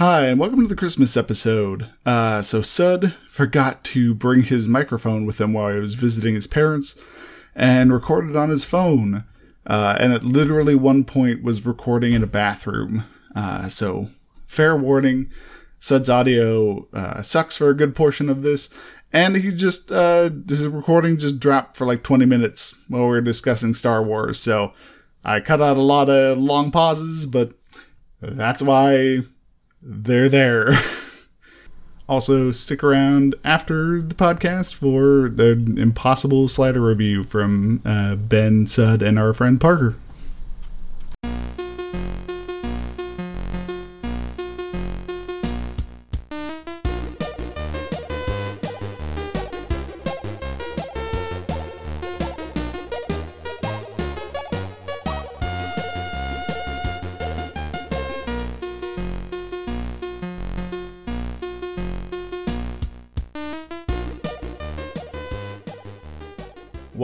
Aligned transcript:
Hi, 0.00 0.28
and 0.28 0.40
welcome 0.40 0.62
to 0.62 0.66
the 0.66 0.76
Christmas 0.76 1.14
episode. 1.14 1.90
Uh, 2.06 2.40
so 2.40 2.62
Sud 2.62 3.12
forgot 3.28 3.84
to 3.84 4.14
bring 4.14 4.44
his 4.44 4.66
microphone 4.66 5.26
with 5.26 5.38
him 5.38 5.52
while 5.52 5.74
he 5.74 5.78
was 5.78 5.92
visiting 5.92 6.34
his 6.34 6.46
parents 6.46 7.04
and 7.54 7.92
recorded 7.92 8.34
on 8.34 8.48
his 8.48 8.64
phone. 8.64 9.24
Uh, 9.66 9.98
and 10.00 10.14
at 10.14 10.24
literally 10.24 10.74
one 10.74 11.04
point 11.04 11.42
was 11.42 11.66
recording 11.66 12.14
in 12.14 12.22
a 12.22 12.26
bathroom. 12.26 13.04
Uh, 13.36 13.68
so 13.68 14.08
fair 14.46 14.74
warning, 14.74 15.30
Sud's 15.78 16.08
audio 16.08 16.88
uh, 16.94 17.20
sucks 17.20 17.58
for 17.58 17.68
a 17.68 17.76
good 17.76 17.94
portion 17.94 18.30
of 18.30 18.40
this. 18.40 18.74
And 19.12 19.36
he 19.36 19.50
just, 19.50 19.92
uh, 19.92 20.30
his 20.48 20.66
recording 20.66 21.18
just 21.18 21.40
dropped 21.40 21.76
for 21.76 21.86
like 21.86 22.02
20 22.02 22.24
minutes 22.24 22.86
while 22.88 23.02
we 23.02 23.08
were 23.08 23.20
discussing 23.20 23.74
Star 23.74 24.02
Wars. 24.02 24.40
So 24.40 24.72
I 25.26 25.40
cut 25.40 25.60
out 25.60 25.76
a 25.76 25.82
lot 25.82 26.08
of 26.08 26.38
long 26.38 26.70
pauses, 26.70 27.26
but 27.26 27.52
that's 28.22 28.62
why 28.62 29.24
they're 29.82 30.28
there. 30.28 30.72
also, 32.08 32.50
stick 32.50 32.82
around 32.82 33.34
after 33.44 34.00
the 34.02 34.14
podcast 34.14 34.74
for 34.74 35.26
an 35.26 35.78
impossible 35.78 36.48
slider 36.48 36.80
review 36.80 37.22
from 37.22 37.80
uh, 37.84 38.16
Ben, 38.16 38.66
Sud, 38.66 39.02
and 39.02 39.18
our 39.18 39.32
friend 39.32 39.60
Parker. 39.60 39.94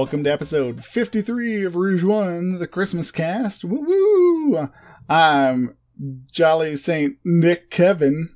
Welcome 0.06 0.22
to 0.22 0.32
episode 0.32 0.84
53 0.84 1.64
of 1.64 1.74
Rouge 1.74 2.04
One, 2.04 2.60
the 2.60 2.68
Christmas 2.68 3.10
cast. 3.10 3.64
Woo 3.64 3.80
woo! 3.80 4.68
I'm 5.08 5.76
Jolly 6.30 6.76
Saint 6.76 7.16
Nick 7.24 7.70
Kevin. 7.70 8.28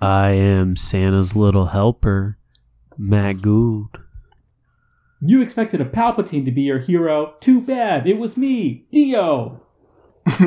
I 0.00 0.30
am 0.30 0.76
Santa's 0.76 1.36
little 1.36 1.66
helper, 1.66 2.38
Matt 2.96 3.42
Gould. 3.42 4.00
You 5.20 5.42
expected 5.42 5.82
a 5.82 5.84
Palpatine 5.84 6.46
to 6.46 6.50
be 6.50 6.62
your 6.62 6.78
hero. 6.78 7.34
Too 7.40 7.60
bad. 7.60 8.06
It 8.06 8.16
was 8.16 8.38
me, 8.38 8.86
Dio. 8.90 9.60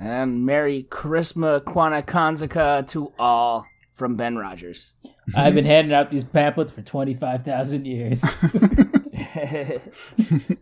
And 0.00 0.46
Merry 0.46 0.84
Christmas 0.84 1.62
Quanakanzaka 1.62 2.86
to 2.88 3.12
all 3.18 3.66
from 3.98 4.16
Ben 4.16 4.38
Rogers. 4.38 4.94
I've 5.36 5.54
been 5.54 5.64
handing 5.64 5.92
out 5.92 6.10
these 6.10 6.24
pamphlets 6.24 6.72
for 6.72 6.82
25,000 6.82 7.84
years. 7.84 8.22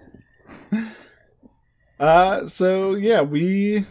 Uh, 1.99 2.47
so 2.47 2.95
yeah, 2.95 3.23
we. 3.23 3.85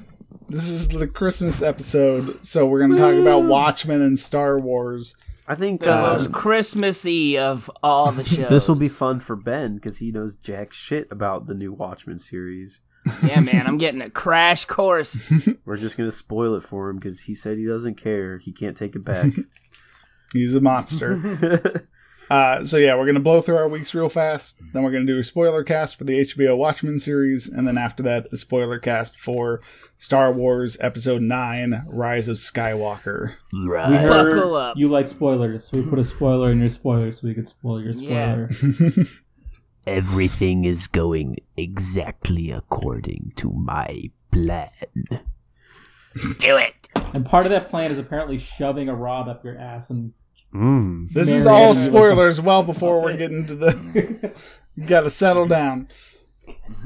This 0.47 0.69
is 0.69 0.89
the 0.89 1.07
Christmas 1.07 1.63
episode, 1.63 2.21
so 2.21 2.67
we're 2.67 2.79
gonna 2.79 2.97
talk 2.97 3.15
about 3.15 3.49
Watchmen 3.49 4.03
and 4.03 4.19
Star 4.19 4.59
Wars. 4.59 5.15
I 5.47 5.55
think 5.55 5.81
The 5.81 5.93
uh, 5.93 6.13
most 6.13 6.31
Christmassy 6.31 7.37
of 7.37 7.69
all 7.81 8.11
the 8.11 8.23
shows. 8.23 8.47
this 8.49 8.67
will 8.67 8.75
be 8.75 8.87
fun 8.87 9.19
for 9.19 9.35
Ben 9.35 9.75
because 9.75 9.97
he 9.97 10.11
knows 10.11 10.35
jack 10.35 10.71
shit 10.71 11.07
about 11.11 11.47
the 11.47 11.55
new 11.55 11.73
Watchmen 11.73 12.19
series. 12.19 12.79
Yeah, 13.23 13.39
man, 13.41 13.67
I'm 13.67 13.77
getting 13.77 14.01
a 14.01 14.09
crash 14.09 14.65
course. 14.65 15.31
We're 15.65 15.77
just 15.77 15.97
gonna 15.97 16.11
spoil 16.11 16.55
it 16.55 16.63
for 16.63 16.89
him 16.89 16.97
because 16.97 17.21
he 17.21 17.35
said 17.35 17.57
he 17.57 17.65
doesn't 17.65 17.95
care. 17.95 18.39
He 18.39 18.51
can't 18.51 18.75
take 18.75 18.95
it 18.95 19.03
back. 19.05 19.31
He's 20.33 20.55
a 20.55 20.61
monster. 20.61 21.87
uh, 22.29 22.63
so 22.63 22.77
yeah, 22.77 22.95
we're 22.95 23.05
gonna 23.05 23.19
blow 23.19 23.41
through 23.41 23.57
our 23.57 23.69
weeks 23.69 23.93
real 23.93 24.09
fast. 24.09 24.57
Then 24.73 24.83
we're 24.83 24.91
gonna 24.91 25.05
do 25.05 25.19
a 25.19 25.23
spoiler 25.23 25.63
cast 25.63 25.97
for 25.97 26.03
the 26.03 26.21
HBO 26.21 26.57
Watchmen 26.57 26.99
series, 26.99 27.47
and 27.47 27.67
then 27.67 27.77
after 27.77 28.03
that, 28.03 28.27
a 28.33 28.37
spoiler 28.37 28.79
cast 28.79 29.19
for 29.19 29.61
Star 29.97 30.33
Wars 30.33 30.77
Episode 30.81 31.21
Nine: 31.21 31.83
Rise 31.87 32.27
of 32.27 32.37
Skywalker. 32.37 33.33
We 33.53 33.67
right. 33.67 34.01
heard 34.01 34.35
Buckle 34.35 34.55
up. 34.55 34.77
You 34.77 34.89
like 34.89 35.07
spoilers, 35.07 35.65
so 35.67 35.77
we 35.77 35.87
put 35.87 35.99
a 35.99 36.03
spoiler 36.03 36.51
in 36.51 36.59
your 36.59 36.69
spoiler 36.69 37.11
so 37.11 37.27
we 37.27 37.35
could 37.35 37.47
spoil 37.47 37.81
your 37.81 37.93
spoiler. 37.93 38.49
Yeah. 38.51 39.03
Spoiler. 39.85 39.97
Everything 39.97 40.65
is 40.65 40.87
going 40.87 41.37
exactly 41.55 42.51
according 42.51 43.33
to 43.37 43.51
my 43.51 44.11
plan. 44.31 44.69
Do 45.09 46.57
it. 46.57 46.89
And 47.13 47.25
part 47.25 47.45
of 47.45 47.51
that 47.51 47.69
plan 47.69 47.91
is 47.91 47.99
apparently 47.99 48.37
shoving 48.37 48.89
a 48.89 48.95
rod 48.95 49.27
up 49.27 49.43
your 49.43 49.57
ass 49.59 49.89
and 49.89 50.13
Mm. 50.55 51.09
This 51.11 51.31
is 51.31 51.45
all 51.45 51.75
spoilers. 51.75 52.41
Well, 52.41 52.63
before 52.63 53.01
we're 53.01 53.17
getting 53.17 53.45
to 53.47 53.55
the, 53.55 54.33
you 54.75 54.87
gotta 54.87 55.09
settle 55.09 55.47
down. 55.47 55.89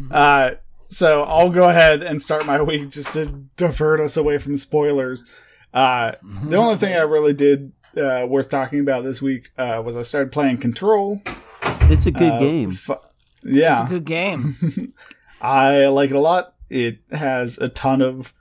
Uh, 0.10 0.52
so 0.90 1.24
I'll 1.24 1.52
go 1.52 1.70
ahead 1.70 2.02
and 2.02 2.22
start 2.22 2.48
my 2.48 2.62
week 2.62 2.90
just 2.90 3.14
to 3.14 3.28
divert 3.58 4.00
us 4.00 4.18
away 4.18 4.40
from 4.40 4.56
spoilers. 4.56 5.26
Uh, 5.72 6.14
the 6.46 6.58
only 6.58 6.78
thing 6.78 6.96
I 6.96 7.02
really 7.02 7.34
did 7.34 7.74
uh, 7.96 8.26
worth 8.28 8.50
talking 8.50 8.80
about 8.80 9.04
this 9.04 9.22
week 9.22 9.52
uh, 9.58 9.84
was 9.86 9.96
I 9.96 10.02
started 10.02 10.32
playing 10.32 10.58
Control. 10.58 11.22
It's 11.62 12.06
a 12.06 12.12
good 12.12 12.32
Uh, 12.34 12.40
game. 12.40 12.72
fu- 12.72 12.96
It's 13.44 13.80
a 13.80 13.88
good 13.90 14.06
game. 14.06 14.56
I 15.42 15.88
like 15.88 16.10
it 16.12 16.16
a 16.16 16.20
lot. 16.20 16.54
It 16.70 17.00
has 17.12 17.58
a 17.58 17.70
ton 17.70 18.02
of 18.02 18.34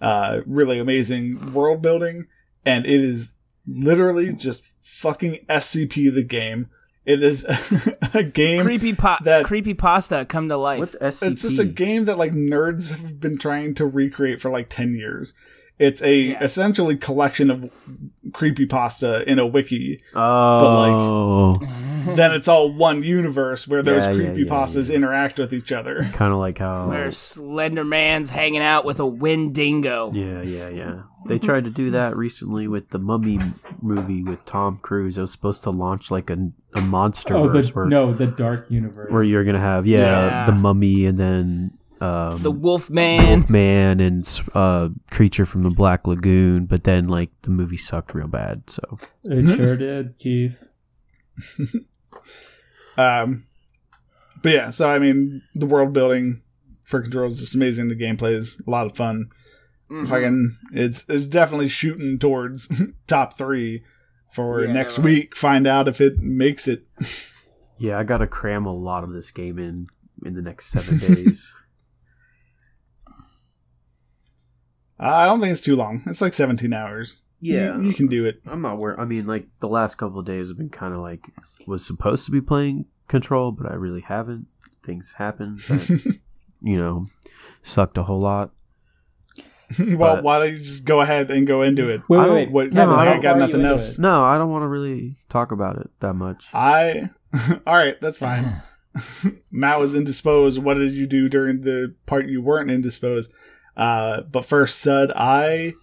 uh, 0.00 0.40
really 0.46 0.78
amazing 0.78 1.36
world 1.54 1.82
building, 1.82 2.26
and 2.64 2.86
it 2.86 3.00
is 3.00 3.34
literally 3.66 4.32
just 4.34 4.74
fucking 4.82 5.38
SCP 5.48 6.12
the 6.14 6.22
game. 6.24 6.68
It 7.04 7.22
is 7.22 7.44
a 8.14 8.22
game. 8.22 8.62
creepy 8.62 8.94
po- 8.94 9.16
that- 9.24 9.44
creepy 9.44 9.74
pasta 9.74 10.24
come 10.26 10.48
to 10.48 10.56
life. 10.56 10.78
What's 10.80 10.96
SCP? 10.96 11.32
It's 11.32 11.42
just 11.42 11.58
a 11.58 11.64
game 11.66 12.06
that 12.06 12.16
like 12.18 12.32
nerds 12.32 12.90
have 12.90 13.20
been 13.20 13.36
trying 13.36 13.74
to 13.74 13.86
recreate 13.86 14.40
for 14.40 14.50
like 14.50 14.68
10 14.70 14.94
years. 14.94 15.34
It's 15.78 16.02
a 16.02 16.14
Yeah. 16.14 16.42
essentially 16.42 16.96
collection 16.96 17.50
of 17.50 17.70
creepy 18.32 18.64
pasta 18.64 19.28
in 19.30 19.38
a 19.40 19.46
wiki. 19.46 19.98
Oh, 20.14 21.58
then 22.16 22.32
it's 22.32 22.48
all 22.48 22.72
one 22.72 23.02
universe 23.02 23.66
where 23.68 23.82
those 23.82 24.06
Yeah, 24.06 24.12
yeah, 24.12 24.22
yeah, 24.22 24.34
creepypastas 24.34 24.90
yeah. 24.90 24.96
interact 24.96 25.38
with 25.38 25.52
each 25.52 25.72
other. 25.72 26.04
kind 26.12 26.32
of 26.32 26.38
like 26.38 26.58
how. 26.58 26.88
Where 26.88 27.10
Slender 27.10 27.84
Man's 27.84 28.30
hanging 28.30 28.62
out 28.62 28.84
with 28.84 29.00
a 29.00 29.06
Wendigo. 29.06 30.10
Yeah, 30.12 30.42
yeah, 30.42 30.68
yeah. 30.68 31.02
They 31.26 31.38
tried 31.38 31.64
to 31.64 31.70
do 31.70 31.90
that 31.92 32.16
recently 32.16 32.68
with 32.68 32.90
the 32.90 32.98
Mummy 32.98 33.38
movie 33.80 34.22
with 34.22 34.44
Tom 34.44 34.78
Cruise. 34.82 35.16
It 35.16 35.22
was 35.22 35.32
supposed 35.32 35.62
to 35.62 35.70
launch 35.70 36.10
like 36.10 36.28
a, 36.28 36.50
a 36.74 36.80
monster 36.82 37.34
oh, 37.34 37.48
verse 37.48 37.68
the, 37.68 37.74
where 37.74 37.86
no, 37.86 38.12
the 38.12 38.26
dark 38.26 38.70
universe. 38.70 39.10
where 39.10 39.22
you're 39.22 39.44
gonna 39.44 39.58
have 39.58 39.86
yeah, 39.86 40.26
Yeah. 40.26 40.46
the 40.46 40.52
Mummy 40.52 41.06
and 41.06 41.18
then 41.18 41.78
um, 42.00 42.36
The 42.42 42.50
Wolfman. 42.50 43.44
Man 43.48 44.00
and 44.00 44.42
uh, 44.54 44.90
creature 45.10 45.46
from 45.46 45.62
the 45.62 45.70
Black 45.70 46.06
Lagoon. 46.06 46.66
But 46.66 46.84
then 46.84 47.08
like 47.08 47.30
the 47.42 47.50
movie 47.50 47.78
sucked 47.78 48.14
real 48.14 48.28
bad. 48.28 48.68
So 48.68 48.98
It 49.24 49.56
sure 49.56 49.76
did, 49.76 50.18
Chief. 50.18 50.64
Um, 52.96 53.44
but 54.42 54.52
yeah, 54.52 54.70
so 54.70 54.88
I 54.88 54.98
mean, 54.98 55.42
the 55.54 55.66
world 55.66 55.92
building 55.92 56.42
for 56.86 57.00
Control 57.02 57.26
is 57.26 57.40
just 57.40 57.54
amazing. 57.54 57.88
The 57.88 57.96
gameplay 57.96 58.32
is 58.34 58.60
a 58.66 58.70
lot 58.70 58.86
of 58.86 58.96
fun. 58.96 59.30
Fucking, 60.06 60.56
it's 60.72 61.08
it's 61.08 61.26
definitely 61.26 61.68
shooting 61.68 62.18
towards 62.18 62.70
top 63.06 63.36
three 63.36 63.84
for 64.32 64.64
Yeah, 64.64 64.72
next 64.72 64.98
right. 64.98 65.04
week. 65.04 65.36
Find 65.36 65.66
out 65.66 65.86
if 65.88 66.00
it 66.00 66.14
makes 66.18 66.66
it. 66.66 66.84
yeah, 67.78 67.98
I 67.98 68.02
gotta 68.02 68.26
cram 68.26 68.66
a 68.66 68.72
lot 68.74 69.04
of 69.04 69.12
this 69.12 69.30
game 69.30 69.58
in 69.58 69.86
in 70.24 70.34
the 70.34 70.42
next 70.42 70.66
seven 70.66 70.98
days. 70.98 71.52
I 74.98 75.26
don't 75.26 75.40
think 75.40 75.52
it's 75.52 75.60
too 75.60 75.76
long. 75.76 76.02
It's 76.06 76.20
like 76.22 76.34
17 76.34 76.72
hours. 76.72 77.20
Yeah. 77.52 77.76
you, 77.76 77.88
you 77.88 77.94
can 77.94 78.06
do 78.06 78.24
it. 78.24 78.40
I'm 78.46 78.62
not 78.62 78.78
worried. 78.78 78.98
I 78.98 79.04
mean, 79.04 79.26
like 79.26 79.46
the 79.60 79.68
last 79.68 79.96
couple 79.96 80.18
of 80.20 80.26
days 80.26 80.48
have 80.48 80.56
been 80.58 80.70
kind 80.70 80.94
of 80.94 81.00
like 81.00 81.26
was 81.66 81.84
supposed 81.86 82.24
to 82.26 82.30
be 82.32 82.40
playing 82.40 82.86
Control, 83.06 83.52
but 83.52 83.70
I 83.70 83.74
really 83.74 84.00
haven't. 84.00 84.46
Things 84.82 85.14
happen 85.18 85.56
that 85.68 86.20
you 86.62 86.78
know 86.78 87.06
sucked 87.62 87.98
a 87.98 88.04
whole 88.04 88.20
lot. 88.20 88.50
well, 89.78 90.16
But- 90.16 90.24
why 90.24 90.38
don't 90.38 90.50
you 90.50 90.56
just 90.56 90.84
go 90.86 91.00
ahead 91.02 91.30
and 91.30 91.46
go 91.46 91.62
into 91.62 91.88
it? 91.90 92.02
Wait, 92.08 92.18
I 92.18 92.20
wait, 92.22 92.26
don't- 92.26 92.34
wait. 92.34 92.50
What, 92.50 92.72
No, 92.72 92.94
I 92.94 93.02
I 93.02 93.04
don't- 93.04 93.20
got 93.22 93.22
How 93.22 93.32
far 93.32 93.36
are 93.42 93.46
nothing 93.46 93.64
else. 93.66 93.98
it? 93.98 94.02
No, 94.02 94.24
I 94.24 94.38
don't 94.38 94.50
want 94.50 94.62
to 94.62 94.68
really 94.68 95.14
talk 95.28 95.52
about 95.52 95.76
it 95.78 95.90
that 96.00 96.14
much. 96.14 96.46
I. 96.54 97.10
all 97.66 97.74
right, 97.74 98.00
that's 98.00 98.16
fine. 98.18 98.62
Matt 99.52 99.78
was 99.80 99.94
indisposed. 99.94 100.62
What 100.62 100.74
did 100.78 100.92
you 100.92 101.06
do 101.06 101.28
during 101.28 101.62
the 101.62 101.94
part 102.06 102.26
you 102.28 102.40
weren't 102.42 102.70
indisposed? 102.70 103.32
Uh, 103.76 104.22
but 104.22 104.44
first, 104.44 104.78
Sud, 104.80 105.12
I. 105.16 105.74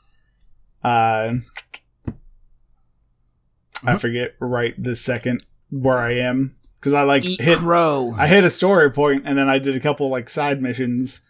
Uh, 0.84 1.36
I 3.84 3.98
forget 3.98 4.36
right 4.40 4.74
this 4.78 5.04
second 5.04 5.44
where 5.70 5.98
I 5.98 6.12
am 6.14 6.56
because 6.76 6.94
I 6.94 7.04
like 7.04 7.26
Eat 7.26 7.42
hit 7.42 7.58
crow. 7.60 8.14
I 8.18 8.28
hit 8.28 8.44
a 8.44 8.50
story 8.50 8.92
point 8.92 9.24
and 9.26 9.38
then 9.38 9.50
I 9.50 9.60
did 9.60 9.76
a 9.76 9.80
couple 9.80 10.10
like 10.10 10.30
side 10.30 10.62
missions. 10.62 11.22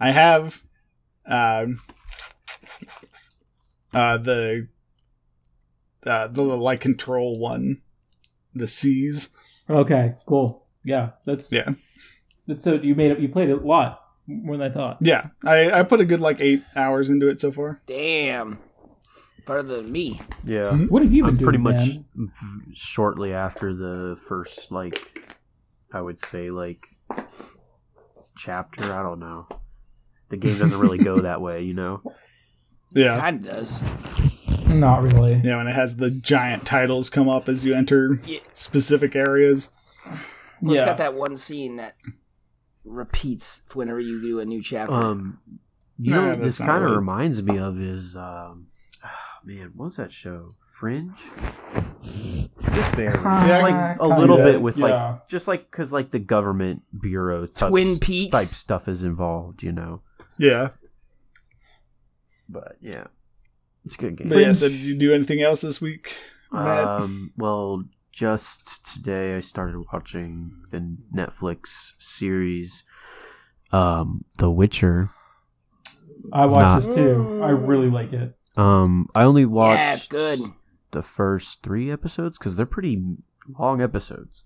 I 0.00 0.10
have 0.12 0.62
um 1.26 1.78
Uh, 3.92 4.18
the 4.18 4.68
uh, 6.06 6.28
the 6.28 6.42
like 6.42 6.80
control 6.80 7.38
one, 7.38 7.82
the 8.54 8.66
C's. 8.66 9.34
Okay, 9.68 10.14
cool. 10.26 10.66
Yeah, 10.84 11.10
that's 11.26 11.52
Yeah, 11.52 11.70
That's 12.46 12.64
so 12.64 12.74
you 12.74 12.94
made 12.94 13.10
it. 13.10 13.18
You 13.18 13.28
played 13.28 13.50
it 13.50 13.62
a 13.62 13.66
lot 13.66 14.02
more 14.26 14.56
than 14.56 14.70
I 14.70 14.72
thought. 14.72 14.98
yeah. 15.00 15.28
I 15.44 15.70
I 15.70 15.82
put 15.82 16.00
a 16.00 16.04
good 16.04 16.20
like 16.20 16.40
eight 16.40 16.62
hours 16.74 17.10
into 17.10 17.28
it 17.28 17.40
so 17.40 17.50
far. 17.52 17.82
Damn. 17.86 18.58
Farther 19.50 19.82
than 19.82 19.90
me. 19.90 20.20
Yeah. 20.44 20.76
What 20.76 21.02
have 21.02 21.12
you 21.12 21.24
been 21.24 21.34
I'm 21.36 21.42
pretty 21.42 21.58
much 21.58 21.80
man? 22.14 22.30
shortly 22.72 23.34
after 23.34 23.74
the 23.74 24.14
first, 24.28 24.70
like, 24.70 24.96
I 25.92 26.00
would 26.00 26.20
say, 26.20 26.52
like, 26.52 26.86
chapter. 28.36 28.84
I 28.92 29.02
don't 29.02 29.18
know. 29.18 29.48
The 30.28 30.36
game 30.36 30.56
doesn't 30.56 30.78
really 30.78 30.98
go 30.98 31.18
that 31.22 31.40
way, 31.40 31.62
you 31.62 31.74
know? 31.74 32.00
Yeah, 32.92 33.20
Kinda 33.20 33.42
does. 33.50 33.82
Not 34.68 35.02
really. 35.02 35.40
yeah. 35.42 35.56
When 35.56 35.66
it 35.66 35.74
has 35.74 35.96
the 35.96 36.12
giant 36.12 36.64
titles 36.64 37.10
come 37.10 37.28
up 37.28 37.48
as 37.48 37.66
you 37.66 37.74
enter 37.74 38.18
Yeah. 38.26 38.38
specific 38.52 39.16
areas. 39.16 39.72
Well, 40.62 40.74
It's 40.74 40.82
Yeah. 40.82 40.86
got 40.86 40.96
that 40.98 41.14
one 41.14 41.34
scene 41.34 41.74
that 41.74 41.96
repeats 42.84 43.62
whenever 43.74 43.98
you 43.98 44.22
do 44.22 44.38
a 44.38 44.44
new 44.44 44.62
chapter. 44.62 44.94
Um, 44.94 45.40
you 45.98 46.14
Nah, 46.14 46.20
know, 46.20 46.28
that's 46.36 46.42
this 46.42 46.58
kind 46.58 46.70
of 46.76 46.82
really- 46.84 46.96
reminds 46.98 47.42
me 47.42 47.58
of 47.58 47.80
is, 47.80 48.16
um, 48.16 48.66
man, 49.44 49.72
what 49.74 49.86
was 49.86 49.96
that 49.96 50.12
show? 50.12 50.48
Fringe? 50.64 51.16
Just 52.62 52.96
barely. 52.96 53.12
Kinda, 53.12 53.60
like 53.62 53.74
a 53.96 53.98
kinda, 53.98 54.18
little 54.18 54.36
bit 54.38 54.60
with 54.62 54.78
yeah. 54.78 54.84
like, 55.12 55.28
just 55.28 55.48
like, 55.48 55.70
cause 55.70 55.92
like 55.92 56.10
the 56.10 56.18
government 56.18 56.82
bureau 56.98 57.46
type, 57.46 57.70
Twin 57.70 57.98
Peaks? 57.98 58.32
type 58.32 58.46
stuff 58.46 58.88
is 58.88 59.02
involved, 59.02 59.62
you 59.62 59.72
know? 59.72 60.02
Yeah, 60.38 60.70
But 62.48 62.76
yeah, 62.80 63.04
it's 63.84 63.96
a 63.96 64.00
good 64.00 64.16
game. 64.16 64.28
but 64.28 64.38
yeah. 64.38 64.52
So 64.52 64.68
did 64.68 64.80
you 64.80 64.94
do 64.96 65.12
anything 65.12 65.40
else 65.42 65.60
this 65.60 65.80
week? 65.80 66.16
Matt? 66.50 66.84
Um, 66.84 67.32
well, 67.36 67.84
just 68.10 68.94
today 68.94 69.36
I 69.36 69.40
started 69.40 69.84
watching 69.92 70.62
the 70.70 70.96
Netflix 71.14 71.92
series, 71.98 72.84
um, 73.72 74.24
The 74.38 74.50
Witcher. 74.50 75.10
I 76.32 76.46
watched 76.46 76.86
Not- 76.88 76.94
this 76.94 76.94
too. 76.96 77.40
I 77.42 77.50
really 77.50 77.88
like 77.90 78.12
it. 78.12 78.34
Um, 78.56 79.08
I 79.14 79.22
only 79.24 79.44
watched 79.44 79.78
yeah, 79.78 79.94
it's 79.94 80.08
good. 80.08 80.38
the 80.90 81.02
first 81.02 81.62
three 81.62 81.90
episodes 81.90 82.38
because 82.38 82.56
they're 82.56 82.66
pretty 82.66 83.16
long 83.58 83.80
episodes. 83.80 84.44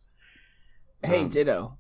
Hey, 1.03 1.27
ditto. 1.27 1.79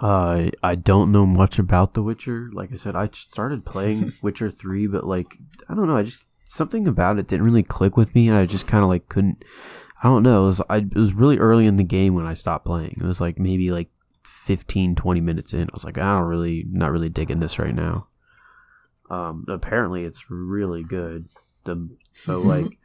Uh, 0.00 0.50
I 0.62 0.76
don't 0.76 1.10
know 1.10 1.26
much 1.26 1.58
about 1.58 1.94
The 1.94 2.02
Witcher. 2.02 2.50
Like 2.52 2.72
I 2.72 2.76
said, 2.76 2.94
I 2.94 3.08
started 3.12 3.64
playing 3.64 4.12
Witcher 4.22 4.50
three, 4.50 4.86
but 4.86 5.04
like 5.04 5.36
I 5.68 5.74
don't 5.74 5.86
know, 5.86 5.96
I 5.96 6.04
just 6.04 6.26
something 6.44 6.86
about 6.86 7.18
it 7.18 7.26
didn't 7.26 7.46
really 7.46 7.62
click 7.62 7.96
with 7.96 8.14
me, 8.14 8.28
and 8.28 8.36
I 8.36 8.46
just 8.46 8.68
kind 8.68 8.84
of 8.84 8.90
like 8.90 9.08
couldn't. 9.08 9.44
I 10.02 10.06
don't 10.08 10.22
know. 10.22 10.42
It 10.42 10.46
was 10.46 10.62
I, 10.68 10.76
it 10.78 10.94
was 10.94 11.14
really 11.14 11.38
early 11.38 11.66
in 11.66 11.76
the 11.76 11.84
game 11.84 12.14
when 12.14 12.26
I 12.26 12.34
stopped 12.34 12.64
playing. 12.64 12.96
It 13.00 13.06
was 13.06 13.20
like 13.20 13.38
maybe 13.38 13.72
like 13.72 13.88
15, 14.24 14.94
20 14.94 15.20
minutes 15.20 15.52
in. 15.52 15.64
I 15.64 15.70
was 15.72 15.84
like, 15.84 15.98
I 15.98 16.18
don't 16.18 16.28
really, 16.28 16.64
not 16.70 16.92
really 16.92 17.08
digging 17.08 17.40
this 17.40 17.58
right 17.58 17.74
now. 17.74 18.06
Um, 19.10 19.44
apparently 19.48 20.04
it's 20.04 20.30
really 20.30 20.82
good. 20.82 21.28
The 21.64 21.88
so 22.10 22.34
like, 22.40 22.78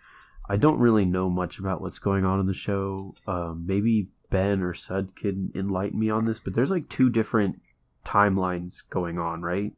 I 0.50 0.58
don't 0.58 0.80
really 0.80 1.06
know 1.06 1.30
much 1.30 1.60
about 1.60 1.82
what's 1.82 2.00
going 2.00 2.26
on 2.26 2.40
in 2.40 2.46
the 2.46 2.54
show. 2.54 3.16
Um, 3.28 3.64
maybe 3.66 4.10
Ben 4.30 4.62
or 4.62 4.74
Sud 4.74 5.16
can 5.16 5.52
enlighten 5.56 6.00
me 6.00 6.10
on 6.10 6.26
this, 6.26 6.40
but 6.40 6.56
there's 6.56 6.72
like 6.72 6.90
two 6.90 7.10
different 7.10 7.62
timelines 8.06 8.88
going 8.90 9.20
on, 9.20 9.42
right? 9.42 9.74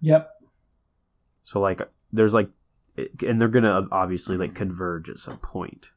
Yep. 0.00 0.30
So 1.44 1.60
like, 1.60 1.80
there's 2.12 2.34
like, 2.34 2.48
and 3.26 3.40
they're 3.40 3.48
gonna 3.48 3.86
obviously 3.90 4.36
like 4.36 4.54
converge 4.54 5.08
at 5.08 5.18
some 5.18 5.38
point. 5.38 5.88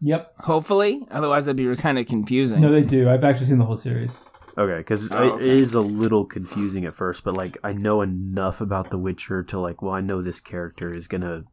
Yep. 0.00 0.34
Hopefully, 0.40 1.06
otherwise 1.10 1.46
that'd 1.46 1.56
be 1.56 1.74
kind 1.76 1.98
of 1.98 2.06
confusing. 2.06 2.60
No, 2.60 2.70
they 2.70 2.82
do. 2.82 3.08
I've 3.08 3.24
actually 3.24 3.46
seen 3.46 3.58
the 3.58 3.64
whole 3.64 3.76
series. 3.76 4.28
Okay, 4.58 4.78
because 4.78 5.12
Oh, 5.12 5.32
okay. 5.32 5.44
it 5.50 5.56
is 5.56 5.74
a 5.74 5.80
little 5.80 6.24
confusing 6.24 6.84
at 6.86 6.94
first, 6.94 7.24
but 7.24 7.34
like 7.34 7.58
I 7.62 7.72
know 7.72 8.00
enough 8.02 8.60
about 8.60 8.90
The 8.90 8.98
Witcher 8.98 9.42
to 9.44 9.60
like, 9.60 9.82
well, 9.82 9.92
I 9.92 10.00
know 10.00 10.22
this 10.22 10.40
character 10.40 10.94
is 10.94 11.06
gonna. 11.08 11.44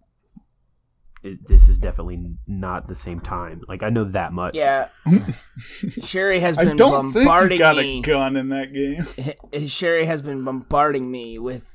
It, 1.22 1.48
this 1.48 1.70
is 1.70 1.80
definitely 1.80 2.36
not 2.48 2.90
the 2.90 2.96
same 2.96 3.20
time. 3.22 3.62
Like 3.68 3.82
I 3.84 3.90
know 3.90 4.04
that 4.06 4.34
much. 4.34 4.56
yeah, 4.56 4.90
Sherry 6.04 6.40
has 6.42 6.58
I 6.58 6.66
been 6.66 6.76
don't 6.78 7.14
think 7.14 7.26
bombarding 7.28 7.58
you 7.58 7.64
got 7.64 7.76
me. 7.78 8.00
a 8.00 8.02
gun 8.02 8.36
in 8.36 8.50
that 8.50 8.74
game. 8.74 9.68
Sherry 9.68 10.06
has 10.06 10.22
been 10.22 10.44
bombarding 10.44 11.10
me 11.12 11.40
with 11.40 11.66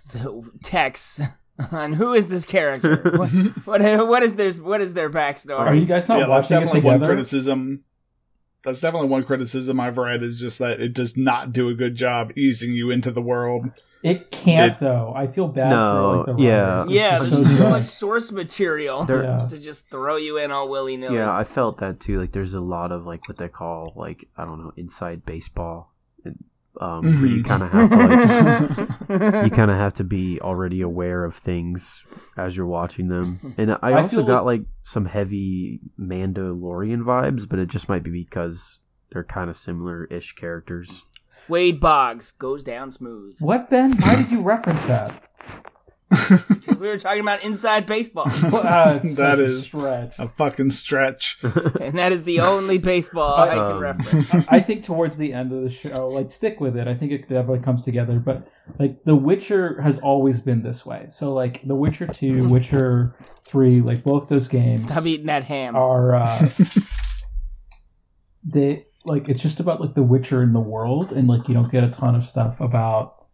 texts 0.62 1.20
on 1.72 1.94
who 1.94 2.12
is 2.12 2.28
this 2.28 2.44
character. 2.44 2.96
what, 3.16 3.30
what 3.64 4.08
what 4.08 4.22
is 4.22 4.36
their 4.36 4.52
what 4.52 4.80
is 4.82 4.94
their 4.94 5.08
backstory? 5.10 5.60
Are 5.60 5.74
you 5.74 5.86
guys 5.86 6.08
not 6.08 6.18
yeah, 6.20 6.26
that's 6.26 6.44
watching 6.50 6.56
it 6.58 6.60
definitely 6.66 6.90
one 6.90 7.04
criticism. 7.04 7.84
That's 8.64 8.80
definitely 8.80 9.08
one 9.08 9.22
criticism 9.24 9.78
I've 9.80 9.98
read 9.98 10.22
is 10.22 10.40
just 10.40 10.58
that 10.58 10.80
it 10.80 10.92
does 10.92 11.16
not 11.16 11.52
do 11.52 11.68
a 11.68 11.74
good 11.74 11.94
job 11.94 12.32
easing 12.36 12.72
you 12.74 12.90
into 12.90 13.10
the 13.10 13.22
world. 13.22 13.70
It 14.02 14.30
can't 14.30 14.72
It- 14.72 14.80
though. 14.80 15.12
I 15.16 15.26
feel 15.26 15.48
bad 15.48 15.70
No, 15.70 16.24
for 16.26 16.32
like 16.32 16.36
the 16.38 16.42
yeah. 16.42 16.60
writers. 16.78 16.90
yeah, 16.92 17.16
It's 17.16 17.30
there's 17.30 17.58
so 17.58 17.64
too 17.64 17.70
much 17.70 17.82
source 17.82 18.32
material 18.32 19.04
There- 19.04 19.22
Yeah. 19.24 19.46
to 19.48 19.58
just 19.60 19.90
throw 19.90 20.16
you 20.16 20.38
in 20.38 20.50
all 20.52 20.68
willy 20.68 20.96
nilly. 20.96 21.16
Yeah, 21.16 21.34
I 21.36 21.44
felt 21.44 21.78
that 21.78 21.98
too. 22.00 22.20
Like 22.20 22.32
there's 22.32 22.54
a 22.54 22.60
lot 22.60 22.92
of 22.92 23.06
like 23.06 23.26
what 23.28 23.38
they 23.38 23.48
call 23.48 23.92
like 23.96 24.28
I 24.36 24.44
don't 24.44 24.60
know 24.62 24.72
inside 24.76 25.24
baseball, 25.24 25.94
and, 26.24 26.44
um, 26.80 27.04
where 27.20 27.26
you 27.26 27.42
kind 27.42 27.62
of 27.62 27.70
have 27.70 27.90
to 27.90 28.86
like 29.08 29.44
you 29.44 29.50
kind 29.50 29.70
of 29.70 29.76
have 29.76 29.94
to 29.94 30.04
be 30.04 30.40
already 30.40 30.80
aware 30.80 31.24
of 31.24 31.34
things 31.34 32.32
as 32.36 32.56
you're 32.56 32.66
watching 32.66 33.08
them. 33.08 33.54
And 33.56 33.72
I 33.72 33.78
I 33.82 34.02
also 34.02 34.22
got 34.22 34.44
like 34.44 34.62
some 34.84 35.06
heavy 35.06 35.80
Mandalorian 35.98 37.02
vibes, 37.02 37.48
but 37.48 37.58
it 37.58 37.66
just 37.68 37.88
might 37.88 38.02
be 38.02 38.10
because 38.10 38.80
they're 39.10 39.24
kind 39.24 39.50
of 39.50 39.56
similar-ish 39.56 40.34
characters. 40.34 41.02
Wade 41.48 41.80
Boggs 41.80 42.32
goes 42.32 42.62
down 42.62 42.92
smooth. 42.92 43.36
What 43.40 43.70
Ben? 43.70 43.96
Why 43.98 44.16
did 44.16 44.30
you 44.30 44.42
reference 44.42 44.84
that? 44.84 45.22
We 46.78 46.86
were 46.88 46.96
talking 46.98 47.20
about 47.20 47.44
inside 47.44 47.86
baseball, 47.86 48.26
Well, 48.52 48.96
it's 49.02 49.18
a 49.18 49.60
stretch. 49.60 50.18
A 50.18 50.28
fucking 50.28 50.70
stretch. 50.70 51.38
and 51.80 51.98
that 51.98 52.12
is 52.12 52.24
the 52.24 52.40
only 52.40 52.78
baseball 52.78 53.34
I 53.36 53.54
can 53.54 53.72
Um, 53.72 53.78
reference. 53.80 54.48
I 54.48 54.60
think 54.60 54.84
towards 54.84 55.16
the 55.18 55.32
end 55.32 55.52
of 55.52 55.62
the 55.62 55.70
show, 55.70 56.06
like 56.06 56.32
stick 56.32 56.60
with 56.60 56.76
it. 56.76 56.88
I 56.88 56.94
think 56.94 57.12
it 57.12 57.22
definitely 57.22 57.60
comes 57.60 57.84
together. 57.84 58.18
But 58.20 58.48
like 58.78 59.04
The 59.04 59.16
Witcher 59.16 59.80
has 59.82 59.98
always 59.98 60.40
been 60.40 60.62
this 60.62 60.86
way. 60.86 61.06
So 61.08 61.34
like 61.34 61.62
The 61.66 61.74
Witcher 61.74 62.06
Two, 62.06 62.48
Witcher 62.48 63.14
Three, 63.44 63.80
like 63.80 64.02
both 64.04 64.28
those 64.28 64.48
games 64.48 64.84
Stop 64.84 65.04
eating 65.06 65.26
that 65.26 65.44
ham. 65.44 65.76
are 65.76 66.14
uh, 66.14 66.48
they 68.44 68.86
like 69.04 69.28
it's 69.28 69.42
just 69.42 69.60
about 69.60 69.80
like 69.80 69.94
The 69.94 70.02
Witcher 70.02 70.42
in 70.42 70.52
the 70.52 70.60
world, 70.60 71.12
and 71.12 71.28
like 71.28 71.48
you 71.48 71.54
don't 71.54 71.70
get 71.70 71.84
a 71.84 71.88
ton 71.90 72.14
of 72.14 72.24
stuff 72.24 72.60
about 72.60 73.26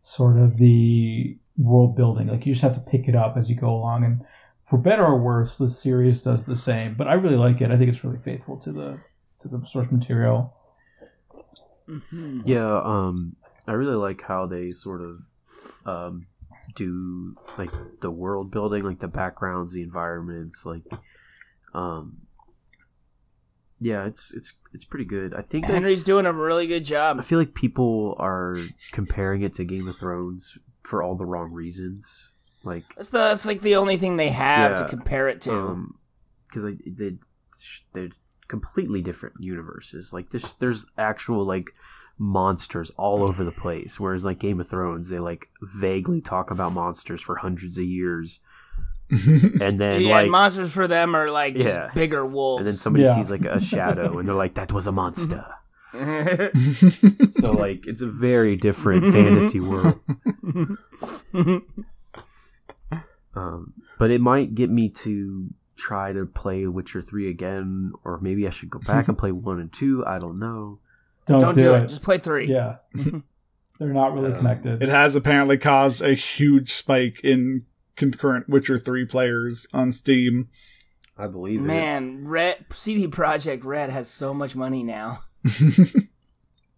sort 0.00 0.36
of 0.36 0.56
the 0.58 1.38
world 1.56 1.96
building. 1.96 2.28
Like 2.28 2.46
you 2.46 2.52
just 2.52 2.62
have 2.62 2.74
to 2.74 2.90
pick 2.90 3.08
it 3.08 3.16
up 3.16 3.36
as 3.36 3.50
you 3.50 3.56
go 3.56 3.70
along, 3.70 4.04
and 4.04 4.24
for 4.62 4.78
better 4.78 5.04
or 5.04 5.18
worse, 5.18 5.58
the 5.58 5.70
series 5.70 6.22
does 6.22 6.46
the 6.46 6.56
same. 6.56 6.94
But 6.94 7.08
I 7.08 7.14
really 7.14 7.36
like 7.36 7.60
it. 7.60 7.70
I 7.70 7.76
think 7.76 7.88
it's 7.88 8.04
really 8.04 8.18
faithful 8.18 8.56
to 8.58 8.72
the 8.72 9.00
to 9.40 9.48
the 9.48 9.64
source 9.64 9.90
material. 9.90 10.54
Mhm. 11.88 12.42
Yeah, 12.44 12.80
um, 12.82 13.36
I 13.66 13.72
really 13.72 13.96
like 13.96 14.22
how 14.22 14.46
they 14.46 14.72
sort 14.72 15.02
of 15.02 15.16
um, 15.84 16.26
do 16.74 17.36
like 17.58 17.70
the 18.00 18.10
world 18.10 18.50
building, 18.50 18.82
like 18.82 18.98
the 18.98 19.08
backgrounds, 19.08 19.72
the 19.72 19.82
environments, 19.82 20.66
like 20.66 20.82
um, 21.74 22.26
yeah, 23.80 24.06
it's 24.06 24.32
it's 24.34 24.54
it's 24.72 24.84
pretty 24.84 25.04
good. 25.04 25.34
I 25.34 25.42
think 25.42 25.66
that, 25.66 25.74
Henry's 25.74 26.02
doing 26.02 26.26
a 26.26 26.32
really 26.32 26.66
good 26.66 26.84
job. 26.84 27.18
I 27.18 27.22
feel 27.22 27.38
like 27.38 27.54
people 27.54 28.16
are 28.18 28.56
comparing 28.92 29.42
it 29.42 29.54
to 29.54 29.64
Game 29.64 29.86
of 29.86 29.96
Thrones 29.96 30.58
for 30.86 31.02
all 31.02 31.14
the 31.16 31.26
wrong 31.26 31.52
reasons, 31.52 32.30
like 32.64 32.84
That's 32.96 33.10
the 33.10 33.18
that's 33.18 33.46
like 33.46 33.60
the 33.60 33.76
only 33.76 33.96
thing 33.96 34.16
they 34.16 34.30
have 34.30 34.72
Yeah. 34.72 34.76
to 34.84 34.88
compare 34.88 35.28
it 35.28 35.40
to. 35.42 35.52
um 35.52 35.98
because 36.48 36.62
like 36.64 36.78
they 36.86 37.16
they're 37.92 38.10
completely 38.48 39.02
different 39.02 39.34
universes 39.40 40.12
like 40.12 40.30
there's 40.30 40.54
there's 40.54 40.86
actual 40.96 41.44
like 41.44 41.70
monsters 42.18 42.90
all 42.96 43.22
over 43.28 43.42
the 43.44 43.50
place 43.52 43.98
whereas 43.98 44.24
like 44.24 44.38
game 44.38 44.60
of 44.60 44.68
thrones 44.68 45.10
they 45.10 45.18
like 45.18 45.42
vaguely 45.60 46.20
talk 46.20 46.50
about 46.52 46.72
monsters 46.72 47.20
for 47.20 47.34
hundreds 47.36 47.76
of 47.76 47.84
years 47.84 48.38
and 49.10 49.78
then 49.80 50.00
yeah, 50.02 50.10
like 50.10 50.30
monsters 50.30 50.72
for 50.72 50.86
them 50.86 51.14
are 51.16 51.30
like 51.30 51.54
Yeah. 51.56 51.62
just 51.64 51.94
bigger 51.94 52.24
wolves. 52.24 52.60
and 52.60 52.68
then 52.68 52.74
somebody 52.74 53.04
Yeah. 53.04 53.16
sees 53.16 53.30
like 53.30 53.44
a 53.44 53.60
shadow 53.60 54.18
and 54.18 54.28
they're 54.28 54.36
like 54.36 54.54
that 54.54 54.72
was 54.72 54.86
a 54.86 54.92
monster 54.92 55.44
so 57.30 57.50
like 57.52 57.86
it's 57.86 58.02
a 58.02 58.06
very 58.06 58.56
different 58.56 59.12
fantasy 59.12 59.60
world 59.60 59.98
um, 63.34 63.72
but 63.98 64.10
it 64.10 64.20
might 64.20 64.54
get 64.54 64.70
me 64.70 64.88
to 64.88 65.48
try 65.76 66.12
to 66.12 66.26
play 66.26 66.66
Witcher 66.66 67.02
3 67.02 67.28
again, 67.30 67.92
or 68.04 68.18
maybe 68.20 68.46
I 68.46 68.50
should 68.50 68.70
go 68.70 68.78
back 68.78 69.08
and 69.08 69.16
play 69.18 69.30
1 69.32 69.60
and 69.60 69.72
2. 69.72 70.04
I 70.06 70.18
don't 70.18 70.38
know. 70.38 70.78
Don't, 71.26 71.40
Don't 71.40 71.54
do 71.54 71.74
it. 71.74 71.88
Just 71.88 72.02
play 72.02 72.18
three. 72.18 72.46
Yeah. 72.46 72.76
They're 73.78 73.88
not 73.92 74.14
really 74.14 74.32
Um, 74.32 74.38
connected. 74.38 74.82
It 74.82 74.88
has 74.88 75.16
apparently 75.16 75.58
caused 75.58 76.00
a 76.02 76.14
huge 76.14 76.70
spike 76.72 77.20
in 77.22 77.62
concurrent 77.94 78.48
Witcher 78.48 78.78
3 78.78 79.04
players 79.06 79.66
on 79.74 79.92
Steam. 79.92 80.48
I 81.18 81.26
believe 81.26 81.60
it. 81.60 81.64
Man, 81.64 82.26
Red 82.26 82.66
CD 82.72 83.06
Projekt 83.06 83.64
Red 83.64 83.90
has 83.90 84.08
so 84.08 84.32
much 84.32 84.54
money 84.56 84.82
now. 84.82 85.24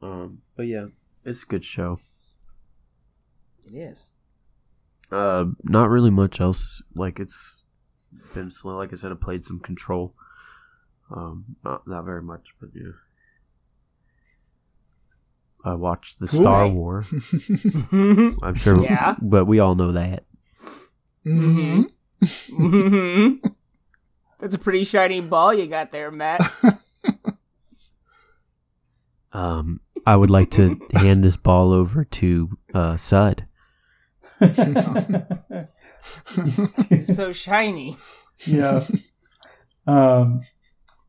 Um, 0.00 0.42
but 0.56 0.68
yeah, 0.68 0.86
it's 1.24 1.42
a 1.42 1.46
good 1.46 1.64
show. 1.64 1.98
It 3.66 3.76
is. 3.76 4.14
Uh, 5.10 5.46
not 5.64 5.90
really 5.90 6.10
much 6.10 6.40
else. 6.40 6.82
Like 6.94 7.18
it's 7.18 7.64
been 8.34 8.52
slow. 8.52 8.76
Like 8.76 8.92
I 8.92 8.96
said, 8.96 9.10
I 9.10 9.16
played 9.16 9.44
some 9.44 9.58
Control. 9.58 10.14
Um, 11.10 11.56
not 11.64 11.86
not 11.88 12.04
very 12.04 12.22
much, 12.22 12.54
but 12.60 12.70
yeah. 12.74 12.92
I 15.64 15.74
watched 15.74 16.20
the 16.20 16.28
Star 16.28 16.66
Cool. 16.66 16.74
War. 16.74 17.04
I'm 18.42 18.54
sure, 18.54 18.80
Yeah. 18.80 19.16
but 19.20 19.46
we 19.46 19.58
all 19.58 19.74
know 19.74 19.90
that. 19.92 20.26
Mm-hmm. 21.26 21.82
hmm 22.56 23.34
That's 24.38 24.54
a 24.54 24.58
pretty 24.58 24.84
shiny 24.84 25.20
ball 25.20 25.52
you 25.52 25.66
got 25.66 25.90
there, 25.90 26.12
Matt. 26.12 26.40
Um, 29.32 29.80
I 30.06 30.16
would 30.16 30.30
like 30.30 30.50
to 30.52 30.80
hand 30.94 31.22
this 31.22 31.36
ball 31.36 31.72
over 31.72 32.04
to 32.04 32.58
uh, 32.74 32.96
Sud. 32.96 33.46
It's 36.90 37.14
so 37.14 37.32
shiny. 37.32 37.96
yes. 38.46 39.12
Um, 39.86 40.40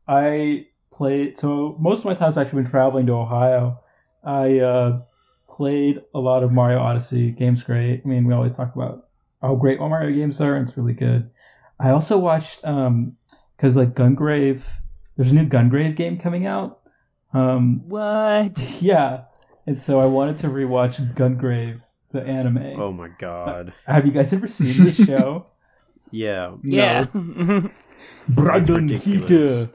I 0.08 0.66
played. 0.90 1.38
So 1.38 1.76
most 1.78 2.00
of 2.00 2.06
my 2.06 2.14
time's 2.14 2.36
actually 2.36 2.62
been 2.62 2.70
traveling 2.70 3.06
to 3.06 3.12
Ohio. 3.12 3.80
I 4.24 4.58
uh, 4.58 5.00
played 5.48 6.02
a 6.14 6.18
lot 6.18 6.42
of 6.42 6.52
Mario 6.52 6.80
Odyssey. 6.80 7.30
Game's 7.30 7.62
great. 7.62 8.02
I 8.04 8.08
mean, 8.08 8.26
we 8.26 8.34
always 8.34 8.56
talk 8.56 8.74
about 8.74 9.08
how 9.40 9.54
great 9.54 9.78
all 9.78 9.88
Mario 9.88 10.14
games 10.14 10.40
are, 10.40 10.54
and 10.54 10.68
it's 10.68 10.76
really 10.76 10.92
good. 10.92 11.30
I 11.78 11.90
also 11.90 12.18
watched 12.18 12.64
um, 12.64 13.16
because 13.56 13.76
like 13.76 13.94
Gungrave. 13.94 14.68
There's 15.16 15.32
a 15.32 15.34
new 15.34 15.46
Gungrave 15.46 15.96
game 15.96 16.18
coming 16.18 16.46
out. 16.46 16.79
Um, 17.32 17.82
What? 17.88 18.58
yeah, 18.80 19.24
and 19.66 19.80
so 19.80 20.00
I 20.00 20.06
wanted 20.06 20.38
to 20.38 20.48
rewatch 20.48 20.98
Gungrave, 21.14 21.80
the 22.12 22.22
anime. 22.22 22.80
Oh 22.80 22.92
my 22.92 23.08
god! 23.18 23.72
Have 23.86 24.06
you 24.06 24.12
guys 24.12 24.32
ever 24.32 24.46
seen 24.48 24.84
this 24.84 25.04
show? 25.06 25.46
Yeah, 26.10 26.56
Yeah. 26.64 27.06
Brandon 28.28 28.74
ridiculous. 28.86 29.04
Heater, 29.30 29.70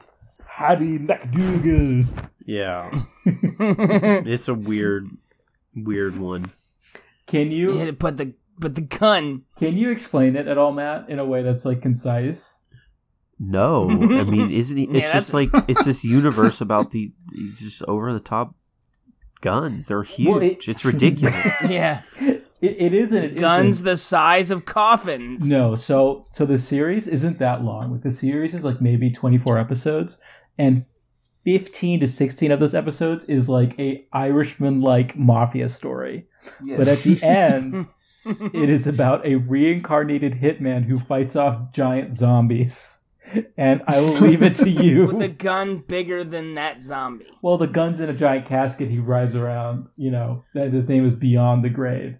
Harry 0.46 0.98
MacDowell. 0.98 2.06
yeah. 2.44 2.90
it's 3.24 4.48
a 4.48 4.54
weird, 4.54 5.08
weird 5.74 6.18
one. 6.18 6.50
Can 7.26 7.50
you 7.50 7.72
you 7.72 7.78
had 7.78 7.86
to 7.86 7.92
put 7.94 8.16
the 8.18 8.34
but 8.58 8.74
the 8.74 8.80
gun. 8.82 9.44
can 9.58 9.76
you 9.76 9.90
explain 9.90 10.36
it 10.36 10.46
at 10.46 10.58
all, 10.58 10.72
Matt, 10.72 11.08
in 11.08 11.18
a 11.18 11.24
way 11.24 11.42
that's 11.42 11.64
like 11.64 11.80
concise? 11.82 12.64
No, 13.38 13.88
I 13.90 14.24
mean, 14.24 14.50
isn't 14.62 14.78
it? 14.78 14.88
It's 14.96 15.06
Yeah, 15.08 15.12
just 15.12 15.34
like 15.34 15.48
it's 15.68 15.84
this 15.84 16.04
universe 16.04 16.60
about 16.60 16.90
the 16.90 17.12
these 17.32 17.60
just 17.60 17.82
over 17.84 18.12
the 18.12 18.20
top 18.20 18.54
guns. 19.42 19.86
They're 19.86 20.02
huge. 20.02 20.28
Well, 20.28 20.42
it- 20.42 20.66
it's 20.68 20.84
ridiculous. 20.84 21.36
Yeah. 21.70 22.02
It, 22.62 22.74
it 22.80 22.94
isn't. 22.94 23.22
It 23.22 23.36
Guns 23.36 23.76
isn't. 23.76 23.84
the 23.84 23.96
size 23.98 24.50
of 24.50 24.64
coffins. 24.64 25.48
No, 25.48 25.76
so 25.76 26.24
so 26.30 26.46
the 26.46 26.56
series 26.58 27.06
isn't 27.06 27.38
that 27.38 27.62
long. 27.62 27.92
Like 27.92 28.02
the 28.02 28.10
series 28.10 28.54
is 28.54 28.64
like 28.64 28.80
maybe 28.80 29.10
twenty 29.10 29.36
four 29.36 29.58
episodes, 29.58 30.22
and 30.56 30.82
fifteen 31.44 32.00
to 32.00 32.06
sixteen 32.06 32.50
of 32.50 32.58
those 32.58 32.74
episodes 32.74 33.26
is 33.26 33.50
like 33.50 33.78
a 33.78 34.06
Irishman 34.14 34.80
like 34.80 35.16
mafia 35.18 35.68
story. 35.68 36.26
But 36.66 36.88
at 36.88 36.98
the 37.00 37.20
end, 37.22 37.88
it 38.54 38.70
is 38.70 38.86
about 38.86 39.26
a 39.26 39.34
reincarnated 39.36 40.36
hitman 40.36 40.86
who 40.86 40.98
fights 40.98 41.36
off 41.36 41.72
giant 41.74 42.16
zombies. 42.16 43.00
And 43.56 43.82
I 43.88 44.00
will 44.00 44.14
leave 44.20 44.42
it 44.42 44.54
to 44.56 44.70
you. 44.70 45.06
With 45.06 45.20
a 45.20 45.28
gun 45.28 45.78
bigger 45.78 46.22
than 46.22 46.54
that 46.54 46.80
zombie. 46.82 47.26
Well, 47.42 47.58
the 47.58 47.66
gun's 47.66 47.98
in 48.00 48.08
a 48.08 48.14
giant 48.14 48.46
casket. 48.46 48.88
He 48.90 48.98
rides 48.98 49.34
around. 49.34 49.88
You 49.96 50.10
know 50.12 50.44
that 50.54 50.72
his 50.72 50.88
name 50.88 51.04
is 51.04 51.12
Beyond 51.14 51.64
the 51.64 51.70
Grave. 51.70 52.18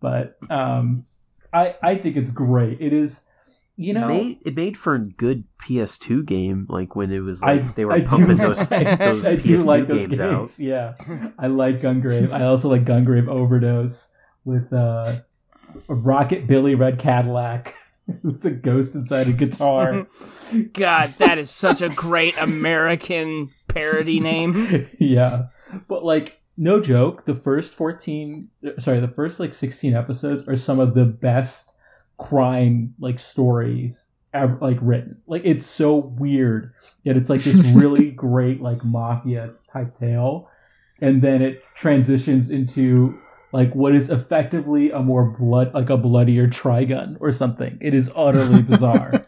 But 0.00 0.38
um, 0.50 1.04
I 1.52 1.76
I 1.82 1.94
think 1.96 2.16
it's 2.16 2.30
great. 2.32 2.80
It 2.80 2.92
is, 2.92 3.28
you 3.76 3.92
know, 3.94 4.08
made, 4.08 4.38
it 4.44 4.56
made 4.56 4.76
for 4.76 4.94
a 4.94 4.98
good 4.98 5.44
PS2 5.62 6.24
game, 6.26 6.66
like 6.68 6.96
when 6.96 7.12
it 7.12 7.20
was 7.20 7.42
I 7.42 7.54
like 7.54 7.74
they 7.74 7.84
were 7.84 7.92
I 7.92 8.04
pumping 8.04 8.28
like- 8.28 8.36
those, 8.38 8.68
those 8.68 8.72
I 8.72 8.84
PS2 8.96 9.64
like 9.64 9.86
those 9.88 10.06
games, 10.06 10.18
games. 10.18 10.60
out. 10.60 10.64
Yeah, 10.64 11.30
I 11.38 11.46
like 11.48 11.76
Gungrave. 11.80 12.32
I 12.32 12.44
also 12.44 12.68
like 12.68 12.84
Gungrave 12.84 13.28
Overdose 13.28 14.14
with 14.44 14.72
uh, 14.72 15.12
Rocket 15.86 16.46
Billy 16.46 16.74
Red 16.74 16.98
Cadillac, 16.98 17.74
who's 18.22 18.44
a 18.44 18.52
ghost 18.52 18.94
inside 18.94 19.28
a 19.28 19.32
guitar. 19.32 20.06
God, 20.72 21.10
that 21.18 21.38
is 21.38 21.50
such 21.50 21.82
a 21.82 21.88
great 21.88 22.36
American 22.38 23.50
parody 23.68 24.20
name. 24.20 24.86
yeah, 24.98 25.48
but 25.88 26.04
like 26.04 26.40
no 26.56 26.80
joke, 26.80 27.24
the 27.24 27.34
first 27.34 27.74
fourteen, 27.74 28.48
sorry, 28.78 29.00
the 29.00 29.08
first 29.08 29.40
like 29.40 29.54
sixteen 29.54 29.94
episodes 29.94 30.46
are 30.48 30.56
some 30.56 30.80
of 30.80 30.94
the 30.94 31.06
best 31.06 31.76
crime 32.18 32.94
like 32.98 33.18
stories 33.18 34.12
ever 34.34 34.58
like 34.60 34.78
written. 34.80 35.20
Like 35.26 35.42
it's 35.44 35.66
so 35.66 35.96
weird, 35.96 36.72
yet 37.02 37.16
it's 37.16 37.30
like 37.30 37.42
this 37.42 37.60
really 37.74 38.10
great 38.10 38.60
like 38.60 38.84
mafia 38.84 39.54
type 39.72 39.94
tale, 39.94 40.50
and 41.00 41.22
then 41.22 41.42
it 41.42 41.62
transitions 41.74 42.50
into 42.50 43.18
like 43.52 43.72
what 43.74 43.94
is 43.94 44.10
effectively 44.10 44.90
a 44.90 45.00
more 45.00 45.24
blood 45.24 45.74
like 45.74 45.90
a 45.90 45.96
bloodier 45.96 46.46
trigun 46.46 47.16
or 47.20 47.32
something. 47.32 47.78
It 47.80 47.94
is 47.94 48.10
utterly 48.14 48.62
bizarre. 48.68 49.26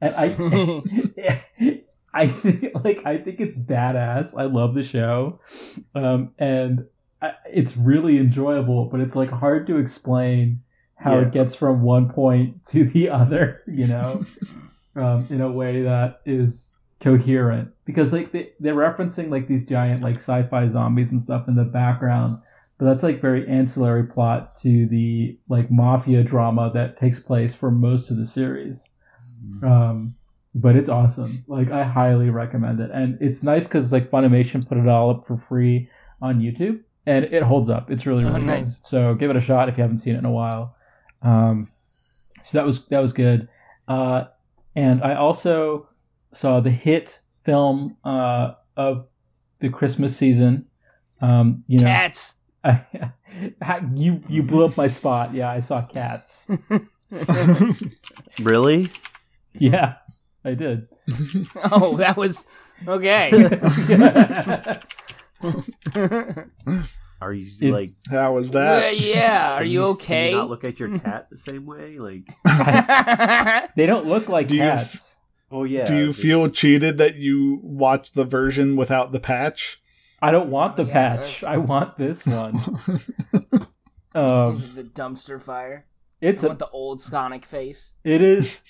And 0.00 0.14
I 0.14 0.28
I 2.14 2.26
think 2.26 2.72
like 2.84 3.04
I 3.04 3.18
think 3.18 3.40
it's 3.40 3.58
badass. 3.58 4.38
I 4.38 4.44
love 4.44 4.74
the 4.74 4.82
show, 4.82 5.40
um, 5.94 6.32
and 6.38 6.86
I, 7.20 7.32
it's 7.52 7.76
really 7.76 8.18
enjoyable. 8.18 8.86
But 8.86 9.00
it's 9.00 9.14
like 9.14 9.30
hard 9.30 9.66
to 9.66 9.76
explain 9.78 10.62
how 10.96 11.16
Yeah. 11.20 11.26
it 11.26 11.32
gets 11.32 11.54
from 11.54 11.82
one 11.82 12.08
point 12.08 12.64
to 12.66 12.84
the 12.84 13.10
other. 13.10 13.62
You 13.66 13.86
know, 13.88 14.24
um, 14.96 15.26
in 15.30 15.40
a 15.40 15.50
way 15.50 15.82
that 15.82 16.20
is 16.24 16.76
coherent 17.00 17.70
because 17.84 18.12
like 18.12 18.32
they, 18.32 18.50
they're 18.58 18.74
referencing 18.74 19.30
like 19.30 19.46
these 19.46 19.64
giant 19.66 20.02
like 20.02 20.16
sci-fi 20.16 20.66
zombies 20.66 21.12
and 21.12 21.20
stuff 21.22 21.46
in 21.46 21.54
the 21.54 21.64
background. 21.64 22.36
But 22.78 22.84
that's 22.84 23.02
like 23.02 23.20
very 23.20 23.46
ancillary 23.48 24.06
plot 24.06 24.54
to 24.62 24.86
the 24.86 25.36
like 25.48 25.70
mafia 25.70 26.22
drama 26.22 26.70
that 26.74 26.96
takes 26.96 27.18
place 27.18 27.54
for 27.54 27.70
most 27.72 28.10
of 28.10 28.16
the 28.16 28.24
series. 28.26 28.94
Um, 29.62 30.14
but 30.54 30.76
it's 30.76 30.88
awesome. 30.88 31.44
Like 31.48 31.70
I 31.70 31.84
highly 31.84 32.30
recommend 32.30 32.80
it, 32.80 32.90
and 32.92 33.18
it's 33.20 33.42
nice 33.42 33.66
because 33.66 33.92
like 33.92 34.10
Funimation 34.10 34.66
put 34.66 34.78
it 34.78 34.88
all 34.88 35.10
up 35.10 35.26
for 35.26 35.36
free 35.36 35.88
on 36.22 36.40
YouTube, 36.40 36.80
and 37.06 37.24
it 37.26 37.42
holds 37.42 37.68
up. 37.68 37.90
It's 37.90 38.06
really 38.06 38.24
Oh, 38.24 38.32
really 38.32 38.42
nice. 38.46 38.78
good. 38.80 38.86
So 38.86 39.14
give 39.14 39.30
it 39.30 39.36
a 39.36 39.40
shot 39.40 39.68
if 39.68 39.76
you 39.76 39.82
haven't 39.82 39.98
seen 39.98 40.14
it 40.14 40.18
in 40.18 40.24
a 40.24 40.30
while. 40.32 40.76
Um, 41.22 41.68
so 42.42 42.58
that 42.58 42.64
was 42.66 42.86
that 42.86 43.00
was 43.00 43.12
good, 43.12 43.48
uh, 43.88 44.24
and 44.76 45.02
I 45.02 45.14
also 45.14 45.88
saw 46.32 46.60
the 46.60 46.70
hit 46.70 47.20
film 47.42 47.96
uh, 48.04 48.52
of 48.76 49.06
the 49.60 49.68
Christmas 49.68 50.16
season. 50.16 50.66
Um, 51.20 51.64
you 51.66 51.78
know, 51.78 51.84
Cats. 51.86 52.36
you 53.94 54.20
you 54.28 54.42
blew 54.42 54.64
up 54.66 54.76
my 54.76 54.86
spot. 54.88 55.32
Yeah, 55.32 55.50
I 55.50 55.60
saw 55.60 55.82
cats. 55.86 56.50
Really? 58.42 58.88
Yeah, 59.54 59.94
I 60.44 60.52
did. 60.54 60.88
Oh, 61.72 61.96
that 61.96 62.16
was 62.18 62.46
okay. 62.86 63.30
Are 67.20 67.32
you 67.32 67.46
It- 67.60 67.72
like? 67.72 67.90
How 68.10 68.34
was 68.34 68.50
Uh, 68.54 68.58
that? 68.60 69.00
yeah, 69.00 69.54
are 69.54 69.58
can 69.60 69.68
you 69.70 69.80
can 69.80 69.88
okay? 69.90 70.30
you 70.30 70.36
not 70.36 70.50
look 70.50 70.64
at 70.64 70.78
your 70.78 70.98
cat 70.98 71.28
the 71.30 71.36
same 71.36 71.66
way? 71.66 71.98
Like, 71.98 72.24
They 73.74 73.86
don't 73.86 74.06
look 74.06 74.28
like 74.28 74.46
Do 74.48 74.56
you- 74.56 74.62
cats. 74.62 75.16
oh 75.50 75.64
yeah. 75.64 75.84
Do 75.84 75.96
you 75.96 76.12
feel 76.12 76.48
cheated 76.50 76.98
that 76.98 77.16
you 77.16 77.58
watched 77.62 78.14
the 78.14 78.24
version 78.24 78.76
without 78.76 79.10
the 79.12 79.20
patch? 79.20 79.80
I 80.20 80.30
don't 80.30 80.50
want 80.50 80.76
the 80.76 80.84
Yeah, 80.84 80.92
patch. 81.16 81.44
I 81.44 81.56
want 81.58 81.96
this 81.96 82.26
one. 82.26 82.54
um, 84.14 84.62
the 84.74 84.84
dumpster 84.94 85.40
fire. 85.40 85.86
it's 86.20 86.42
I 86.42 86.46
a, 86.46 86.50
want 86.50 86.58
the 86.58 86.68
old 86.70 87.00
Sonic 87.00 87.44
face. 87.44 87.94
it 88.04 88.20
is 88.22 88.64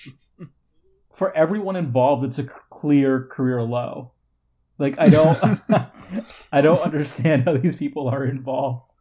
for 1.15 1.35
everyone 1.37 1.77
involved. 1.77 2.25
It's 2.25 2.39
a 2.39 2.45
clear 2.71 3.25
career 3.25 3.63
low. 3.63 4.13
Like 4.79 4.97
I 4.99 5.09
don't, 5.09 5.39
I 6.53 6.61
don't 6.61 6.81
understand 6.81 7.45
how 7.45 7.57
these 7.57 7.77
people 7.77 8.09
are 8.09 8.25
involved. 8.25 8.93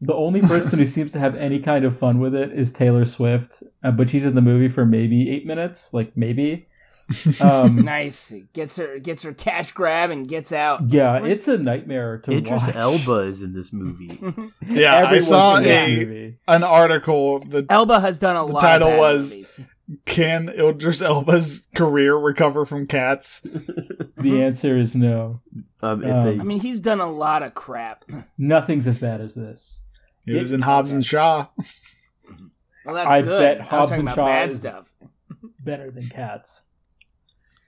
The 0.00 0.14
only 0.14 0.42
person 0.42 0.78
who 0.78 0.84
seems 0.84 1.10
to 1.12 1.18
have 1.18 1.34
any 1.36 1.58
kind 1.58 1.84
of 1.86 1.98
fun 1.98 2.18
with 2.18 2.34
it 2.34 2.52
is 2.52 2.70
Taylor 2.72 3.06
Swift, 3.06 3.62
uh, 3.82 3.90
but 3.90 4.10
she's 4.10 4.26
in 4.26 4.34
the 4.34 4.42
movie 4.42 4.68
for 4.68 4.84
maybe 4.84 5.30
eight 5.30 5.46
minutes, 5.46 5.94
like 5.94 6.14
maybe. 6.16 6.68
Um, 7.40 7.76
Nice. 7.84 8.32
Gets 8.52 8.76
her 8.78 8.98
gets 8.98 9.22
her 9.22 9.32
cash 9.32 9.72
grab 9.72 10.10
and 10.10 10.28
gets 10.28 10.52
out. 10.52 10.82
yeah, 10.88 11.24
it's 11.24 11.46
a 11.48 11.56
nightmare 11.58 12.18
to 12.18 12.32
Idris 12.32 12.66
watch. 12.66 12.76
Elba 12.76 13.18
is 13.20 13.42
in 13.42 13.52
this 13.52 13.72
movie. 13.72 14.10
Yeah, 14.66 15.06
I 15.08 15.18
saw 15.18 15.58
a 15.58 15.60
movie. 15.60 16.36
an 16.48 16.64
article 16.64 17.38
that 17.46 17.66
Elba 17.70 18.00
has 18.00 18.18
done 18.18 18.34
a 18.36 18.44
lot 18.44 18.54
of 18.56 18.60
The 18.60 18.66
title 18.66 18.88
of 18.88 18.98
was- 18.98 19.30
movies. 19.32 19.60
can 20.04 20.48
Idris 20.48 21.00
Elba's 21.02 21.68
career 21.76 22.16
recover 22.16 22.64
from 22.64 22.86
cats? 22.88 23.42
The 24.16 24.42
answer 24.42 24.76
is 24.76 24.96
no. 24.96 25.40
Um, 25.82 26.02
if 26.02 26.12
Um, 26.12 26.24
they, 26.24 26.40
I 26.40 26.44
mean, 26.44 26.58
he's 26.60 26.80
done 26.80 26.98
a 27.00 27.08
lot 27.08 27.42
of 27.44 27.54
crap. 27.54 28.04
Nothing's 28.36 28.88
as 28.88 28.98
bad 29.00 29.20
as 29.20 29.34
this. 29.36 29.82
He 30.26 30.32
was 30.32 30.52
in 30.52 30.62
Hobbs 30.62 30.92
and 30.92 31.06
Shaw. 31.06 31.46
Well, 32.84 32.94
that's 32.96 33.08
I 33.08 33.22
good. 33.22 33.38
bet 33.40 33.56
I 33.58 33.60
was 33.60 33.68
Hobbs 33.68 33.88
talking 33.90 34.00
and 34.00 34.08
about 34.08 34.14
Shaw 34.16 34.26
bad 34.26 34.48
is- 34.48 34.58
stuff. 34.58 34.92
Better 35.62 35.90
than 35.90 36.08
cats. 36.08 36.64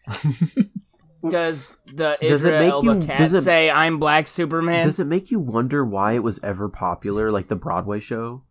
Does 1.29 1.77
the 1.87 2.17
Does 2.21 2.45
it 2.45 2.49
Idris 2.55 2.61
make 2.61 2.71
Elba 2.73 2.95
you- 3.01 3.07
cat 3.07 3.19
does 3.19 3.33
it- 3.33 3.41
say 3.41 3.71
"I'm 3.71 3.99
Black 3.99 4.29
Superman"? 4.29 4.87
does 4.87 5.01
it 5.01 5.07
make 5.07 5.33
you 5.33 5.41
wonder 5.41 5.85
why 5.85 6.13
it 6.13 6.23
was 6.23 6.43
ever 6.45 6.69
popular, 6.69 7.33
like 7.33 7.49
the 7.49 7.57
Broadway 7.57 7.99
show? 7.99 8.43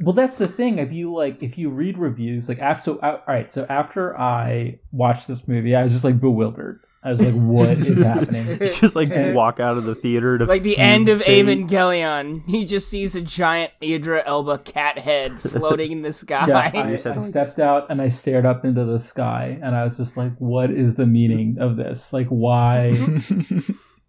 Well, 0.00 0.14
that's 0.14 0.38
the 0.38 0.46
thing. 0.48 0.78
If 0.78 0.90
you 0.90 1.12
like, 1.14 1.42
if 1.42 1.58
you 1.58 1.68
read 1.68 1.98
reviews, 1.98 2.48
like 2.48 2.60
after, 2.60 2.82
so, 2.82 2.98
all 3.02 3.20
right. 3.28 3.50
So 3.52 3.66
after 3.68 4.18
I 4.18 4.78
watched 4.90 5.28
this 5.28 5.46
movie, 5.46 5.74
I 5.76 5.82
was 5.82 5.92
just 5.92 6.04
like 6.04 6.18
bewildered. 6.20 6.80
I 7.02 7.12
was 7.12 7.24
like, 7.24 7.34
"What 7.34 7.78
is 7.78 8.02
happening?" 8.04 8.58
just 8.60 8.96
like 8.96 9.08
walk 9.34 9.60
out 9.60 9.76
of 9.76 9.84
the 9.84 9.94
theater 9.94 10.38
to 10.38 10.46
like 10.46 10.62
the 10.62 10.78
end 10.78 11.08
of 11.08 11.18
state. 11.18 11.46
Evangelion, 11.46 12.44
he 12.46 12.64
just 12.64 12.88
sees 12.88 13.14
a 13.14 13.22
giant 13.22 13.72
Idris 13.82 14.24
Elba 14.26 14.58
cat 14.58 14.98
head 14.98 15.32
floating 15.32 15.92
in 15.92 16.02
the 16.02 16.12
sky. 16.12 16.46
Yeah, 16.48 16.70
I, 16.74 16.92
I 16.92 17.20
stepped 17.20 17.58
out 17.58 17.86
and 17.88 18.02
I 18.02 18.08
stared 18.08 18.46
up 18.46 18.64
into 18.64 18.84
the 18.84 18.98
sky, 18.98 19.58
and 19.62 19.76
I 19.76 19.84
was 19.84 19.96
just 19.96 20.16
like, 20.16 20.36
"What 20.38 20.70
is 20.70 20.96
the 20.96 21.06
meaning 21.06 21.58
of 21.60 21.76
this? 21.76 22.12
Like, 22.12 22.28
why? 22.28 22.92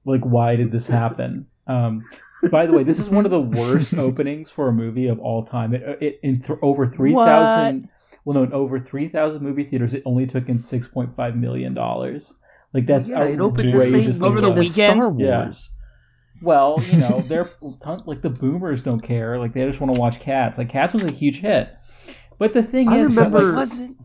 like, 0.05 0.21
why 0.21 0.55
did 0.55 0.71
this 0.71 0.87
happen?" 0.87 1.47
Um, 1.67 2.03
by 2.51 2.65
the 2.65 2.73
way, 2.73 2.83
this 2.83 2.99
is 2.99 3.09
one 3.09 3.25
of 3.25 3.31
the 3.31 3.41
worst 3.41 3.93
openings 3.95 4.51
for 4.51 4.67
a 4.67 4.73
movie 4.73 5.07
of 5.07 5.19
all 5.19 5.43
time. 5.43 5.73
It, 5.73 6.01
it 6.01 6.19
in 6.23 6.39
th- 6.39 6.57
over 6.61 6.87
three 6.87 7.13
thousand. 7.13 7.89
Well, 8.25 8.33
no, 8.33 8.43
in 8.43 8.53
over 8.53 8.79
three 8.79 9.07
thousand 9.07 9.43
movie 9.43 9.63
theaters, 9.63 9.93
it 9.93 10.01
only 10.05 10.25
took 10.25 10.49
in 10.49 10.59
six 10.59 10.87
point 10.87 11.15
five 11.15 11.35
million 11.35 11.73
dollars. 11.73 12.39
Like 12.73 12.85
that's 12.85 13.09
Yeah, 13.09 13.23
it 13.25 13.39
opened 13.39 13.73
the 13.73 13.77
outrageously 13.77 14.13
same 14.13 14.23
Over 14.23 14.41
the 14.41 14.49
low. 14.49 14.53
weekend 14.55 14.67
as 14.67 14.75
weekend? 14.77 15.03
Star 15.03 15.15
Yeah. 15.19 15.43
Wars. 15.45 15.71
Well, 16.41 16.77
you 16.91 16.97
know, 16.99 17.19
they're 17.27 17.45
like 18.05 18.21
the 18.21 18.29
boomers 18.29 18.83
don't 18.83 19.01
care. 19.03 19.37
Like 19.39 19.53
they 19.53 19.65
just 19.65 19.81
want 19.81 19.93
to 19.93 19.99
watch 19.99 20.19
Cats. 20.19 20.57
Like 20.57 20.69
Cats 20.69 20.93
was 20.93 21.03
a 21.03 21.11
huge 21.11 21.39
hit. 21.41 21.69
But 22.37 22.53
the 22.53 22.63
thing 22.63 22.87
I 22.87 22.99
is, 22.99 23.15
that, 23.15 23.25
remember- 23.25 23.47
like, 23.49 23.55
wasn't 23.57 23.97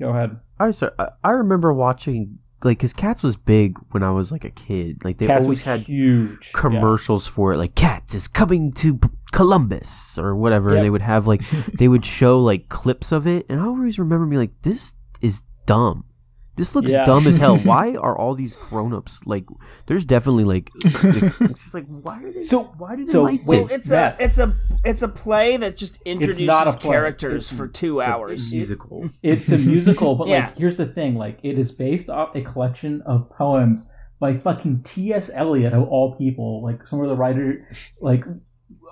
go 0.00 0.08
ahead. 0.10 0.38
I 0.58 0.70
sorry, 0.70 0.92
I, 0.98 1.08
I 1.22 1.30
remember 1.30 1.72
watching 1.72 2.38
like 2.62 2.78
because 2.78 2.92
Cats 2.94 3.22
was 3.22 3.36
big 3.36 3.76
when 3.90 4.02
I 4.02 4.10
was 4.12 4.32
like 4.32 4.44
a 4.44 4.50
kid. 4.50 5.04
Like 5.04 5.18
they 5.18 5.26
Cats 5.26 5.42
always 5.42 5.62
had 5.64 5.80
huge 5.80 6.50
Yeah. 6.54 6.60
commercials 6.60 7.26
for 7.26 7.52
it, 7.52 7.58
like 7.58 7.74
Cats 7.74 8.14
is 8.14 8.28
coming 8.28 8.72
to 8.74 8.98
Columbus 9.32 10.18
or 10.18 10.34
whatever. 10.36 10.72
Yep. 10.74 10.82
They 10.82 10.90
would 10.90 11.02
have 11.02 11.26
like 11.26 11.40
they 11.78 11.88
would 11.88 12.04
show 12.06 12.40
like 12.40 12.68
clips 12.70 13.12
of 13.12 13.26
it, 13.26 13.44
and 13.50 13.60
I 13.60 13.64
always 13.66 13.98
remember 13.98 14.24
being 14.26 14.40
like, 14.40 14.62
"This 14.62 14.94
is 15.20 15.42
dumb. 15.66 16.04
This 16.56 16.74
looks 16.76 16.92
Yeah. 16.92 17.04
dumb 17.04 17.26
as 17.26 17.36
hell. 17.36 17.56
Why 17.72 17.96
are 17.96 18.16
all 18.16 18.34
these 18.34 18.54
grown-ups 18.54 19.26
like? 19.26 19.44
There's 19.86 20.04
definitely 20.04 20.44
like, 20.44 20.70
it's 20.84 21.38
just 21.38 21.74
like 21.74 21.86
why 21.86 22.22
are 22.22 22.30
they? 22.30 22.42
So- 22.42 22.72
why 22.78 22.94
do 22.96 23.02
they 23.04 23.10
so 23.10 23.22
like 23.24 23.40
wait, 23.44 23.64
this? 23.64 23.72
it's 23.74 23.90
Matt. 23.90 24.20
a 24.20 24.24
it's 24.24 24.38
a 24.38 24.52
it's 24.84 25.02
a 25.02 25.08
play 25.08 25.56
that 25.56 25.76
just 25.76 26.00
introduces 26.02 26.46
not 26.46 26.72
a 26.72 26.78
characters 26.78 27.46
It's- 27.52 27.58
for 27.58 27.66
two 27.66 27.98
It's 28.00 28.08
a 28.08 28.10
hours. 28.12 28.52
musical. 28.54 29.10
It's 29.22 29.50
a 29.50 29.58
musical, 29.58 30.14
but 30.14 30.28
Yeah. 30.28 30.46
like 30.46 30.56
here's 30.58 30.76
the 30.76 30.86
thing: 30.86 31.16
like 31.16 31.38
it 31.42 31.58
is 31.58 31.72
based 31.72 32.08
off 32.08 32.34
a 32.36 32.42
collection 32.42 33.02
of 33.02 33.28
poems 33.30 33.90
by 34.20 34.36
fucking 34.38 34.82
T.S. 34.84 35.30
Eliot 35.34 35.72
of 35.72 35.88
all 35.88 36.14
people. 36.16 36.62
Like 36.62 36.86
some 36.86 37.00
of 37.00 37.08
the 37.08 37.16
writer, 37.16 37.68
like 38.00 38.24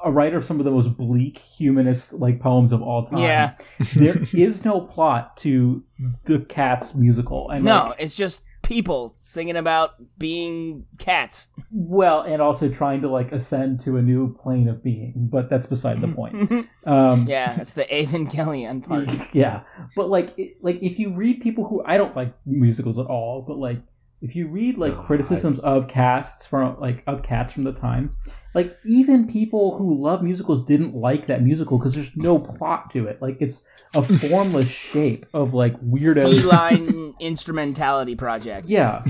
a 0.05 0.11
writer 0.11 0.37
of 0.37 0.45
some 0.45 0.59
of 0.59 0.65
the 0.65 0.71
most 0.71 0.97
bleak 0.97 1.39
humanist 1.39 2.13
like 2.15 2.41
poems 2.41 2.73
of 2.73 2.83
all 2.83 3.05
time. 3.05 3.21
Yeah. 3.21 3.55
there 3.95 4.17
is 4.35 4.65
no 4.65 4.81
plot 4.81 5.37
to 5.39 5.85
the 6.25 6.41
Cats 6.41 6.95
musical, 6.95 7.51
and 7.51 7.65
no, 7.65 7.89
like, 7.89 8.01
it's 8.01 8.17
just 8.17 8.45
people 8.63 9.15
singing 9.23 9.57
about 9.57 9.95
being 10.19 10.87
cats. 10.99 11.51
well, 11.73 12.23
and 12.23 12.41
also 12.41 12.69
trying 12.69 13.01
to 13.03 13.09
like 13.09 13.33
ascend 13.33 13.81
to 13.81 13.97
a 13.97 14.03
new 14.03 14.35
plane 14.35 14.69
of 14.69 14.83
being. 14.83 15.13
But 15.17 15.51
that's 15.51 15.67
beside 15.67 16.01
the 16.01 16.09
point. 16.09 16.69
Um, 16.85 17.27
Yeah, 17.29 17.61
it's 17.61 17.75
the 17.75 17.85
Evangelion 17.85 18.85
part. 18.85 19.09
yeah 19.33 19.63
but 19.95 20.09
like 20.09 20.37
it, 20.37 20.57
like 20.63 20.83
if 20.83 20.99
you 20.99 21.13
read 21.13 21.41
people 21.41 21.67
who 21.67 21.83
i 21.87 21.97
don't 21.97 22.17
like 22.17 22.35
musicals 22.45 22.99
at 22.99 23.07
all 23.07 23.43
but 23.47 23.57
like 23.57 23.81
if 24.23 24.35
you 24.37 24.47
read 24.49 24.79
like 24.79 24.95
No, 24.95 25.03
criticisms 25.03 25.59
of 25.61 25.89
casts 25.89 26.47
from 26.47 26.79
like 26.81 27.03
of 27.07 27.23
cats 27.23 27.53
from 27.53 27.65
the 27.65 27.73
time 27.73 28.13
like 28.55 28.77
even 28.85 29.27
people 29.27 29.77
who 29.79 30.01
love 30.01 30.23
musicals 30.23 30.65
didn't 30.65 30.95
like 30.97 31.27
that 31.27 31.43
musical 31.43 31.79
because 31.79 31.95
there's 31.95 32.17
no 32.17 32.39
plot 32.39 32.91
to 32.93 33.07
it 33.07 33.21
like 33.21 33.37
it's 33.41 33.67
a 33.97 34.03
formless 34.29 34.71
shape 34.71 35.27
of 35.35 35.55
like 35.55 35.75
weirdos 35.81 36.41
Feline 36.43 37.15
instrumentality 37.21 38.15
project. 38.17 38.69
yeah 38.69 39.03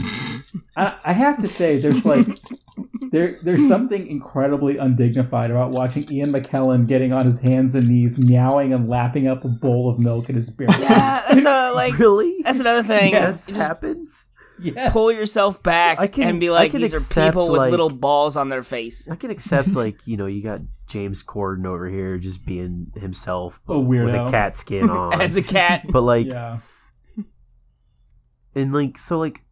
I, 0.76 0.96
I 1.04 1.12
have 1.12 1.38
to 1.40 1.48
say 1.48 1.76
there's 1.76 2.04
like 2.06 2.26
there 3.10 3.38
there's 3.42 3.66
something 3.68 4.06
incredibly 4.10 4.78
undignified 4.78 5.50
about 5.50 5.72
watching 5.72 6.04
ian 6.10 6.30
mckellen 6.30 6.86
getting 6.88 7.14
on 7.14 7.26
his 7.26 7.40
hands 7.40 7.74
and 7.74 7.88
knees 7.88 8.18
meowing 8.18 8.72
and 8.72 8.88
lapping 8.88 9.26
up 9.28 9.44
a 9.44 9.48
bowl 9.48 9.90
of 9.90 9.98
milk 9.98 10.28
in 10.28 10.34
his 10.36 10.48
beer 10.50 10.68
Yeah, 10.80 11.22
that's 11.28 11.44
a 11.44 11.72
like 11.74 11.98
really? 11.98 12.36
that's 12.42 12.60
another 12.60 12.82
thing. 12.82 13.12
Yeah, 13.12 13.26
That 13.26 13.32
Just 13.32 13.56
happens. 13.56 14.26
Yeah 14.60 14.90
pull 14.92 15.10
yourself 15.12 15.62
back 15.62 15.98
I 15.98 16.06
can- 16.06 16.28
and 16.28 16.40
be 16.40 16.48
I 16.48 16.52
like, 16.52 16.70
can 16.72 16.80
these 16.82 16.92
are 16.92 16.96
accept, 16.96 17.34
people 17.34 17.50
with 17.50 17.58
like- 17.60 17.70
little 17.70 17.88
balls 17.90 18.36
on 18.36 18.48
their 18.48 18.62
face. 18.62 19.10
I 19.10 19.16
can 19.16 19.30
accept 19.30 19.68
like 19.74 20.06
you 20.06 20.16
know 20.16 20.26
you 20.26 20.42
got 20.42 20.60
James 20.88 21.22
Corden 21.24 21.64
over 21.66 21.88
here 21.88 22.18
just 22.18 22.44
being 22.44 22.92
himself 22.96 23.60
A 23.68 23.78
with 23.78 24.14
a 24.14 24.28
cat 24.30 24.56
skin 24.56 24.90
on, 24.90 25.20
As 25.20 25.36
a 25.36 25.42
cat. 25.42 25.84
but 25.90 26.02
like 26.02 26.26
yeah 26.28 26.58
and 28.54 28.72
like 28.72 28.98
so 28.98 29.18
like 29.18 29.44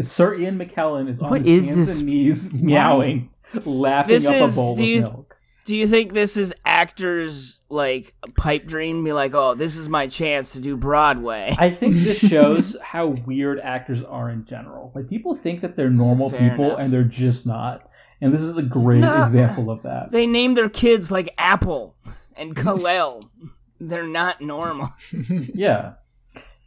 Sir 0.00 0.34
Ian 0.34 0.58
McKellen 0.58 1.08
is 1.08 1.20
on 1.20 1.30
What 1.30 1.40
his 1.44 1.48
is 1.48 1.66
hands 1.66 1.76
this- 1.76 1.98
and 2.00 2.08
knees, 2.08 2.54
meowing, 2.54 3.30
lapping 3.64 4.08
This 4.14 4.28
up 4.28 4.34
is- 4.36 4.56
a 4.56 4.60
bowl 4.60 4.74
do 4.76 4.82
of 4.82 4.88
you- 4.88 5.00
milk. 5.02 5.29
Do 5.66 5.76
you 5.76 5.86
think 5.86 6.12
this 6.14 6.36
is 6.36 6.54
actors 6.64 7.62
like 7.68 8.12
pipe 8.36 8.66
dream? 8.66 9.04
Be 9.04 9.12
like, 9.12 9.34
oh, 9.34 9.54
this 9.54 9.76
is 9.76 9.88
my 9.88 10.06
chance 10.08 10.52
to 10.54 10.60
do 10.60 10.76
Broadway. 10.76 11.54
I 11.58 11.70
think 11.70 11.94
this 11.94 12.18
shows 12.28 12.76
how 12.82 13.08
weird 13.26 13.60
actors 13.60 14.02
are 14.02 14.28
in 14.30 14.44
general. 14.46 14.90
Like 14.94 15.08
people 15.08 15.34
think 15.34 15.60
that 15.60 15.76
they're 15.76 15.90
normal 15.90 16.30
Fair 16.30 16.50
people, 16.50 16.64
enough. 16.66 16.80
and 16.80 16.92
they're 16.92 17.04
just 17.04 17.46
not. 17.46 17.88
And 18.20 18.34
this 18.34 18.42
is 18.42 18.56
a 18.56 18.62
great 18.62 19.00
No. 19.00 19.22
example 19.22 19.70
of 19.70 19.82
that. 19.82 20.10
They 20.10 20.26
name 20.26 20.54
their 20.54 20.68
kids 20.68 21.10
like 21.10 21.32
Apple 21.38 21.94
and 22.36 22.54
Kalel. 22.56 23.28
They're 23.82 24.06
not 24.06 24.42
normal. 24.42 24.90
yeah. 25.54 25.94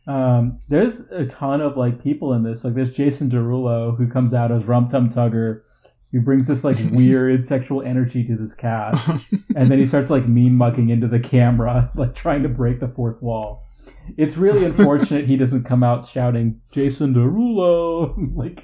Um, 0.07 0.59
there's 0.67 1.11
a 1.11 1.25
ton 1.27 1.61
of 1.61 1.77
like 1.77 2.01
people 2.03 2.33
in 2.33 2.41
this. 2.43 2.63
Like 2.65 2.73
there's 2.73 2.91
Jason 2.91 3.29
Derulo 3.29 3.95
who 3.95 4.07
comes 4.07 4.33
out 4.33 4.51
as 4.51 4.65
Rum 4.65 4.89
Tum 4.89 5.09
Tugger, 5.09 5.61
who 6.13 6.21
brings 6.21 6.47
this 6.47 6.63
like 6.63 6.77
weird 6.91 7.45
sexual 7.45 7.81
energy 7.81 8.23
to 8.23 8.37
this 8.37 8.53
cast, 8.55 9.09
and 9.57 9.69
then 9.69 9.79
he 9.79 9.85
starts 9.85 10.09
like 10.09 10.27
mean 10.27 10.55
mugging 10.55 10.89
into 10.89 11.07
the 11.07 11.19
camera, 11.19 11.91
like 11.95 12.15
trying 12.15 12.43
to 12.43 12.49
break 12.49 12.79
the 12.79 12.87
fourth 12.87 13.21
wall. 13.21 13.65
It's 14.15 14.37
really 14.37 14.63
unfortunate 14.69 15.25
he 15.25 15.35
doesn't 15.35 15.63
come 15.63 15.83
out 15.83 16.05
shouting 16.05 16.61
Jason 16.71 17.13
Derulo, 17.13 18.15
like, 18.35 18.63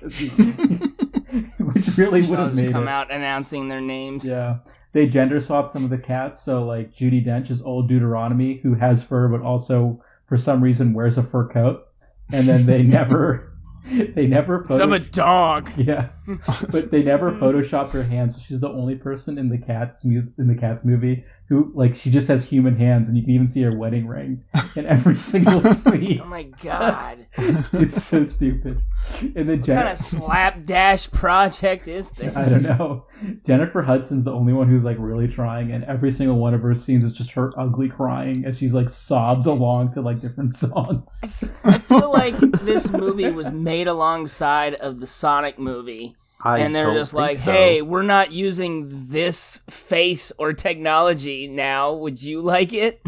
which 1.59 1.97
really 1.97 2.21
would 2.21 2.39
have 2.39 2.55
made 2.55 2.71
come 2.71 2.87
it. 2.87 2.91
out 2.91 3.11
announcing 3.11 3.67
their 3.67 3.81
names. 3.81 4.25
Yeah. 4.25 4.57
They 4.91 5.07
gender 5.07 5.39
swapped 5.39 5.71
some 5.71 5.83
of 5.83 5.91
the 5.91 5.99
cats. 5.99 6.41
So, 6.41 6.65
like, 6.65 6.93
Judi 6.93 7.23
Dench 7.23 7.51
is 7.51 7.61
old 7.61 7.87
Deuteronomy, 7.87 8.57
who 8.63 8.73
has 8.75 9.05
fur, 9.05 9.27
but 9.27 9.41
also, 9.41 10.01
for 10.27 10.35
some 10.35 10.61
reason, 10.63 10.93
wears 10.93 11.17
a 11.17 11.23
fur 11.23 11.47
coat. 11.47 11.85
And 12.33 12.47
then 12.47 12.65
they 12.65 12.81
never, 12.83 13.53
they 13.87 14.25
never, 14.27 14.65
It's 14.67 14.79
of 14.79 14.91
a 14.91 14.99
dog. 14.99 15.69
yeah, 15.77 16.09
but 16.71 16.91
they 16.91 17.03
never 17.03 17.31
photoshopped 17.31 17.91
her 17.91 18.03
hands. 18.03 18.35
So 18.35 18.41
she's 18.45 18.61
the 18.61 18.69
only 18.69 18.95
person 18.95 19.37
in 19.37 19.49
the 19.49 19.57
cats 19.57 20.03
mus- 20.05 20.33
in 20.37 20.47
the 20.47 20.55
cats 20.55 20.85
movie 20.85 21.23
who, 21.49 21.71
like, 21.73 21.95
she 21.95 22.11
just 22.11 22.27
has 22.27 22.47
human 22.47 22.75
hands, 22.77 23.07
and 23.09 23.17
you 23.17 23.23
can 23.23 23.31
even 23.33 23.47
see 23.47 23.63
her 23.63 23.75
wedding 23.75 24.05
ring 24.07 24.43
in 24.75 24.85
every 24.85 25.15
single 25.31 25.59
scene. 25.61 26.21
Oh 26.23 26.27
my 26.27 26.43
god. 26.43 27.25
It's 27.37 28.03
so 28.03 28.23
stupid. 28.23 28.83
And 29.21 29.49
then 29.49 29.57
What 29.57 29.63
Jen- 29.63 29.77
kind 29.77 29.89
of 29.89 29.97
slapdash 29.97 31.11
project 31.11 31.87
is 31.87 32.11
this? 32.11 32.35
I 32.37 32.43
don't 32.43 32.63
know. 32.77 33.05
Jennifer 33.45 33.81
Hudson's 33.81 34.25
the 34.25 34.31
only 34.31 34.53
one 34.53 34.67
who's 34.69 34.83
like 34.83 34.97
really 34.99 35.27
trying, 35.27 35.71
and 35.71 35.83
every 35.85 36.11
single 36.11 36.37
one 36.37 36.53
of 36.53 36.61
her 36.61 36.75
scenes 36.75 37.03
is 37.03 37.13
just 37.13 37.31
her 37.31 37.51
ugly 37.57 37.89
crying 37.89 38.45
as 38.45 38.59
she's 38.59 38.73
like 38.75 38.89
sobs 38.89 39.47
along 39.47 39.91
to 39.93 40.01
like 40.01 40.21
different 40.21 40.53
songs. 40.53 41.51
I 41.63 41.77
feel 41.79 42.11
like 42.11 42.35
this 42.37 42.91
movie 42.91 43.31
was 43.31 43.51
made 43.51 43.87
alongside 43.87 44.75
of 44.75 44.99
the 44.99 45.07
Sonic 45.07 45.57
movie. 45.57 46.15
I 46.41 46.59
and 46.59 46.73
they're 46.75 46.93
just 46.93 47.13
like, 47.13 47.37
so. 47.37 47.51
hey, 47.51 47.81
we're 47.81 48.01
not 48.03 48.31
using 48.31 48.87
this 49.09 49.61
face 49.69 50.31
or 50.39 50.53
technology 50.53 51.47
now. 51.47 51.93
Would 51.93 52.21
you 52.23 52.41
like 52.55 52.73
it? 52.73 53.01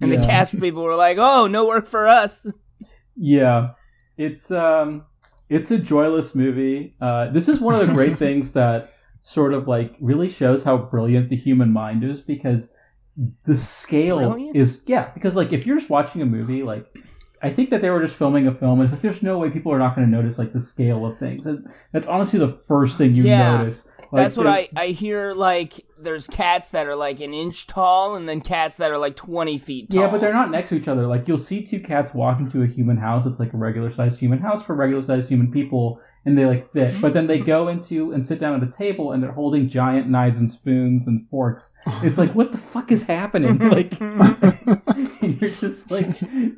And 0.00 0.10
Yeah. 0.10 0.20
the 0.20 0.26
cast 0.26 0.60
people 0.60 0.82
were 0.84 0.94
like, 0.94 1.18
oh, 1.18 1.46
no 1.48 1.66
work 1.66 1.86
for 1.86 2.06
us. 2.06 2.46
yeah, 3.16 3.70
it's 4.16 4.50
um 4.50 5.04
it's 5.48 5.70
a 5.70 5.78
joyless 5.78 6.34
movie. 6.34 6.94
Uh, 7.00 7.30
this 7.30 7.48
is 7.48 7.60
one 7.60 7.74
of 7.74 7.86
the 7.86 7.92
great 7.94 8.16
things 8.24 8.52
that 8.52 8.92
sort 9.20 9.52
of 9.54 9.66
like 9.66 9.96
really 10.00 10.28
shows 10.28 10.62
how 10.62 10.76
brilliant 10.76 11.30
the 11.30 11.36
human 11.36 11.72
mind 11.72 12.04
is 12.04 12.20
because 12.20 12.72
the 13.44 13.56
scale 13.56 14.18
Brilliant? 14.18 14.54
is 14.56 14.84
yeah 14.86 15.10
because 15.12 15.34
like 15.34 15.52
if 15.52 15.66
you're 15.66 15.76
just 15.76 15.90
watching 15.90 16.22
a 16.22 16.26
movie 16.26 16.62
like 16.62 16.84
I 17.42 17.50
think 17.50 17.70
that 17.70 17.82
they 17.82 17.90
were 17.90 18.00
just 18.00 18.16
filming 18.16 18.46
a 18.46 18.54
film. 18.54 18.80
It's 18.80 18.92
like 18.92 19.00
there's 19.00 19.22
no 19.22 19.38
way 19.38 19.50
people 19.50 19.72
are 19.72 19.78
not 19.78 19.94
going 19.94 20.06
to 20.06 20.10
notice 20.10 20.38
like 20.38 20.52
the 20.52 20.60
scale 20.60 21.06
of 21.06 21.18
things, 21.18 21.46
and 21.46 21.68
that's 21.92 22.06
honestly 22.06 22.38
the 22.38 22.48
first 22.48 22.98
thing 22.98 23.14
you 23.14 23.24
Yeah. 23.24 23.58
notice. 23.58 23.90
Like, 24.10 24.22
That's 24.22 24.36
what 24.38 24.46
I, 24.46 24.68
I 24.74 24.86
hear. 24.88 25.34
Like, 25.34 25.84
there's 25.98 26.26
cats 26.26 26.70
that 26.70 26.86
are 26.86 26.96
like 26.96 27.20
an 27.20 27.34
inch 27.34 27.66
tall, 27.66 28.16
and 28.16 28.26
then 28.26 28.40
cats 28.40 28.78
that 28.78 28.90
are 28.90 28.96
like 28.96 29.16
twenty 29.16 29.58
feet 29.58 29.90
tall. 29.90 30.00
Yeah, 30.00 30.10
but 30.10 30.20
they're 30.20 30.32
not 30.32 30.50
next 30.50 30.70
to 30.70 30.76
each 30.76 30.88
other. 30.88 31.06
Like 31.06 31.28
you'll 31.28 31.36
see 31.36 31.62
two 31.62 31.80
cats 31.80 32.14
walk 32.14 32.40
into 32.40 32.62
a 32.62 32.66
human 32.66 32.96
house. 32.96 33.26
It's 33.26 33.38
like 33.38 33.52
a 33.52 33.58
regular 33.58 33.90
sized 33.90 34.18
human 34.18 34.38
house 34.38 34.64
for 34.64 34.74
regular 34.74 35.02
sized 35.02 35.28
human 35.28 35.52
people, 35.52 36.00
and 36.24 36.38
they 36.38 36.46
like 36.46 36.72
fit. 36.72 36.94
But 37.02 37.12
then 37.12 37.26
they 37.26 37.38
go 37.38 37.68
into 37.68 38.12
and 38.12 38.24
sit 38.24 38.38
down 38.38 38.54
at 38.54 38.66
a 38.66 38.70
table, 38.70 39.12
and 39.12 39.22
they're 39.22 39.32
holding 39.32 39.68
giant 39.68 40.08
knives 40.08 40.40
and 40.40 40.50
spoons 40.50 41.06
and 41.06 41.28
forks. 41.28 41.74
It's 42.02 42.16
like, 42.18 42.34
what 42.34 42.52
the 42.52 42.58
fuck 42.58 42.90
is 42.90 43.04
happening? 43.04 43.58
Like, 43.68 44.00
you're 45.20 45.50
just 45.50 45.90
like, 45.90 46.06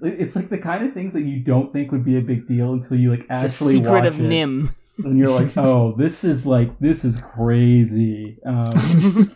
it's 0.03 0.37
like 0.37 0.49
the 0.49 0.59
kind 0.63 0.87
of 0.87 0.95
things 0.95 1.13
that 1.15 1.23
you 1.23 1.41
don't 1.41 1.73
think 1.73 1.91
would 1.91 2.05
be 2.05 2.17
a 2.17 2.21
big 2.21 2.47
deal 2.47 2.73
until 2.73 2.97
you 2.99 3.11
like 3.11 3.27
actually 3.29 3.49
the 3.49 3.49
secret 3.51 3.93
watch 3.93 4.07
of 4.07 4.21
it. 4.21 4.23
Nim. 4.23 4.71
And 5.05 5.19
you're 5.19 5.31
like, 5.31 5.51
oh, 5.57 5.93
this 5.97 6.25
is 6.25 6.47
like 6.47 6.79
this 6.79 7.05
is 7.05 7.21
crazy. 7.21 8.39
Um, 8.45 9.31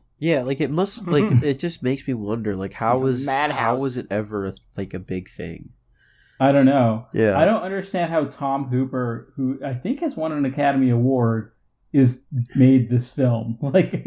Yeah, 0.18 0.42
like 0.42 0.60
it 0.60 0.70
must 0.70 1.06
like 1.06 1.24
it 1.44 1.58
just 1.58 1.82
makes 1.82 2.06
me 2.06 2.14
wonder 2.14 2.56
like 2.56 2.72
how 2.72 2.98
was 2.98 3.28
how 3.28 3.76
was 3.76 3.96
it 3.96 4.06
ever 4.10 4.52
like 4.76 4.94
a 4.94 4.98
big 4.98 5.28
thing? 5.28 5.70
I 6.40 6.52
don't 6.52 6.66
know. 6.66 7.06
Yeah. 7.12 7.38
I 7.38 7.44
don't 7.44 7.62
understand 7.62 8.12
how 8.12 8.24
Tom 8.26 8.66
Hooper, 8.68 9.32
who 9.36 9.58
I 9.64 9.74
think 9.74 10.00
has 10.00 10.16
won 10.16 10.32
an 10.32 10.44
Academy 10.44 10.90
Award, 10.90 11.52
is 11.92 12.26
made 12.54 12.90
this 12.90 13.12
film. 13.12 13.58
Like, 13.60 14.06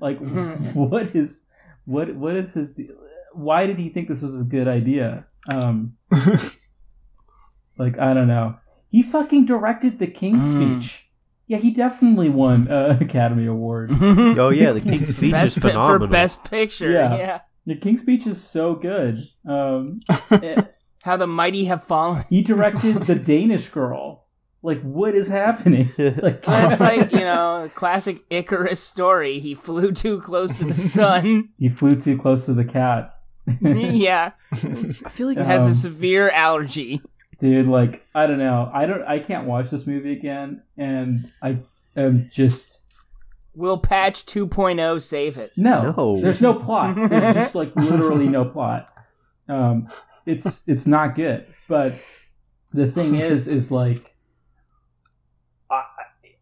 like 0.00 0.18
what 0.74 1.14
is 1.14 1.46
what 1.84 2.16
what 2.16 2.34
is 2.34 2.54
his? 2.54 2.80
Why 3.32 3.66
did 3.66 3.78
he 3.78 3.88
think 3.90 4.08
this 4.08 4.22
was 4.22 4.40
a 4.40 4.44
good 4.44 4.68
idea? 4.68 5.26
Um, 5.52 5.96
like 7.78 7.98
I 7.98 8.14
don't 8.14 8.28
know. 8.28 8.56
He 8.96 9.02
fucking 9.02 9.44
directed 9.44 9.98
the 9.98 10.06
King's 10.06 10.54
Mm. 10.54 10.80
Speech. 10.80 11.10
Yeah, 11.46 11.58
he 11.58 11.70
definitely 11.70 12.30
won 12.30 12.66
an 12.68 13.02
Academy 13.02 13.44
Award. 13.46 13.90
Oh 14.00 14.48
yeah, 14.48 14.72
the 14.72 14.80
King's 14.90 15.14
Speech 15.14 15.32
best 15.32 15.44
is 15.58 15.62
pi- 15.62 15.68
phenomenal. 15.72 16.06
for 16.06 16.10
best 16.10 16.50
picture. 16.50 16.90
Yeah. 16.90 17.16
Yeah. 17.16 17.40
The 17.66 17.76
King's 17.76 18.00
Speech 18.00 18.26
is 18.26 18.42
so 18.42 18.74
good. 18.74 19.28
Um, 19.46 20.00
eh, 20.30 20.62
How 21.04 21.18
the 21.18 21.26
mighty 21.26 21.66
have 21.66 21.84
fallen. 21.84 22.24
he 22.30 22.40
directed 22.40 22.94
The 23.02 23.16
Danish 23.16 23.68
Girl. 23.68 24.24
Like, 24.62 24.80
what 24.80 25.14
is 25.14 25.28
happening? 25.28 25.88
Like, 25.98 26.42
That's 26.42 26.80
like 26.80 27.12
you 27.12 27.18
know, 27.20 27.68
classic 27.74 28.24
Icarus 28.30 28.80
story. 28.82 29.38
He 29.40 29.54
flew 29.54 29.92
too 29.92 30.20
close 30.20 30.58
to 30.58 30.64
the 30.64 30.74
sun. 30.74 31.50
He 31.58 31.68
flew 31.68 31.96
too 32.00 32.16
close 32.18 32.46
to 32.46 32.54
the 32.54 32.64
cat. 32.64 33.12
yeah, 33.60 34.32
I 34.52 34.56
feel 35.10 35.28
like 35.28 35.36
has 35.38 35.64
Um, 35.64 35.70
a 35.70 35.74
severe 35.74 36.30
allergy. 36.30 37.00
Dude, 37.38 37.66
like, 37.66 38.04
I 38.14 38.26
don't 38.26 38.38
know. 38.38 38.70
I 38.72 38.86
don't 38.86 39.02
I 39.02 39.18
can't 39.18 39.46
watch 39.46 39.70
this 39.70 39.86
movie 39.86 40.12
again 40.12 40.62
and 40.76 41.30
I 41.42 41.58
am 41.96 42.28
just 42.32 42.82
Will 43.54 43.78
patch 43.78 44.26
2.0 44.26 45.00
save 45.00 45.38
it? 45.38 45.52
no. 45.56 45.92
No. 45.96 46.20
There's 46.20 46.42
no 46.42 46.54
plot. 46.54 46.96
There's 47.10 47.34
just 47.34 47.54
like 47.54 47.74
literally 47.76 48.28
no 48.28 48.44
plot. 48.44 48.90
Um 49.48 49.88
it's 50.24 50.66
it's 50.68 50.86
not 50.86 51.14
good. 51.14 51.46
But 51.68 51.92
the 52.72 52.86
thing 52.86 53.16
is 53.16 53.48
is 53.58 53.70
like 53.70 54.14
I 55.70 55.82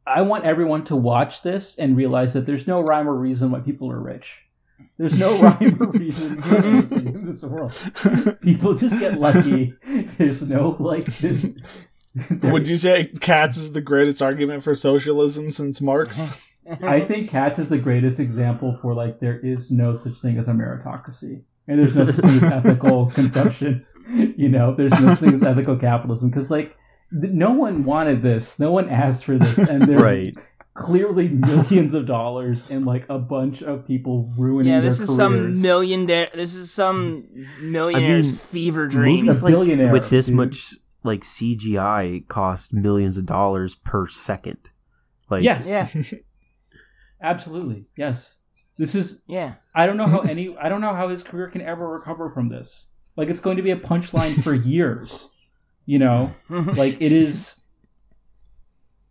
I 0.07 0.22
want 0.22 0.44
everyone 0.44 0.85
to 0.85 0.96
watch 0.96 1.42
this 1.42 1.78
and 1.78 1.96
realize 1.96 2.35
that 2.35 2.46
there's 2.46 2.66
no 2.66 2.78
rhyme 2.78 3.09
or 3.09 3.14
reason 3.14 3.50
why 3.50 3.61
people 3.61 3.90
are 3.90 4.00
rich. 4.00 4.43
There's 4.96 5.18
no 5.18 5.40
rhyme 5.40 5.76
or 5.80 5.90
reason 5.90 6.33
in 7.07 7.26
this 7.26 7.42
world. 7.42 7.72
People 8.42 8.74
just 8.74 8.98
get 9.00 9.18
lucky. 9.18 9.74
There's 10.18 10.48
no 10.48 10.76
like. 10.78 11.07
There's, 11.07 11.46
Would 12.42 12.68
you 12.68 12.76
say 12.76 13.07
Cats 13.20 13.57
is 13.57 13.72
the 13.72 13.80
greatest 13.80 14.22
argument 14.22 14.62
for 14.62 14.74
socialism 14.74 15.50
since 15.50 15.80
Marx? 15.80 16.57
I 16.83 17.00
think 17.00 17.28
Cats 17.28 17.59
is 17.59 17.68
the 17.68 17.78
greatest 17.78 18.20
example 18.20 18.78
for 18.80 18.94
like 18.94 19.18
there 19.18 19.38
is 19.38 19.72
no 19.72 19.96
such 19.96 20.18
thing 20.18 20.38
as 20.38 20.48
a 20.48 20.52
meritocracy, 20.52 21.42
and 21.66 21.80
there's 21.80 21.96
no 21.96 22.07
such 22.07 22.16
thing 22.16 22.37
as 22.37 22.42
ethical 22.44 23.11
conception. 23.11 23.85
You 24.09 24.48
know, 24.48 24.74
there's 24.74 24.92
no 24.92 25.14
such 25.14 25.18
thing 25.18 25.35
as 25.35 25.42
ethical 25.42 25.76
capitalism 25.76 26.30
because 26.30 26.50
like 26.50 26.76
th- 27.20 27.33
no 27.33 27.50
one 27.50 27.85
wanted 27.85 28.22
this, 28.22 28.61
no 28.61 28.70
one 28.70 28.88
asked 28.88 29.24
for 29.24 29.38
this, 29.38 29.59
and 29.59 29.83
there's 29.83 30.00
right. 30.00 30.37
Clearly 30.74 31.28
millions 31.28 31.94
of 31.94 32.06
dollars 32.06 32.68
and 32.68 32.84
like 32.84 33.08
a 33.08 33.18
bunch 33.18 33.62
of 33.62 33.87
people 33.87 34.30
ruining. 34.37 34.72
Yeah, 34.72 34.80
their 34.80 34.90
this 34.90 35.00
is 35.00 35.14
some 35.14 35.60
millionaire. 35.62 36.28
This 36.34 36.54
is 36.54 36.72
some 36.72 37.24
millionaire's 37.62 38.26
I 38.26 38.30
mean, 38.30 38.34
fever 38.34 38.87
dream. 38.87 39.26
Movies 39.26 39.42
like 39.42 39.54
with 39.92 40.10
this 40.10 40.26
dude. 40.26 40.37
much 40.37 40.74
like 41.02 41.22
CGI 41.22 42.26
cost 42.28 42.74
millions 42.74 43.16
of 43.16 43.26
dollars 43.26 43.76
per 43.76 44.06
second. 44.06 44.70
Like 45.30 45.42
Yes, 45.42 45.66
Yeah, 45.66 45.88
absolutely, 47.22 47.87
yes. 47.96 48.38
This 48.76 48.94
is 48.94 49.22
yeah. 49.26 49.54
I 49.74 49.87
don't 49.87 49.96
know 49.96 50.06
how 50.06 50.20
any 50.20 50.56
I 50.58 50.68
don't 50.68 50.80
know 50.80 50.94
how 50.94 51.08
his 51.08 51.22
career 51.22 51.48
can 51.48 51.62
ever 51.62 51.88
recover 51.88 52.30
from 52.30 52.48
this. 52.48 52.88
Like 53.16 53.28
it's 53.28 53.40
going 53.40 53.56
to 53.56 53.62
be 53.62 53.70
a 53.70 53.76
punchline 53.76 54.42
for 54.42 54.54
years. 54.68 55.30
You 55.87 55.98
know? 55.98 56.34
Like 56.48 57.00
it 57.00 57.12
is 57.12 57.60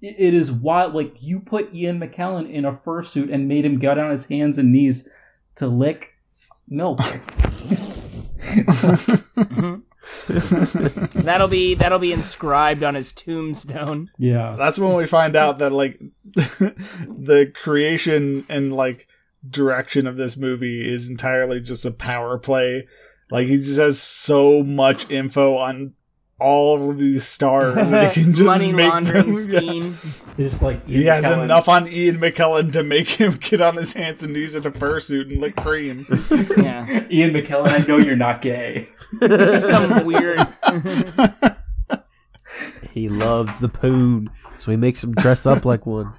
it 0.03 0.15
it 0.17 0.33
is 0.33 0.51
wild 0.51 0.93
like 0.93 1.15
you 1.21 1.39
put 1.39 1.73
Ian 1.73 1.99
McKellen 1.99 2.49
in 2.49 2.65
a 2.65 2.73
fursuit 2.73 3.33
and 3.33 3.47
made 3.47 3.65
him 3.65 3.79
get 3.79 3.97
on 3.97 4.11
his 4.11 4.25
hands 4.25 4.57
and 4.57 4.71
knees 4.71 5.09
to 5.55 5.67
lick 5.67 6.13
milk. 6.67 6.99
Mm-hmm. 8.43 9.75
That'll 11.21 11.47
be 11.47 11.75
that'll 11.75 11.99
be 11.99 12.11
inscribed 12.11 12.83
on 12.83 12.95
his 12.95 13.13
tombstone. 13.13 14.11
yeah. 14.17 14.55
That's 14.57 14.77
when 14.77 14.95
we 14.95 15.05
find 15.05 15.35
out 15.35 15.59
that 15.59 15.71
like 15.71 15.97
the 16.35 17.49
creation 17.55 18.43
and 18.49 18.73
like 18.73 19.07
direction 19.49 20.05
of 20.05 20.17
this 20.17 20.35
movie 20.37 20.85
is 20.87 21.09
entirely 21.09 21.61
just 21.61 21.85
a 21.85 21.91
power 21.91 22.37
play. 22.37 22.85
Like 23.31 23.47
he 23.47 23.55
just 23.55 23.79
has 23.79 23.99
so 23.99 24.61
much 24.61 25.09
info 25.09 25.55
on 25.55 25.93
all 26.39 26.89
of 26.91 26.97
these 26.97 27.23
stars 27.25 27.91
that 27.91 28.13
he 28.13 28.23
can 28.25 28.33
just 28.33 28.45
Money 28.45 28.73
make 28.73 28.89
laundering 28.91 29.31
them- 29.31 29.33
yeah. 29.49 29.59
scheme. 29.59 29.95
It's 30.37 30.61
like 30.61 30.85
He 30.87 31.05
has 31.05 31.29
enough 31.29 31.69
on 31.69 31.87
Ian 31.87 32.17
McKellen 32.17 32.73
to 32.73 32.83
make 32.83 33.07
him 33.07 33.33
get 33.39 33.61
on 33.61 33.75
his 33.77 33.93
hands 33.93 34.23
and 34.23 34.33
knees 34.33 34.55
in 34.55 34.65
a 34.65 34.71
fursuit 34.71 35.31
and 35.31 35.39
lick 35.39 35.55
cream. 35.55 36.05
Yeah, 36.57 37.05
Ian 37.09 37.33
McKellen, 37.33 37.67
I 37.69 37.85
know 37.87 37.97
you're 37.97 38.15
not 38.15 38.41
gay. 38.41 38.87
this 39.21 39.53
is 39.55 39.69
some 39.69 40.05
weird. 40.05 40.39
he 42.91 43.09
loves 43.09 43.59
the 43.59 43.69
poon, 43.69 44.29
so 44.57 44.71
he 44.71 44.77
makes 44.77 45.03
him 45.03 45.13
dress 45.13 45.45
up 45.45 45.65
like 45.65 45.85
one. 45.85 46.13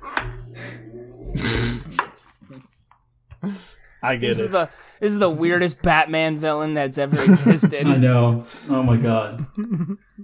I 4.02 4.16
get 4.16 4.28
This 4.28 4.38
is 4.40 4.46
it. 4.46 4.52
the 4.52 4.68
this 5.00 5.12
is 5.12 5.18
the 5.18 5.30
weirdest 5.30 5.82
Batman 5.82 6.36
villain 6.36 6.72
that's 6.74 6.98
ever 6.98 7.14
existed. 7.16 7.86
I 7.86 7.96
know. 7.96 8.44
Oh 8.68 8.82
my 8.82 8.96
god. 8.96 9.46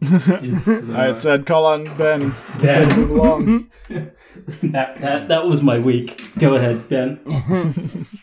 It's, 0.02 0.68
uh, 0.88 0.92
All 0.92 0.98
right, 0.98 1.14
said 1.14 1.46
call 1.46 1.66
on 1.66 1.84
Ben. 1.96 2.32
Ben. 2.60 2.88
Move 2.98 3.10
along. 3.10 3.70
that, 3.88 4.96
that, 4.96 5.28
that 5.28 5.44
was 5.46 5.62
my 5.62 5.78
week. 5.78 6.22
Go 6.38 6.54
ahead, 6.54 6.76
Ben. 6.88 7.20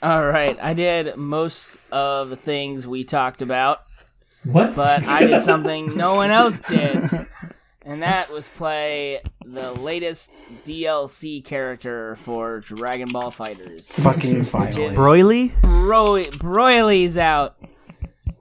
All 0.01 0.27
right, 0.27 0.57
I 0.61 0.73
did 0.73 1.17
most 1.17 1.79
of 1.91 2.29
the 2.29 2.35
things 2.37 2.87
we 2.87 3.03
talked 3.03 3.41
about, 3.41 3.79
What? 4.43 4.75
but 4.75 5.05
I 5.07 5.25
did 5.27 5.41
something 5.41 5.95
no 5.95 6.15
one 6.15 6.31
else 6.31 6.61
did, 6.61 7.09
and 7.87 8.03
that 8.03 8.29
was 8.29 8.49
play 8.49 9.21
the 9.45 9.71
latest 9.73 10.37
DLC 10.65 11.43
character 11.43 12.15
for 12.17 12.59
Dragon 12.59 13.07
Ball 13.11 13.31
FighterZ. 13.31 14.03
fucking 14.03 14.39
Which 14.39 14.47
finally. 14.49 14.83
is 14.85 14.97
Broly? 14.97 15.61
Bro- 15.61 16.23
Broly's 16.37 17.17
out. 17.17 17.57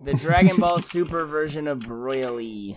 The 0.03 0.15
Dragon 0.15 0.57
Ball 0.59 0.79
Super 0.79 1.25
version 1.27 1.67
of 1.67 1.79
Broly. 1.79 2.77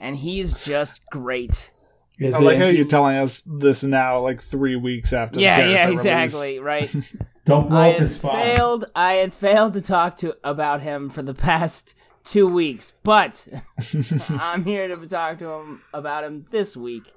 And 0.00 0.16
he's 0.16 0.64
just 0.64 1.06
great. 1.10 1.72
Is 2.18 2.36
I 2.36 2.40
like 2.40 2.56
it? 2.56 2.60
how 2.62 2.66
you're 2.68 2.86
telling 2.86 3.16
us 3.16 3.42
this 3.46 3.82
now, 3.82 4.20
like 4.20 4.42
three 4.42 4.76
weeks 4.76 5.12
after. 5.12 5.36
the 5.36 5.42
Yeah, 5.42 5.56
character 5.56 5.72
yeah, 5.74 5.84
release. 5.86 6.00
exactly, 6.00 6.58
right. 6.60 6.94
Don't 7.44 7.68
blow 7.68 7.78
I 7.78 7.88
up 7.88 7.92
had 7.92 8.00
his 8.02 8.16
spot. 8.18 8.32
failed. 8.34 8.84
I 8.94 9.12
had 9.14 9.32
failed 9.32 9.74
to 9.74 9.80
talk 9.82 10.16
to 10.16 10.36
about 10.42 10.80
him 10.80 11.08
for 11.10 11.22
the 11.22 11.34
past 11.34 11.98
two 12.26 12.46
weeks, 12.48 12.92
but 13.02 13.46
I'm 14.38 14.64
here 14.64 14.88
to 14.88 15.06
talk 15.06 15.38
to 15.38 15.48
him 15.48 15.82
about 15.94 16.24
him 16.24 16.44
this 16.50 16.76
week. 16.76 17.12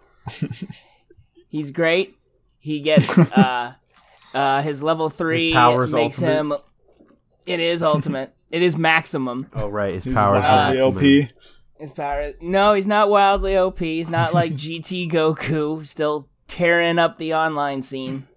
He's 1.49 1.71
great. 1.71 2.17
He 2.59 2.79
gets 2.79 3.31
uh, 3.37 3.73
uh, 4.33 4.61
his 4.61 4.81
level 4.83 5.09
three 5.09 5.47
His 5.47 5.53
power's 5.53 5.93
makes 5.93 6.21
ultimate? 6.21 6.55
him. 6.57 6.63
It 7.47 7.59
is 7.59 7.81
ultimate. 7.81 8.33
it 8.51 8.61
is 8.61 8.77
maximum. 8.77 9.47
Oh 9.53 9.69
right, 9.69 9.93
his 9.93 10.03
He's 10.05 10.13
powers 10.13 10.43
wildly 10.43 10.81
are 10.81 11.23
OP. 11.23 11.29
His 11.79 11.93
power. 11.93 12.33
No, 12.41 12.73
he's 12.73 12.87
not 12.87 13.09
wildly 13.09 13.57
OP. 13.57 13.79
He's 13.79 14.09
not 14.09 14.33
like 14.33 14.51
GT 14.51 15.09
Goku, 15.09 15.85
still 15.85 16.29
tearing 16.47 16.99
up 16.99 17.17
the 17.17 17.33
online 17.33 17.81
scene. 17.81 18.27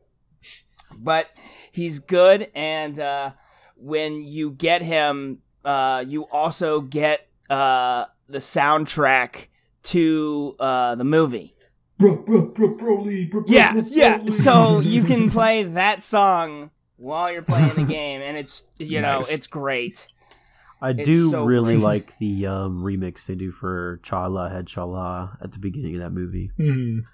But 0.96 1.28
he's 1.72 1.98
good, 1.98 2.48
and 2.54 2.98
uh, 3.00 3.32
when 3.76 4.24
you 4.24 4.52
get 4.52 4.82
him, 4.82 5.41
uh, 5.64 6.04
you 6.06 6.24
also 6.30 6.80
get 6.80 7.28
uh, 7.50 8.06
the 8.28 8.38
soundtrack 8.38 9.48
to 9.84 10.56
uh, 10.60 10.94
the 10.94 11.04
movie. 11.04 11.54
Bro, 11.98 12.16
bro, 12.22 12.46
bro, 12.48 12.74
Broly, 12.76 13.30
bro, 13.30 13.42
bro, 13.42 13.44
Yeah, 13.46 13.72
bro, 13.74 13.82
yeah. 13.90 14.18
Broly. 14.18 14.30
So 14.30 14.80
you 14.80 15.04
can 15.10 15.30
play 15.30 15.62
that 15.62 16.02
song 16.02 16.70
while 16.96 17.30
you're 17.32 17.42
playing 17.42 17.74
the 17.74 17.84
game, 17.84 18.20
and 18.22 18.36
it's 18.36 18.66
you 18.78 19.00
know 19.00 19.18
it's 19.18 19.46
great. 19.46 20.08
I 20.80 20.90
It's 20.90 21.04
do 21.04 21.30
so 21.30 21.44
really 21.44 21.74
great. 21.74 21.84
like 21.84 22.18
the 22.18 22.46
um, 22.48 22.82
remix 22.82 23.26
they 23.26 23.36
do 23.36 23.52
for 23.52 24.00
Cha-La 24.02 24.48
Head-Cha-La 24.48 25.36
at 25.40 25.52
the 25.52 25.60
beginning 25.60 25.94
of 25.94 26.00
that 26.00 26.10
movie. 26.10 26.50
Mhm. 26.58 27.04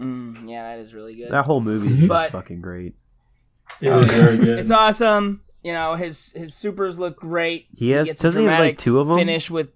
Mm, 0.00 0.48
yeah, 0.48 0.70
that 0.74 0.78
is 0.80 0.94
really 0.94 1.14
good. 1.16 1.30
That 1.30 1.44
whole 1.44 1.60
movie 1.60 1.88
is 1.88 1.96
just 1.98 2.08
But- 2.08 2.30
fucking 2.30 2.62
great. 2.62 2.94
It 3.82 3.90
was 3.90 4.10
very 4.10 4.38
good. 4.44 4.58
It's 4.58 4.70
awesome. 4.70 5.42
You 5.62 5.72
know 5.72 5.94
his 5.94 6.32
his 6.32 6.54
supers 6.54 6.98
look 6.98 7.16
great. 7.16 7.68
He 7.76 7.90
has 7.90 8.06
gets 8.06 8.20
a 8.20 8.22
doesn't 8.24 8.42
he 8.42 8.48
have 8.48 8.60
like 8.60 8.78
two 8.78 8.98
of 8.98 9.08
them? 9.08 9.18
Finish 9.18 9.50
with 9.50 9.70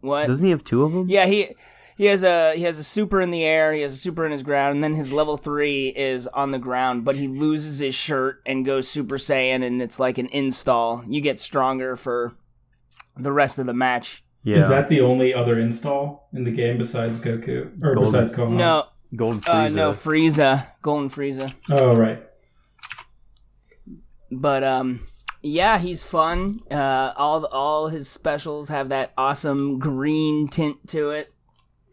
what? 0.00 0.26
Doesn't 0.26 0.44
he 0.44 0.50
have 0.50 0.64
two 0.64 0.82
of 0.82 0.92
them? 0.92 1.06
Yeah, 1.08 1.26
he 1.26 1.54
he 1.96 2.06
has 2.06 2.24
a 2.24 2.54
he 2.56 2.62
has 2.62 2.78
a 2.78 2.84
super 2.84 3.20
in 3.20 3.30
the 3.30 3.44
air, 3.44 3.72
he 3.72 3.82
has 3.82 3.92
a 3.92 3.96
super 3.96 4.24
in 4.26 4.32
his 4.32 4.42
ground, 4.42 4.76
and 4.76 4.84
then 4.84 4.94
his 4.94 5.12
level 5.12 5.36
three 5.36 5.88
is 5.88 6.26
on 6.28 6.50
the 6.50 6.58
ground, 6.58 7.04
but 7.04 7.16
he 7.16 7.28
loses 7.28 7.78
his 7.78 7.94
shirt 7.94 8.42
and 8.44 8.64
goes 8.64 8.88
Super 8.88 9.16
Saiyan, 9.16 9.64
and 9.64 9.80
it's 9.80 10.00
like 10.00 10.18
an 10.18 10.26
install. 10.32 11.04
You 11.06 11.20
get 11.20 11.38
stronger 11.38 11.96
for 11.96 12.34
the 13.16 13.32
rest 13.32 13.58
of 13.58 13.66
the 13.66 13.74
match. 13.74 14.24
Yeah. 14.42 14.58
Is 14.58 14.68
that 14.68 14.88
the 14.88 15.00
only 15.00 15.32
other 15.32 15.58
install 15.58 16.28
in 16.34 16.44
the 16.44 16.50
game 16.50 16.76
besides 16.78 17.22
Goku 17.22 17.82
or 17.82 17.94
Golden. 17.94 18.02
besides 18.02 18.36
Gohan? 18.36 18.56
No, 18.56 18.86
Golden 19.16 19.40
uh, 19.48 19.68
no 19.68 19.90
Frieza, 19.90 20.66
Golden 20.82 21.08
Frieza. 21.08 21.54
Oh 21.70 21.96
right. 21.96 22.22
But 24.38 24.64
um, 24.64 25.00
yeah, 25.42 25.78
he's 25.78 26.02
fun. 26.02 26.58
Uh, 26.70 27.12
all 27.16 27.44
all 27.46 27.88
his 27.88 28.08
specials 28.08 28.68
have 28.68 28.88
that 28.88 29.12
awesome 29.16 29.78
green 29.78 30.48
tint 30.48 30.88
to 30.88 31.10
it. 31.10 31.32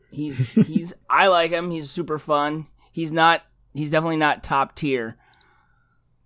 He's 0.10 0.54
he's 0.68 0.94
I 1.10 1.28
like 1.28 1.52
him. 1.52 1.72
He's 1.72 1.90
super 1.90 2.18
fun. 2.18 2.68
He's 2.92 3.12
not. 3.12 3.44
He's 3.74 3.92
definitely 3.92 4.18
not 4.18 4.44
top 4.44 4.76
tier. 4.76 5.16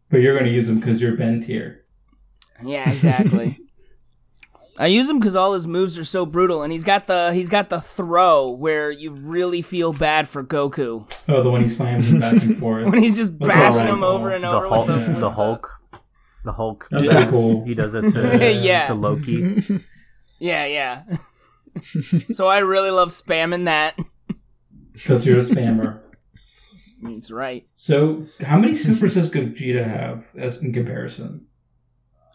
But 0.09 0.17
you're 0.17 0.33
going 0.33 0.45
to 0.45 0.51
use 0.51 0.67
them 0.67 0.77
because 0.77 1.01
you're 1.01 1.15
Ben 1.15 1.41
tier. 1.41 1.83
Yeah, 2.63 2.89
exactly. 2.89 3.57
I 4.77 4.87
use 4.87 5.09
him 5.09 5.19
because 5.19 5.37
all 5.37 5.53
his 5.53 5.65
moves 5.65 5.97
are 5.97 6.03
so 6.03 6.25
brutal, 6.25 6.61
and 6.61 6.71
he's 6.73 6.83
got 6.83 7.07
the 7.07 7.33
he's 7.33 7.49
got 7.49 7.69
the 7.69 7.79
throw 7.79 8.49
where 8.49 8.91
you 8.91 9.11
really 9.11 9.61
feel 9.61 9.93
bad 9.93 10.27
for 10.27 10.43
Goku 10.43 11.09
Oh, 11.29 11.43
the 11.43 11.49
one 11.49 11.61
he 11.61 11.69
slams 11.69 12.11
him 12.11 12.19
back 12.19 12.33
and 12.33 12.57
forth. 12.57 12.85
when 12.91 13.01
he's 13.01 13.15
just 13.15 13.39
bashing 13.39 13.87
him 13.87 14.03
over 14.03 14.31
and 14.31 14.43
over. 14.43 14.59
the 14.59 14.65
over 14.65 14.75
Hulk, 14.75 14.87
with 14.89 15.05
the, 15.05 15.13
the 15.13 15.31
Hulk, 15.31 15.79
the 16.45 16.53
Hulk. 16.53 16.87
That's 16.89 17.07
pretty 17.07 17.29
cool. 17.29 17.65
He 17.65 17.73
does 17.73 17.93
it 17.95 18.11
to 18.13 18.53
Yeah. 18.61 18.85
to 18.85 18.93
Loki. 18.93 19.61
Yeah, 20.39 20.65
yeah. 20.65 21.03
so 22.31 22.47
I 22.47 22.59
really 22.59 22.91
love 22.91 23.07
spamming 23.09 23.65
that. 23.65 23.97
Because 24.91 25.25
you're 25.25 25.39
a 25.39 25.41
spammer. 25.41 26.01
That's 27.01 27.31
right. 27.31 27.63
So, 27.73 28.25
how 28.45 28.57
many 28.59 28.73
supers 28.73 29.15
does 29.15 29.31
Gogeta 29.31 29.87
have 29.87 30.25
as 30.37 30.61
in 30.61 30.73
comparison? 30.73 31.47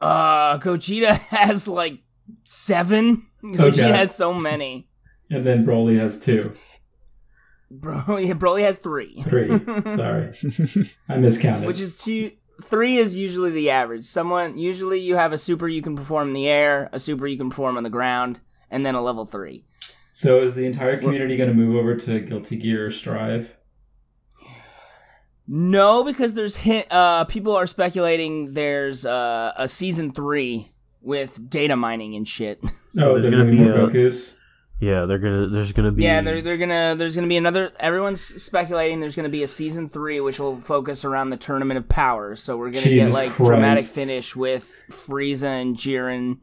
Uh, 0.01 0.57
Gogeta 0.59 1.19
has 1.29 1.69
like 1.69 2.01
seven. 2.45 3.27
Gogeta 3.45 3.69
Okay. 3.85 3.93
has 3.93 4.15
so 4.15 4.33
many. 4.33 4.89
And 5.31 5.47
then 5.47 5.67
Broly 5.67 5.99
has 5.99 6.25
two. 6.25 6.55
Bro, 7.71 8.17
yeah, 8.19 8.33
Broly 8.33 8.63
has 8.63 8.79
three, 8.79 9.21
Three. 9.23 9.49
Sorry. 9.95 10.31
I 11.09 11.17
miscounted. 11.19 11.67
which 11.67 11.81
is 11.81 11.99
two. 12.03 12.33
Three 12.63 12.97
is 12.97 13.17
usually 13.17 13.51
the 13.51 13.71
average. 13.71 14.07
Someone 14.07 14.57
usually 14.59 14.99
you 15.01 15.17
have 15.17 15.33
a 15.33 15.39
super 15.39 15.69
you 15.69 15.83
can 15.83 15.97
perform 15.97 16.29
in 16.29 16.35
the 16.35 16.49
air, 16.49 16.89
a 16.93 17.01
super 17.01 17.27
you 17.27 17.37
can 17.37 17.51
perform 17.51 17.77
on 17.77 17.83
the 17.83 17.91
ground, 17.91 18.41
and 18.71 18.85
then 18.85 18.95
a 18.95 19.03
level 19.03 19.25
three. 19.25 19.65
so, 20.13 20.43
is 20.43 20.55
the 20.55 20.67
entire 20.67 20.97
community 20.97 21.37
going 21.37 21.49
to 21.49 21.55
move 21.55 21.77
over 21.77 21.97
to 21.97 22.21
Guilty 22.21 22.57
Gear 22.57 22.87
or 22.87 22.91
Strive? 22.91 23.57
No, 25.47 26.05
because 26.05 26.35
there's 26.35 26.57
hint. 26.59 26.87
Uh, 26.91 27.25
people 27.25 27.55
are 27.57 27.67
speculating 27.67 28.55
there's 28.55 29.05
uh, 29.05 29.53
a 29.57 29.67
season 29.67 30.13
three 30.13 30.71
with 31.01 31.51
data 31.51 31.75
mining 31.77 32.15
and 32.15 32.27
shit. 32.29 32.61
oh, 32.63 32.69
there's 32.95 33.23
there's 33.25 33.31
gonna 33.35 33.45
be 33.51 33.57
be 33.59 33.65
more 33.65 33.75
a- 33.75 33.79
Gokus. 33.89 34.37
Yeah, 34.81 35.05
they're 35.05 35.19
gonna. 35.19 35.47
There's 35.47 35.73
gonna 35.73 35.93
be. 35.93 36.03
Yeah, 36.05 36.23
they're 36.23 36.41
they're 36.41 36.57
gonna 36.57 36.95
there's 36.97 37.15
gonna 37.15 37.29
be 37.29 37.37
another. 37.37 37.71
Everyone's 37.79 38.23
speculating 38.23 39.01
there's 39.01 39.15
gonna 39.15 39.29
be 39.29 39.43
a 39.43 39.47
season 39.47 39.89
three, 39.91 40.21
which 40.21 40.41
will 40.41 40.59
focus 40.59 41.05
around 41.05 41.29
the 41.31 41.37
tournament 41.37 41.77
of 41.79 41.89
powers. 41.89 42.43
So 42.43 42.57
we're 42.57 42.67
gonna 42.69 42.81
Jesus 42.81 43.09
get 43.13 43.15
like 43.15 43.31
Christ. 43.31 43.51
dramatic 43.51 43.85
finish 43.85 44.35
with 44.35 44.65
Frieza 44.91 45.61
and 45.61 45.77
Jiren. 45.77 46.39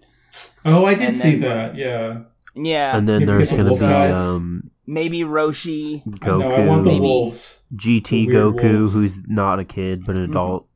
Oh, 0.63 0.85
I 0.85 0.93
did 0.93 1.15
see 1.15 1.35
that. 1.37 1.75
Yeah. 1.75 2.19
Yeah, 2.53 2.97
and 2.97 3.07
then 3.07 3.21
Yeah, 3.21 3.27
there's 3.27 3.51
gonna 3.51 3.63
the 3.65 3.75
be 3.77 4.13
um, 4.13 4.71
maybe 4.85 5.19
Roshi. 5.21 6.03
No, 6.25 6.41
I 6.41 6.65
want 6.65 6.85
the 6.85 6.91
Goku, 6.91 6.99
wolves. 7.01 7.63
GT 7.75 8.27
the 8.27 8.27
Goku, 8.33 8.79
wolves. 8.79 8.93
who's 8.93 9.27
not 9.27 9.59
a 9.59 9.65
kid 9.65 10.05
but 10.05 10.15
an 10.15 10.23
adult. 10.29 10.67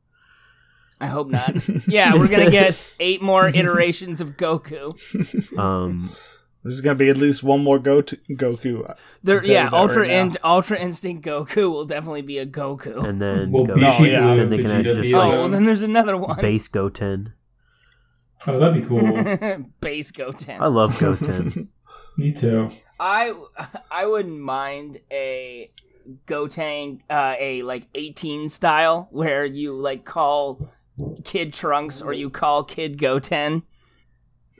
I 1.00 1.06
hope 1.06 1.28
not. 1.28 1.50
yeah, 1.88 2.14
we're 2.16 2.28
gonna 2.28 2.50
get 2.50 2.94
eight 3.00 3.20
more 3.22 3.48
iterations 3.48 4.20
of 4.20 4.36
Goku. 4.36 4.96
Um, 5.58 6.08
This 6.64 6.74
is 6.74 6.80
gonna 6.80 6.98
be 6.98 7.08
at 7.08 7.16
least 7.16 7.42
one 7.42 7.62
more 7.64 7.78
go 7.78 8.00
to 8.02 8.16
Goku. 8.30 8.94
There, 9.22 9.44
yeah, 9.44 9.68
Ultra 9.72 10.02
right 10.02 10.10
in, 10.10 10.32
Ultra 10.44 10.78
Instinct 10.78 11.26
Goku 11.26 11.70
will 11.70 11.84
definitely 11.86 12.22
be 12.22 12.38
a 12.38 12.46
Goku. 12.46 13.04
and 13.04 13.20
then 13.20 13.50
Will 13.50 13.66
Go- 13.66 13.74
No, 13.74 13.88
yeah. 13.98 14.20
Blue 14.20 14.36
Then 14.36 14.50
they 14.50 14.58
can 14.58 14.66
Vegeta 14.70 14.92
just, 14.94 15.14
oh, 15.14 15.18
like- 15.18 15.32
well, 15.32 15.48
then 15.48 15.64
there's 15.64 15.82
another 15.82 16.16
one. 16.16 16.40
base 16.40 16.68
Goten. 16.68 17.32
Oh, 18.46 18.58
that'd 18.58 18.80
be 18.80 18.86
cool. 18.88 19.66
Base 19.80 20.10
Goten. 20.10 20.60
I 20.60 20.66
love 20.66 20.98
Goten. 20.98 21.70
Me 22.18 22.32
too. 22.32 22.68
I 23.00 23.32
I 23.90 24.06
wouldn't 24.06 24.40
mind 24.40 24.98
a 25.10 25.70
Gotenks 26.26 27.02
uh, 27.08 27.36
a 27.38 27.62
like 27.62 27.84
18 27.94 28.48
style 28.48 29.08
where 29.12 29.44
you 29.44 29.72
like 29.74 30.04
call 30.04 30.60
Kid 31.24 31.52
Trunks 31.52 32.02
or 32.02 32.12
you 32.12 32.30
call 32.30 32.64
Kid 32.64 32.98
Goten. 32.98 33.62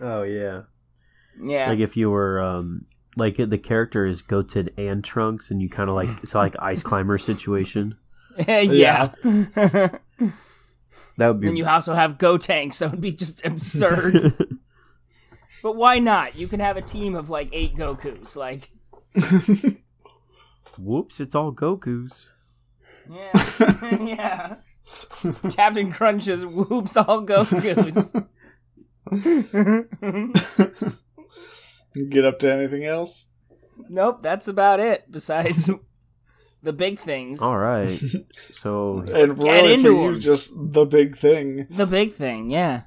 oh 0.01 0.23
yeah. 0.23 0.63
Yeah. 1.41 1.69
Like 1.69 1.79
if 1.79 1.97
you 1.97 2.11
were 2.11 2.41
um, 2.41 2.87
like 3.17 3.37
the 3.37 3.59
character 3.59 4.07
is 4.07 4.23
Goten 4.23 4.71
and 4.77 5.05
Trunks, 5.05 5.51
and 5.51 5.61
you 5.61 5.69
kind 5.69 5.89
of 5.89 5.97
like 5.97 6.09
it's 6.23 6.35
like 6.35 6.55
ice 6.59 6.83
climber 6.83 7.19
situation. 7.19 7.97
yeah. 8.49 9.13
That 11.19 11.29
would 11.29 11.41
be. 11.41 11.49
and 11.49 11.59
you 11.59 11.67
also 11.67 11.95
have 11.95 12.17
Gotenks, 12.17 12.75
so 12.75 12.87
it'd 12.87 13.01
be 13.01 13.13
just 13.13 13.45
absurd. 13.45 14.35
but 15.63 15.77
why 15.77 15.99
not? 15.99 16.37
You 16.39 16.49
can 16.49 16.61
have 16.61 16.77
a 16.79 16.83
team 16.83 17.15
of 17.15 17.29
like 17.29 17.51
eight 17.53 17.75
Gokus. 17.75 18.35
Like, 18.37 18.71
Whoops! 20.79 21.21
It's 21.21 21.35
all 21.35 21.53
Goku's. 21.53 22.31
yeah. 23.11 23.31
yeah. 24.01 24.55
Captain 25.53 25.93
Crunch's 25.93 26.47
whoops 26.47 26.97
all 26.97 27.25
Gokus. 27.27 28.15
Get 32.09 32.25
up 32.25 32.39
to 32.41 32.53
anything 32.53 32.85
else? 32.85 33.29
nope, 33.89 34.23
that's 34.23 34.49
about 34.49 34.81
it. 34.81 35.11
Besides 35.11 35.71
the 36.63 36.73
big 36.73 36.99
things. 36.99 37.43
All 37.43 37.59
right. 37.59 37.89
So 38.53 39.05
And 39.13 39.37
really 39.39 39.75
into 39.75 39.83
for 39.97 40.03
you, 40.03 40.09
'em. 40.15 40.21
just 40.21 40.53
the 40.57 40.85
big 40.87 41.17
thing. 41.17 41.67
The 41.71 41.87
big 41.87 42.13
thing, 42.13 42.51
yeah. 42.51 42.83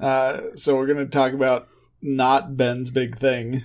Uh, 0.00 0.40
so 0.54 0.76
we're 0.76 0.86
gonna 0.86 1.06
talk 1.06 1.32
about 1.32 1.66
not 2.02 2.56
Ben's 2.56 2.90
big 2.90 3.16
thing. 3.16 3.64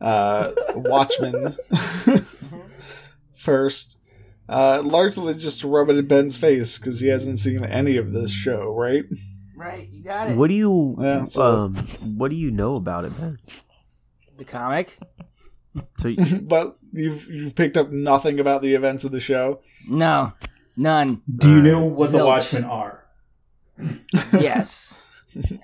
Uh, 0.00 0.50
Watchmen 0.74 1.54
first. 3.32 4.00
Uh, 4.48 4.80
largely 4.84 5.32
just 5.34 5.60
to 5.60 5.68
rub 5.68 5.88
it 5.90 5.96
in 5.96 6.06
Ben's 6.06 6.38
face 6.38 6.78
because 6.78 7.00
he 7.00 7.08
hasn't 7.08 7.40
seen 7.40 7.64
any 7.64 7.96
of 7.96 8.12
this 8.12 8.30
show, 8.30 8.72
right? 8.74 9.02
Right, 9.56 9.88
you 9.90 10.04
got 10.04 10.30
it. 10.30 10.36
what 10.36 10.48
do 10.48 10.54
you 10.54 10.96
Yeah, 11.00 11.24
so- 11.24 11.64
um 11.64 11.74
what 12.18 12.30
do 12.30 12.36
you 12.36 12.50
know 12.50 12.76
about 12.76 13.04
it, 13.04 13.12
Ben? 13.20 13.36
The 14.36 14.44
comic? 14.44 14.98
So 15.98 16.12
but 16.42 16.76
you've 16.92 17.28
you've 17.28 17.54
picked 17.56 17.76
up 17.76 17.90
nothing 17.90 18.38
about 18.40 18.62
the 18.62 18.74
events 18.74 19.04
of 19.04 19.12
the 19.12 19.20
show. 19.20 19.60
No, 19.88 20.32
none. 20.76 21.22
Do 21.34 21.50
you 21.56 21.62
know 21.62 21.84
what 21.84 22.12
the 22.12 22.18
Zilch. 22.18 22.26
Watchmen 22.26 22.64
are? 22.64 23.04
Yes, 24.32 25.02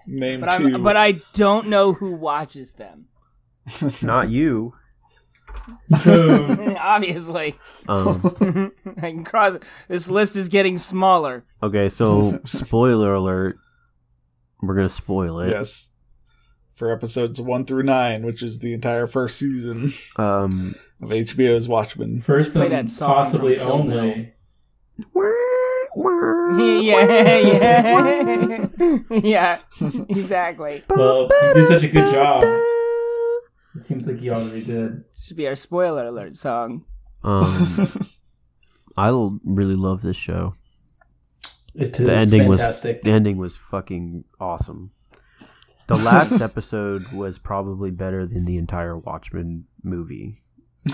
Name 0.06 0.40
but 0.40 0.58
two. 0.58 0.74
I'm, 0.74 0.82
but 0.82 0.96
I 0.98 1.20
don't 1.32 1.68
know 1.68 1.94
who 1.94 2.12
watches 2.14 2.74
them. 2.74 3.06
not 4.02 4.28
you. 4.28 4.74
Boom. 6.04 6.76
Obviously, 6.78 7.54
Um, 7.88 8.72
I 8.98 9.00
can 9.10 9.24
cross. 9.24 9.56
This 9.88 10.10
list 10.10 10.36
is 10.36 10.48
getting 10.48 10.76
smaller. 10.78 11.44
okay, 11.62 11.88
so 11.88 12.38
spoiler 12.44 13.14
alert. 13.14 13.56
We're 14.60 14.74
gonna 14.74 14.88
spoil 14.88 15.40
it. 15.40 15.50
yes, 15.50 15.92
for 16.82 16.90
episodes 16.90 17.40
one 17.40 17.64
through 17.64 17.84
nine, 17.84 18.26
which 18.26 18.42
is 18.42 18.58
the 18.58 18.72
entire 18.74 19.06
first 19.06 19.38
season 19.38 19.88
Um, 20.20 20.74
of 21.00 21.10
HBO's 21.10 21.68
Watchmen. 21.68 22.20
First 22.20 22.54
Play 22.54 22.72
and 22.74 22.88
that 22.88 22.96
possibly 22.98 23.60
only. 23.60 24.32
yeah, 25.94 27.38
yeah, 27.38 28.66
yeah, 29.10 29.58
exactly. 30.08 30.82
Well, 30.90 31.28
you 31.30 31.54
did 31.54 31.68
such 31.68 31.84
a 31.84 31.88
good 31.88 32.12
job. 32.12 32.42
It 32.42 33.84
seems 33.84 34.08
like 34.08 34.20
you 34.20 34.32
already 34.32 34.64
did. 34.64 35.04
Should 35.16 35.36
be 35.36 35.46
our 35.46 35.54
spoiler 35.54 36.06
alert 36.06 36.34
song. 36.34 36.84
um, 37.22 37.86
I 38.96 39.06
l- 39.08 39.38
really 39.44 39.76
love 39.76 40.02
this 40.02 40.16
show. 40.16 40.54
It 41.76 41.92
The 41.94 42.12
ending 42.12 42.42
fantastic. 42.50 42.96
was 42.96 43.02
the 43.04 43.10
ending 43.12 43.36
was 43.36 43.56
fucking 43.56 44.24
awesome. 44.40 44.90
The 45.88 45.96
last 45.96 46.40
episode 46.42 47.10
was 47.12 47.38
probably 47.38 47.90
better 47.90 48.26
than 48.26 48.44
the 48.44 48.56
entire 48.58 48.96
Watchmen 48.96 49.66
movie. 49.82 50.36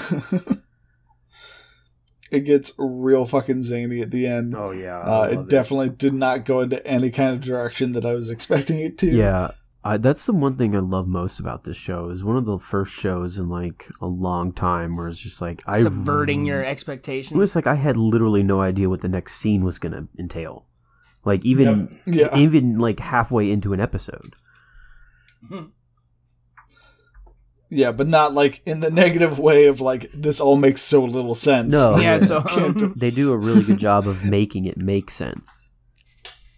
It 2.31 2.41
gets 2.41 2.75
real 2.79 3.25
fucking 3.25 3.63
zany 3.63 4.03
at 4.03 4.11
the 4.11 4.27
end. 4.27 4.55
Oh 4.55 4.71
yeah, 4.71 4.99
Uh, 5.01 5.29
it 5.33 5.49
definitely 5.49 5.89
did 5.89 6.13
not 6.13 6.45
go 6.45 6.61
into 6.61 6.87
any 6.87 7.11
kind 7.11 7.33
of 7.35 7.41
direction 7.41 7.93
that 7.93 8.05
I 8.05 8.13
was 8.13 8.31
expecting 8.31 8.81
it 8.81 8.99
to. 8.99 9.07
Yeah, 9.07 9.53
I, 9.83 9.97
that's 9.97 10.27
the 10.27 10.35
one 10.35 10.57
thing 10.57 10.77
I 10.77 10.81
love 10.81 11.09
most 11.09 11.41
about 11.41 11.65
this 11.65 11.79
show. 11.79 12.11
Is 12.11 12.23
one 12.23 12.37
of 12.37 12.45
the 12.45 12.59
first 12.59 12.93
shows 12.93 13.39
in 13.39 13.49
like 13.49 13.89
a 14.03 14.07
long 14.07 14.53
time 14.53 14.95
where 14.95 15.09
it's 15.09 15.21
just 15.21 15.41
like 15.41 15.63
I 15.67 15.79
Subverting 15.79 16.45
your 16.45 16.63
expectations. 16.63 17.35
It 17.35 17.39
was 17.39 17.57
like 17.57 17.67
I 17.67 17.77
had 17.77 17.97
literally 17.97 18.43
no 18.43 18.61
idea 18.61 18.91
what 18.91 19.01
the 19.01 19.09
next 19.09 19.37
scene 19.37 19.65
was 19.65 19.79
going 19.79 19.93
to 19.93 20.07
entail. 20.19 20.67
Like 21.25 21.47
even 21.47 21.91
Yeah. 22.05 22.37
even 22.37 22.79
like 22.79 23.01
halfway 23.01 23.51
into 23.51 23.73
an 23.73 23.81
episode. 23.81 24.35
Yeah, 27.71 27.93
but 27.93 28.09
not 28.09 28.33
like 28.33 28.63
in 28.67 28.81
the 28.81 28.91
negative 28.91 29.39
way 29.39 29.67
of 29.67 29.83
like 29.83 30.11
this 30.15 30.41
all 30.41 30.57
makes 30.57 30.81
so 30.81 31.05
little 31.05 31.35
sense. 31.35 31.75
No. 31.75 31.99
Yeah, 31.99 32.21
so 32.23 32.41
Can't- 32.49 32.99
They 32.99 33.11
do 33.11 33.31
a 33.33 33.37
really 33.37 33.63
good 33.63 33.79
job 33.79 34.09
of 34.09 34.25
making 34.25 34.65
it 34.65 34.79
make 34.79 35.11
sense. 35.11 35.71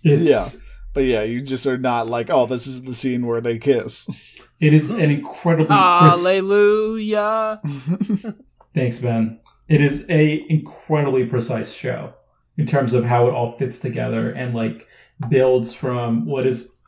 It's, 0.04 0.28
Yeah. 0.30 0.46
but 0.94 1.04
yeah, 1.04 1.22
you 1.24 1.40
just 1.42 1.66
are 1.66 1.76
not 1.78 2.06
like, 2.06 2.30
oh, 2.30 2.46
this 2.46 2.66
is 2.68 2.84
the 2.84 2.94
scene 2.94 3.26
where 3.26 3.40
they 3.40 3.58
kiss. 3.58 4.08
It 4.60 4.72
is 4.72 4.90
an 4.90 5.10
incredibly 5.10 5.66
pres- 5.66 5.76
Hallelujah. 5.76 7.60
Thanks, 8.74 9.00
Ben. 9.00 9.40
It 9.68 9.80
is 9.80 10.08
a 10.10 10.44
incredibly 10.48 11.26
precise 11.26 11.72
show 11.74 12.12
in 12.56 12.66
terms 12.66 12.92
of 12.94 13.04
how 13.04 13.26
it 13.26 13.34
all 13.34 13.52
fits 13.58 13.80
together 13.80 14.30
and 14.30 14.54
like 14.54 14.86
builds 15.28 15.74
from 15.74 16.24
what 16.26 16.46
is 16.46 16.79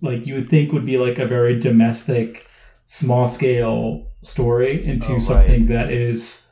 like 0.00 0.26
you 0.26 0.34
would 0.34 0.46
think 0.48 0.72
would 0.72 0.86
be 0.86 0.98
like 0.98 1.18
a 1.18 1.26
very 1.26 1.58
domestic, 1.58 2.46
small 2.84 3.26
scale 3.26 4.06
story 4.22 4.84
into 4.84 5.08
Oh, 5.08 5.12
right. 5.14 5.22
something 5.22 5.66
that 5.66 5.90
is. 5.92 6.44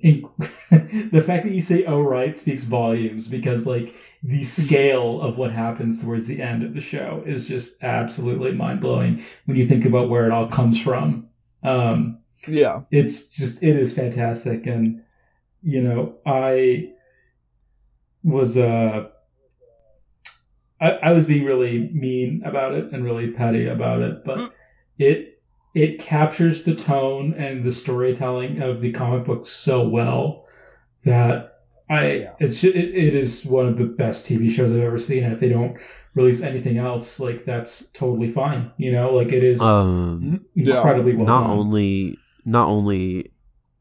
In- 0.00 0.22
the 0.70 1.22
fact 1.26 1.42
that 1.44 1.52
you 1.52 1.60
say 1.60 1.84
"oh 1.84 2.00
right" 2.02 2.38
speaks 2.38 2.64
volumes 2.64 3.28
because 3.28 3.66
like 3.66 3.92
the 4.22 4.44
scale 4.44 5.20
of 5.20 5.36
what 5.38 5.50
happens 5.50 6.04
towards 6.04 6.28
the 6.28 6.40
end 6.40 6.62
of 6.62 6.72
the 6.74 6.80
show 6.80 7.22
is 7.26 7.48
just 7.48 7.82
absolutely 7.82 8.52
mind 8.52 8.80
blowing 8.80 9.22
when 9.46 9.56
you 9.56 9.66
think 9.66 9.84
about 9.84 10.08
where 10.08 10.24
it 10.26 10.30
all 10.32 10.46
comes 10.48 10.80
from. 10.80 11.28
Um, 11.64 12.18
Yeah. 12.46 12.82
it's 12.92 13.28
just 13.30 13.60
it 13.62 13.74
is 13.74 13.92
fantastic 13.96 14.64
and 14.66 15.02
you 15.62 15.82
know 15.82 16.14
i 16.24 16.88
was 18.22 18.56
uh 18.56 19.08
I, 20.80 20.90
I 20.92 21.12
was 21.12 21.26
being 21.26 21.44
really 21.44 21.90
mean 21.92 22.42
about 22.44 22.74
it 22.74 22.92
and 22.92 23.04
really 23.04 23.30
petty 23.32 23.66
about 23.66 24.00
it 24.02 24.24
but 24.24 24.52
it 24.98 25.40
it 25.74 25.98
captures 26.00 26.64
the 26.64 26.74
tone 26.74 27.34
and 27.34 27.64
the 27.64 27.70
storytelling 27.72 28.62
of 28.62 28.80
the 28.80 28.92
comic 28.92 29.24
book 29.26 29.46
so 29.46 29.86
well 29.88 30.46
that 31.04 31.54
I 31.90 32.28
it's 32.38 32.64
it, 32.64 32.74
it 32.76 33.14
is 33.14 33.46
one 33.46 33.66
of 33.66 33.78
the 33.78 33.84
best 33.84 34.28
TV 34.30 34.50
shows 34.50 34.74
I've 34.74 34.82
ever 34.82 34.98
seen 34.98 35.24
and 35.24 35.32
if 35.32 35.40
they 35.40 35.48
don't 35.48 35.76
release 36.14 36.42
anything 36.42 36.78
else 36.78 37.20
like 37.20 37.44
that's 37.44 37.90
totally 37.92 38.28
fine 38.28 38.70
you 38.76 38.90
know 38.92 39.14
like 39.14 39.32
it 39.32 39.44
is 39.44 39.60
Um, 39.62 40.44
Yeah. 40.54 40.76
incredibly 40.76 41.14
well 41.14 41.26
not 41.26 41.46
done. 41.46 41.58
only 41.58 42.16
not 42.44 42.68
only 42.68 43.32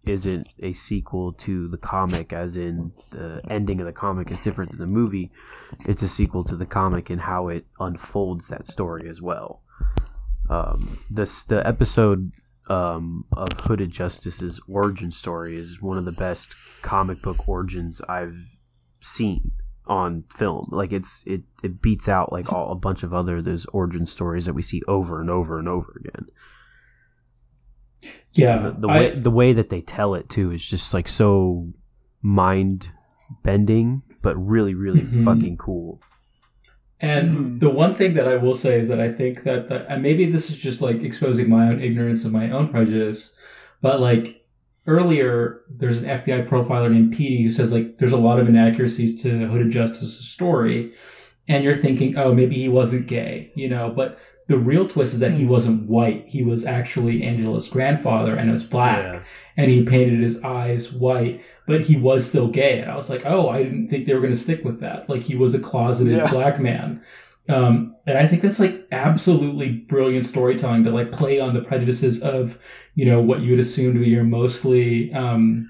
is 0.08 0.26
it 0.26 0.48
a 0.60 0.74
sequel 0.74 1.34
to 1.34 1.68
the 1.68 1.78
comic 1.78 2.34
as 2.34 2.58
in 2.58 2.92
the 3.12 3.42
ending 3.50 3.80
of 3.80 3.86
the 3.86 3.94
comic 3.94 4.32
is 4.32 4.40
different 4.40 4.72
than 4.72 4.80
the 4.80 4.88
movie. 4.88 5.32
It's 5.86 6.02
a 6.02 6.08
sequel 6.08 6.44
to 6.46 6.56
the 6.56 6.66
comic 6.66 7.10
and 7.10 7.22
how 7.22 7.50
it 7.50 7.66
unfolds 7.80 8.48
that 8.50 8.68
story 8.68 9.10
as 9.10 9.22
well. 9.22 9.62
Um, 10.50 11.00
this 11.10 11.44
the 11.44 11.66
episode 11.68 12.32
um, 12.68 13.26
of 13.36 13.52
hooded 13.62 13.92
justice's 13.92 14.62
origin 14.68 15.12
story 15.12 15.56
is 15.56 15.82
one 15.82 15.98
of 15.98 16.06
the 16.06 16.12
best 16.14 16.56
comic 16.82 17.22
book 17.22 17.48
origins 17.48 18.02
i've 18.08 18.60
seen 19.02 19.52
on 19.88 20.24
film. 20.36 20.66
Like 20.70 20.92
it's 20.92 21.24
it, 21.26 21.44
it 21.64 21.82
beats 21.82 22.10
out 22.10 22.32
like 22.32 22.52
all 22.52 22.72
a 22.72 22.76
bunch 22.76 23.04
of 23.04 23.14
other 23.14 23.42
those 23.42 23.66
origin 23.68 24.06
stories 24.06 24.46
that 24.46 24.54
we 24.54 24.62
see 24.62 24.82
over 24.88 25.22
and 25.22 25.30
over 25.30 25.60
and 25.60 25.68
over 25.68 26.00
again 26.00 26.28
yeah 28.34 28.58
the, 28.60 28.72
the 28.82 28.88
I- 28.88 29.00
way 29.00 29.10
the 29.12 29.32
way 29.32 29.54
that 29.54 29.70
they 29.70 29.82
tell 29.82 30.16
it 30.16 30.30
too 30.30 30.52
is 30.52 30.68
just 30.70 30.94
like 30.94 31.08
so 31.08 31.68
mind 32.22 32.92
bending 33.44 34.02
but 34.22 34.36
really 34.36 34.74
really 34.74 35.02
Mhm. 35.02 35.24
fucking 35.26 35.58
cool 35.58 36.00
And 37.00 37.30
Mhm. 37.30 37.60
the 37.60 37.70
one 37.70 37.94
thing 37.94 38.16
that 38.16 38.28
I 38.28 38.38
will 38.38 38.56
say 38.56 38.80
is 38.80 38.88
that 38.88 39.00
I 39.00 39.12
think 39.12 39.44
that, 39.44 39.70
that 39.70 39.86
and 39.88 40.02
maybe 40.02 40.26
this 40.26 40.50
is 40.50 40.58
just 40.58 40.82
like 40.82 41.04
exposing 41.04 41.48
my 41.50 41.68
own 41.70 41.80
ignorance 41.80 42.24
and 42.24 42.34
my 42.34 42.50
own 42.50 42.70
prejudice, 42.70 43.38
but 43.84 44.00
like 44.02 44.42
earlier, 44.88 45.62
there's 45.70 46.02
an 46.02 46.10
FBI 46.10 46.48
profiler 46.48 46.92
named 46.92 47.12
Petey 47.14 47.44
who 47.44 47.50
says 47.52 47.72
like 47.72 48.00
there's 48.00 48.14
a 48.14 48.18
lot 48.18 48.40
of 48.40 48.50
inaccuracies 48.50 49.22
to 49.22 49.30
Hooded 49.48 49.70
Justice's 49.70 50.28
story, 50.28 50.92
and 51.48 51.64
you're 51.64 51.76
thinking, 51.76 52.18
oh, 52.18 52.34
maybe 52.34 52.56
he 52.56 52.68
wasn't 52.70 53.06
gay, 53.08 53.52
you 53.56 53.70
know, 53.70 53.94
but 53.96 54.18
the 54.48 54.58
real 54.58 54.88
twist 54.88 55.14
is 55.14 55.20
that 55.20 55.32
he 55.34 55.46
wasn't 55.46 55.90
white. 55.90 56.26
He 56.28 56.42
was 56.44 56.66
actually 56.66 57.22
Angela's 57.24 57.70
grandfather 57.70 58.36
and 58.36 58.50
it 58.50 58.54
was 58.54 58.64
black 58.64 59.24
and 59.58 59.70
he 59.70 59.84
painted 59.86 60.22
his 60.22 60.42
eyes 60.44 60.94
white, 60.94 61.44
but 61.68 61.82
he 61.82 61.98
was 61.98 62.26
still 62.28 62.48
gay. 62.48 62.80
And 62.80 62.90
I 62.90 62.96
was 62.96 63.10
like, 63.10 63.26
oh, 63.26 63.50
I 63.50 63.62
didn't 63.64 63.90
think 63.90 64.06
they 64.06 64.14
were 64.14 64.22
going 64.22 64.32
to 64.34 64.40
stick 64.40 64.64
with 64.64 64.80
that. 64.80 65.10
Like 65.10 65.24
he 65.24 65.36
was 65.36 65.54
a 65.54 65.60
closeted 65.60 66.14
Yeah. 66.18 66.30
black 66.32 66.60
man. 66.62 67.02
Um, 67.50 67.96
and 68.06 68.18
I 68.18 68.26
think 68.28 68.42
that's 68.42 68.60
like 68.60 68.88
absolutely 68.92 69.72
brilliant 69.72 70.26
storytelling 70.26 70.84
to 70.86 70.92
like 70.92 71.12
play 71.12 71.40
on 71.40 71.54
the 71.54 71.62
prejudices 71.62 72.22
of, 72.24 72.58
you 72.96 73.06
know, 73.06 73.22
what 73.22 73.42
you 73.42 73.52
would 73.52 73.60
assume 73.60 73.94
to 73.96 74.00
be 74.00 74.10
your 74.10 74.24
mostly, 74.24 75.14
um, 75.14 75.70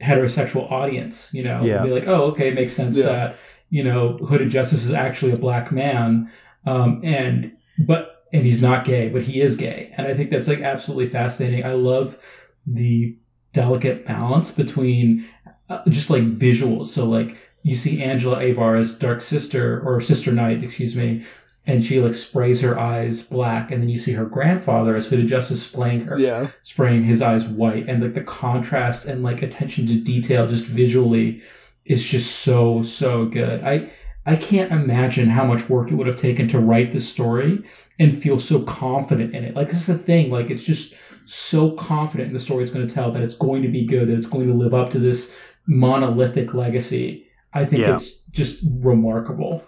heterosexual 0.00 0.70
audience, 0.70 1.32
you 1.34 1.42
know, 1.42 1.62
Yeah. 1.64 1.82
be 1.82 1.90
like, 1.90 2.06
oh, 2.06 2.24
okay, 2.32 2.48
it 2.48 2.54
makes 2.54 2.72
sense 2.74 2.98
Yeah. 2.98 3.06
that, 3.06 3.36
you 3.70 3.82
know, 3.82 4.12
Hooded 4.18 4.50
Justice 4.50 4.84
is 4.84 4.92
actually 4.92 5.32
a 5.32 5.36
black 5.36 5.72
man. 5.72 6.30
Um, 6.66 7.00
and, 7.04 7.52
but, 7.78 8.24
and 8.32 8.44
he's 8.44 8.62
not 8.62 8.84
gay, 8.84 9.08
but 9.08 9.22
he 9.22 9.40
is 9.40 9.56
gay. 9.56 9.92
And 9.96 10.06
I 10.06 10.14
think 10.14 10.30
that's 10.30 10.48
like 10.48 10.60
absolutely 10.60 11.08
fascinating. 11.08 11.64
I 11.64 11.72
love 11.72 12.18
the 12.66 13.16
delicate 13.52 14.06
balance 14.06 14.54
between 14.54 15.26
uh, 15.68 15.82
just 15.88 16.10
like 16.10 16.22
visuals. 16.24 16.86
So 16.86 17.06
like 17.06 17.36
you 17.62 17.74
see 17.74 18.02
Angela 18.02 18.38
Abar 18.38 18.78
as 18.78 18.98
Dark 18.98 19.20
Sister 19.20 19.80
or 19.84 20.00
Sister 20.00 20.32
Night, 20.32 20.62
excuse 20.62 20.96
me, 20.96 21.24
and 21.66 21.84
she 21.84 22.00
like 22.00 22.14
sprays 22.14 22.60
her 22.62 22.78
eyes 22.78 23.28
black, 23.28 23.72
and 23.72 23.82
then 23.82 23.88
you 23.88 23.98
see 23.98 24.12
her 24.12 24.24
grandfather 24.26 24.94
as 24.94 25.08
Hooded 25.08 25.26
Justice 25.26 25.66
spraying 25.66 26.02
her, 26.06 26.16
Yeah. 26.18 26.48
spraying 26.62 27.04
his 27.04 27.22
eyes 27.22 27.48
white, 27.48 27.88
and 27.88 28.02
like 28.02 28.14
the 28.14 28.22
contrast 28.22 29.08
and 29.08 29.22
like 29.24 29.42
attention 29.42 29.86
to 29.88 30.00
detail 30.00 30.46
just 30.46 30.66
visually 30.66 31.42
is 31.84 32.06
just 32.06 32.40
so 32.40 32.82
so 32.82 33.24
good. 33.26 33.64
I 33.64 33.90
I 34.26 34.36
can't 34.36 34.72
imagine 34.72 35.28
how 35.28 35.44
much 35.44 35.68
work 35.68 35.90
it 35.90 35.94
would 35.94 36.08
have 36.08 36.16
taken 36.16 36.48
to 36.48 36.58
write 36.58 36.92
this 36.92 37.08
story 37.08 37.62
and 37.98 38.16
feel 38.16 38.38
so 38.40 38.62
confident 38.64 39.34
in 39.34 39.44
it. 39.44 39.54
Like 39.54 39.68
this 39.68 39.88
is 39.88 39.98
the 39.98 40.02
thing, 40.02 40.30
like 40.30 40.50
it's 40.50 40.64
just 40.64 40.94
so 41.26 41.72
confident 41.72 42.28
in 42.28 42.32
the 42.34 42.40
story 42.40 42.62
it's 42.64 42.72
going 42.72 42.86
to 42.86 42.94
tell 42.94 43.12
that 43.12 43.22
it's 43.22 43.36
going 43.36 43.62
to 43.62 43.68
be 43.68 43.86
good, 43.86 44.08
that 44.08 44.14
it's 44.18 44.28
going 44.28 44.46
to 44.48 44.54
live 44.54 44.74
up 44.74 44.90
to 44.90 44.98
this 44.98 45.38
monolithic 45.68 46.54
legacy. 46.54 47.26
I 47.54 47.64
think 47.64 47.82
Yeah. 47.82 47.94
it's 47.94 48.24
just 48.26 48.64
remarkable. 48.80 49.62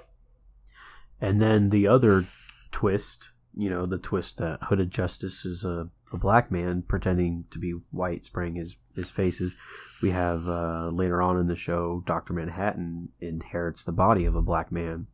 and 1.21 1.41
then 1.41 1.71
the 1.71 1.89
other 1.89 2.23
twist 2.71 3.33
you 3.57 3.69
know 3.69 3.87
the 3.87 3.99
twist 3.99 4.39
that 4.39 4.59
hooded 4.65 4.91
justice 4.91 5.45
is 5.45 5.65
a, 5.65 5.89
a 6.13 6.17
black 6.17 6.49
man 6.51 6.83
pretending 6.83 7.45
to 7.51 7.59
be 7.59 7.73
white 7.91 8.25
spraying 8.25 8.55
his 8.55 8.77
his 8.99 9.11
faces 9.11 9.57
we 10.03 10.11
have 10.11 10.47
uh, 10.47 10.89
later 10.93 11.23
on 11.23 11.39
in 11.39 11.47
the 11.49 11.57
show 11.57 12.03
dr 12.07 12.33
manhattan 12.33 13.09
inherits 13.21 13.83
the 13.85 13.93
body 13.93 14.25
of 14.27 14.35
a 14.35 14.43
black 14.43 14.71
man 14.71 15.07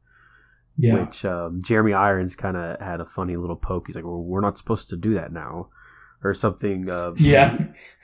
Yeah. 0.76 0.94
which 1.04 1.24
um, 1.24 1.62
Jeremy 1.62 1.92
Irons 1.92 2.34
kind 2.34 2.56
of 2.56 2.80
had 2.80 3.00
a 3.00 3.04
funny 3.04 3.36
little 3.36 3.54
poke. 3.56 3.86
He's 3.86 3.94
like, 3.94 4.04
well, 4.04 4.24
"We're 4.24 4.40
not 4.40 4.58
supposed 4.58 4.90
to 4.90 4.96
do 4.96 5.14
that 5.14 5.30
now, 5.32 5.68
or 6.24 6.34
something. 6.34 6.90
Uh, 6.90 7.12
Yeah, 7.16 7.58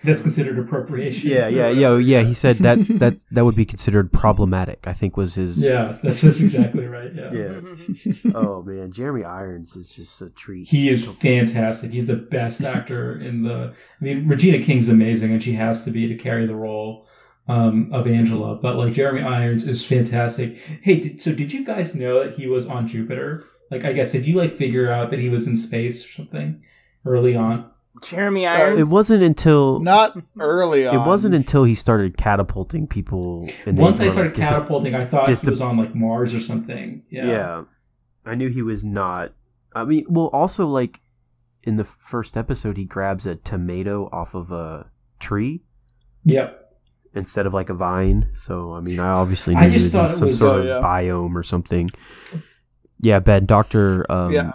that's 0.05 0.23
considered 0.23 0.59
appropriation. 0.59 1.31
yeah, 1.31 1.49
yeah, 1.49 1.69
yeah, 1.71 1.97
yeah. 1.97 2.23
He 2.23 2.35
said 2.35 2.57
that's 2.57 2.87
that 2.89 3.25
that 3.31 3.45
would 3.45 3.57
be 3.57 3.65
considered 3.65 4.13
problematic. 4.13 4.87
I 4.87 4.93
think 4.93 5.17
was 5.17 5.35
his. 5.35 5.65
Yeah, 5.65 5.99
that's, 6.03 6.21
that's 6.21 6.41
exactly 6.41 6.87
right. 6.87 7.13
Yeah. 7.15 7.33
Yeah. 7.33 8.33
oh 8.35 8.63
man, 8.63 8.93
Jeremy 8.93 9.25
Irons 9.25 9.75
is 9.77 9.91
just 9.91 10.21
a 10.23 10.31
treat. 10.31 10.69
He 10.69 10.89
is 10.89 11.07
fantastic. 11.17 11.91
He's 11.91 12.07
the 12.07 12.17
best 12.17 12.63
actor 12.63 13.19
in 13.19 13.43
the. 13.43 13.73
I 14.01 14.05
mean, 14.05 14.29
Regina 14.29 14.63
King's 14.63 14.89
amazing, 14.89 15.33
and 15.33 15.43
she 15.43 15.53
has 15.55 15.85
to 15.87 15.91
be 15.91 16.07
to 16.09 16.17
carry 16.17 16.47
the 16.47 16.55
role 16.55 17.07
um, 17.49 17.91
of 17.93 18.07
Angela. 18.07 18.57
But 18.57 18.77
like 18.77 18.93
Jeremy 18.93 19.23
Irons 19.23 19.67
is 19.67 19.87
fantastic. 19.87 20.57
Hey, 20.83 21.01
did, 21.01 21.23
so 21.23 21.35
did 21.35 21.53
you 21.53 21.65
guys 21.65 21.95
know 21.95 22.23
that 22.23 22.35
he 22.35 22.47
was 22.47 22.69
on 22.69 22.87
Jupiter? 22.87 23.43
Like, 23.71 23.85
I 23.85 23.93
guess 23.93 24.13
did 24.13 24.27
you 24.27 24.37
like 24.37 24.53
figure 24.53 24.91
out 24.91 25.11
that 25.11 25.21
he 25.21 25.29
was 25.29 25.47
in 25.47 25.57
space 25.57 26.05
or 26.05 26.13
something 26.13 26.63
early 27.05 27.37
on? 27.37 27.71
Jeremy 28.03 28.47
Uh, 28.47 28.53
Irons. 28.53 28.79
It 28.79 28.93
wasn't 28.93 29.23
until 29.23 29.81
Not 29.81 30.17
early 30.39 30.87
on. 30.87 30.95
it 30.95 31.07
wasn't 31.07 31.35
until 31.35 31.65
he 31.65 31.75
started 31.75 32.17
catapulting 32.17 32.87
people. 32.87 33.49
And 33.67 33.77
they 33.79 33.83
Once 33.83 34.01
I 34.01 34.09
started 34.09 34.31
like, 34.31 34.35
dis- 34.37 34.49
catapulting, 34.49 34.95
I 34.95 35.07
thought 35.07 35.27
dis- 35.27 35.43
he 35.43 35.51
was 35.51 35.61
on 35.61 35.77
like 35.77 35.95
Mars 35.95 36.35
or 36.35 36.41
something. 36.41 37.03
Yeah. 37.11 37.27
yeah. 37.27 37.63
I 38.27 38.35
knew 38.35 38.49
he 38.49 38.63
was 38.63 38.85
not. 38.85 39.33
I 39.75 39.85
mean, 39.85 40.05
well, 40.09 40.27
also 40.33 40.67
like 40.67 41.01
in 41.63 41.77
the 41.77 41.85
first 41.85 42.37
episode, 42.37 42.77
he 42.77 42.85
grabs 42.85 43.27
a 43.27 43.37
tomato 43.37 44.09
off 44.13 44.35
of 44.35 44.51
a 44.51 44.91
tree 45.19 45.63
Yep. 46.25 46.75
instead 47.15 47.47
of 47.47 47.55
like 47.55 47.69
a 47.71 47.75
vine. 47.75 48.29
So 48.37 48.73
I 48.75 48.81
mean, 48.81 48.99
I 49.01 49.09
obviously 49.09 49.55
I 49.55 49.63
knew 49.63 49.69
he 49.69 49.75
was 49.75 49.95
in 49.95 50.09
some 50.09 50.27
was- 50.29 50.39
sort 50.39 50.57
Oh, 50.57 50.61
of 50.61 50.67
yeah. 50.67 50.81
biome 50.83 51.35
or 51.35 51.43
something. 51.43 51.91
Yeah, 53.01 53.21
Ben. 53.21 53.47
Doctor 53.47 54.05
um, 54.13 54.33
yeah, 54.33 54.53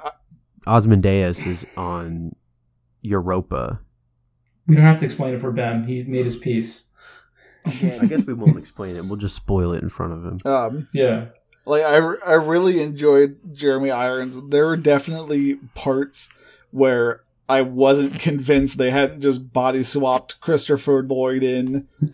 Ozymandias 0.68 1.46
is 1.48 1.66
on 1.78 2.36
Europa. 3.06 3.80
We 4.68 4.76
don't 4.76 4.84
have 4.86 4.98
to 4.98 5.06
explain 5.06 5.34
it 5.36 5.42
for 5.42 5.52
Ben. 5.52 5.84
He 5.86 6.04
made 6.04 6.26
his 6.26 6.38
piece. 6.38 6.90
I 7.66 8.06
guess 8.08 8.26
we 8.26 8.34
won't 8.42 8.58
explain 8.58 8.96
it. 8.96 9.06
We'll 9.06 9.18
just 9.18 9.36
spoil 9.36 9.74
it 9.74 9.82
in 9.84 9.90
front 9.90 10.14
of 10.14 10.26
him. 10.26 10.40
um, 10.46 10.88
Yeah. 10.94 11.26
like 11.66 11.84
I, 11.84 11.98
re- 11.98 12.18
I 12.26 12.34
really 12.34 12.82
enjoyed 12.82 13.38
Jeremy 13.54 13.92
Irons. 13.92 14.50
There 14.50 14.66
were 14.68 14.78
definitely 14.78 15.56
parts 15.76 16.30
where 16.72 17.22
I 17.48 17.62
wasn't 17.62 18.20
convinced 18.20 18.78
they 18.78 18.90
hadn't 18.92 19.22
just 19.22 19.54
body 19.54 19.84
swapped 19.84 20.42
Christopher 20.42 21.04
Lloyd 21.04 21.44
in. 21.44 21.88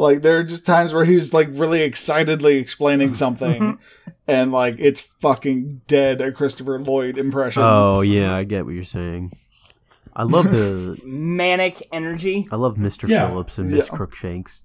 Like 0.00 0.22
there 0.22 0.38
are 0.38 0.42
just 0.42 0.66
times 0.66 0.94
where 0.94 1.04
he's 1.04 1.34
like 1.34 1.48
really 1.52 1.82
excitedly 1.82 2.56
explaining 2.56 3.14
something, 3.14 3.78
and 4.26 4.50
like 4.50 4.76
it's 4.78 5.00
fucking 5.00 5.82
dead 5.86 6.20
a 6.20 6.32
Christopher 6.32 6.80
Lloyd 6.80 7.18
impression. 7.18 7.62
Oh 7.64 8.00
yeah, 8.00 8.34
I 8.34 8.44
get 8.44 8.64
what 8.64 8.74
you're 8.74 8.84
saying. 8.84 9.30
I 10.16 10.24
love 10.24 10.50
the 10.50 11.00
Manic 11.06 11.86
energy. 11.92 12.46
I 12.50 12.56
love 12.56 12.76
Mr. 12.76 13.08
Yeah. 13.08 13.28
Phillips 13.28 13.58
and 13.58 13.70
Miss 13.70 13.88
Yeah. 13.90 13.96
Crookshanks. 13.96 14.62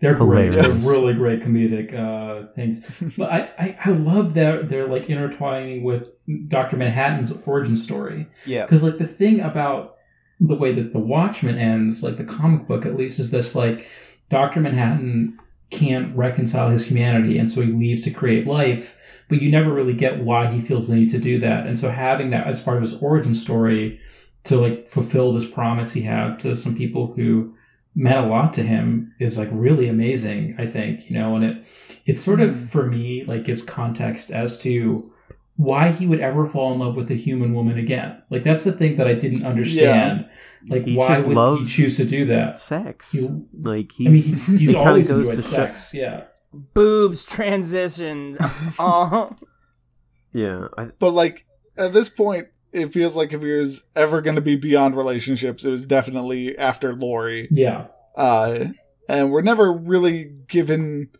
They're 0.00 0.14
great. 0.14 0.52
They're 0.52 0.70
really 0.70 1.14
great 1.14 1.40
comedic 1.40 1.94
uh, 1.94 2.52
things. 2.54 3.16
But 3.16 3.30
I, 3.32 3.38
I, 3.58 3.78
I 3.86 3.90
love 3.90 4.34
that 4.34 4.68
they're 4.68 4.86
like 4.86 5.08
intertwining 5.08 5.82
with 5.82 6.08
Doctor 6.48 6.76
Manhattan's 6.76 7.46
origin 7.48 7.76
story. 7.76 8.28
Yeah. 8.44 8.66
Because 8.66 8.82
like 8.82 8.98
the 8.98 9.06
thing 9.06 9.40
about 9.40 9.96
the 10.40 10.54
way 10.56 10.72
that 10.74 10.92
the 10.92 10.98
Watchmen 10.98 11.56
ends, 11.56 12.02
like 12.02 12.18
the 12.18 12.24
comic 12.24 12.66
book 12.66 12.84
at 12.84 12.96
least, 12.96 13.18
is 13.18 13.30
this 13.30 13.54
like 13.54 13.88
Doctor 14.28 14.60
Manhattan 14.60 15.38
hmm. 15.38 15.76
can't 15.76 16.16
reconcile 16.16 16.70
his 16.70 16.86
humanity, 16.86 17.38
and 17.38 17.50
so 17.50 17.62
he 17.62 17.72
leaves 17.72 18.02
to 18.04 18.10
create 18.10 18.46
life. 18.46 18.98
But 19.28 19.40
you 19.40 19.50
never 19.50 19.72
really 19.72 19.94
get 19.94 20.22
why 20.22 20.48
he 20.48 20.60
feels 20.60 20.88
the 20.88 20.96
need 20.96 21.10
to 21.10 21.18
do 21.18 21.40
that. 21.40 21.66
And 21.66 21.78
so 21.78 21.90
having 21.90 22.30
that 22.30 22.46
as 22.46 22.62
part 22.62 22.76
of 22.76 22.82
his 22.82 23.00
origin 23.02 23.34
story 23.34 23.98
to 24.44 24.58
like 24.58 24.88
fulfill 24.88 25.32
this 25.32 25.50
promise 25.50 25.92
he 25.92 26.02
had 26.02 26.38
to 26.38 26.54
some 26.54 26.76
people 26.76 27.12
who 27.14 27.54
meant 27.94 28.24
a 28.24 28.28
lot 28.28 28.54
to 28.54 28.62
him 28.62 29.12
is 29.18 29.38
like 29.38 29.48
really 29.50 29.88
amazing 29.88 30.54
i 30.58 30.66
think 30.66 31.08
you 31.10 31.18
know 31.18 31.34
and 31.34 31.44
it 31.44 31.66
it 32.06 32.18
sort 32.18 32.40
of 32.40 32.54
hmm. 32.54 32.66
for 32.66 32.86
me 32.86 33.24
like 33.24 33.44
gives 33.44 33.62
context 33.62 34.30
as 34.30 34.58
to 34.58 35.10
why 35.56 35.90
he 35.90 36.06
would 36.06 36.20
ever 36.20 36.46
fall 36.46 36.72
in 36.72 36.80
love 36.80 36.96
with 36.96 37.10
a 37.10 37.14
human 37.14 37.54
woman 37.54 37.78
again 37.78 38.20
like 38.30 38.44
that's 38.44 38.64
the 38.64 38.72
thing 38.72 38.96
that 38.96 39.08
i 39.08 39.14
didn't 39.14 39.44
understand 39.44 40.28
like 40.68 40.84
He 40.84 40.96
why 40.96 41.08
just 41.08 41.26
would 41.26 41.36
loves 41.36 41.70
he 41.74 41.82
choose 41.82 41.96
to 41.98 42.04
do 42.04 42.26
that 42.26 42.58
Sex. 42.58 43.12
He- 43.12 43.28
like 43.60 43.92
i 44.00 44.04
mean 44.04 44.12
he's 44.12 44.46
he, 44.46 44.56
he's 44.58 44.70
he 44.70 44.76
always 44.76 45.08
goes 45.08 45.28
to 45.30 45.36
show- 45.36 45.40
sex 45.42 45.92
yeah 45.94 46.24
Boobs, 46.72 47.24
transitions. 47.24 48.38
oh, 48.78 49.34
Yeah. 50.32 50.68
I, 50.78 50.90
But 50.98 51.10
like 51.10 51.44
at 51.76 51.92
this 51.92 52.08
point, 52.08 52.46
it 52.72 52.92
feels 52.92 53.16
like 53.16 53.32
if 53.32 53.42
he 53.42 53.52
was 53.52 53.88
ever 53.96 54.20
going 54.20 54.36
to 54.36 54.40
be 54.42 54.54
beyond 54.56 54.96
relationships, 54.96 55.64
it 55.64 55.70
was 55.70 55.84
definitely 55.86 56.56
after 56.56 56.92
Laurie. 56.94 57.48
yeah 57.50 57.86
Uh, 58.16 58.66
and 59.08 59.30
we're 59.32 59.42
never 59.42 59.72
really 59.72 60.30
given 60.48 61.10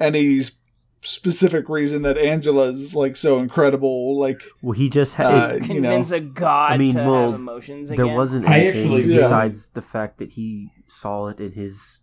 any 0.00 0.36
s- 0.38 0.57
specific 1.00 1.68
reason 1.68 2.02
that 2.02 2.18
Angela's 2.18 2.94
like 2.96 3.16
so 3.16 3.38
incredible. 3.38 4.18
Like, 4.18 4.42
well, 4.62 4.72
he 4.72 4.88
just 4.88 5.14
had. 5.16 5.26
Uh, 5.26 5.54
it- 5.56 5.68
you 5.68 5.80
know, 5.80 5.88
convince 5.90 6.10
a 6.10 6.20
god 6.20 6.72
I 6.72 6.76
mean, 6.78 6.92
to 6.94 6.98
well, 7.04 7.30
have 7.32 7.40
emotions 7.40 7.90
there 7.90 8.04
again. 8.04 8.16
wasn't 8.16 8.48
I 8.48 8.58
anything 8.60 8.92
actually- 8.94 9.12
Yeah. 9.14 9.20
besides 9.22 9.68
the 9.70 9.82
fact 9.82 10.18
that 10.18 10.32
he 10.32 10.70
saw 10.88 11.28
it 11.28 11.40
in 11.40 11.52
his 11.52 12.02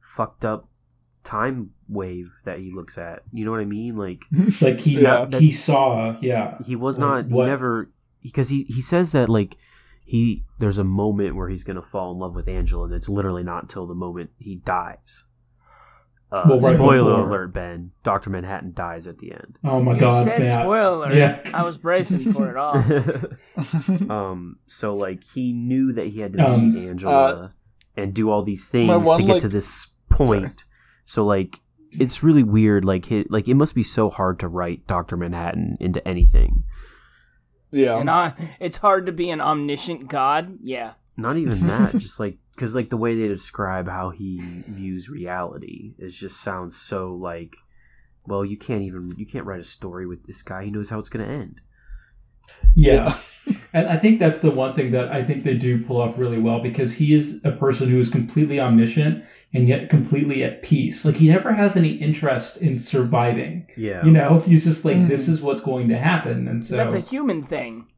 fucked 0.00 0.44
up 0.44 0.68
time 1.22 1.70
wave 1.88 2.30
that 2.44 2.58
he 2.58 2.70
looks 2.74 2.98
at. 2.98 3.22
You 3.32 3.44
know 3.44 3.50
what 3.50 3.60
I 3.60 3.64
mean? 3.64 3.96
Like 3.96 4.24
like 4.60 4.80
he 4.80 5.00
Yeah. 5.00 5.28
he 5.38 5.52
saw 5.52 6.16
yeah 6.20 6.58
he 6.64 6.76
was 6.76 6.98
Like, 6.98 7.28
not. 7.28 7.32
He 7.40 7.42
never 7.46 7.90
because 8.22 8.48
he 8.48 8.64
he 8.64 8.82
says 8.82 9.12
that 9.12 9.28
like 9.28 9.56
he 10.04 10.44
there's 10.58 10.78
a 10.78 10.84
moment 10.84 11.34
where 11.34 11.48
he's 11.48 11.64
gonna 11.64 11.80
fall 11.82 12.12
in 12.12 12.18
love 12.18 12.34
with 12.34 12.46
Angela, 12.48 12.84
and 12.84 12.92
it's 12.94 13.08
literally 13.08 13.42
not 13.42 13.62
until 13.62 13.86
the 13.86 13.94
moment 13.94 14.30
he 14.38 14.56
dies. 14.56 15.24
Uh, 16.34 16.44
Well, 16.48 16.60
right 16.60 16.74
spoiler 16.74 17.10
before. 17.16 17.28
alert, 17.28 17.54
Ben. 17.54 17.92
Doctor 18.02 18.30
Manhattan 18.30 18.72
dies 18.74 19.06
at 19.06 19.18
the 19.18 19.32
end. 19.32 19.58
oh 19.64 19.80
my 19.80 19.94
you 19.94 20.00
god 20.00 20.24
said 20.24 20.40
Matt. 20.40 20.48
spoiler. 20.62 21.12
Yeah. 21.12 21.40
I 21.54 21.62
was 21.62 21.78
bracing 21.78 22.32
for 22.32 22.50
it 22.50 22.56
all. 22.56 22.74
um, 24.10 24.58
so 24.66 24.96
like 24.96 25.22
he 25.34 25.52
knew 25.52 25.92
that 25.92 26.08
he 26.08 26.20
had 26.20 26.32
to 26.34 26.44
Um, 26.44 26.72
meet 26.74 26.88
Angela 26.88 27.54
and 27.96 28.12
do 28.14 28.30
all 28.30 28.42
these 28.42 28.68
things 28.68 28.90
one, 29.06 29.18
to 29.18 29.22
get 29.24 29.32
like- 29.34 29.42
to 29.42 29.48
this 29.48 29.88
point. 30.10 30.64
So 31.04 31.24
like 31.24 31.60
it's 31.92 32.22
really 32.22 32.42
weird. 32.42 32.84
Like 32.84 33.04
he, 33.06 33.24
like 33.28 33.46
it 33.48 33.54
must 33.54 33.74
be 33.74 33.84
so 33.84 34.10
hard 34.10 34.38
to 34.40 34.48
write 34.48 34.86
Doctor 34.86 35.16
Manhattan 35.16 35.76
into 35.80 36.06
anything. 36.06 36.64
yeah. 37.70 37.98
And 37.98 38.10
I, 38.10 38.32
it's 38.60 38.78
hard 38.78 39.06
to 39.06 39.12
be 39.12 39.30
an 39.30 39.40
omniscient 39.40 40.08
god. 40.08 40.58
Yeah. 40.62 40.94
Not 41.16 41.36
even 41.36 41.66
that. 41.66 41.92
just 41.98 42.18
like 42.20 42.38
because 42.54 42.74
like 42.74 42.90
the 42.90 42.96
way 42.96 43.14
they 43.14 43.28
describe 43.28 43.88
how 43.88 44.10
he 44.10 44.62
views 44.68 45.08
reality, 45.08 45.94
it 45.98 46.10
just 46.10 46.40
sounds 46.40 46.76
so 46.76 47.12
like. 47.14 47.56
Well, 48.26 48.42
you 48.42 48.56
can't 48.56 48.82
even 48.82 49.12
you 49.18 49.26
can't 49.26 49.44
write 49.44 49.60
a 49.60 49.64
story 49.64 50.06
with 50.06 50.26
this 50.26 50.40
guy. 50.42 50.64
He 50.64 50.70
knows 50.70 50.88
how 50.88 50.98
it's 50.98 51.10
going 51.10 51.26
to 51.26 51.32
end. 51.32 51.60
Yeah. 52.74 53.12
And 53.74 53.88
I 53.88 53.98
think 53.98 54.20
that's 54.20 54.40
the 54.40 54.52
one 54.52 54.74
thing 54.74 54.92
that 54.92 55.08
I 55.12 55.22
think 55.22 55.42
they 55.42 55.56
do 55.56 55.84
pull 55.84 56.00
off 56.00 56.16
really 56.16 56.38
well 56.40 56.60
because 56.60 56.94
he 56.96 57.12
is 57.12 57.44
a 57.44 57.50
person 57.50 57.88
who 57.88 57.98
is 57.98 58.08
completely 58.08 58.58
omniscient 58.60 59.24
and 59.52 59.68
yet 59.68 59.90
completely 59.90 60.44
at 60.44 60.62
peace. 60.62 61.04
Like 61.04 61.16
he 61.16 61.28
never 61.28 61.52
has 61.52 61.76
any 61.76 61.90
interest 61.90 62.62
in 62.62 62.78
surviving. 62.78 63.66
Yeah, 63.76 64.02
You 64.04 64.12
know, 64.12 64.38
he's 64.46 64.64
just 64.64 64.84
like, 64.84 64.96
Mhm. 64.96 65.08
this 65.08 65.28
is 65.28 65.42
what's 65.42 65.60
going 65.60 65.88
to 65.88 65.98
happen. 65.98 66.46
And 66.48 66.64
so 66.64 66.76
That's 66.76 66.94
a 66.94 67.00
human 67.00 67.42
thing. 67.42 67.88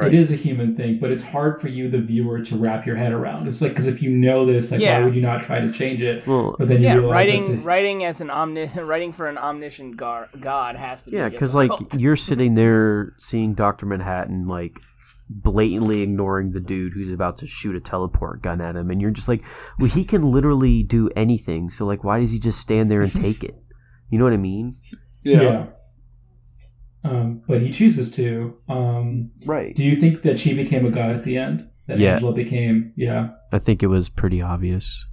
It 0.00 0.14
is 0.14 0.32
a 0.32 0.36
human 0.36 0.76
thing, 0.76 0.98
but 0.98 1.10
it's 1.10 1.24
hard 1.24 1.60
for 1.60 1.68
you, 1.68 1.90
the 1.90 1.98
viewer, 2.00 2.40
to 2.40 2.56
wrap 2.56 2.86
your 2.86 2.96
head 2.96 3.12
around. 3.12 3.46
It's 3.46 3.60
like, 3.60 3.72
because 3.72 3.86
if 3.86 4.02
you 4.02 4.10
know 4.10 4.46
this, 4.46 4.70
like, 4.72 4.80
Yeah. 4.80 4.98
why 5.00 5.04
would 5.04 5.14
you 5.14 5.22
not 5.22 5.42
try 5.42 5.60
to 5.60 5.70
change 5.70 6.00
it? 6.02 6.26
Well, 6.26 6.56
But 6.58 6.68
then 6.68 6.78
you 6.80 6.86
Yeah, 6.86 6.94
realize 6.94 7.10
writing 7.28 7.58
a- 7.58 7.62
writing 7.62 8.04
as 8.04 8.20
an 8.20 8.30
omni 8.30 8.70
writing 8.76 9.12
for 9.12 9.26
an 9.26 9.36
omniscient 9.38 9.96
gar- 9.96 10.28
god 10.40 10.76
has 10.76 11.02
to 11.04 11.10
be 11.10 11.16
Yeah, 11.16 11.28
because 11.28 11.54
like 11.54 11.70
you're 11.98 12.16
sitting 12.28 12.54
there 12.54 13.14
seeing 13.18 13.54
Doctor 13.54 13.86
Manhattan 13.86 14.46
like 14.46 14.78
blatantly 15.28 16.02
ignoring 16.02 16.52
the 16.52 16.60
dude 16.60 16.92
who's 16.92 17.10
about 17.10 17.38
to 17.38 17.46
shoot 17.46 17.74
a 17.74 17.80
teleport 17.80 18.42
gun 18.42 18.60
at 18.60 18.76
him, 18.76 18.90
and 18.90 19.00
you're 19.00 19.10
just 19.10 19.28
like, 19.28 19.42
well, 19.78 19.88
he 19.88 20.04
can 20.04 20.22
literally 20.22 20.82
do 20.82 21.08
anything. 21.16 21.70
So 21.70 21.86
like, 21.86 22.04
why 22.04 22.18
does 22.18 22.32
he 22.32 22.38
just 22.38 22.58
stand 22.60 22.90
there 22.90 23.00
and 23.00 23.14
take 23.14 23.42
it? 23.42 23.58
You 24.10 24.18
know 24.18 24.24
what 24.24 24.34
I 24.34 24.38
mean? 24.38 24.76
yeah. 25.22 25.66
Um, 27.04 27.42
but 27.48 27.62
he 27.62 27.70
chooses 27.72 28.10
to. 28.12 28.54
Um, 28.68 29.30
Right. 29.44 29.74
do 29.74 29.84
you 29.84 29.96
think 29.96 30.22
that 30.22 30.38
she 30.38 30.54
became 30.54 30.86
a 30.86 30.90
god 30.90 31.16
at 31.16 31.24
the 31.24 31.36
end? 31.36 31.66
That 31.88 31.98
Yeah. 31.98 32.14
Angela 32.14 32.32
became, 32.32 32.92
yeah. 32.96 33.30
I 33.50 33.58
think 33.58 33.82
it 33.82 33.88
was 33.88 34.08
pretty 34.08 34.40
obvious. 34.40 35.04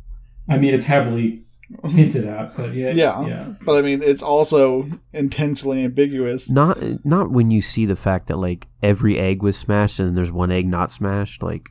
I 0.47 0.57
mean, 0.59 0.73
it's 0.75 0.85
heavily 0.85 1.41
hinted 1.85 2.25
at, 2.25 2.51
but 2.57 2.75
yeah, 2.75 2.91
Yeah. 2.91 3.27
yeah, 3.27 3.53
But 3.65 3.73
I 3.77 3.81
mean, 3.81 4.01
it's 4.03 4.21
also 4.23 4.85
intentionally 5.13 5.83
ambiguous. 5.83 6.49
Not 6.51 6.77
not 7.03 7.31
when 7.31 7.49
you 7.51 7.61
see 7.61 7.85
the 7.85 7.95
fact 7.95 8.27
that 8.27 8.37
like 8.37 8.67
every 8.83 9.17
egg 9.17 9.41
was 9.41 9.57
smashed 9.57 9.99
and 9.99 10.15
there's 10.15 10.31
one 10.31 10.51
egg 10.51 10.67
not 10.67 10.91
smashed. 10.91 11.41
Like, 11.43 11.69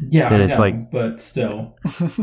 yeah. 0.00 0.28
Then 0.28 0.40
it's 0.40 0.58
know, 0.58 0.64
like- 0.64 0.90
but 0.90 1.20
still, 1.20 1.76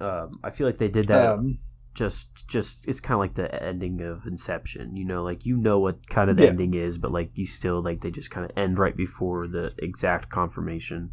um, 0.00 0.32
I 0.42 0.50
feel 0.50 0.66
like 0.66 0.78
they 0.78 0.88
did 0.88 1.06
that 1.06 1.34
Um, 1.38 1.58
just 1.96 2.46
just 2.46 2.86
it's 2.86 3.00
kind 3.00 3.14
of 3.14 3.20
like 3.20 3.34
the 3.34 3.62
ending 3.62 4.00
of 4.02 4.26
Inception. 4.26 4.94
You 4.96 5.04
know, 5.04 5.24
like 5.24 5.44
you 5.46 5.56
know 5.56 5.78
what 5.80 6.08
kind 6.08 6.30
of 6.30 6.36
the 6.36 6.44
Yeah. 6.44 6.50
ending 6.50 6.74
is, 6.74 6.98
but 6.98 7.10
like 7.10 7.30
you 7.34 7.46
still 7.46 7.82
like 7.82 8.02
they 8.02 8.10
just 8.10 8.30
kind 8.30 8.44
of 8.48 8.56
end 8.56 8.78
right 8.78 8.96
before 8.96 9.48
the 9.48 9.74
exact 9.78 10.30
confirmation. 10.30 11.10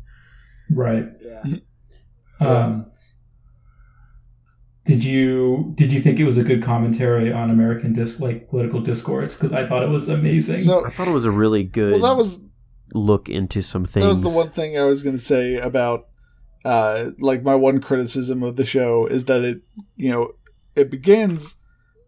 Right. 0.69 1.07
Yeah. 1.21 1.43
Um, 2.39 2.91
did 4.85 5.05
you 5.05 5.71
did 5.77 5.93
you 5.93 6.01
think 6.01 6.19
it 6.19 6.25
was 6.25 6.37
a 6.37 6.43
good 6.43 6.61
commentary 6.61 7.31
on 7.31 7.49
American 7.49 7.93
dis 7.93 8.19
like 8.19 8.49
political 8.49 8.81
discourse? 8.81 9.37
Because 9.37 9.53
I 9.53 9.65
thought 9.65 9.81
it 9.83 9.89
was 9.89 10.09
amazing. 10.09 10.57
So 10.59 10.85
I 10.85 10.89
thought 10.89 11.07
it 11.07 11.13
was 11.13 11.23
a 11.25 11.31
really 11.31 11.63
good 11.63 12.01
well, 12.01 12.11
that 12.13 12.17
was 12.17 12.43
look 12.93 13.29
into 13.29 13.61
some 13.61 13.85
things. 13.85 14.03
that 14.03 14.09
was 14.09 14.21
the 14.23 14.37
one 14.37 14.49
thing 14.49 14.77
I 14.77 14.83
was 14.83 15.01
going 15.03 15.15
to 15.15 15.21
say 15.21 15.55
about 15.55 16.07
uh, 16.65 17.11
like 17.19 17.43
my 17.43 17.55
one 17.55 17.79
criticism 17.79 18.43
of 18.43 18.57
the 18.57 18.65
show 18.65 19.05
is 19.05 19.25
that 19.25 19.41
it 19.41 19.61
you 19.95 20.11
know 20.11 20.33
it 20.75 20.89
begins 20.89 21.57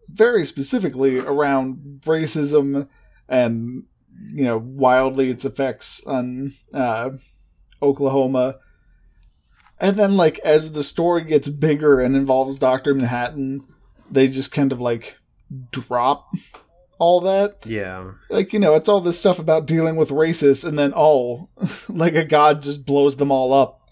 very 0.08 0.44
specifically 0.44 1.18
around 1.18 2.00
racism 2.04 2.88
and 3.28 3.84
you 4.32 4.44
know 4.44 4.58
wildly 4.58 5.30
its 5.30 5.44
effects 5.44 6.04
on 6.06 6.52
uh, 6.72 7.10
Oklahoma. 7.82 8.56
And 9.78 9.96
then, 9.98 10.16
like, 10.16 10.38
as 10.38 10.72
the 10.72 10.82
story 10.82 11.22
gets 11.24 11.48
bigger 11.50 12.00
and 12.00 12.16
involves 12.16 12.58
Dr. 12.58 12.94
Manhattan, 12.94 13.62
they 14.10 14.26
just 14.26 14.50
kind 14.50 14.72
of, 14.72 14.80
like, 14.80 15.18
drop 15.70 16.30
all 16.98 17.20
that 17.20 17.56
Yeah. 17.66 18.12
like 18.30 18.54
you 18.54 18.58
know 18.58 18.74
it's 18.74 18.88
all 18.88 19.00
this 19.02 19.20
stuff 19.20 19.38
about 19.38 19.66
dealing 19.66 19.96
with 19.96 20.08
racists 20.08 20.66
and 20.66 20.78
then 20.78 20.94
oh 20.96 21.50
like 21.90 22.14
a 22.14 22.24
god 22.24 22.62
just 22.62 22.86
blows 22.86 23.18
them 23.18 23.30
all 23.30 23.52
up 23.52 23.85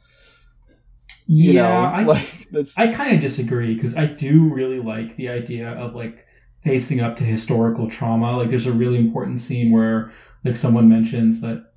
you 1.26 1.52
yeah, 1.52 1.62
know 1.62 1.80
I, 1.80 2.02
like 2.04 2.48
that's 2.50 2.78
I 2.78 2.88
kind 2.92 3.14
of 3.14 3.20
disagree 3.20 3.74
because 3.74 3.96
I 3.96 4.06
do 4.06 4.52
really 4.52 4.80
like 4.80 5.16
the 5.16 5.28
idea 5.28 5.70
of 5.70 5.94
like 5.94 6.24
facing 6.64 7.00
up 7.00 7.14
to 7.16 7.24
historical 7.24 7.88
trauma. 7.88 8.36
Like, 8.36 8.48
there's 8.48 8.66
a 8.66 8.72
really 8.72 8.98
important 8.98 9.40
scene 9.40 9.70
where 9.70 10.10
like 10.44 10.56
someone 10.56 10.88
mentions 10.88 11.40
that 11.42 11.72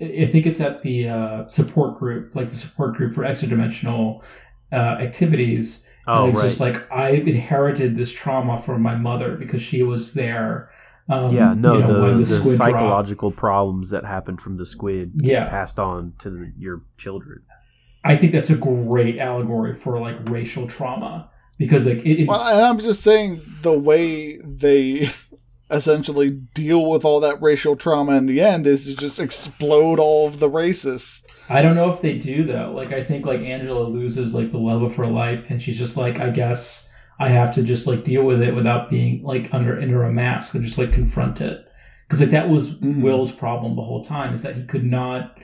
I 0.00 0.26
think 0.32 0.46
it's 0.46 0.60
at 0.60 0.82
the 0.82 1.08
uh, 1.08 1.48
support 1.48 1.98
group, 1.98 2.34
like 2.34 2.48
the 2.48 2.54
support 2.54 2.96
group 2.96 3.14
for 3.14 3.24
extra-dimensional 3.24 4.24
uh, 4.72 4.76
activities. 4.76 5.86
Oh, 6.06 6.24
and 6.24 6.32
it's 6.32 6.42
right. 6.42 6.48
just 6.48 6.60
like 6.60 6.90
I've 6.90 7.28
inherited 7.28 7.96
this 7.96 8.12
trauma 8.12 8.62
from 8.62 8.82
my 8.82 8.94
mother 8.94 9.36
because 9.36 9.60
she 9.60 9.82
was 9.82 10.14
there. 10.14 10.70
Um, 11.08 11.34
yeah, 11.34 11.54
no, 11.54 11.74
you 11.74 11.80
know, 11.80 11.86
the, 11.86 12.06
when 12.06 12.18
the, 12.20 12.26
squid 12.26 12.56
dropped. 12.56 12.72
psychological 12.72 13.30
problems 13.30 13.90
that 13.90 14.04
happened 14.04 14.40
from 14.40 14.56
the 14.56 14.64
squid 14.64 15.12
Yeah. 15.16 15.48
passed 15.48 15.78
on 15.78 16.14
to 16.18 16.30
the, 16.30 16.52
your 16.56 16.82
children. 16.96 17.42
I 18.04 18.16
think 18.16 18.32
that's 18.32 18.50
a 18.50 18.56
great 18.56 19.18
allegory 19.18 19.74
for 19.74 20.00
like 20.00 20.28
racial 20.28 20.66
trauma 20.66 21.30
because 21.58 21.86
like 21.86 21.98
it, 21.98 22.22
it 22.22 22.28
well 22.28 22.40
and 22.40 22.64
i'm 22.64 22.78
just 22.78 23.02
saying 23.02 23.38
the 23.62 23.78
way 23.78 24.38
they 24.38 25.06
essentially 25.70 26.30
deal 26.54 26.88
with 26.88 27.04
all 27.04 27.20
that 27.20 27.40
racial 27.42 27.76
trauma 27.76 28.16
in 28.16 28.26
the 28.26 28.40
end 28.40 28.66
is 28.66 28.86
to 28.86 28.96
just 28.96 29.20
explode 29.20 29.98
all 29.98 30.26
of 30.26 30.40
the 30.40 30.48
racists 30.50 31.24
I 31.50 31.62
don't 31.62 31.74
know 31.74 31.90
if 31.90 32.00
they 32.00 32.16
do 32.16 32.44
though. 32.44 32.70
Like 32.72 32.92
I 32.92 33.02
think 33.02 33.26
like 33.26 33.40
Angela 33.40 33.82
loses 33.82 34.34
like 34.36 34.52
the 34.52 34.58
love 34.58 34.82
of 34.82 34.94
her 34.94 35.08
life, 35.08 35.50
and 35.50 35.60
she's 35.60 35.80
just 35.80 35.96
like, 35.96 36.20
I 36.20 36.30
guess 36.30 36.94
I 37.18 37.28
have 37.30 37.52
to 37.56 37.64
just 37.64 37.88
like 37.88 38.04
deal 38.04 38.22
with 38.22 38.40
it 38.40 38.54
without 38.54 38.88
being 38.88 39.24
like 39.24 39.52
under 39.52 39.80
under 39.80 40.04
a 40.04 40.12
mask 40.12 40.54
and 40.54 40.62
just 40.64 40.78
like 40.78 40.92
confront 40.92 41.40
it. 41.40 41.66
Because 42.06 42.20
like 42.20 42.30
that 42.30 42.48
was 42.48 42.76
Mhm. 42.78 43.02
Will's 43.02 43.32
problem 43.34 43.74
the 43.74 43.82
whole 43.82 44.04
time 44.04 44.32
is 44.32 44.42
that 44.44 44.54
he 44.54 44.62
could 44.62 44.84
not 44.84 45.36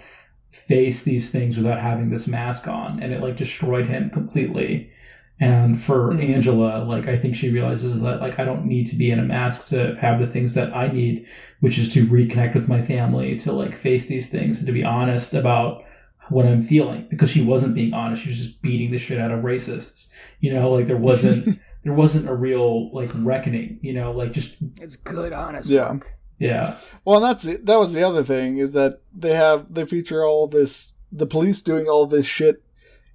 face 0.51 1.05
these 1.05 1.31
things 1.31 1.57
without 1.57 1.81
having 1.81 2.11
this 2.11 2.27
mask 2.29 2.67
on, 2.69 3.03
and 3.03 3.13
it 3.13 3.21
like 3.21 3.37
destroyed 3.37 3.87
him 3.87 4.11
completely. 4.11 4.91
And 5.39 5.79
for 5.81 6.13
Mhm. 6.13 6.31
Angela, 6.31 6.83
like 6.85 7.09
I 7.09 7.17
think 7.19 7.35
she 7.35 7.51
realizes 7.51 8.01
that 8.03 8.21
like 8.23 8.39
I 8.39 8.45
don't 8.45 8.65
need 8.67 8.87
to 8.87 8.97
be 8.97 9.11
in 9.11 9.19
a 9.19 9.23
mask 9.25 9.69
to 9.69 9.95
have 10.01 10.19
the 10.19 10.27
things 10.27 10.55
that 10.55 10.75
I 10.75 10.89
need, 10.89 11.27
which 11.61 11.77
is 11.79 11.93
to 11.95 12.07
reconnect 12.07 12.55
with 12.55 12.69
my 12.69 12.81
family, 12.81 13.37
to 13.41 13.53
like 13.53 13.75
face 13.77 14.07
these 14.07 14.31
things 14.31 14.59
and 14.59 14.67
to 14.67 14.73
be 14.73 14.83
honest 14.83 15.35
about 15.35 15.83
what 16.31 16.47
I'm 16.47 16.63
feeling. 16.63 17.07
Because 17.11 17.31
she 17.31 17.45
wasn't 17.45 17.75
being 17.75 17.93
honest, 17.93 18.23
she 18.23 18.31
was 18.31 18.39
just 18.39 18.63
beating 18.63 18.91
the 18.93 18.99
shit 18.99 19.21
out 19.21 19.31
of 19.31 19.45
racists. 19.45 20.15
You 20.41 20.55
know, 20.55 20.71
like 20.73 20.87
there 20.87 20.97
wasn't 20.97 21.61
there 21.85 21.93
wasn't 21.93 22.29
a 22.31 22.35
real 22.35 22.91
like 22.93 23.11
reckoning. 23.23 23.79
You 23.83 23.93
know, 23.93 24.13
like 24.13 24.33
just 24.33 24.63
It's 24.81 24.97
good, 24.97 25.35
honest 25.35 25.69
Yeah. 25.69 25.93
work. 25.93 26.15
Yeah, 26.39 26.77
well 27.05 27.17
and 27.17 27.25
that's 27.25 27.45
that 27.45 27.79
was 27.79 27.95
the 27.95 28.03
other 28.03 28.23
thing 28.23 28.59
is 28.59 28.73
that 28.73 29.01
they 29.15 29.35
have 29.35 29.73
they 29.73 29.85
feature 29.85 30.25
all 30.25 30.47
this 30.49 30.95
the 31.11 31.27
police 31.27 31.63
doing 31.63 31.87
all 31.87 32.07
this 32.07 32.27
shit 32.27 32.63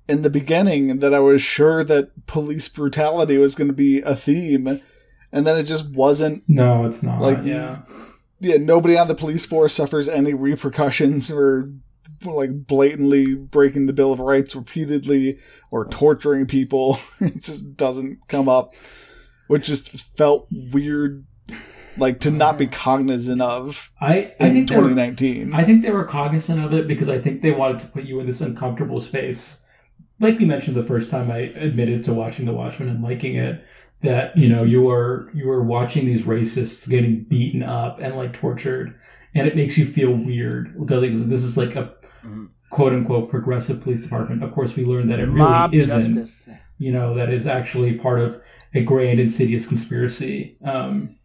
in 0.07 0.23
the 0.23 0.29
beginning 0.29 0.99
that 0.99 1.13
i 1.13 1.19
was 1.19 1.41
sure 1.41 1.83
that 1.83 2.25
police 2.25 2.67
brutality 2.67 3.37
was 3.37 3.55
going 3.55 3.67
to 3.67 3.73
be 3.73 4.01
a 4.01 4.15
theme 4.15 4.79
and 5.31 5.47
then 5.47 5.57
it 5.57 5.63
just 5.63 5.91
wasn't 5.93 6.43
no, 6.47 6.85
it's 6.85 7.03
not. 7.03 7.21
Like- 7.21 7.43
yeah, 7.43 7.83
yeah, 8.39 8.57
nobody 8.57 8.97
on 8.97 9.07
the 9.07 9.15
police 9.15 9.45
force 9.45 9.73
suffers 9.73 10.09
any 10.09 10.33
repercussions 10.33 11.29
for 11.29 11.71
like 12.25 12.67
blatantly 12.67 13.33
breaking 13.35 13.85
the 13.87 13.93
Bill 13.93 14.11
of 14.11 14.19
Rights 14.19 14.55
repeatedly 14.55 15.39
or 15.71 15.85
torturing 15.87 16.45
people. 16.45 16.97
it 17.21 17.41
just 17.41 17.75
doesn't 17.77 18.27
come 18.27 18.49
up, 18.49 18.73
which 19.47 19.67
just 19.67 19.91
felt 20.17 20.47
weird, 20.51 21.25
like 21.97 22.19
to 22.21 22.31
not 22.31 22.57
be 22.57 22.67
cognizant 22.67 23.41
of 23.41 23.91
I 23.99 24.33
I 24.39 24.47
in 24.47 24.53
think 24.53 24.69
they 24.69 24.75
were, 24.77 24.83
2019. 24.89 25.53
I 25.53 25.63
think 25.63 25.81
they 25.81 25.91
were 25.91 26.03
cognizant 26.05 26.63
of 26.63 26.73
it 26.73 26.87
because 26.87 27.09
I 27.09 27.17
think 27.17 27.41
they 27.41 27.51
wanted 27.51 27.79
to 27.79 27.87
put 27.87 28.03
you 28.05 28.19
in 28.19 28.27
this 28.27 28.41
uncomfortable 28.41 29.01
space. 29.01 29.67
Like 30.19 30.37
we 30.39 30.45
mentioned 30.45 30.75
the 30.75 30.83
first 30.83 31.09
time 31.11 31.31
I 31.31 31.37
admitted 31.39 32.03
to 32.05 32.13
watching 32.13 32.45
The 32.45 32.53
Watchmen 32.53 32.89
and 32.89 33.03
liking 33.03 33.35
it, 33.35 33.63
that 34.01 34.37
you 34.37 34.49
know 34.49 34.63
you 34.63 34.89
are 34.89 35.29
you 35.33 35.49
are 35.51 35.63
watching 35.63 36.05
these 36.05 36.23
racists 36.25 36.89
getting 36.89 37.23
beaten 37.23 37.63
up 37.63 37.99
and 37.99 38.15
like 38.15 38.33
tortured, 38.33 38.93
and 39.35 39.47
it 39.47 39.55
makes 39.55 39.77
you 39.77 39.85
feel 39.85 40.11
weird 40.13 40.73
because 40.85 41.27
this 41.27 41.43
is 41.43 41.57
like 41.57 41.75
a 41.75 41.93
Mhm. 42.25 42.49
quote 42.69 42.93
unquote 42.93 43.31
progressive 43.31 43.81
police 43.81 44.03
department. 44.03 44.43
Of 44.43 44.51
course, 44.51 44.77
we 44.77 44.85
learned 44.85 45.09
that 45.09 45.19
it 45.19 45.25
really 45.25 45.39
Mob 45.39 45.73
isn't. 45.73 46.13
justice. 46.15 46.49
You 46.77 46.91
know 46.91 47.15
that 47.15 47.31
is 47.33 47.47
actually 47.47 47.95
part 47.95 48.19
of 48.21 48.39
a 48.75 48.83
grand 48.83 49.19
insidious 49.19 49.67
conspiracy. 49.67 50.55
Um, 50.63 51.15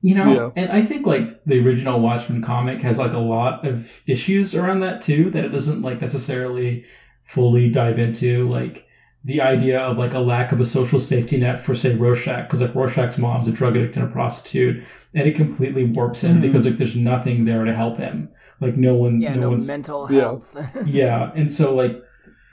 you 0.00 0.14
know, 0.14 0.32
Yeah. 0.32 0.50
and 0.62 0.70
I 0.70 0.80
think 0.82 1.06
like 1.06 1.44
the 1.44 1.64
original 1.64 2.00
Watchmen 2.00 2.42
comic 2.42 2.80
has 2.82 2.98
like 2.98 3.12
a 3.12 3.18
lot 3.18 3.66
of 3.66 4.00
issues 4.06 4.54
around 4.54 4.80
that 4.80 5.00
too 5.00 5.30
that 5.30 5.44
it 5.44 5.48
doesn't 5.48 5.82
like 5.82 6.00
necessarily 6.00 6.84
fully 7.24 7.70
dive 7.70 7.98
into 7.98 8.48
like 8.48 8.86
the 9.24 9.40
idea 9.40 9.80
of 9.80 9.98
like 9.98 10.14
a 10.14 10.20
lack 10.20 10.52
of 10.52 10.60
a 10.60 10.64
social 10.64 11.00
safety 11.00 11.36
net 11.38 11.60
for 11.60 11.74
say 11.74 11.94
Rorschach 11.96 12.46
because 12.46 12.62
like 12.62 12.74
Rorschach's 12.74 13.18
mom's 13.18 13.48
a 13.48 13.52
drug 13.52 13.76
addict 13.76 13.96
and 13.96 14.04
a 14.08 14.10
prostitute 14.10 14.84
and 15.14 15.26
it 15.26 15.34
completely 15.36 15.84
warps 15.84 16.22
him 16.24 16.38
Mhm. 16.38 16.42
because 16.42 16.64
like 16.66 16.76
there's 16.76 16.96
nothing 16.96 17.44
there 17.44 17.64
to 17.64 17.74
help 17.74 17.98
him 17.98 18.28
like 18.60 18.76
no 18.76 18.94
one 18.94 19.20
Yeah, 19.20 19.34
no, 19.34 19.40
no, 19.42 19.50
one's 19.50 19.68
mental 19.68 20.06
Yeah. 20.10 20.20
health. 20.20 20.56
yeah, 20.86 21.32
and 21.34 21.52
so 21.52 21.74
like 21.74 22.00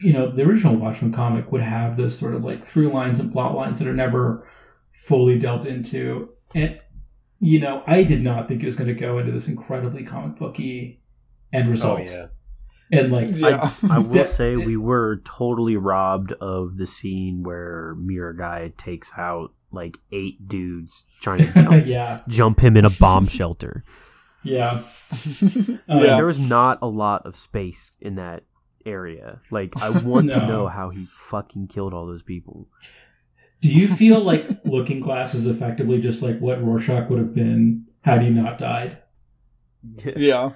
you 0.02 0.12
know 0.12 0.30
the 0.36 0.42
original 0.42 0.76
Watchmen 0.76 1.14
comic 1.14 1.52
would 1.52 1.62
have 1.62 1.96
those 1.96 2.18
sort 2.18 2.34
of 2.34 2.44
like 2.44 2.62
through 2.62 2.90
lines 2.90 3.20
and 3.20 3.32
plot 3.32 3.56
lines 3.56 3.80
that 3.80 3.88
are 3.88 3.94
never 3.94 4.46
fully 4.92 5.38
delved 5.40 5.66
into, 5.68 6.30
and 6.54 6.78
you 7.40 7.60
know 7.60 7.84
I 7.86 8.04
did 8.04 8.22
not 8.24 8.48
think 8.48 8.62
it 8.62 8.66
was 8.66 8.76
going 8.76 8.88
to 8.88 8.94
go 9.00 9.20
into 9.20 9.32
this 9.32 9.48
incredibly 9.48 10.04
comic 10.04 10.38
booky 10.40 11.02
end 11.54 11.68
oh, 11.68 11.72
result. 11.72 12.10
yeah. 12.12 12.28
And 12.92 13.12
like 13.12 13.30
yeah. 13.32 13.70
I 13.90 13.98
will 14.00 14.10
That- 14.14 14.26
say 14.40 14.56
we 14.56 14.78
were 14.78 15.22
totally 15.26 15.76
robbed 15.78 16.32
of 16.34 16.78
the 16.78 16.86
scene 16.88 17.44
where 17.44 17.96
Mirror 17.98 18.34
Guy 18.34 18.74
takes 18.78 19.12
out 19.18 19.54
like 19.72 19.98
eight 20.12 20.48
dudes 20.48 21.08
trying 21.22 21.40
to 21.40 21.54
jump, 21.64 21.86
yeah, 21.86 22.22
jump 22.28 22.60
him 22.60 22.78
in 22.78 22.86
a 22.86 22.90
bomb 22.92 23.28
shelter. 23.28 23.84
yeah, 24.44 24.80
uh, 24.82 25.78
Yeah. 25.88 26.16
There 26.16 26.26
was 26.28 26.40
not 26.40 26.80
a 26.82 26.88
lot 26.88 27.26
of 27.26 27.36
space 27.36 27.94
in 28.00 28.16
that 28.16 28.44
area. 28.86 29.42
Like 29.50 29.74
I 29.82 29.90
want 30.04 30.32
to 30.32 30.46
know 30.46 30.68
how 30.68 30.92
he 30.92 31.08
fucking 31.10 31.68
killed 31.68 31.94
all 31.94 32.06
those 32.06 32.24
people. 32.24 32.68
Do 33.62 33.72
you 33.74 33.88
feel 33.88 34.20
like 34.20 34.48
Looking 34.66 35.00
Glass 35.00 35.34
is 35.34 35.48
effectively 35.48 36.02
just 36.02 36.22
like 36.22 36.40
what 36.40 36.64
Rorschach 36.64 37.10
would 37.10 37.20
have 37.20 37.34
been 37.34 37.86
had 38.04 38.22
he 38.22 38.30
not 38.30 38.60
died? 38.60 38.98
yeah. 40.16 40.52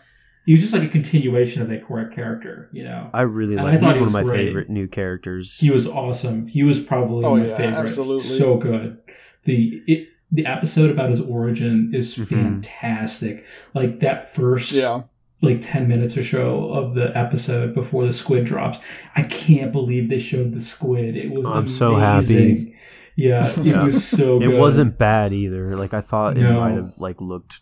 He 0.46 0.54
was 0.54 0.62
just 0.62 0.74
like 0.74 0.84
a 0.84 0.88
continuation 0.88 1.62
of 1.62 1.70
that 1.70 1.86
correct 1.86 2.16
character, 2.16 2.70
you 2.72 2.82
know. 2.84 3.10
I 3.14 3.22
really 3.22 3.56
And 3.56 3.64
like. 3.66 3.76
I 3.76 3.78
thought 3.78 3.88
He's 3.88 3.96
he 3.96 4.02
one 4.02 4.08
of 4.08 4.14
my 4.14 4.24
great. 4.24 4.48
favorite 4.48 4.70
new 4.70 4.88
characters. 4.88 5.58
He 5.60 5.70
was 5.70 5.88
awesome. 5.88 6.48
He 6.48 6.64
was 6.64 6.80
probably 6.84 7.26
Oh, 7.26 7.36
my 7.36 7.46
yeah, 7.48 7.58
favorite. 7.58 7.76
absolutely. 7.78 8.24
So 8.24 8.58
good. 8.58 8.98
The 9.44 9.82
it, 9.88 10.08
the 10.32 10.46
episode 10.46 10.90
about 10.90 11.10
his 11.10 11.22
origin 11.22 11.92
is 11.94 12.16
Mhm. 12.16 12.28
fantastic. 12.28 13.46
Like 13.76 14.00
that 14.00 14.34
first 14.34 14.72
Yeah. 14.72 15.02
like 15.42 15.60
10 15.62 15.88
minutes 15.88 16.18
or 16.18 16.24
so 16.24 16.70
of 16.72 16.96
the 16.96 17.16
episode 17.18 17.76
before 17.76 18.06
the 18.06 18.14
squid 18.14 18.46
drops. 18.46 18.80
I 19.16 19.24
can't 19.24 19.72
believe 19.72 20.10
they 20.10 20.20
showed 20.20 20.54
the 20.54 20.62
squid. 20.62 21.16
It 21.16 21.32
was 21.32 21.48
I'm 21.48 21.68
so 21.68 21.96
happy. 21.96 22.76
Yeah, 23.20 23.48
it 23.50 23.58
Yeah. 23.66 23.84
was 23.84 24.08
so 24.08 24.40
good. 24.40 24.50
it 24.50 24.58
wasn't 24.58 24.98
bad 24.98 25.34
either. 25.34 25.76
Like 25.76 25.94
I 25.94 26.02
thought 26.02 26.38
it 26.38 26.44
might 26.44 26.76
have 26.76 26.94
like 27.00 27.20
looked 27.20 27.62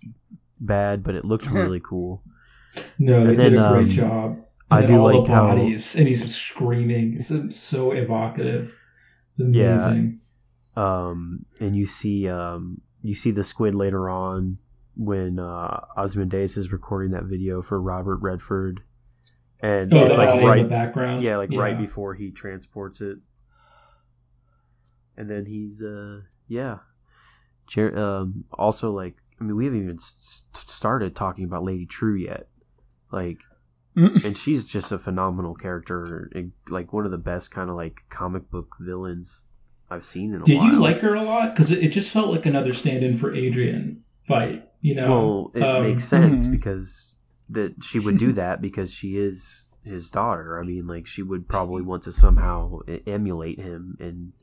bad, 0.62 1.03
but 1.03 1.16
it 1.16 1.26
looked 1.26 1.49
really 1.51 1.80
cool. 1.84 2.24
No, 2.99 3.24
they 3.24 3.30
And 3.30 3.38
did 3.38 3.53
then, 3.53 3.66
a 3.66 3.74
great 3.74 3.86
um, 3.86 3.89
job. 3.89 4.32
And 4.70 4.84
I 4.84 4.86
do 4.86 4.97
all 4.99 5.05
like 5.05 5.26
the 5.26 5.34
how- 5.34 5.47
bodies, 5.55 5.95
and 5.95 6.08
he's 6.08 6.34
screaming. 6.36 7.16
It's 7.16 7.55
so 7.55 7.91
evocative. 7.91 8.76
It's 9.38 9.55
Yeah. 9.55 9.76
amazing. 9.89 10.16
Um, 10.76 11.45
and 11.60 11.76
you 11.76 11.86
see 11.86 12.28
um, 12.30 12.82
you 13.01 13.16
see 13.16 13.32
the 13.32 13.43
squid 13.43 13.74
later 13.74 14.10
on 14.10 14.60
when 14.95 15.39
uh, 15.39 15.80
Ozymandias 15.97 16.58
is 16.58 16.72
recording 16.72 17.12
that 17.14 17.24
video 17.24 17.62
for 17.62 17.82
Robert 17.82 18.18
Redford, 18.22 18.82
and 19.60 19.91
Oh, 19.93 20.05
it's 20.05 20.18
like 20.18 20.30
alley 20.30 20.41
in 20.41 20.47
right 20.47 20.64
the 20.64 20.70
background. 20.70 21.24
yeah, 21.24 21.38
like 21.38 21.51
right 21.53 21.78
before 21.78 22.14
he 22.14 22.30
transports 22.32 23.01
it, 23.01 23.18
and 25.18 25.30
then 25.30 25.45
he's 25.45 25.82
uh 25.84 26.22
yeah, 26.47 26.78
Jer- 27.68 27.97
um 27.97 28.45
also 28.53 28.91
like 28.91 29.15
I 29.39 29.43
mean 29.43 29.55
we 29.55 29.65
haven't 29.65 29.84
even 29.84 29.95
s- 29.95 30.45
started 30.53 31.15
talking 31.15 31.45
about 31.45 31.63
Lady 31.63 31.86
Trieu 31.86 32.15
yet, 32.26 32.47
like, 33.11 33.39
and 33.95 34.38
she's 34.38 34.65
just 34.65 34.91
a 34.91 34.99
phenomenal 34.99 35.55
character, 35.55 36.30
and, 36.36 36.51
like 36.70 36.93
one 36.93 37.05
of 37.05 37.11
the 37.11 37.18
best 37.18 37.51
kind 37.51 37.70
of 37.70 37.76
like 37.76 38.01
comic 38.09 38.49
book 38.51 38.76
villains 38.80 39.47
I've 39.89 40.03
seen 40.03 40.30
in 40.34 40.36
a 40.36 40.39
while. 40.39 40.45
Did 40.45 40.57
while. 40.59 40.72
you 40.72 40.80
like 40.80 40.97
her 40.99 41.15
a 41.15 41.24
lot? 41.24 41.53
Because 41.53 41.72
it, 41.72 41.89
just 41.89 42.11
felt 42.13 42.30
like 42.30 42.45
another 42.45 42.74
stand-in 42.74 43.18
for 43.18 43.34
Adrian 43.34 44.03
Veidt. 44.30 44.63
You 44.82 44.95
know, 44.95 45.09
Well, 45.09 45.51
it 45.55 45.63
Um, 45.63 45.84
makes 45.84 46.03
sense 46.03 46.45
Mhm. 46.47 46.51
because 46.51 47.13
that 47.49 47.84
she 47.84 47.97
would 47.99 48.18
do 48.20 48.34
that 48.34 48.61
because 48.61 48.93
she 48.93 49.18
is 49.18 49.78
his 49.84 50.11
daughter. 50.11 50.59
I 50.59 50.63
mean, 50.65 50.86
like 50.86 51.07
she 51.07 51.24
would 51.24 51.47
probably 51.47 51.82
want 51.82 52.03
to 52.03 52.11
somehow 52.11 52.80
emulate 53.07 53.59
him, 53.59 53.97
and 53.99 54.34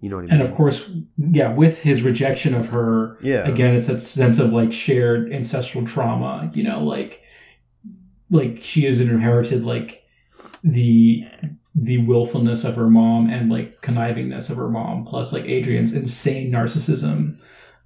you 0.00 0.10
know 0.10 0.16
what 0.16 0.22
I 0.22 0.26
mean. 0.26 0.40
and 0.40 0.42
of 0.42 0.54
course, 0.54 0.92
yeah, 1.16 1.52
with 1.52 1.82
his 1.82 2.02
rejection 2.02 2.54
of 2.54 2.68
her, 2.68 3.18
yeah, 3.22 3.48
again, 3.48 3.74
it's 3.74 3.86
that 3.86 4.00
sense 4.00 4.38
of 4.38 4.52
like 4.52 4.72
shared 4.72 5.32
ancestral 5.32 5.84
trauma. 5.84 6.50
You 6.54 6.64
know, 6.64 6.84
like 6.84 7.22
like 8.30 8.58
she 8.62 8.84
has 8.84 9.00
inherited 9.00 9.64
like 9.64 10.04
the 10.62 11.24
the 11.74 11.98
willfulness 11.98 12.64
of 12.64 12.74
her 12.74 12.88
mom 12.88 13.28
and 13.28 13.50
like 13.50 13.80
connivingness 13.82 14.50
of 14.50 14.56
her 14.56 14.68
mom, 14.68 15.04
plus 15.04 15.32
like 15.32 15.44
Adrian's 15.44 15.94
insane 15.94 16.50
narcissism. 16.50 17.38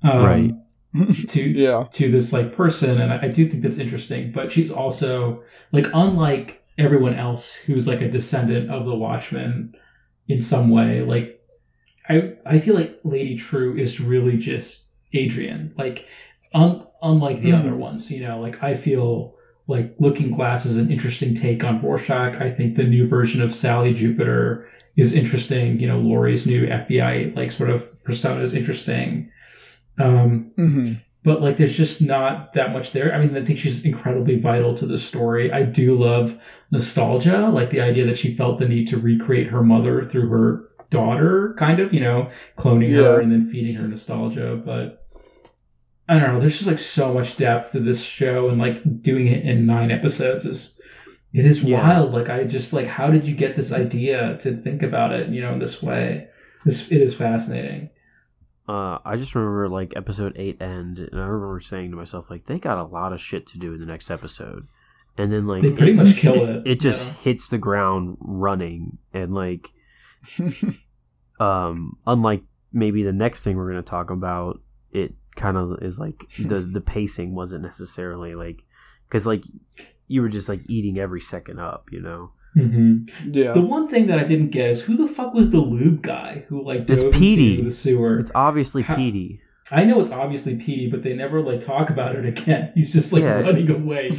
Um, 0.03 0.23
Right. 0.23 0.55
To 1.29 1.43
yeah. 1.49 1.85
to 1.93 2.11
this 2.11 2.33
like 2.33 2.53
person 2.53 3.01
and 3.01 3.13
I, 3.13 3.27
I 3.27 3.29
do 3.29 3.49
think 3.49 3.63
that's 3.63 3.79
interesting 3.79 4.33
but 4.33 4.51
she's 4.51 4.73
also 4.73 5.45
like 5.71 5.87
unlike 5.95 6.65
everyone 6.79 7.15
else 7.15 7.55
who's 7.55 7.87
like 7.87 8.01
a 8.01 8.11
descendant 8.11 8.73
of 8.73 8.87
the 8.87 8.95
watchmen 8.97 9.73
in 10.27 10.41
some 10.41 10.69
way 10.69 11.03
like 11.03 11.40
i 12.11 12.33
i 12.47 12.59
feel 12.59 12.75
like 12.75 12.99
lady 13.05 13.37
Trieu 13.37 13.77
is 13.77 14.01
really 14.01 14.37
just 14.37 14.91
adrian 15.15 15.73
like 15.79 16.07
un, 16.53 16.85
unlike 17.03 17.41
the 17.41 17.51
Mhm. 17.51 17.59
other 17.61 17.75
ones 17.77 18.11
you 18.13 18.23
know 18.27 18.41
like 18.41 18.63
i 18.63 18.75
feel 18.75 19.35
like 19.67 19.95
looking 20.01 20.31
glass 20.33 20.67
is 20.67 20.77
an 20.77 20.91
interesting 20.91 21.33
take 21.33 21.63
on 21.63 21.81
Rorschach. 21.81 22.35
I 22.41 22.51
think 22.51 22.75
the 22.75 22.83
new 22.83 23.07
version 23.07 23.41
of 23.41 23.55
Sally 23.55 23.95
Jupiter 23.95 24.67
is 24.97 25.15
interesting. 25.15 25.79
You 25.79 25.87
know, 25.87 26.01
Laurie's 26.01 26.45
new 26.45 26.67
FBI 26.67 27.37
like 27.37 27.53
sort 27.53 27.71
of 27.71 27.87
persona 28.03 28.43
is 28.43 28.57
interesting. 28.57 29.31
Um, 29.99 30.51
hmm 30.57 30.93
but 31.23 31.41
like 31.43 31.57
there's 31.59 31.77
just 31.77 32.01
not 32.03 32.55
that 32.55 32.73
much 32.73 32.93
there. 32.93 33.15
I 33.15 33.25
mean, 33.25 33.37
I 33.37 33.45
think 33.45 33.59
she's 33.61 33.85
incredibly 33.87 34.41
vital 34.41 34.75
to 34.75 34.87
the 34.87 34.97
story. 34.99 35.53
I 35.53 35.63
do 35.65 35.95
love 35.97 36.37
nostalgia, 36.73 37.51
like 37.51 37.71
the 37.71 37.83
idea 37.83 38.07
that 38.07 38.17
she 38.19 38.35
felt 38.35 38.59
the 38.59 38.67
need 38.67 38.89
to 38.89 38.97
recreate 38.99 39.49
her 39.49 39.63
mother 39.63 40.03
through 40.03 40.29
her 40.31 40.65
daughter, 40.91 41.55
kind 41.59 41.81
of, 41.81 41.93
you 41.95 42.01
know, 42.01 42.29
cloning 42.59 42.89
Yeah. 42.89 43.03
her 43.03 43.21
and 43.21 43.31
then 43.33 43.49
feeding 43.51 43.75
her 43.77 43.89
nostalgia. 43.89 44.61
But 44.65 45.07
I 46.09 46.19
don't 46.19 46.35
know. 46.35 46.41
There's 46.41 46.59
just 46.59 46.69
like 46.69 46.79
so 46.81 47.15
much 47.15 47.37
depth 47.37 47.73
to 47.73 47.81
this 47.81 48.05
show, 48.05 48.49
and 48.49 48.59
like 48.59 49.03
doing 49.03 49.29
it 49.29 49.41
in 49.41 49.67
nine 49.67 49.91
episodes 49.91 50.45
is 50.45 50.81
it 51.33 51.45
is 51.47 51.63
Yeah. 51.63 51.81
wild. 52.01 52.13
Like 52.13 52.29
I 52.29 52.45
just 52.45 52.73
like, 52.73 52.87
how 52.87 53.11
did 53.11 53.29
you 53.29 53.35
get 53.37 53.57
this 53.57 53.73
idea 53.73 54.37
to 54.41 54.51
think 54.53 54.83
about 54.83 55.13
it, 55.13 55.29
you 55.31 55.41
know, 55.41 55.53
in 55.53 55.61
this 55.61 55.81
way? 55.83 56.27
This 56.65 56.91
it 56.91 57.01
is 57.01 57.15
fascinating. 57.15 57.91
Uh, 58.69 58.99
I 59.05 59.17
just 59.17 59.35
remember 59.35 59.69
like 59.69 59.93
episode 59.97 60.33
eight 60.37 60.61
end, 60.61 60.99
and 60.99 61.21
I 61.21 61.25
remember 61.27 61.61
saying 61.61 61.91
to 61.93 61.97
myself 61.97 62.31
like 62.31 62.45
they 62.47 62.59
got 62.59 62.79
a 62.79 62.85
lot 62.85 63.13
of 63.13 63.21
shit 63.21 63.47
to 63.49 63.59
do 63.59 63.73
in 63.75 63.81
the 63.81 63.87
next 63.87 64.11
episode, 64.11 64.67
and 65.17 65.33
then 65.33 65.47
like 65.47 65.63
They 65.63 65.71
pretty 65.73 65.93
it, 65.93 65.97
much 65.97 66.17
kill 66.17 66.35
it. 66.49 66.67
it 66.67 66.81
just 66.81 67.07
Yeah. 67.07 67.13
hits 67.33 67.49
the 67.49 67.59
ground 67.59 68.17
running, 68.21 68.99
and 69.15 69.33
like 69.33 69.71
um, 71.41 71.97
unlike 72.07 72.43
maybe 72.73 73.03
the 73.03 73.13
next 73.13 73.45
thing 73.45 73.57
we're 73.57 73.69
gonna 73.71 73.83
talk 73.83 74.11
about, 74.11 74.61
it 74.93 75.15
kind 75.37 75.57
of 75.57 75.79
is 75.83 75.99
like 75.99 76.25
the 76.39 76.61
the 76.73 76.81
pacing 76.81 77.35
wasn't 77.35 77.63
necessarily 77.63 78.35
like 78.35 78.63
because 79.09 79.27
like 79.27 79.45
you 80.09 80.23
were 80.23 80.29
just 80.29 80.49
like 80.49 80.61
eating 80.69 80.99
every 80.99 81.21
second 81.21 81.59
up, 81.61 81.87
you 81.93 82.01
know. 82.01 82.33
Mhm. 82.57 83.09
Yeah. 83.33 83.53
The 83.53 83.61
one 83.61 83.87
thing 83.89 84.09
that 84.09 84.19
I 84.19 84.25
didn't 84.25 84.51
get 84.51 84.71
is 84.71 84.83
who 84.83 84.97
the 84.97 85.07
fuck 85.07 85.35
was 85.35 85.51
the 85.53 85.59
lube 85.61 86.03
guy 86.03 86.47
who 86.49 86.65
like 86.65 86.89
It's 86.91 87.05
dove 87.05 87.13
Petey. 87.13 87.53
into 87.53 87.65
the 87.67 87.71
sewer? 87.71 88.19
It's 88.19 88.33
obviously 88.35 88.83
How- 88.83 88.97
Petey. 88.97 89.41
I 89.73 89.85
know 89.85 90.01
it's 90.01 90.11
obviously 90.11 90.57
Petey, 90.57 90.91
but 90.91 91.05
they 91.05 91.15
never 91.15 91.41
like 91.41 91.61
talk 91.61 91.91
about 91.91 92.17
it 92.17 92.27
again. 92.27 92.73
He's 92.75 92.93
just 92.93 93.13
like 93.13 93.23
Yeah. 93.23 93.39
running 93.41 93.71
away, 93.71 94.11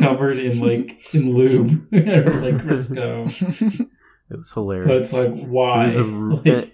covered 0.00 0.36
in 0.36 0.58
like 0.58 1.14
in 1.14 1.32
lube 1.32 1.86
or 1.92 2.00
like 2.40 2.56
Crisco. 2.64 3.88
It 4.30 4.38
was 4.38 4.52
hilarious. 4.52 4.88
But 4.88 4.96
it's 4.98 5.12
like 5.12 5.46
why? 5.48 5.82
It 5.82 5.84
was 5.84 5.98
a, 5.98 6.04
Like, 6.04 6.46
a- 6.46 6.70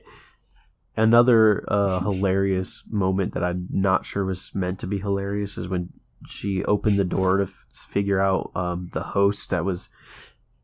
another 0.97 1.65
uh, 1.69 2.01
hilarious 2.01 2.83
moment 2.91 3.33
that 3.35 3.43
I'm 3.45 3.67
not 3.71 4.05
sure 4.05 4.25
was 4.25 4.53
meant 4.55 4.79
to 4.81 4.87
be 4.87 4.99
hilarious 4.99 5.57
is 5.59 5.69
when 5.69 5.91
she 6.29 6.65
opened 6.65 6.99
the 6.99 7.05
door 7.05 7.39
to 7.39 7.45
f- 7.45 7.67
figure 7.73 8.21
out 8.21 8.51
um, 8.55 8.91
the 8.93 9.03
host 9.03 9.51
that 9.51 9.65
was 9.65 9.91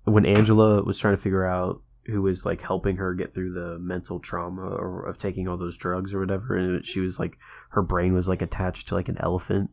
when 0.05 0.25
Angela 0.27 0.83
was 0.83 0.99
trying 0.99 1.17
to 1.17 1.21
figure 1.23 1.45
out 1.47 1.83
who 2.07 2.23
was 2.23 2.47
like 2.47 2.63
helping 2.63 2.97
her 2.97 3.13
get 3.13 3.35
through 3.35 3.53
the 3.53 3.79
mental 3.79 4.19
trauma 4.21 4.63
or 4.63 5.05
of 5.07 5.19
taking 5.19 5.47
all 5.49 5.57
those 5.59 5.77
drugs 5.77 6.15
or 6.15 6.21
whatever 6.21 6.57
and 6.57 6.87
she 6.87 7.01
was 7.01 7.19
like 7.19 7.37
her 7.71 7.83
brain 7.83 8.15
was 8.15 8.27
like 8.29 8.41
attached 8.41 8.89
to 8.89 8.95
like 8.95 9.09
an 9.11 9.19
elephant 9.21 9.69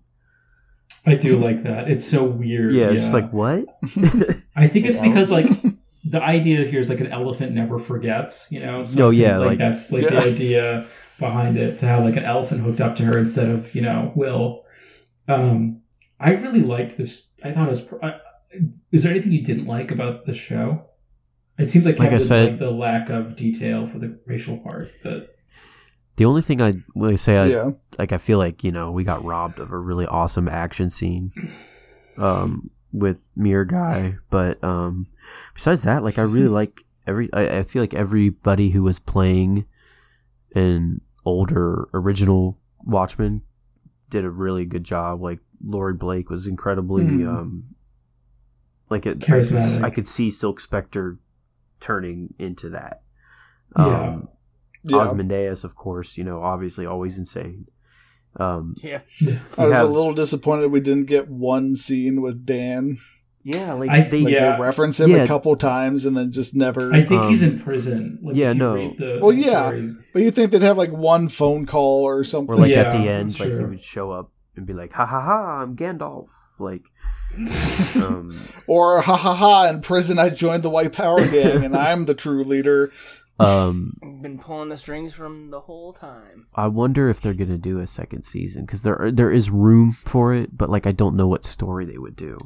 I 1.05 1.15
do 1.15 1.37
like 1.37 1.63
that. 1.63 1.89
It's 1.89 2.05
so 2.05 2.25
weird. 2.25 2.73
yeah, 2.73 2.89
it's 2.91 3.01
just 3.01 3.13
like 3.13 3.31
what 3.31 3.65
I 4.55 4.67
think 4.67 4.85
it's 4.85 4.99
because 4.99 5.31
like 5.31 5.45
the 6.07 6.21
idea 6.21 6.63
here 6.65 6.79
is 6.79 6.89
like 6.89 6.99
an 7.01 7.07
elephant 7.11 7.51
never 7.53 7.79
forgets, 7.79 8.51
you 8.51 8.59
know? 8.59 8.83
Oh, 8.99 9.09
yeah, 9.09 9.37
like, 9.37 9.47
like- 9.47 9.57
that's 9.59 9.91
like 9.91 10.03
Yeah. 10.03 10.09
the 10.11 10.31
idea 10.31 10.87
behind 11.19 11.57
it 11.57 11.79
to 11.79 11.85
have 11.85 12.03
like 12.03 12.15
an 12.17 12.23
elephant 12.25 12.61
hooked 12.61 12.81
up 12.81 12.95
to 12.97 13.03
her 13.03 13.17
instead 13.17 13.49
of 13.49 13.73
you 13.73 13.81
know 13.81 14.11
Will. 14.15 14.63
Um, 15.27 15.81
I 16.19 16.31
really 16.31 16.61
liked 16.61 16.97
this. 16.97 17.33
I 17.43 17.51
thought 17.51 17.67
it 17.67 17.69
was. 17.69 17.81
pr- 17.81 18.03
I, 18.03 18.19
is 18.91 19.03
there 19.03 19.11
anything 19.11 19.31
you 19.31 19.43
didn't 19.43 19.65
like 19.65 19.91
about 19.91 20.25
the 20.25 20.33
show? 20.35 20.85
It 21.57 21.71
seems 21.71 21.85
like 21.85 21.99
Like 21.99 22.11
I 22.11 22.17
said- 22.17 22.45
liked 22.49 22.59
the 22.59 22.71
lack 22.71 23.09
of 23.09 23.35
detail 23.35 23.87
for 23.87 23.97
the 23.97 24.19
racial 24.25 24.57
part, 24.59 24.91
but 25.03 25.35
the 26.17 26.25
only 26.25 26.41
thing 26.41 26.61
I 26.61 26.73
would 26.95 27.19
say 27.19 27.37
I, 27.37 27.45
yeah. 27.47 27.69
like 27.97 28.11
I 28.13 28.17
feel 28.17 28.37
like 28.37 28.63
you 28.63 28.71
know 28.71 28.91
we 28.91 29.03
got 29.03 29.23
robbed 29.23 29.59
of 29.59 29.71
a 29.71 29.77
really 29.77 30.05
awesome 30.05 30.47
action 30.47 30.89
scene 30.89 31.31
um 32.17 32.69
with 32.99 33.29
Mirror 33.35 33.65
Guy 33.65 34.15
but 34.29 34.63
um 34.63 35.05
besides 35.53 35.83
that 35.83 36.03
like 36.03 36.17
I 36.17 36.23
really 36.23 36.47
like 36.61 36.83
every 37.07 37.29
I, 37.33 37.57
I 37.59 37.63
feel 37.63 37.81
like 37.83 37.93
everybody 37.93 38.69
who 38.69 38.83
was 38.83 38.99
playing 38.99 39.65
an 40.55 41.01
older 41.25 41.87
original 41.93 42.57
Watchmen 42.83 43.41
did 44.09 44.23
a 44.23 44.29
really 44.29 44.65
good 44.65 44.83
job 44.83 45.21
like 45.21 45.39
Laurie 45.63 45.93
Blake 45.93 46.29
was 46.29 46.47
incredibly 46.47 47.03
Mhm. 47.05 47.27
um 47.27 47.63
like 48.89 49.05
it, 49.05 49.23
I, 49.29 49.41
could, 49.41 49.83
I 49.83 49.89
could 49.89 50.07
see 50.07 50.29
Silk 50.31 50.59
Spectre 50.59 51.17
turning 51.79 52.33
into 52.39 52.69
that 52.69 53.01
Yeah. 53.77 53.85
um 54.11 54.27
Yeah. 54.83 54.97
Ozymandias, 54.97 55.63
of 55.63 55.75
course, 55.75 56.15
you 56.17 56.23
know, 56.23 56.41
obviously 56.43 56.85
always 56.85 57.17
insane. 57.17 57.65
Um, 58.37 58.75
Yeah. 58.83 58.99
I 59.57 59.65
was 59.67 59.75
have- 59.77 59.85
a 59.85 59.91
little 59.91 60.13
disappointed 60.13 60.71
we 60.71 60.79
didn't 60.81 61.05
get 61.05 61.29
one 61.29 61.75
scene 61.75 62.21
with 62.21 62.45
Dan. 62.45 62.97
yeah, 63.43 63.73
like 63.73 63.89
I- 63.89 64.01
they, 64.01 64.21
Like 64.21 64.33
Yeah. 64.33 64.55
they 64.57 64.61
reference 64.61 64.99
him 64.99 65.11
Yeah. 65.11 65.23
a 65.23 65.27
couple 65.27 65.55
times 65.55 66.05
and 66.05 66.17
then 66.17 66.31
just 66.31 66.55
never. 66.55 66.91
I 66.93 67.03
think 67.03 67.23
he's 67.25 67.43
Um, 67.43 67.49
in 67.49 67.59
prison. 67.61 68.19
Like, 68.23 68.35
yeah, 68.35 68.53
no. 68.53 68.73
The, 68.97 69.19
Well, 69.21 69.31
yeah. 69.31 69.67
stories. 69.69 70.01
but 70.13 70.21
you 70.23 70.31
think 70.31 70.51
they'd 70.51 70.61
have 70.63 70.77
like 70.77 70.91
one 70.91 71.27
phone 71.29 71.65
call 71.65 72.03
or 72.03 72.23
something? 72.23 72.55
or 72.55 72.59
like 72.59 72.75
at 72.75 72.91
the 72.91 73.07
end, 73.09 73.29
that's 73.29 73.39
like 73.39 73.53
he 73.53 73.63
would 73.63 73.79
show 73.81 74.11
up 74.11 74.31
and 74.57 74.65
be 74.65 74.73
like, 74.73 74.93
"Ha 74.93 75.05
ha 75.05 75.21
ha, 75.21 75.61
I'm 75.61 75.75
Gandalf." 75.75 76.27
Like, 76.59 76.83
um, 78.01 78.33
Or 78.67 79.01
ha 79.01 79.15
ha 79.15 79.33
ha! 79.33 79.69
In 79.69 79.81
prison, 79.81 80.17
I 80.19 80.29
joined 80.29 80.63
the 80.63 80.69
White 80.69 80.93
Power 80.93 81.25
Gang, 81.27 81.63
and 81.65 81.75
I'm 81.75 82.05
the 82.05 82.13
true 82.15 82.43
leader. 82.43 82.91
Um, 83.39 83.91
Been 84.21 84.39
pulling 84.39 84.69
the 84.69 84.77
strings 84.77 85.13
from 85.13 85.51
the 85.51 85.59
whole 85.61 85.91
time. 85.93 86.47
I 86.55 86.67
wonder 86.67 87.09
if 87.09 87.19
they're 87.21 87.33
gonna 87.33 87.57
do 87.57 87.79
a 87.79 87.87
second 87.87 88.23
season 88.23 88.65
because 88.65 88.83
there 88.83 89.09
there 89.11 89.31
is 89.31 89.49
room 89.49 89.91
for 89.91 90.33
it, 90.33 90.57
but 90.57 90.69
like 90.69 90.87
I 90.87 90.91
don't 90.91 91.15
know 91.15 91.27
what 91.27 91.43
story 91.45 91.85
they 91.85 91.97
would 91.97 92.15
do. 92.15 92.37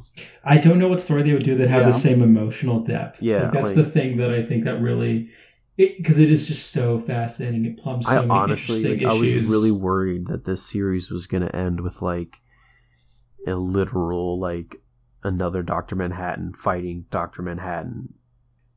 I 0.44 0.58
don't 0.58 0.78
know 0.78 0.88
what 0.88 1.00
story 1.00 1.22
they 1.22 1.32
would 1.32 1.44
do 1.44 1.56
that 1.56 1.68
have 1.68 1.82
Yeah. 1.82 1.86
the 1.88 1.92
same 1.94 2.22
emotional 2.22 2.80
depth. 2.80 3.22
Yeah, 3.22 3.44
Like, 3.44 3.52
that's 3.52 3.76
like- 3.76 3.84
the 3.86 3.90
thing 3.90 4.16
that 4.16 4.34
I 4.34 4.42
think 4.42 4.64
that 4.64 4.80
really, 4.80 5.30
because 5.76 6.18
it, 6.18 6.30
is 6.30 6.48
just 6.48 6.72
so 6.72 7.00
fascinating. 7.00 7.64
It 7.64 7.78
plumbs 7.78 8.06
so 8.06 8.12
I 8.12 8.20
many 8.26 8.30
honestly, 8.30 8.76
interesting 8.78 9.06
like, 9.08 9.16
I 9.16 9.20
was 9.20 9.34
really 9.48 9.70
worried 9.72 10.26
that 10.26 10.44
this 10.44 10.62
series 10.62 11.10
was 11.10 11.26
gonna 11.26 11.50
end 11.54 11.80
with 11.80 12.02
like 12.02 12.38
a 13.46 13.54
literal 13.54 14.38
like 14.40 14.82
another 15.22 15.62
Doctor 15.62 15.94
Manhattan 15.96 16.52
fighting 16.52 17.06
Doctor 17.10 17.42
Manhattan, 17.42 18.14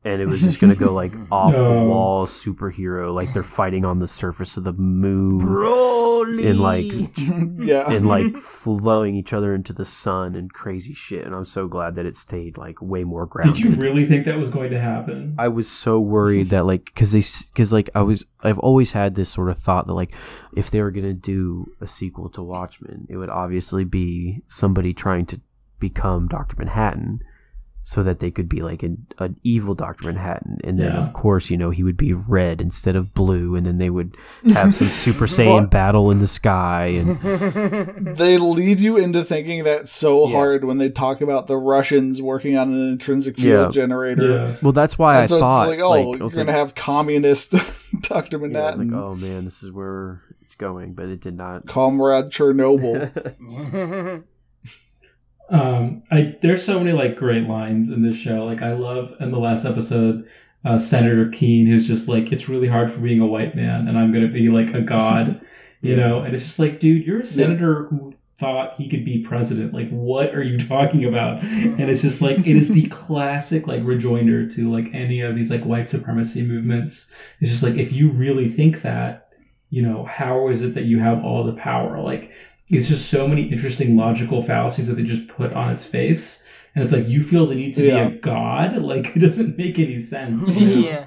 and 0.04 0.20
it 0.20 0.28
was 0.28 0.42
just 0.42 0.60
gonna 0.60 0.74
go 0.74 0.92
like 0.92 1.12
off 1.32 1.54
the 1.54 1.62
wall 1.62 2.26
superhero, 2.26 3.12
like 3.14 3.32
they're 3.32 3.42
fighting 3.42 3.84
on 3.84 3.98
the 3.98 4.08
surface 4.08 4.56
of 4.56 4.64
the 4.64 4.72
moon 4.74 5.40
Broly. 5.40 6.50
and 6.50 6.60
like 6.60 6.84
yeah. 7.66 7.90
and 7.90 8.06
like 8.06 8.36
flowing 8.36 9.14
each 9.16 9.32
other 9.32 9.54
into 9.54 9.72
the 9.72 9.84
sun 9.84 10.34
and 10.34 10.52
crazy 10.52 10.92
shit. 10.92 11.24
And 11.24 11.34
I'm 11.34 11.46
so 11.46 11.68
glad 11.68 11.94
that 11.94 12.06
it 12.06 12.16
stayed 12.16 12.58
like 12.58 12.82
way 12.82 13.04
more 13.04 13.26
grounded. 13.26 13.56
Did 13.56 13.64
you 13.64 13.70
really 13.72 14.06
think 14.06 14.26
that 14.26 14.38
was 14.38 14.50
going 14.50 14.70
to 14.70 14.80
happen? 14.80 15.34
I 15.38 15.48
was 15.48 15.68
so 15.70 15.98
worried 15.98 16.48
that 16.48 16.66
like 16.66 16.84
because 16.84 17.12
they 17.12 17.22
because 17.52 17.72
like 17.72 17.88
I 17.94 18.02
was 18.02 18.26
I've 18.42 18.58
always 18.58 18.92
had 18.92 19.14
this 19.14 19.30
sort 19.30 19.48
of 19.48 19.56
thought 19.58 19.86
that 19.86 19.94
like 19.94 20.14
if 20.54 20.70
they 20.70 20.82
were 20.82 20.90
gonna 20.90 21.14
do 21.14 21.66
a 21.80 21.86
sequel 21.86 22.28
to 22.30 22.42
Watchmen, 22.42 23.06
it 23.08 23.16
would 23.16 23.30
obviously 23.30 23.84
be 23.84 24.42
somebody 24.48 24.92
trying 24.92 25.24
to 25.26 25.40
become 25.80 26.28
Doctor 26.28 26.56
Manhattan, 26.58 27.20
so 27.86 28.02
that 28.02 28.18
they 28.18 28.30
could 28.30 28.48
be 28.48 28.62
like 28.62 28.82
an, 28.82 29.06
an 29.18 29.36
evil 29.44 29.74
Doctor 29.74 30.06
Manhattan, 30.06 30.56
and 30.64 30.78
then 30.80 30.92
Yeah. 30.92 30.98
of 31.00 31.12
course 31.12 31.50
you 31.50 31.56
know 31.58 31.68
he 31.68 31.82
would 31.84 31.98
be 31.98 32.14
red 32.14 32.60
instead 32.62 32.96
of 32.96 33.12
blue, 33.12 33.54
and 33.54 33.66
then 33.66 33.76
they 33.76 33.90
would 33.90 34.16
have 34.54 34.74
some 34.74 34.86
Super 35.04 35.26
Saiyan 35.26 35.62
What? 35.64 35.70
battle 35.70 36.10
in 36.10 36.18
the 36.20 36.26
sky, 36.26 36.86
and 36.86 37.18
they 38.16 38.38
lead 38.38 38.80
you 38.80 38.96
into 38.96 39.22
thinking 39.22 39.64
that 39.64 39.86
so 39.86 40.26
Yeah. 40.26 40.32
hard 40.34 40.64
when 40.64 40.78
they 40.78 40.88
talk 40.88 41.20
about 41.20 41.46
the 41.46 41.58
Russians 41.58 42.22
working 42.22 42.56
on 42.56 42.72
an 42.72 42.88
intrinsic 42.92 43.36
field 43.36 43.66
Yeah. 43.76 43.82
generator. 43.82 44.30
Yeah. 44.30 44.56
well 44.62 44.72
that's 44.72 44.98
why 44.98 45.16
And 45.16 45.22
I 45.24 45.26
so 45.26 45.38
thought 45.40 45.68
it's 45.68 45.70
like, 45.70 45.80
oh, 45.80 45.90
like, 45.90 46.06
I 46.06 46.10
you're 46.16 46.24
was 46.24 46.34
gonna 46.36 46.52
have 46.52 46.74
communist 46.74 47.52
Doctor 48.02 48.38
yeah, 48.38 48.44
I 48.44 48.70
was 48.70 48.78
Manhattan, 48.78 48.90
like 48.92 49.00
oh 49.02 49.14
man 49.14 49.44
this 49.44 49.62
is 49.62 49.70
where 49.70 50.22
it's 50.40 50.54
going, 50.54 50.94
but 50.94 51.06
it 51.06 51.20
did 51.20 51.36
not. 51.36 51.66
Comrade 51.66 52.30
Chernobyl. 52.30 54.22
Um, 55.50 56.02
I 56.10 56.36
there's 56.40 56.64
so 56.64 56.78
many 56.78 56.92
like 56.92 57.16
great 57.16 57.46
lines 57.46 57.90
in 57.90 58.02
this 58.02 58.16
show. 58.16 58.44
Like 58.44 58.62
I 58.62 58.74
love 58.74 59.14
in 59.20 59.30
the 59.30 59.38
last 59.38 59.64
episode, 59.64 60.28
uh, 60.64 60.78
Senator 60.78 61.28
Keene, 61.28 61.66
who's 61.66 61.86
just 61.86 62.08
like, 62.08 62.32
"It's 62.32 62.48
really 62.48 62.68
hard 62.68 62.90
for 62.90 63.00
being 63.00 63.20
a 63.20 63.26
white 63.26 63.54
man, 63.54 63.86
and 63.88 63.98
I'm 63.98 64.12
gonna 64.12 64.28
be 64.28 64.48
like 64.48 64.74
a 64.74 64.80
god," 64.80 65.40
you 65.80 65.96
know. 65.96 66.20
And 66.20 66.34
it's 66.34 66.44
just 66.44 66.58
like, 66.58 66.80
dude, 66.80 67.06
you're 67.06 67.20
a 67.20 67.26
senator 67.26 67.84
who 67.84 68.14
thought 68.38 68.74
he 68.76 68.88
could 68.88 69.04
be 69.04 69.22
president. 69.22 69.72
Like, 69.72 69.90
what 69.90 70.34
are 70.34 70.42
you 70.42 70.58
talking 70.58 71.04
about? 71.04 71.42
And 71.42 71.88
it's 71.90 72.02
just 72.02 72.20
like 72.20 72.38
it 72.38 72.56
is 72.56 72.70
the 72.70 72.86
classic 72.90 73.66
like 73.66 73.82
rejoinder 73.84 74.48
to 74.50 74.72
like 74.72 74.92
any 74.92 75.20
of 75.20 75.36
these 75.36 75.50
like 75.50 75.62
white 75.62 75.88
supremacy 75.88 76.42
movements. 76.42 77.14
It's 77.40 77.50
just 77.50 77.62
like 77.62 77.74
if 77.74 77.92
you 77.92 78.10
really 78.10 78.48
think 78.48 78.82
that, 78.82 79.28
you 79.70 79.82
know, 79.82 80.04
how 80.04 80.48
is 80.48 80.62
it 80.62 80.74
that 80.74 80.84
you 80.84 80.98
have 81.00 81.24
all 81.24 81.44
the 81.44 81.52
power? 81.52 82.00
Like 82.00 82.32
it's 82.68 82.88
just 82.88 83.10
so 83.10 83.28
many 83.28 83.42
interesting 83.52 83.96
logical 83.96 84.42
fallacies 84.42 84.88
that 84.88 84.94
they 84.94 85.02
just 85.04 85.28
put 85.28 85.52
on 85.52 85.70
its 85.72 85.86
face. 85.86 86.46
And 86.74 86.82
it's 86.82 86.92
like 86.92 87.06
you 87.08 87.22
feel 87.22 87.46
the 87.46 87.54
need 87.54 87.74
to 87.74 87.84
Yeah. 87.86 88.08
be 88.08 88.16
a 88.16 88.18
god. 88.20 88.76
Like 88.82 89.14
it 89.16 89.20
doesn't 89.20 89.56
make 89.56 89.78
any 89.78 90.00
sense. 90.00 90.48
you 90.58 90.66
know? 90.66 90.88
yeah. 90.88 91.06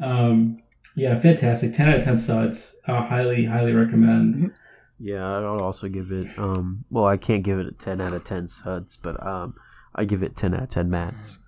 Um, 0.00 0.58
yeah, 0.94 1.18
fantastic. 1.18 1.72
Ten 1.74 1.88
out 1.88 1.98
of 1.98 2.04
ten 2.04 2.16
suds. 2.18 2.78
Uh, 2.86 3.02
highly, 3.02 3.44
highly 3.46 3.72
recommend. 3.72 4.52
Yeah, 5.00 5.24
I 5.26 5.40
would 5.52 5.60
also 5.62 5.88
give 5.88 6.10
it. 6.10 6.26
Um, 6.38 6.84
well, 6.90 7.04
I 7.06 7.16
can't 7.16 7.42
give 7.44 7.58
it 7.58 7.66
a 7.66 7.72
ten 7.72 8.00
out 8.00 8.12
of 8.14 8.24
ten 8.24 8.48
suds, 8.48 8.96
but 8.96 9.24
um, 9.24 9.54
I 9.94 10.04
give 10.04 10.22
it 10.22 10.34
ten 10.36 10.54
out 10.54 10.62
of 10.64 10.68
ten 10.70 10.90
mats. 10.90 11.38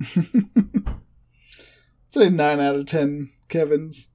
Say 2.08 2.30
nine 2.30 2.60
out 2.60 2.76
of 2.76 2.86
ten 2.86 3.30
Kevin's. 3.48 4.12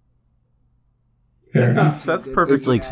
Fair 1.53 1.73
That's, 1.73 2.05
that's 2.05 2.25
Good 2.25 2.33
perfectly 2.35 2.77
guys. 2.77 2.87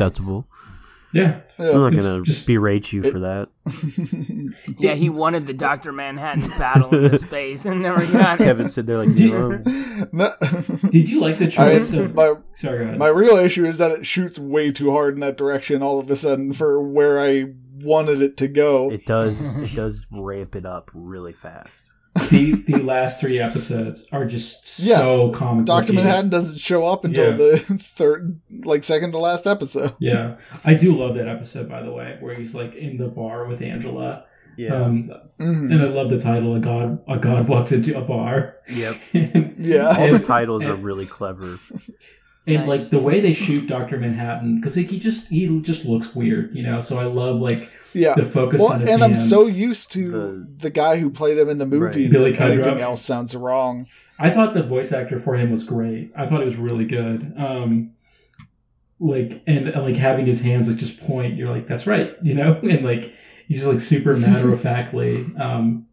Acceptable. 1.14 1.42
Yeah, 1.58 1.72
I'm 1.72 1.92
not 1.94 2.02
gonna 2.02 2.22
berate 2.46 2.92
you 2.92 3.10
for 3.10 3.18
that. 3.20 3.48
Yeah, 4.78 4.94
he 4.94 5.08
wanted 5.10 5.46
the 5.46 5.52
Doctor 5.54 5.92
Manhattan 5.92 6.48
battle 6.58 6.92
into 6.94 7.18
space 7.18 7.64
and 7.64 7.82
never 7.82 7.98
got 8.12 8.40
it. 8.40 8.44
Kevin 8.44 8.68
said 8.68 8.86
they're 8.86 8.96
like, 9.04 9.16
you 9.16 9.62
No- 10.12 10.30
Did 10.90 11.08
you 11.08 11.20
like 11.20 11.38
the 11.38 11.46
I, 11.46 11.48
choice 11.48 11.92
of? 11.92 12.14
my 12.14 12.34
Sorry, 12.54 12.96
my 12.96 13.08
real 13.08 13.36
issue 13.36 13.64
is 13.64 13.78
that 13.78 13.92
it 13.92 14.06
shoots 14.06 14.38
way 14.38 14.72
too 14.72 14.90
hard 14.90 15.14
in 15.14 15.20
that 15.20 15.36
direction 15.36 15.82
all 15.82 16.00
of 16.00 16.10
a 16.10 16.16
sudden 16.16 16.52
for 16.52 16.80
where 16.80 17.20
I 17.20 17.52
wanted 17.76 18.22
it 18.22 18.36
to 18.38 18.48
go. 18.48 18.90
it 18.92 19.06
does 19.06 19.56
it 19.56 19.74
does 19.76 20.06
ramp 20.10 20.56
it 20.56 20.66
up 20.66 20.90
really 20.94 21.32
fast. 21.32 21.89
The 22.30 22.52
the 22.66 22.82
last 22.82 23.20
three 23.20 23.38
episodes 23.38 24.08
are 24.12 24.24
just 24.24 24.80
Yeah. 24.80 24.96
so 24.98 25.30
comic. 25.30 25.64
Doctor. 25.66 25.92
Manhattan 25.92 26.28
doesn't 26.30 26.58
show 26.58 26.86
up 26.86 27.04
until 27.04 27.30
Yeah. 27.30 27.36
the 27.36 27.56
third, 27.80 28.40
like 28.64 28.84
second 28.84 29.12
to 29.12 29.18
last 29.18 29.46
episode. 29.46 29.92
Yeah, 30.00 30.36
I 30.64 30.74
do 30.74 30.92
love 30.92 31.14
that 31.16 31.28
episode 31.28 31.68
by 31.68 31.82
the 31.82 31.92
way, 31.92 32.16
where 32.20 32.34
he's 32.34 32.54
like 32.54 32.74
in 32.74 32.96
the 32.96 33.08
bar 33.08 33.46
with 33.46 33.62
Angela. 33.62 34.24
Yeah. 34.56 34.74
Um, 34.82 35.10
Mhm. 35.40 35.72
and 35.72 35.80
I 35.82 35.86
love 35.86 36.10
the 36.10 36.18
title. 36.18 36.54
A 36.56 36.60
god, 36.60 36.98
a 37.08 37.16
god 37.18 37.48
walks 37.48 37.72
into 37.72 37.96
a 37.96 38.02
bar. 38.02 38.56
yep. 38.68 38.96
and 39.14 39.54
Yeah. 39.58 39.86
All 39.88 40.08
the 40.08 40.14
And- 40.16 40.24
titles 40.24 40.64
are 40.64 40.74
really 40.76 41.06
clever. 41.06 41.56
and, 42.46 42.66
like 42.68 42.80
the 42.90 42.98
way 42.98 43.20
they 43.20 43.32
shoot 43.32 43.68
Doctor 43.68 43.96
Manhattan, 43.98 44.56
because 44.60 44.76
like 44.76 44.88
he 44.88 44.98
just 44.98 45.28
he 45.28 45.60
just 45.60 45.86
looks 45.86 46.14
weird, 46.16 46.54
you 46.54 46.62
know. 46.64 46.80
So 46.80 46.98
I 46.98 47.04
love 47.04 47.36
like 47.40 47.70
Yeah. 47.92 48.14
the 48.14 48.24
focus 48.24 48.60
Well, 48.60 48.72
on 48.74 48.80
his 48.80 48.90
and 48.90 49.02
I'm 49.02 49.16
so 49.16 49.46
used 49.46 49.92
to 49.92 50.10
The- 50.10 50.46
the, 50.58 50.70
guy 50.70 50.96
who 50.96 51.10
played 51.10 51.38
him 51.38 51.48
in 51.48 51.58
the 51.58 51.66
movie 51.66 52.02
Right. 52.04 52.10
Billy 52.10 52.32
that 52.32 52.50
anything 52.50 52.80
else 52.80 53.02
sounds 53.02 53.34
wrong. 53.34 53.86
I 54.18 54.30
thought 54.30 54.54
the 54.54 54.62
voice 54.62 54.92
actor 54.92 55.18
for 55.18 55.34
him 55.34 55.50
was 55.50 55.64
great. 55.64 56.12
I 56.16 56.26
thought 56.26 56.42
it 56.42 56.44
was 56.44 56.56
really 56.56 56.84
good. 56.84 57.32
Um, 57.36 57.92
like 58.98 59.42
and, 59.46 59.68
and 59.68 59.82
like 59.82 59.96
having 59.96 60.26
his 60.26 60.42
hands 60.42 60.68
like 60.68 60.76
just 60.78 61.00
point, 61.06 61.36
you're 61.36 61.48
like, 61.50 61.66
that's 61.66 61.86
right, 61.86 62.14
you 62.22 62.34
know, 62.34 62.52
and 62.62 62.84
like 62.84 63.14
he's 63.48 63.60
just 63.62 63.72
like 63.72 63.80
super 63.80 64.16
matter 64.16 64.50
of 64.52 64.60
factly. 64.70 65.16
Um, 65.38 65.86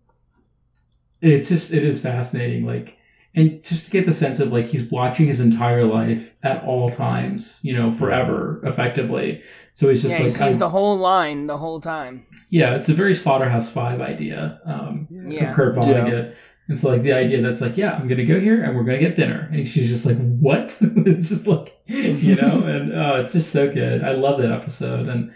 it's 1.22 1.50
just 1.50 1.74
it 1.74 1.84
is 1.84 2.02
fascinating, 2.02 2.66
like, 2.66 2.97
and 3.38 3.64
just 3.64 3.86
to 3.86 3.92
get 3.92 4.06
the 4.06 4.14
sense 4.14 4.40
of 4.40 4.52
like 4.52 4.68
he's 4.68 4.90
watching 4.92 5.28
his 5.28 5.40
entire 5.40 5.86
life 5.86 6.36
at 6.44 6.64
all 6.64 6.90
times, 6.90 7.62
you 7.64 7.74
know, 7.78 7.94
forever, 7.94 8.60
effectively. 8.64 9.42
So 9.74 9.90
he's 9.90 10.02
just 10.02 10.12
yeah, 10.14 10.18
he 10.18 10.24
like, 10.24 10.32
sees 10.34 10.42
I'm- 10.42 10.60
the 10.60 10.70
whole 10.70 10.98
line 10.98 11.48
the 11.48 11.58
whole 11.58 11.80
time. 11.80 12.26
yeah, 12.50 12.76
it's 12.76 12.90
a 12.90 12.94
very 12.94 13.14
Slaughterhouse 13.16 13.72
Five 13.72 14.02
idea. 14.02 14.60
Um, 14.66 15.08
Yeah. 15.12 15.54
Kurt 15.54 15.78
Yeah. 15.86 16.32
And 16.70 16.78
so 16.78 16.90
like 16.90 17.02
the 17.04 17.14
idea 17.14 17.42
that's 17.42 17.62
like, 17.62 17.78
yeah, 17.78 17.94
I'm 17.94 18.08
gonna 18.10 18.26
go 18.26 18.40
here 18.40 18.62
and 18.64 18.76
we're 18.76 18.84
gonna 18.84 19.00
get 19.00 19.16
dinner. 19.16 19.50
And 19.54 19.66
she's 19.66 19.88
just 19.90 20.06
like, 20.06 20.18
what? 20.18 20.78
it's 20.82 21.30
just 21.30 21.48
like, 21.48 21.78
you 21.86 22.36
know, 22.36 22.62
and 22.66 22.92
uh, 22.94 23.22
it's 23.24 23.34
just 23.34 23.52
so 23.52 23.72
good. 23.72 24.04
I 24.04 24.12
love 24.12 24.42
that 24.42 24.52
episode, 24.52 25.08
and 25.08 25.32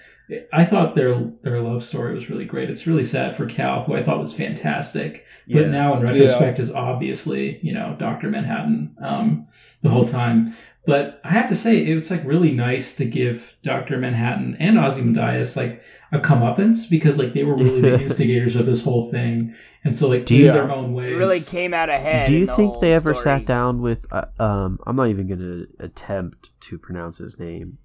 I 0.52 0.66
thought 0.66 0.95
their 0.95 1.32
their 1.43 1.62
love 1.62 1.84
story 1.84 2.14
was 2.16 2.30
really 2.30 2.45
great. 2.45 2.70
It's 2.70 2.88
really 2.88 3.04
sad 3.06 3.36
for 3.36 3.45
Cal, 3.45 3.84
who 3.84 3.95
I 3.95 4.04
thought 4.04 4.20
was 4.20 4.36
fantastic, 4.36 5.26
Yeah. 5.54 5.62
but 5.64 5.70
now 5.72 5.95
in 5.97 6.04
retrospect 6.04 6.60
is 6.60 6.72
obviously 6.72 7.60
you 7.62 7.74
know 7.74 7.95
Doctor 7.99 8.30
Manhattan 8.30 8.95
um, 9.02 9.47
the 9.82 9.89
whole 9.89 10.06
time. 10.06 10.54
But 10.84 11.22
I 11.24 11.30
have 11.34 11.47
to 11.49 11.56
say, 11.56 11.78
it's 11.86 12.10
like 12.10 12.24
really 12.26 12.54
nice 12.54 12.95
to 12.95 13.06
give 13.06 13.54
Doctor 13.62 13.99
Manhattan 13.99 14.58
and 14.60 14.80
Ozymandias 14.80 15.56
like 15.56 15.80
a 16.12 16.18
comeuppance 16.18 16.89
because 16.89 17.20
like 17.20 17.34
they 17.34 17.43
were 17.43 17.56
really 17.56 17.82
the 17.82 18.02
instigators 18.02 18.56
of 18.56 18.66
this 18.66 18.84
whole 18.84 19.12
thing, 19.12 19.54
and 19.84 19.95
so 19.95 20.10
like 20.10 20.26
Do 20.26 20.34
in 20.34 20.41
you- 20.41 20.52
their 20.52 20.72
own 20.72 20.93
ways, 20.93 21.10
He 21.10 21.14
really 21.14 21.39
came 21.39 21.76
out 21.76 21.89
ahead. 21.89 22.26
Do 22.28 22.34
you 22.36 22.47
the 22.47 22.56
think 22.56 22.80
they 22.80 22.93
ever 22.93 23.14
story. 23.14 23.24
sat 23.41 23.45
down 23.45 23.82
with? 23.82 24.08
Uh, 24.12 24.26
um, 24.39 24.80
I'm 24.88 24.95
not 24.95 25.10
even 25.10 25.28
gonna 25.28 25.66
attempt 25.80 26.49
to 26.62 26.80
pronounce 26.80 27.20
his 27.20 27.39
name. 27.39 27.78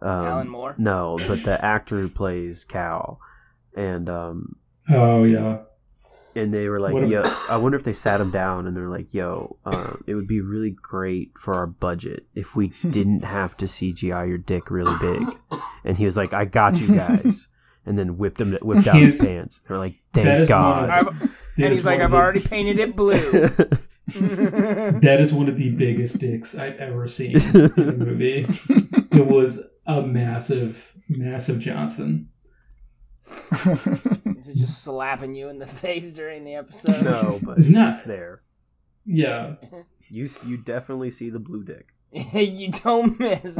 Um, 0.00 0.24
Alan 0.26 0.48
Moore? 0.48 0.74
No, 0.78 1.18
but 1.28 1.44
the 1.44 1.64
actor 1.64 1.96
who 2.00 2.08
plays 2.08 2.64
Cal, 2.64 3.20
and 3.76 4.08
um, 4.08 4.56
Oh 4.90 5.22
yeah, 5.22 5.58
and 6.34 6.52
they 6.52 6.68
were 6.68 6.80
like, 6.80 6.94
What 6.94 7.08
"Yo, 7.08 7.22
I 7.50 7.56
wonder 7.56 7.76
if 7.76 7.84
they 7.84 7.92
sat 7.92 8.20
him 8.20 8.30
down 8.30 8.66
and 8.66 8.76
they're 8.76 8.88
like, 8.88 9.12
yo, 9.12 9.56
uh, 9.64 9.94
it 10.06 10.14
would 10.14 10.28
be 10.28 10.40
really 10.40 10.70
great 10.70 11.32
for 11.38 11.54
our 11.54 11.66
budget 11.66 12.26
if 12.34 12.56
we 12.56 12.68
didn't 12.88 13.24
have 13.24 13.56
to 13.58 13.66
CGI 13.66 14.28
your 14.28 14.38
dick 14.38 14.70
really 14.70 14.94
big." 15.00 15.60
And 15.84 15.96
he 15.96 16.04
was 16.04 16.16
like, 16.16 16.32
"I 16.32 16.44
got 16.44 16.80
you 16.80 16.94
guys," 16.94 17.48
and 17.84 17.98
then 17.98 18.16
whipped 18.18 18.40
him, 18.40 18.56
whipped 18.62 18.86
out 18.86 18.96
his 18.96 19.20
pants. 19.24 19.60
They're 19.68 19.78
like, 19.78 19.94
"Thank 20.12 20.48
God." 20.48 21.06
one 21.06 21.16
That 21.58 21.64
and 21.64 21.74
he's 21.74 21.84
like, 21.84 22.00
I've 22.00 22.12
the- 22.12 22.16
already 22.16 22.40
painted 22.40 22.78
it 22.78 22.96
blue. 22.96 23.14
That 24.06 25.18
is 25.20 25.32
one 25.32 25.48
of 25.48 25.56
the 25.56 25.74
biggest 25.76 26.18
dicks 26.20 26.56
I've 26.56 26.76
ever 26.78 27.06
seen 27.08 27.36
in 27.36 27.72
a 27.88 27.92
movie. 27.92 28.44
It 29.12 29.26
was 29.26 29.70
a 29.86 30.02
massive, 30.02 30.92
massive 31.08 31.60
Johnson. 31.60 32.28
Is 33.26 34.48
it 34.48 34.56
just 34.56 34.82
slapping 34.82 35.34
you 35.34 35.48
in 35.48 35.58
the 35.58 35.66
face 35.84 36.14
during 36.14 36.44
the 36.44 36.54
episode? 36.54 37.04
no, 37.04 37.38
but 37.42 37.58
Not- 37.58 37.92
it's 37.94 38.02
there. 38.02 38.42
Yeah. 39.04 39.54
You 40.08 40.28
you 40.46 40.58
definitely 40.64 41.10
see 41.10 41.30
the 41.30 41.38
blue 41.40 41.64
dick. 41.64 41.88
you 42.12 42.70
don't 42.70 43.18
miss. 43.18 43.56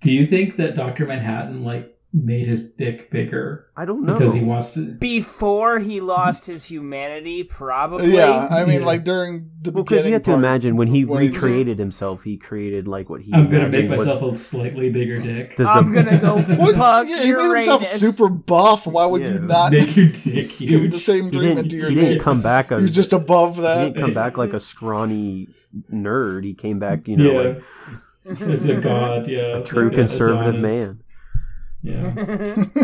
Do 0.00 0.12
you 0.12 0.26
think 0.26 0.56
that 0.56 0.76
Doctor 0.76 1.06
Manhattan 1.06 1.64
like 1.64 1.93
made 2.16 2.46
his 2.46 2.72
dick 2.72 3.10
bigger 3.10 3.66
I 3.76 3.84
don't 3.84 4.06
know. 4.06 4.16
because 4.16 4.34
he 4.34 4.44
wants 4.44 4.74
to. 4.74 4.92
Before 4.94 5.80
he 5.80 6.00
lost 6.00 6.46
his 6.46 6.64
humanity, 6.66 7.42
probably. 7.42 8.14
Yeah, 8.14 8.46
I 8.48 8.64
mean, 8.64 8.80
Yeah. 8.80 8.86
like 8.86 9.02
during 9.02 9.50
the 9.60 9.72
well, 9.72 9.82
because 9.82 10.06
you 10.06 10.12
have 10.12 10.22
to 10.22 10.30
part, 10.30 10.38
imagine 10.38 10.76
when 10.76 10.86
he 10.86 11.04
recreated 11.04 11.78
himself, 11.80 12.22
he 12.22 12.36
created 12.36 12.86
like 12.86 13.10
what 13.10 13.22
he. 13.22 13.32
I'm 13.34 13.50
gonna 13.50 13.68
make 13.68 13.86
imagined 13.86 13.90
was- 13.90 14.06
myself 14.06 14.34
a 14.34 14.38
slightly 14.38 14.90
bigger 14.90 15.18
dick. 15.18 15.56
the- 15.56 15.64
the- 15.64 15.68
I'm 15.70 15.92
gonna 15.92 16.18
go 16.18 16.36
What? 16.42 17.08
Yeah, 17.08 17.22
he 17.24 17.32
made 17.32 17.50
himself 17.50 17.80
Uranus. 17.82 17.90
super 17.90 18.28
buff. 18.28 18.86
Why 18.86 19.06
would 19.06 19.26
you 19.26 19.40
not 19.40 19.72
Make 19.72 19.96
your 19.96 20.06
dick 20.06 20.56
give 20.58 20.90
the 20.92 20.98
same 21.00 21.24
He 21.24 21.30
treatment 21.32 21.56
didn't, 21.56 21.70
to 21.70 21.76
your 21.78 21.90
he 21.90 21.96
didn't 21.96 22.12
dick? 22.14 22.22
come 22.22 22.42
back. 22.42 22.70
A, 22.70 22.78
You're 22.78 22.86
just 22.86 23.12
above 23.12 23.56
that. 23.56 23.78
he 23.78 23.84
didn't 23.92 24.00
come 24.00 24.14
back 24.14 24.38
like 24.38 24.52
a 24.52 24.60
scrawny 24.60 25.48
nerd. 25.92 26.44
He 26.44 26.54
came 26.54 26.78
back, 26.78 27.08
you 27.08 27.16
know, 27.16 27.32
yeah, 27.42 27.54
like 28.24 28.40
as 28.40 28.68
a 28.68 28.80
god. 28.80 29.28
Yeah, 29.28 29.58
a 29.58 29.64
true 29.64 29.86
like 29.86 29.94
conservative 29.94 30.54
Adonis. 30.54 30.62
man. 30.62 31.00
Yeah. 31.84 32.64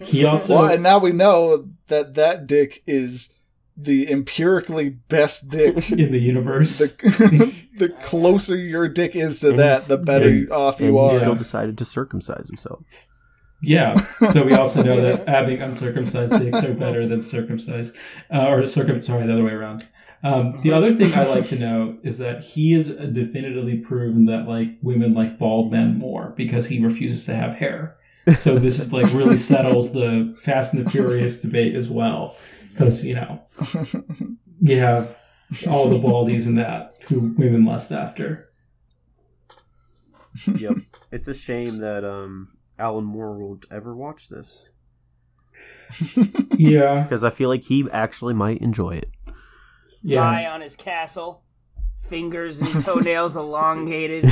He 0.00 0.24
also. 0.24 0.56
Well, 0.56 0.70
and 0.70 0.82
now 0.82 0.98
we 0.98 1.12
know 1.12 1.66
that 1.86 2.14
that 2.14 2.46
dick 2.46 2.82
is 2.86 3.38
the 3.76 4.10
empirically 4.10 4.90
best 4.90 5.50
dick. 5.50 5.90
in 5.92 6.12
the 6.12 6.18
universe. 6.18 6.78
the, 6.78 7.54
the 7.78 7.88
closer 7.88 8.56
your 8.56 8.88
dick 8.88 9.16
is 9.16 9.40
to 9.40 9.50
And 9.50 9.58
that, 9.60 9.82
the 9.82 9.96
better 9.96 10.28
and- 10.28 10.50
off 10.50 10.80
And 10.80 10.88
you 10.94 11.08
he 11.10 11.16
still 11.16 11.34
decided 11.36 11.78
to 11.78 11.84
circumcise 11.84 12.48
himself. 12.48 12.80
Yeah. 13.62 13.94
So 13.94 14.44
we 14.44 14.52
also 14.52 14.82
know 14.82 15.00
that 15.00 15.26
having 15.26 15.62
uncircumcised 15.62 16.38
dicks 16.38 16.62
are 16.64 16.74
better 16.74 17.08
than 17.08 17.22
circumcised, 17.22 17.96
uh, 18.30 18.46
or 18.46 18.66
circum. 18.66 19.02
Sorry, 19.02 19.26
the 19.26 19.32
other 19.32 19.44
way 19.44 19.52
around. 19.52 19.86
Um, 20.22 20.60
the 20.62 20.72
other 20.72 20.92
thing 20.92 21.12
I 21.14 21.24
like 21.26 21.46
to 21.48 21.58
know 21.58 21.96
is 22.02 22.18
that 22.18 22.42
he 22.42 22.72
has 22.72 22.88
definitively 22.88 23.78
proven 23.78 24.26
that 24.26 24.46
like 24.46 24.68
women 24.82 25.14
like 25.14 25.38
bald 25.38 25.72
men 25.72 25.98
more 25.98 26.34
because 26.36 26.68
he 26.68 26.84
refuses 26.84 27.24
to 27.26 27.34
have 27.34 27.56
hair. 27.56 27.96
So 28.38 28.58
this 28.58 28.78
is 28.80 28.92
like 28.92 29.04
really 29.12 29.36
settles 29.36 29.92
the 29.92 30.34
Fast 30.40 30.74
and 30.74 30.86
the 30.86 30.90
Furious 30.90 31.40
debate 31.42 31.74
as 31.74 31.88
well, 31.88 32.36
because 32.70 33.04
you 33.04 33.14
know 33.14 33.42
you 34.60 34.78
have 34.78 35.18
all 35.68 35.88
the 35.90 35.98
baldies 35.98 36.46
in 36.46 36.54
that 36.54 36.96
who 37.08 37.34
women 37.36 37.64
lust 37.64 37.92
after. 37.92 38.48
Yep. 40.52 40.78
it's 41.12 41.28
a 41.28 41.34
shame 41.34 41.78
that 41.78 42.04
um, 42.04 42.48
Alan 42.78 43.04
Moore 43.04 43.38
won't 43.38 43.66
ever 43.70 43.94
watch 43.94 44.28
this 44.28 44.68
Yeah. 46.58 47.02
because 47.04 47.22
I 47.22 47.30
feel 47.30 47.48
like 47.48 47.62
he 47.64 47.86
actually 47.92 48.34
might 48.34 48.58
enjoy 48.60 48.96
it. 48.96 49.10
Yeah. 50.02 50.22
Lie 50.24 50.46
on 50.46 50.60
his 50.60 50.74
castle, 50.76 51.44
fingers 52.08 52.60
and 52.60 52.84
toenails 52.84 53.36
elongated. 53.36 54.24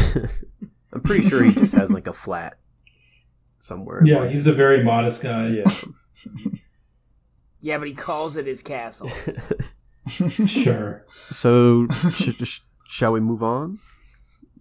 I'm 0.93 1.03
pretty 1.03 1.28
sure 1.28 1.45
he 1.45 1.53
just 1.53 1.74
has 1.74 1.93
like 1.93 2.09
a 2.09 2.12
flat 2.12 2.59
somewhere. 3.62 4.02
Yeah. 4.04 4.26
He's 4.28 4.46
a 4.46 4.52
very 4.52 4.82
modest 4.82 5.22
guy. 5.22 5.46
yeah. 5.48 5.64
Yeah, 7.64 7.78
but 7.78 7.86
he 7.86 7.94
calls 7.94 8.36
it 8.36 8.44
his 8.46 8.60
castle. 8.62 9.08
Sure. 10.48 11.04
So, 11.12 11.86
sh- 12.10 12.30
sh- 12.42 12.60
shall 12.88 13.12
we 13.12 13.20
move 13.20 13.40
on 13.40 13.78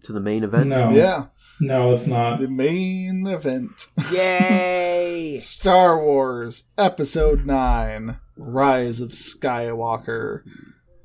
to 0.04 0.12
the 0.12 0.20
main 0.20 0.44
event? 0.44 0.68
No. 0.68 0.90
yeah, 0.90 1.24
No, 1.60 1.92
it's 1.92 2.06
not. 2.06 2.38
the 2.38 2.46
main 2.46 3.26
event. 3.26 3.88
Yay! 4.12 5.36
Star 5.40 6.00
Wars 6.00 6.68
Episode 6.78 7.44
9 7.44 8.18
Rise 8.36 9.00
of 9.00 9.10
Skywalker. 9.10 10.42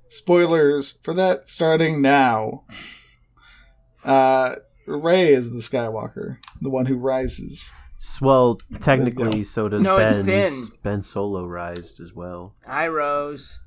Spoilers 0.07 0.91
for 1.01 1.15
that 1.15 1.49
starting 1.49 1.99
now. 1.99 2.63
Uh, 4.05 4.57
Rey 4.85 5.29
is 5.33 5.49
the 5.51 5.57
Skywalker, 5.77 6.37
the 6.61 6.69
one 6.69 6.85
who 6.85 6.95
rises. 6.95 7.73
S- 7.99 8.21
Well, 8.21 8.55
technically, 8.79 9.43
so 9.43 9.69
does 9.69 9.83
No, 9.83 9.97
Ben. 9.97 10.07
it's 10.19 10.25
Finn. 10.25 10.63
Ben 10.83 11.01
Solo 11.03 11.45
rised 11.45 11.99
as 11.99 12.13
well. 12.13 12.55
I 12.67 12.87
rose. 12.87 13.59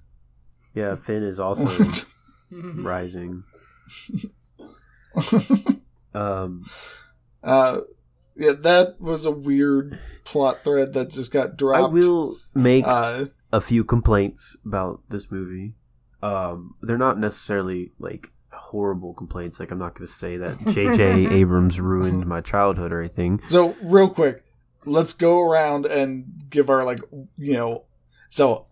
Yeah, 0.75 0.95
Finn 0.95 1.23
is 1.25 1.41
also 1.41 1.67
rising. 2.53 3.43
Um, 6.15 6.65
uh, 7.43 7.81
yeah, 8.37 8.53
that 8.63 8.97
was 9.01 9.27
a 9.27 9.31
weird 9.31 9.99
plot 10.25 10.59
thread 10.65 10.93
that 10.95 11.11
just 11.11 11.33
got 11.33 11.57
dropped. 11.57 11.77
I 11.77 11.81
dropped. 11.81 11.95
will 11.95 12.37
make 12.55 12.85
Uh, 12.87 13.27
a 13.53 13.61
few 13.61 13.85
complaints 13.85 14.57
about 14.65 15.03
this 15.09 15.31
movie. 15.31 15.75
Um, 16.23 16.75
they're 16.83 16.99
not 16.99 17.19
necessarily 17.19 17.93
like 17.99 18.31
horrible 18.53 19.15
complaints. 19.15 19.61
Like 19.61 19.71
I'm 19.71 19.79
not 19.79 19.95
going 19.95 20.07
to 20.07 20.13
say 20.13 20.37
that 20.39 20.59
J.J. 20.69 21.29
Abrams 21.35 21.81
ruined 21.81 22.27
my 22.27 22.41
childhood 22.41 22.93
or 22.93 23.01
anything. 23.01 23.41
so 23.47 23.75
real 23.83 24.09
quick, 24.09 24.45
let's 24.85 25.13
go 25.13 25.41
around 25.41 25.87
and 25.87 26.25
give 26.49 26.71
our 26.71 26.85
like, 26.85 27.01
you 27.37 27.55
know. 27.55 27.85
So, 28.29 28.67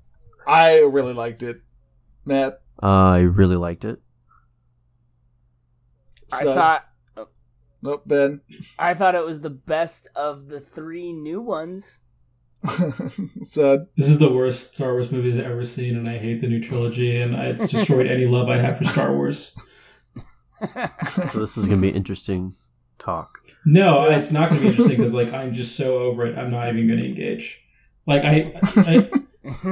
I 0.46 0.80
really 0.80 1.14
liked 1.14 1.42
it, 1.42 1.56
Matt. 2.24 2.60
Uh, 2.80 2.86
I 2.86 3.20
really 3.20 3.56
liked 3.56 3.84
it. 3.84 4.00
I 6.32 6.44
thought 6.44 6.88
Nope, 7.82 8.02
Ben. 8.06 8.40
I 8.78 8.94
thought 8.94 9.14
it 9.14 9.24
was 9.24 9.40
the 9.40 9.50
best 9.50 10.08
of 10.16 10.48
the 10.48 10.60
three 10.60 11.12
new 11.12 11.40
ones. 11.40 12.02
so 13.42 13.86
This 13.96 14.08
is 14.08 14.18
the 14.18 14.32
worst 14.32 14.74
Star 14.74 14.92
Wars 14.92 15.12
movie 15.12 15.32
I've 15.32 15.46
ever 15.46 15.64
seen, 15.64 15.96
and 15.96 16.08
I 16.08 16.18
hate 16.18 16.40
the 16.40 16.48
new 16.48 16.60
trilogy, 16.60 17.20
and 17.20 17.34
it's 17.34 17.68
destroyed 17.68 18.08
any 18.08 18.26
love 18.26 18.48
I 18.48 18.56
have 18.56 18.78
for 18.78 18.84
Star 18.84 19.14
Wars. 19.14 19.56
So 21.30 21.40
this 21.40 21.56
is 21.56 21.64
going 21.66 21.76
to 21.76 21.82
be 21.82 21.90
an 21.90 21.96
interesting 21.96 22.54
talk. 22.98 23.40
No, 23.64 24.04
it's 24.04 24.32
not 24.32 24.50
going 24.50 24.60
to 24.60 24.66
be 24.66 24.70
interesting 24.70 24.96
because 24.96 25.14
like 25.14 25.32
I'm 25.32 25.54
just 25.54 25.76
so 25.76 25.98
over 25.98 26.26
it. 26.26 26.38
I'm 26.38 26.50
not 26.50 26.68
even 26.68 26.86
going 26.86 27.00
to 27.00 27.06
engage. 27.06 27.64
Like 28.06 28.24
I, 28.24 28.52
I 28.76 29.08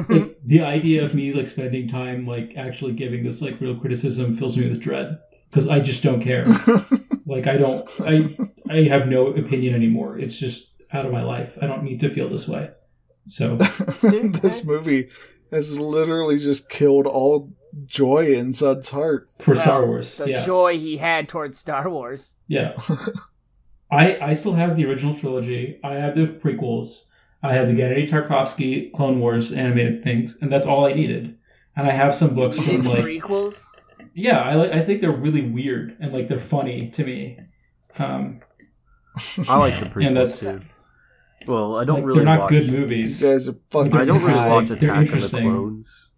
like, 0.09 0.39
the 0.45 0.63
idea 0.63 1.05
of 1.05 1.15
me 1.15 1.33
like 1.33 1.47
spending 1.47 1.89
time 1.89 2.27
like 2.27 2.55
actually 2.57 2.93
giving 2.93 3.25
this 3.25 3.43
like 3.43 3.61
real 3.61 3.79
criticism 3.79 4.37
fills 4.37 4.57
me 4.57 4.69
with 4.69 4.81
dread 4.81 5.19
because 5.51 5.69
I 5.69 5.81
just 5.81 6.03
don't 6.03 6.23
care. 6.23 6.45
like 7.27 7.47
I 7.47 7.57
don't, 7.57 7.89
I, 8.01 8.29
I 8.71 8.83
have 8.89 9.09
no 9.09 9.27
opinion 9.27 9.75
anymore. 9.75 10.19
It's 10.19 10.39
just 10.39 10.75
out 10.93 11.07
of 11.07 11.13
my 11.13 11.23
life. 11.23 11.59
I 11.61 11.67
don't 11.67 11.83
need 11.83 12.01
to 12.01 12.11
feel 12.11 12.29
this 12.29 12.49
way. 12.49 12.71
So 13.27 13.57
this 14.03 14.65
movie 14.65 15.09
has 15.51 15.79
literally 15.79 16.37
just 16.39 16.71
killed 16.71 17.07
all 17.07 17.53
joy 17.85 18.33
in 18.35 18.53
Sud's 18.53 18.91
heart. 18.91 19.29
for 19.41 19.53
Well, 19.55 19.61
Star 19.63 19.87
Wars, 19.87 20.17
The 20.17 20.31
yeah, 20.31 20.45
joy 20.47 20.79
he 20.79 20.97
had 20.97 21.29
towards 21.29 21.59
Star 21.59 21.89
Wars. 21.91 22.37
Yeah. 22.49 22.75
I 23.91 24.19
I 24.21 24.33
still 24.35 24.55
have 24.55 24.77
the 24.77 24.85
original 24.87 25.15
trilogy. 25.15 25.79
I 25.85 25.95
have 25.95 26.17
the 26.17 26.27
prequels. 26.27 27.05
I 27.43 27.53
have 27.55 27.69
the 27.69 27.75
Genndy 27.75 28.09
Tartakovsky 28.09 28.93
Clone 28.93 29.21
Wars 29.21 29.53
animated 29.53 30.03
things, 30.03 30.37
and 30.41 30.51
that's 30.53 30.67
all 30.67 30.87
I 30.87 30.93
needed. 30.95 31.37
And 31.77 31.87
I 31.87 31.93
have 31.93 32.15
some 32.15 32.35
books 32.35 32.59
from 32.59 32.83
like 32.85 33.05
prequels. 33.05 33.67
yeah, 34.15 34.41
I 34.41 34.55
like 34.55 34.73
I 34.73 34.81
think 34.83 35.01
they're 35.03 35.11
really 35.15 35.49
weird 35.49 35.97
and 36.01 36.13
like 36.13 36.29
they're 36.29 36.41
funny 36.41 36.89
to 36.91 37.05
me. 37.05 37.39
Um, 37.99 38.41
I 39.49 39.57
like 39.59 39.79
the 39.79 39.87
prequels 39.91 40.07
And 40.07 40.17
prequels 40.17 40.41
that's- 40.41 40.41
too. 40.41 40.61
Well, 41.47 41.77
I 41.77 41.85
don't 41.85 41.99
like, 41.99 42.07
really 42.07 42.19
they're 42.21 42.25
not 42.25 42.41
watch. 42.41 42.51
good 42.51 42.65
You 42.67 42.79
movies. 42.79 43.23
guys 43.23 43.49
are 43.49 43.55
fucking. 43.71 43.95
I 43.95 44.05
don't 44.05 44.21
really 44.21 44.33
watch 44.51 44.67
They're 44.67 44.77
Attack 44.79 44.91
of 44.91 44.95
the 44.97 45.01
interesting. 45.03 45.43
Clones. 45.43 46.09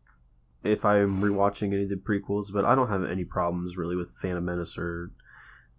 If 0.65 0.85
I'm 0.85 1.21
rewatching 1.21 1.73
any 1.73 1.85
of 1.85 1.89
the 1.89 1.95
prequels, 1.97 2.53
but 2.53 2.65
I 2.65 2.75
don't 2.75 2.89
have 2.89 3.05
any 3.05 3.25
problems 3.25 3.77
really 3.77 3.97
with 3.97 4.11
Phantom 4.21 4.45
Menace 4.45 4.77
or 4.77 5.11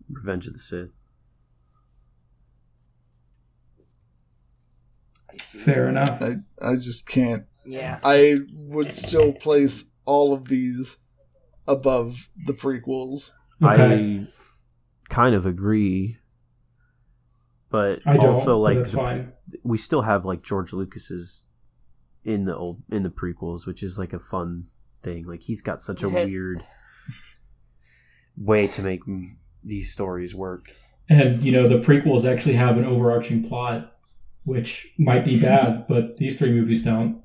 Revenge 0.10 0.48
of 0.48 0.54
the 0.54 0.60
Sith. 0.60 0.90
I 5.32 5.38
see. 5.38 5.60
Fair 5.60 5.90
enough. 5.90 6.22
I, 6.22 6.36
I 6.62 6.74
just 6.76 7.08
can't. 7.08 7.46
Yeah. 7.66 8.00
I 8.04 8.38
would 8.54 8.92
still 8.94 9.34
place 9.34 9.92
all 10.06 10.34
of 10.34 10.48
these 10.48 11.00
above 11.68 12.30
the 12.46 12.54
prequels. 12.54 13.32
Okay, 13.62 14.22
I 14.22 14.26
kind 15.10 15.36
of 15.36 15.46
agree, 15.46 16.18
but 17.70 18.08
I, 18.08 18.18
also 18.18 18.58
like 18.58 18.78
that's 18.78 18.92
the- 18.92 18.98
fine. 18.98 19.34
we 19.64 19.78
still 19.78 20.02
have 20.04 20.24
like 20.24 20.42
George 20.42 20.72
Lucas's 20.72 21.44
in 22.24 22.46
the 22.46 22.56
old 22.56 22.82
in 22.90 23.04
the 23.04 23.10
prequels, 23.10 23.66
which 23.66 23.84
is 23.84 23.98
like 23.98 24.14
a 24.14 24.20
fun 24.20 24.68
thing. 25.02 25.26
Like 25.26 25.44
he's 25.44 25.62
got 25.62 25.82
such 25.82 26.04
a 26.04 26.10
weird 26.10 26.64
way 28.38 28.68
to 28.68 28.82
make 28.82 29.02
these 29.64 29.92
stories 29.92 30.36
work. 30.36 30.68
And 31.10 31.38
you 31.40 31.52
know 31.52 31.68
the 31.68 31.84
prequels 31.84 32.26
actually 32.26 32.56
have 32.56 32.78
an 32.78 32.86
overarching 32.86 33.48
plot, 33.48 33.96
which 34.44 34.94
might 34.98 35.26
be 35.26 35.40
bad, 35.42 35.86
but 35.88 36.18
these 36.18 36.40
three 36.40 36.52
movies 36.52 36.84
don't. 36.84 37.22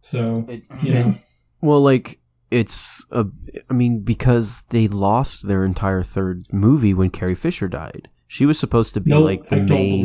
So 0.00 0.46
you 0.82 0.94
know. 0.94 1.14
Well, 1.60 1.80
like 1.80 2.20
it's 2.50 3.04
a, 3.10 3.26
I 3.68 3.74
mean, 3.74 4.00
because 4.00 4.62
they 4.68 4.86
lost 4.86 5.48
their 5.48 5.64
entire 5.64 6.02
third 6.02 6.46
movie 6.52 6.94
when 6.94 7.10
Carrie 7.10 7.34
Fisher 7.34 7.68
died. 7.68 8.08
She 8.28 8.46
was 8.46 8.58
supposed 8.58 8.94
to 8.94 9.00
be 9.00 9.10
No, 9.10 9.20
like 9.20 9.48
the 9.48 9.56
I 9.56 9.58
don't 9.60 9.68
main 9.68 10.02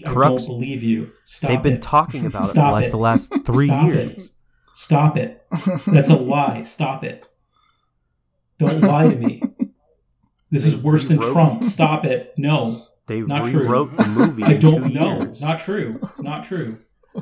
you. 0.00 0.06
I 0.06 0.14
don't 0.14 0.46
believe 0.46 0.82
you. 0.82 1.10
Stop 1.24 1.48
They've 1.50 1.62
been 1.62 1.72
it. 1.74 1.82
talking 1.82 2.26
about 2.26 2.48
it 2.50 2.54
for 2.54 2.70
like 2.72 2.84
it. 2.86 2.90
the 2.90 2.96
last 2.98 3.32
three 3.46 3.66
Stop 3.66 3.86
years. 3.86 4.16
It. 4.26 4.30
Stop 4.74 5.16
it. 5.16 5.46
That's 5.86 6.10
a 6.10 6.16
lie. 6.16 6.62
Stop 6.62 7.04
it. 7.04 7.26
Don't 8.58 8.80
lie 8.80 9.08
to 9.08 9.16
me. 9.16 9.42
This 10.50 10.64
is 10.64 10.82
worse 10.82 11.06
than 11.08 11.18
wrote- 11.18 11.32
Trump. 11.34 11.62
Stop 11.76 12.06
it. 12.06 12.32
No. 12.38 12.82
They 13.06 13.20
Not 13.20 13.48
true. 13.48 13.64
the 13.68 14.14
movie. 14.16 14.42
I 14.44 14.54
don't 14.54 14.94
know. 14.94 15.18
years. 15.20 15.42
Not 15.42 15.60
true. 15.60 16.00
Not 16.20 16.44
true. 16.46 16.78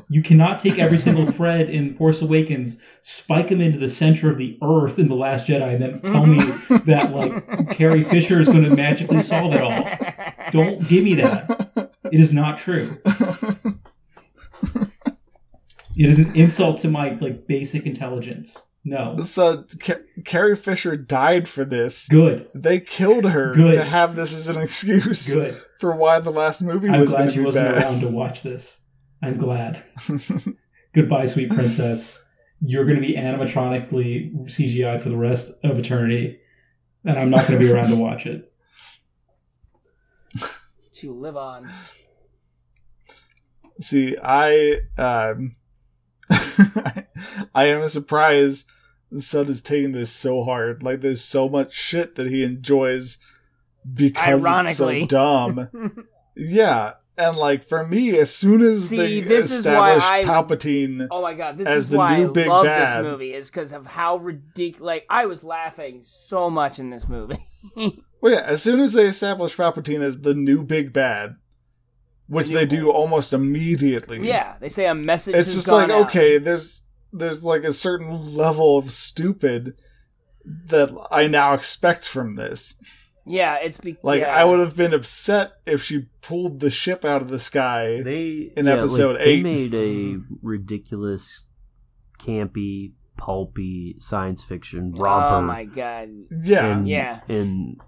You 0.08 0.22
cannot 0.22 0.60
take 0.60 0.78
every 0.78 0.98
single 0.98 1.26
thread 1.26 1.68
in 1.68 1.96
Force 1.96 2.22
Awakens, 2.22 2.80
spike 3.02 3.48
them 3.48 3.60
into 3.60 3.78
the 3.78 3.90
center 3.90 4.30
of 4.30 4.38
the 4.38 4.56
Earth 4.62 5.00
in 5.00 5.08
the 5.08 5.16
Last 5.16 5.48
Jedi, 5.48 5.74
and 5.74 5.82
then 5.82 6.00
tell 6.02 6.24
me 6.24 6.36
that 6.84 7.12
like 7.12 7.70
Carrie 7.76 8.04
Fisher 8.04 8.40
is 8.40 8.46
going 8.48 8.62
to 8.62 8.76
magically 8.76 9.20
solve 9.20 9.52
it 9.54 9.60
all. 9.60 10.52
Don't 10.52 10.86
give 10.88 11.02
me 11.02 11.14
that. 11.14 11.65
It 12.12 12.20
is 12.20 12.32
not 12.32 12.58
true. 12.58 12.96
It 15.98 16.04
is 16.04 16.18
an 16.18 16.36
insult 16.36 16.78
to 16.80 16.88
my 16.88 17.10
like 17.20 17.46
basic 17.46 17.86
intelligence. 17.86 18.68
No. 18.84 19.16
So 19.16 19.64
Ca- 19.80 20.02
Carrie 20.24 20.54
Fisher 20.54 20.94
died 20.94 21.48
for 21.48 21.64
this. 21.64 22.06
Good. 22.08 22.48
They 22.54 22.80
killed 22.80 23.24
her 23.30 23.52
Good. 23.54 23.74
to 23.74 23.82
have 23.84 24.14
this 24.14 24.36
as 24.36 24.48
an 24.54 24.60
excuse 24.62 25.32
Good. 25.34 25.56
for 25.80 25.96
why 25.96 26.20
the 26.20 26.30
last 26.30 26.60
movie 26.62 26.88
I'm 26.90 27.00
was 27.00 27.12
going 27.12 27.24
glad 27.24 27.28
to 27.28 27.32
she 27.32 27.38
be 27.40 27.44
wasn't 27.46 27.74
bad. 27.74 27.82
around 27.82 28.00
to 28.02 28.08
watch 28.08 28.42
this. 28.42 28.84
I'm 29.22 29.38
glad. 29.38 29.82
Goodbye, 30.94 31.26
sweet 31.26 31.50
princess. 31.50 32.30
You're 32.60 32.84
going 32.84 32.96
to 33.00 33.06
be 33.06 33.14
animatronically 33.14 34.34
CGI 34.44 35.02
for 35.02 35.08
the 35.08 35.16
rest 35.16 35.58
of 35.64 35.78
eternity, 35.78 36.38
and 37.04 37.18
I'm 37.18 37.30
not 37.30 37.46
going 37.48 37.58
to 37.58 37.66
be 37.66 37.72
around 37.72 37.88
to 37.88 37.96
watch 37.96 38.26
it. 38.26 38.52
to 40.94 41.10
live 41.10 41.36
on. 41.36 41.68
See, 43.80 44.16
I 44.22 44.80
um, 44.98 45.56
I 47.54 47.66
am 47.66 47.86
surprised 47.88 48.70
Sud 49.16 49.48
is 49.50 49.62
taking 49.62 49.92
this 49.92 50.10
so 50.12 50.42
hard. 50.44 50.82
Like, 50.82 51.00
there's 51.00 51.22
so 51.22 51.48
much 51.48 51.72
shit 51.72 52.14
that 52.16 52.26
he 52.26 52.42
enjoys 52.42 53.18
because 53.92 54.44
Ironically. 54.44 55.02
it's 55.02 55.10
so 55.10 55.16
dumb. 55.18 56.06
yeah, 56.36 56.94
and 57.18 57.36
like 57.36 57.62
for 57.64 57.86
me, 57.86 58.16
as 58.18 58.34
soon 58.34 58.62
as 58.62 58.88
See, 58.88 58.96
they 58.96 59.20
this 59.20 59.58
is 59.60 59.66
why 59.66 59.94
establish 59.94 60.04
I- 60.04 60.24
Palpatine, 60.24 61.08
Oh 61.10 61.22
my 61.22 61.34
god, 61.34 61.56
this 61.56 61.68
is 61.68 61.88
the 61.90 61.98
why 61.98 62.18
new 62.18 62.30
I 62.30 62.32
big 62.32 62.48
love 62.48 62.64
bad. 62.64 63.04
this 63.04 63.10
movie 63.10 63.32
is 63.32 63.50
because 63.50 63.72
of 63.72 63.86
how 63.86 64.16
ridiculous. 64.16 64.80
Like 64.86 65.06
I 65.08 65.26
was 65.26 65.44
laughing 65.44 66.00
so 66.02 66.50
much 66.50 66.78
in 66.78 66.90
this 66.90 67.08
movie. 67.08 67.38
well, 67.76 68.32
yeah, 68.32 68.42
as 68.44 68.62
soon 68.62 68.80
as 68.80 68.92
they 68.92 69.04
establish 69.06 69.56
Palpatine 69.56 70.00
as 70.00 70.20
the 70.22 70.34
new 70.34 70.64
big 70.64 70.92
bad, 70.92 71.36
which 72.28 72.50
they 72.50 72.66
do 72.66 72.90
almost 72.90 73.32
immediately. 73.32 74.26
yeah, 74.26 74.56
they 74.60 74.68
say 74.68 74.86
a 74.86 74.94
message. 74.94 75.34
it's 75.34 75.54
has 75.54 75.64
just 75.64 75.72
like 75.72 75.90
out. 75.90 76.06
okay 76.08 76.38
there's 76.38 76.82
there's 77.12 77.44
like 77.44 77.62
a 77.64 77.72
certain 77.72 78.10
level 78.36 78.76
of 78.78 78.90
stupid 78.90 79.74
that 80.44 80.90
i 81.10 81.26
now 81.26 81.52
expect 81.54 82.04
from 82.04 82.36
this 82.36 82.80
Yeah, 83.24 83.56
it's 83.62 83.78
be- 83.78 83.96
like 84.02 84.20
yeah. 84.20 84.36
i 84.36 84.44
would 84.44 84.60
have 84.60 84.76
been 84.76 84.92
upset 84.94 85.52
if 85.66 85.82
she 85.82 86.06
pulled 86.20 86.60
the 86.60 86.70
ship 86.70 87.04
out 87.04 87.22
of 87.22 87.28
the 87.28 87.38
sky 87.38 88.02
They 88.02 88.52
In 88.56 88.66
yeah, 88.66 88.74
episode 88.74 89.12
like, 89.16 89.24
they 89.24 89.30
eight. 89.30 89.42
made 89.44 89.74
a 89.74 89.86
mm-hmm. 89.86 90.34
ridiculous, 90.42 91.44
campy, 92.18 92.92
pulpy 93.16 93.96
science 93.98 94.44
fiction 94.44 94.92
romper. 94.92 95.36
Oh 95.36 95.42
my 95.42 95.64
god. 95.64 96.10
yeah 96.44 96.66
and, 96.76 96.88
Yeah. 96.88 97.20
and 97.28 97.80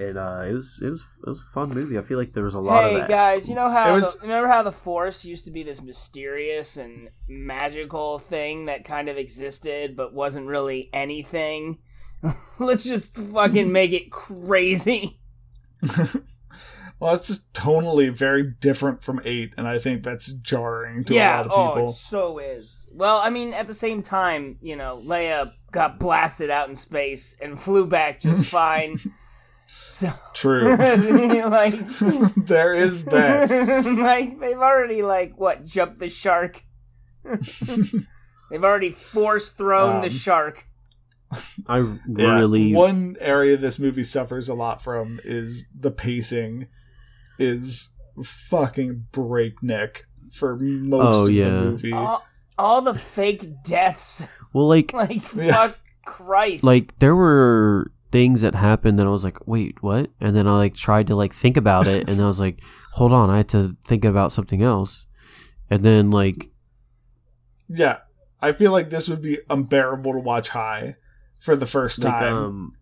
and 0.00 0.16
uh, 0.18 0.42
it 0.48 0.52
was 0.54 0.80
it 0.82 0.88
was 0.90 1.02
it 1.24 1.28
was 1.28 1.40
a 1.40 1.44
fun 1.44 1.68
movie. 1.70 1.98
I 1.98 2.02
feel 2.02 2.18
like 2.18 2.32
there 2.32 2.44
was 2.44 2.54
a 2.54 2.60
lot 2.60 2.84
Hey 2.84 2.94
of 2.94 3.00
that. 3.02 3.08
guys, 3.08 3.48
you 3.48 3.54
know 3.54 3.70
how 3.70 3.90
It 3.92 3.96
was- 3.96 4.16
the, 4.18 4.22
remember 4.26 4.48
how 4.48 4.62
the 4.62 4.72
Force 4.72 5.24
used 5.24 5.44
to 5.44 5.50
be 5.50 5.62
this 5.62 5.82
mysterious 5.82 6.76
and 6.76 7.08
magical 7.28 8.18
thing 8.18 8.64
that 8.66 8.84
kind 8.84 9.08
of 9.08 9.16
existed 9.18 9.96
but 9.96 10.14
wasn't 10.14 10.46
really 10.46 10.88
anything. 10.92 11.78
Let's 12.58 12.84
just 12.84 13.16
fucking 13.16 13.70
make 13.80 13.92
it 13.92 14.10
crazy. 14.10 15.18
well 17.00 17.14
it's 17.14 17.26
just 17.26 17.52
tonally 17.54 18.10
very 18.14 18.42
different 18.60 19.02
from 19.02 19.18
eight 19.24 19.54
and 19.56 19.66
i 19.66 19.78
think 19.78 20.02
that's 20.02 20.30
jarring 20.32 21.02
to 21.02 21.14
yeah, 21.14 21.36
a 21.36 21.38
lot 21.38 21.46
of 21.46 21.52
oh, 21.52 21.68
people 21.74 21.88
it 21.88 21.92
so 21.94 22.38
is. 22.38 22.88
Well, 22.92 23.18
I 23.18 23.30
mean, 23.30 23.54
at 23.54 23.66
the 23.66 23.72
same 23.74 24.02
time, 24.02 24.58
you 24.60 24.76
know, 24.76 25.00
Leia 25.02 25.52
got 25.72 25.98
blasted 25.98 26.50
out 26.50 26.68
in 26.68 26.76
space 26.76 27.38
and 27.40 27.58
flew 27.58 27.86
back 27.86 28.20
just 28.20 28.44
fine. 28.50 28.98
So, 29.92 30.12
true 30.34 30.76
like, 30.76 31.74
there 32.36 32.72
is 32.74 33.06
that 33.06 33.50
like 33.98 34.38
they've 34.38 34.56
already 34.56 35.02
like 35.02 35.36
what 35.36 35.64
jumped 35.64 35.98
the 35.98 36.08
shark. 36.08 36.62
they've 37.24 38.64
already 38.64 38.90
force 38.90 39.50
thrown 39.52 40.00
the 40.00 40.06
Um, 40.06 40.10
shark. 40.10 40.66
I 41.66 41.78
Yeah, 42.08 42.38
really 42.38 42.72
one 42.74 43.16
area 43.20 43.56
this 43.56 43.78
movie 43.78 44.02
suffers 44.04 44.48
a 44.48 44.54
lot 44.54 44.82
from 44.82 45.20
is 45.24 45.66
the 45.78 45.90
pacing 45.90 46.66
is 47.38 47.94
fucking 48.22 49.06
breakneck 49.12 50.04
for 50.32 50.56
most 50.56 51.16
Oh, 51.18 51.26
of 51.26 51.32
yeah. 51.32 51.48
the 51.48 51.60
movie. 51.62 51.92
All, 51.92 52.24
all 52.58 52.82
the 52.82 52.94
fake 52.94 53.44
deaths. 53.64 54.28
well 54.52 54.68
like 54.68 54.92
Like 54.92 55.22
Yeah. 55.34 55.52
fuck 55.52 55.78
Christ. 56.04 56.64
like 56.64 56.98
there 56.98 57.14
were 57.14 57.90
things 58.10 58.40
that 58.40 58.54
happened 58.54 58.98
that 58.98 59.06
I 59.06 59.10
was 59.10 59.24
like, 59.24 59.46
wait, 59.46 59.82
what? 59.82 60.10
And 60.20 60.34
then 60.34 60.46
I 60.46 60.56
like 60.56 60.74
tried 60.74 61.06
to 61.08 61.14
like 61.16 61.32
think 61.32 61.56
about 61.56 61.86
it, 61.86 62.08
and 62.08 62.18
then 62.18 62.24
I 62.24 62.28
was 62.28 62.40
like, 62.40 62.60
hold 62.92 63.12
on, 63.12 63.30
I 63.30 63.38
had 63.38 63.48
to 63.50 63.76
think 63.84 64.04
about 64.04 64.32
something 64.32 64.62
else, 64.62 65.06
and 65.68 65.82
then 65.82 66.10
like 66.10 66.50
Yeah, 67.68 67.98
I 68.40 68.52
feel 68.52 68.72
like 68.72 68.90
this 68.90 69.08
would 69.08 69.22
be 69.22 69.38
unbearable 69.48 70.12
to 70.12 70.18
watch 70.20 70.50
high 70.50 70.96
for 71.38 71.56
the 71.56 71.66
first 71.66 72.02
like 72.04 72.12
time. 72.12 72.34
um, 72.34 72.72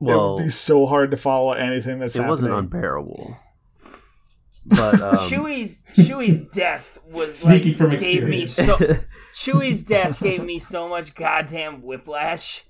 it 0.00 0.14
would 0.14 0.42
be 0.44 0.50
so 0.50 0.86
hard 0.86 1.10
to 1.10 1.16
follow 1.16 1.52
anything 1.52 1.98
that's 1.98 2.14
it 2.14 2.18
happening. 2.18 2.30
wasn't 2.30 2.54
unbearable, 2.54 3.36
but 4.66 5.00
um, 5.00 5.16
Chewie's 5.28 5.84
Chewie's 5.94 6.46
death 6.48 6.98
was 7.08 7.38
Speaking 7.38 7.72
like 7.72 7.78
from 7.78 7.96
gave 7.96 8.24
me 8.24 8.46
so 8.46 8.76
Chewie's 9.34 9.84
death 9.84 10.20
gave 10.20 10.44
me 10.44 10.58
so 10.58 10.88
much 10.88 11.14
goddamn 11.14 11.82
whiplash. 11.82 12.64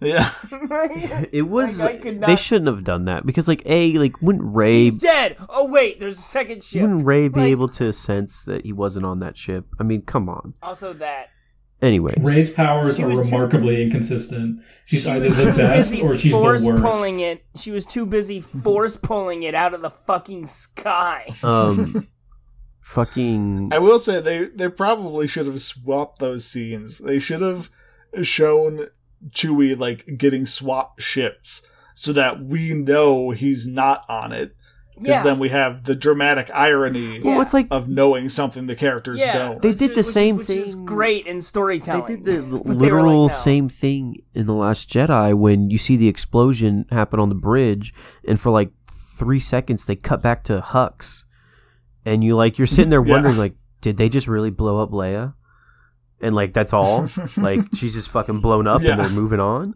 Yeah, 0.00 0.28
it 1.32 1.48
was 1.48 1.80
Like, 1.82 1.96
I 1.96 1.98
could 1.98 2.20
they 2.20 2.36
shouldn't 2.36 2.66
have 2.68 2.84
done 2.84 3.06
that 3.06 3.24
because 3.24 3.48
like 3.48 3.62
a 3.64 3.96
like 3.98 4.20
wouldn't 4.20 4.44
Rey 4.54 4.84
He's 4.84 4.98
dead. 4.98 5.36
Oh 5.48 5.70
wait, 5.70 6.00
there's 6.00 6.18
a 6.18 6.22
second 6.22 6.62
ship. 6.62 6.82
wouldn't 6.82 7.06
Rey 7.06 7.28
be 7.28 7.40
Like- 7.40 7.50
able 7.50 7.68
to 7.70 7.92
sense 7.94 8.44
that 8.44 8.66
he 8.66 8.72
wasn't 8.74 9.06
on 9.06 9.20
that 9.20 9.36
ship? 9.38 9.64
I 9.80 9.84
mean, 9.84 10.02
come 10.02 10.28
on. 10.28 10.52
Also 10.62 10.92
that 10.94 11.28
Anyways, 11.82 12.16
Rey's 12.20 12.50
powers 12.50 12.96
She 12.96 13.02
are 13.04 13.08
was 13.08 13.18
too- 13.18 13.24
remarkably 13.36 13.82
inconsistent. 13.82 14.60
She's 14.86 15.04
she 15.04 15.10
either 15.10 15.28
the 15.28 15.52
best 15.56 16.00
or 16.02 16.16
she's 16.16 16.32
force 16.32 16.62
the 16.62 16.68
worst. 16.70 16.82
pulling 16.82 17.20
it. 17.20 17.44
She 17.56 17.70
was 17.70 17.84
too 17.86 18.06
busy 18.06 18.40
force 18.40 18.96
pulling 18.96 19.42
it 19.42 19.54
out 19.54 19.74
of 19.74 19.82
the 19.82 19.90
fucking 19.90 20.46
sky. 20.46 21.26
um, 21.42 22.06
fucking 22.80 23.70
I 23.72 23.78
will 23.78 23.98
say 23.98 24.20
they 24.20 24.44
they 24.44 24.68
probably 24.68 25.26
should 25.26 25.46
have 25.46 25.60
swapped 25.60 26.18
those 26.18 26.46
scenes. 26.46 26.98
They 26.98 27.18
should 27.18 27.40
have 27.42 27.70
shown 28.22 28.88
Chewie 29.30 29.78
like 29.78 30.16
getting 30.18 30.46
swap 30.46 31.00
ships 31.00 31.70
so 31.94 32.12
that 32.12 32.44
we 32.44 32.74
know 32.74 33.30
he's 33.30 33.66
not 33.66 34.04
on 34.08 34.32
it. 34.32 34.54
Because 34.94 35.08
Yeah. 35.16 35.22
then 35.24 35.38
we 35.38 35.50
have 35.50 35.84
the 35.84 35.94
dramatic 35.94 36.50
irony 36.54 37.20
well, 37.22 37.42
it's 37.42 37.52
like 37.52 37.66
of 37.70 37.86
knowing 37.86 38.30
something 38.30 38.66
the 38.66 38.74
characters 38.74 39.18
yeah, 39.20 39.36
don't. 39.36 39.60
They 39.60 39.72
did 39.72 39.90
the 39.90 39.96
which 39.96 39.98
is- 39.98 40.12
same 40.12 40.36
which 40.38 40.48
is 40.48 40.74
thing- 40.74 40.86
great 40.86 41.26
in 41.26 41.42
storytelling. 41.42 42.22
they 42.24 42.32
did 42.32 42.50
the 42.50 42.56
But 42.56 42.64
they 42.64 42.70
were 42.70 42.74
literal 43.02 43.22
like, 43.24 43.30
no. 43.32 43.36
same 43.36 43.68
thing 43.68 44.22
in 44.34 44.46
the 44.46 44.54
Last 44.54 44.88
Jedi 44.90 45.34
when 45.34 45.68
you 45.70 45.76
see 45.76 45.96
the 45.96 46.08
explosion 46.08 46.86
happen 46.90 47.20
on 47.20 47.28
the 47.28 47.34
bridge, 47.34 47.92
and 48.26 48.40
for 48.40 48.48
like 48.50 48.70
three 48.90 49.40
seconds 49.40 49.84
they 49.84 49.96
cut 49.96 50.22
back 50.22 50.44
to 50.44 50.60
Hux, 50.64 51.24
and 52.06 52.24
you 52.24 52.34
like 52.34 52.56
you're 52.56 52.66
sitting 52.66 52.88
there 52.90 53.02
Yeah. 53.06 53.12
wondering 53.16 53.36
like, 53.36 53.54
did 53.82 53.98
they 53.98 54.08
just 54.08 54.26
really 54.26 54.50
blow 54.50 54.82
up 54.82 54.92
Leia? 54.92 55.34
And 56.20 56.34
like 56.34 56.52
that's 56.52 56.72
all. 56.72 57.08
like 57.36 57.60
she's 57.74 57.94
just 57.94 58.08
fucking 58.08 58.40
blown 58.40 58.66
up 58.66 58.82
Yeah. 58.82 58.92
and 58.92 59.00
they're 59.02 59.10
moving 59.10 59.40
on. 59.40 59.74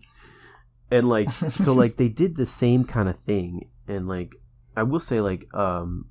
And 0.91 1.09
like 1.09 1.31
so 1.31 1.73
like 1.83 1.97
they 1.97 2.09
did 2.09 2.37
the 2.37 2.47
same 2.47 2.85
kind 2.85 3.09
of 3.09 3.19
thing 3.19 3.69
and 3.87 4.07
like 4.09 4.35
I 4.77 4.83
will 4.85 5.01
say 5.01 5.21
like 5.21 5.47
um 5.55 6.07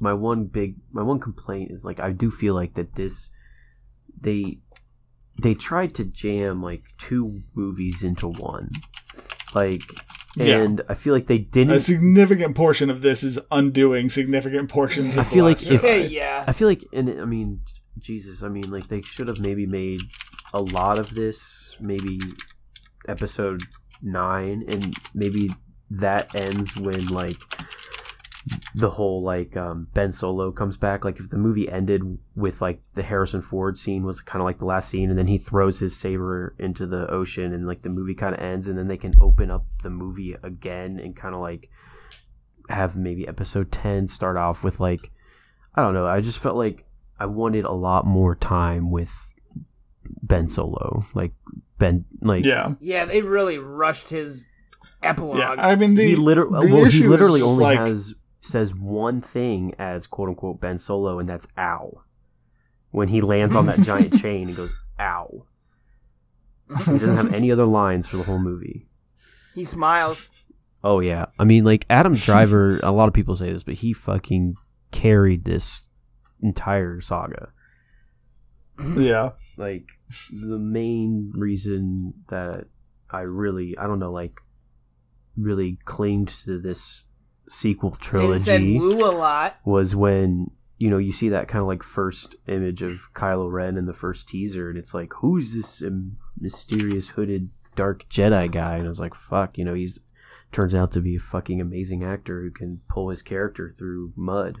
my 0.00 0.12
one 0.12 0.46
big 0.46 0.76
my 0.90 1.02
one 1.02 1.20
complaint 1.20 1.70
is 1.70 1.84
like 1.84 2.00
I 2.00 2.10
do 2.10 2.30
feel 2.30 2.54
like 2.54 2.74
that 2.74 2.96
this 2.96 3.32
they 4.20 4.58
they 5.42 5.54
tried 5.54 5.94
to 5.94 6.04
jam 6.04 6.62
like 6.62 6.82
two 6.98 7.42
movies 7.54 8.02
into 8.02 8.28
one. 8.28 8.68
Like 9.54 9.82
Yeah. 10.36 10.58
and 10.58 10.80
I 10.88 10.94
feel 10.94 11.14
like 11.14 11.26
they 11.26 11.38
didn't 11.38 11.74
A 11.74 11.78
significant 11.78 12.56
portion 12.56 12.90
of 12.90 13.02
this 13.02 13.22
is 13.22 13.38
undoing 13.50 14.08
significant 14.08 14.68
portions. 14.68 15.16
Of 15.16 15.26
I 15.26 15.30
feel 15.30 15.44
the 15.44 15.50
like 15.52 15.62
Last 15.62 15.70
if- 15.70 15.82
Jedi. 15.82 16.10
yeah. 16.10 16.44
I 16.46 16.52
feel 16.52 16.68
like, 16.68 16.84
and 16.92 17.20
I 17.20 17.24
mean, 17.24 17.60
Jesus, 17.98 18.42
I 18.42 18.48
mean, 18.48 18.70
like 18.70 18.88
they 18.88 19.02
should 19.02 19.28
have 19.28 19.40
maybe 19.40 19.66
made 19.66 20.00
a 20.54 20.62
lot 20.62 20.98
of 20.98 21.14
this, 21.14 21.76
maybe 21.80 22.18
episode 23.08 23.62
nine, 24.02 24.64
and 24.68 24.94
maybe 25.14 25.50
that 25.90 26.34
ends 26.40 26.78
when 26.80 27.06
like 27.08 27.36
the 28.74 28.90
whole 28.90 29.22
like 29.22 29.56
um, 29.56 29.88
Ben 29.94 30.12
Solo 30.12 30.50
comes 30.50 30.76
back. 30.76 31.04
Like 31.04 31.18
if 31.18 31.30
the 31.30 31.38
movie 31.38 31.70
ended 31.70 32.18
with 32.36 32.60
like 32.60 32.80
the 32.94 33.02
Harrison 33.02 33.42
Ford 33.42 33.78
scene 33.78 34.04
was 34.04 34.20
kind 34.20 34.40
of 34.40 34.46
like 34.46 34.58
the 34.58 34.64
last 34.64 34.88
scene, 34.88 35.10
and 35.10 35.18
then 35.18 35.26
he 35.26 35.38
throws 35.38 35.78
his 35.78 35.96
saber 35.96 36.54
into 36.58 36.86
the 36.86 37.08
ocean, 37.10 37.52
and 37.52 37.66
like 37.66 37.82
the 37.82 37.90
movie 37.90 38.14
kind 38.14 38.34
of 38.34 38.40
ends, 38.40 38.68
and 38.68 38.78
then 38.78 38.88
they 38.88 38.96
can 38.96 39.14
open 39.20 39.50
up 39.50 39.64
the 39.82 39.90
movie 39.90 40.34
again 40.42 40.98
and 40.98 41.16
kind 41.16 41.34
of 41.34 41.40
like 41.40 41.70
have 42.68 42.96
maybe 42.96 43.26
episode 43.26 43.72
10 43.72 44.08
start 44.08 44.36
off 44.36 44.62
with 44.62 44.80
like 44.80 45.10
I 45.74 45.82
don't 45.82 45.94
know, 45.94 46.06
I 46.06 46.20
just 46.20 46.38
felt 46.38 46.56
like 46.56 46.84
I 47.22 47.26
wanted 47.26 47.64
a 47.64 47.72
lot 47.72 48.04
more 48.04 48.34
time 48.34 48.90
with 48.90 49.32
Ben 50.22 50.48
Solo. 50.48 51.04
Like 51.14 51.32
Ben 51.78 52.04
like 52.20 52.44
Yeah. 52.44 52.74
Yeah, 52.80 53.04
they 53.04 53.22
really 53.22 53.58
rushed 53.58 54.10
his 54.10 54.50
epilogue. 55.04 55.38
Yeah. 55.38 55.54
I 55.56 55.76
mean, 55.76 55.94
the, 55.94 56.04
he 56.04 56.16
literally 56.16 56.66
the 56.66 56.74
well, 56.74 56.82
he 56.82 56.88
issue 56.88 57.04
is 57.04 57.08
literally 57.08 57.40
just 57.40 57.52
only 57.52 57.64
like, 57.64 57.78
has 57.78 58.14
says 58.40 58.74
one 58.74 59.20
thing 59.20 59.72
as 59.78 60.08
quote 60.08 60.30
unquote 60.30 60.60
Ben 60.60 60.80
Solo 60.80 61.20
and 61.20 61.28
that's 61.28 61.46
ow. 61.56 62.02
When 62.90 63.06
he 63.06 63.20
lands 63.20 63.54
on 63.54 63.66
that 63.66 63.80
giant 63.82 64.20
chain 64.20 64.48
and 64.48 64.56
goes 64.56 64.74
ow. 64.98 65.46
He 66.68 66.98
doesn't 66.98 67.16
have 67.16 67.32
any 67.32 67.52
other 67.52 67.66
lines 67.66 68.08
for 68.08 68.16
the 68.16 68.24
whole 68.24 68.40
movie. 68.40 68.88
he 69.54 69.62
smiles. 69.62 70.44
Oh 70.82 70.98
yeah, 70.98 71.26
I 71.38 71.44
mean 71.44 71.62
like 71.62 71.86
Adam 71.88 72.16
Driver. 72.16 72.80
a 72.82 72.90
lot 72.90 73.06
of 73.06 73.14
people 73.14 73.36
say 73.36 73.52
this, 73.52 73.62
but 73.62 73.74
he 73.74 73.92
fucking 73.92 74.56
carried 74.90 75.44
this 75.44 75.88
entire 76.42 77.00
saga. 77.00 77.52
Yeah. 78.96 79.30
Like 79.56 79.86
the 80.30 80.58
main 80.58 81.32
reason 81.34 82.14
that 82.28 82.66
I 83.10 83.20
really, 83.20 83.76
I 83.78 83.86
don't 83.86 83.98
know, 83.98 84.12
like 84.12 84.40
really 85.36 85.78
clinged 85.84 86.28
to 86.44 86.58
this 86.58 87.06
sequel 87.48 87.90
Finn 87.90 88.38
said 88.38 88.60
trilogy 88.60 88.78
woo 88.78 88.98
a 88.98 89.12
lot. 89.12 89.56
was 89.64 89.94
when 89.94 90.50
you 90.78 90.88
know 90.90 90.98
you 90.98 91.12
see 91.12 91.28
that 91.28 91.48
kind 91.48 91.60
of 91.60 91.68
like 91.68 91.82
first 91.82 92.36
image 92.48 92.82
of 92.82 93.12
Kylo 93.14 93.50
Ren 93.50 93.76
in 93.76 93.86
the 93.86 93.92
first 93.92 94.28
teaser, 94.28 94.68
and 94.68 94.78
it's 94.78 94.94
like, 94.94 95.12
who's 95.20 95.54
this 95.54 95.82
mysterious 96.40 97.10
hooded 97.10 97.42
dark 97.76 98.08
Jedi 98.08 98.50
guy? 98.50 98.76
And 98.76 98.86
I 98.86 98.88
was 98.88 99.00
like, 99.00 99.14
fuck, 99.14 99.58
you 99.58 99.64
know, 99.64 99.74
he's 99.74 100.00
turns 100.50 100.74
out 100.74 100.92
to 100.92 101.00
be 101.00 101.16
a 101.16 101.20
fucking 101.20 101.60
amazing 101.60 102.04
actor 102.04 102.42
who 102.42 102.50
can 102.50 102.80
pull 102.88 103.08
his 103.08 103.22
character 103.22 103.70
through 103.70 104.12
mud. 104.16 104.58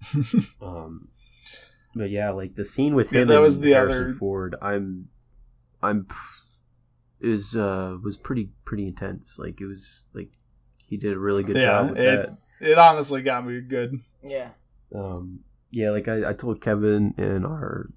um, 0.62 1.08
but 1.94 2.10
yeah, 2.10 2.30
like 2.30 2.54
the 2.54 2.64
scene 2.64 2.94
with 2.94 3.12
Yeah, 3.12 3.20
him 3.22 3.28
that 3.28 3.34
and 3.34 3.42
was 3.42 3.60
the 3.60 3.72
Harrison 3.72 4.04
other- 4.04 4.14
Ford, 4.14 4.56
I'm, 4.62 5.08
I'm, 5.82 6.06
it 7.20 7.28
was 7.28 7.54
uh 7.56 7.96
was 8.02 8.16
pretty 8.16 8.50
pretty 8.64 8.86
intense. 8.86 9.38
Like 9.38 9.60
it 9.60 9.66
was 9.66 10.04
like 10.14 10.30
he 10.78 10.96
did 10.96 11.12
a 11.12 11.18
really 11.18 11.42
good 11.42 11.56
Yeah, 11.56 11.62
job 11.66 11.90
with 11.90 11.98
it- 11.98 12.04
that. 12.60 12.68
It 12.70 12.78
honestly 12.78 13.22
got 13.22 13.46
me 13.46 13.60
good. 13.62 14.00
Yeah. 14.22 14.50
Um, 14.94 15.40
yeah, 15.70 15.90
like 15.90 16.08
I, 16.08 16.30
I 16.30 16.32
told 16.34 16.60
Kevin 16.60 17.14
in 17.16 17.44
our 17.46 17.88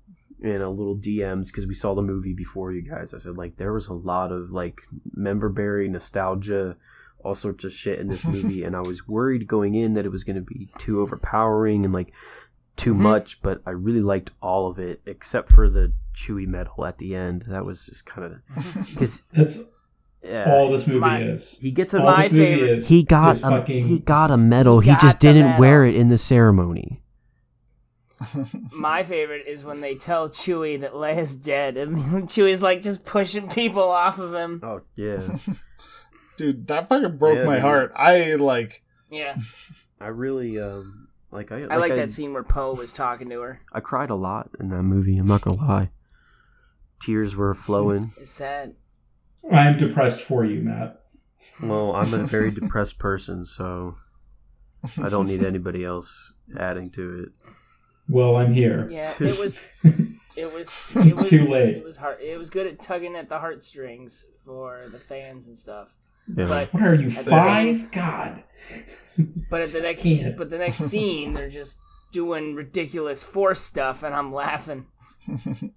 in 0.42 0.62
a 0.62 0.70
little 0.70 0.96
DMs 0.96 1.48
because 1.48 1.68
we 1.68 1.74
saw 1.74 1.94
the 1.96 2.02
movie 2.02 2.34
before 2.34 2.72
you 2.72 2.82
guys. 2.82 3.14
I 3.14 3.18
said 3.18 3.36
like 3.38 3.58
there 3.58 3.74
was 3.74 3.88
a 3.88 3.94
lot 3.94 4.32
of 4.32 4.52
like 4.52 4.82
member 5.14 5.50
berry 5.50 5.90
nostalgia, 5.90 6.78
all 7.24 7.36
sorts 7.36 7.64
of 7.64 7.74
shit 7.74 8.00
in 8.00 8.08
this 8.08 8.26
movie, 8.34 8.64
and 8.64 8.76
I 8.76 8.82
was 8.82 9.08
worried 9.08 9.48
going 9.48 9.76
in 9.76 9.94
that 9.96 10.06
it 10.06 10.12
was 10.12 10.24
going 10.24 10.36
to 10.36 10.42
be 10.42 10.70
too 10.80 11.02
overpowering 11.02 11.86
and 11.86 11.94
like 11.94 12.14
too 12.76 12.94
Mhm. 12.94 12.98
much. 13.00 13.42
But 13.42 13.62
I 13.66 13.72
really 13.72 14.02
liked 14.02 14.32
all 14.42 14.68
of 14.70 14.80
it 14.80 15.02
except 15.06 15.50
for 15.52 15.70
the 15.70 15.92
Chewie 16.16 16.48
medal 16.48 16.86
at 16.86 16.98
the 16.98 17.16
end. 17.16 17.44
That 17.48 17.66
was 17.66 17.86
just 17.88 18.06
kind 18.06 18.34
of 18.34 18.86
because 18.90 19.22
That's 19.34 19.70
all 20.48 20.72
this 20.72 20.88
movie 20.88 21.00
My- 21.00 21.22
is. 21.24 21.58
he 21.60 21.72
gets 21.72 21.94
a 21.94 22.00
All 22.00 22.06
My 22.06 22.30
favorite- 22.30 22.86
he 22.86 23.04
got 23.04 23.38
a, 23.38 23.40
fucking. 23.42 23.84
he 23.84 24.00
got 24.00 24.32
a 24.32 24.38
medal. 24.38 24.80
He 24.80 24.90
He, 24.92 24.96
just 24.98 25.20
didn't 25.20 25.58
wear 25.58 25.86
it 25.86 25.96
in 25.96 26.10
the 26.10 26.18
ceremony. 26.18 27.02
My 28.72 29.04
favorite 29.04 29.48
is 29.48 29.66
when 29.66 29.82
they 29.82 29.96
tell 29.96 30.30
Chewie 30.30 30.80
that 30.80 30.94
Leia's 30.94 31.36
dead, 31.36 31.76
and 31.78 31.98
Chewie's 32.30 32.62
like 32.64 32.82
just 32.82 33.06
pushing 33.06 33.50
people 33.50 33.84
off 33.84 34.18
of 34.18 34.34
him. 34.34 34.62
Oh 34.64 34.80
yeah. 34.96 35.22
Dude, 36.38 36.68
that 36.68 36.88
fucking 36.90 37.18
broke 37.18 37.38
Yeah, 37.38 37.46
my 37.46 37.56
dude. 37.56 37.62
heart. 37.64 37.92
I 37.96 38.36
like 38.36 38.84
Yeah, 39.10 39.36
I 40.00 40.08
really 40.08 40.60
um 40.60 41.08
like 41.32 41.52
I 41.52 41.64
I 41.70 41.78
like 41.78 41.96
that 41.96 42.12
scene 42.12 42.34
where 42.34 42.44
Poe 42.44 42.74
was 42.76 42.94
talking 42.94 43.30
to 43.30 43.42
her. 43.42 43.62
I 43.72 43.80
cried 43.80 44.10
a 44.10 44.16
lot 44.16 44.50
in 44.60 44.70
that 44.70 44.84
movie. 44.84 45.18
I'm 45.18 45.28
not 45.28 45.42
gonna 45.42 45.58
lie. 45.58 45.90
Tears 47.02 47.36
were 47.36 47.54
flowing. 47.54 48.12
It's 48.20 48.32
sad. 48.32 48.76
I 49.52 49.68
am 49.68 49.78
depressed 49.78 50.22
for 50.22 50.46
you, 50.46 50.62
Matt. 50.62 51.02
well, 51.62 51.96
I'm 51.96 52.14
a 52.14 52.26
very 52.26 52.50
depressed 52.60 52.98
person, 52.98 53.46
so 53.46 53.96
I 55.02 55.10
don't 55.10 55.28
need 55.28 55.44
anybody 55.44 55.84
else 55.84 56.34
adding 56.58 56.90
to 56.92 57.24
it. 57.24 57.30
Well, 58.08 58.36
I'm 58.38 58.54
here. 58.54 58.88
Yeah, 58.90 59.14
it 59.20 59.40
was. 59.40 59.68
It 60.36 60.52
was. 60.52 60.92
It 60.96 61.16
was 61.16 61.30
Too 61.30 61.44
late. 61.44 61.76
It 61.78 61.84
was 61.84 61.98
hard. 61.98 62.20
It 62.20 62.40
was 62.40 62.50
good 62.50 62.66
at 62.66 62.80
tugging 62.82 63.16
at 63.16 63.30
the 63.30 63.38
heartstrings 63.38 64.26
for 64.44 64.82
the 64.92 64.98
fans 64.98 65.46
and 65.48 65.56
stuff. 65.56 65.94
Yeah. 66.28 66.48
But 66.48 66.74
What 66.74 66.84
are 66.84 66.96
you, 66.96 67.08
At 67.08 67.26
the 67.26 67.32
five? 67.32 67.92
God. 67.92 68.44
but 69.50 69.62
at 69.62 69.70
the 69.70 69.82
next 69.84 70.04
Can't. 70.04 70.38
but 70.38 70.50
the 70.50 70.58
next 70.58 70.78
scene, 70.90 71.34
they're 71.34 71.50
just 71.50 71.82
doing 72.12 72.56
ridiculous 72.56 73.24
force 73.24 73.60
stuff, 73.62 74.04
and 74.04 74.14
I'm 74.16 74.32
laughing. 74.32 74.86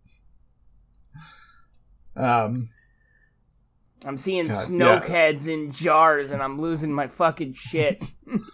um 2.17 2.71
I'm 4.05 4.19
seeing 4.19 4.47
God, 4.49 4.55
snoke 4.69 5.09
yeah. 5.09 5.15
heads 5.15 5.49
in 5.49 5.73
jars, 5.73 6.31
and 6.31 6.43
I'm 6.43 6.61
losing 6.61 6.93
my 6.93 7.09
fucking 7.09 7.55
shit. 7.55 8.05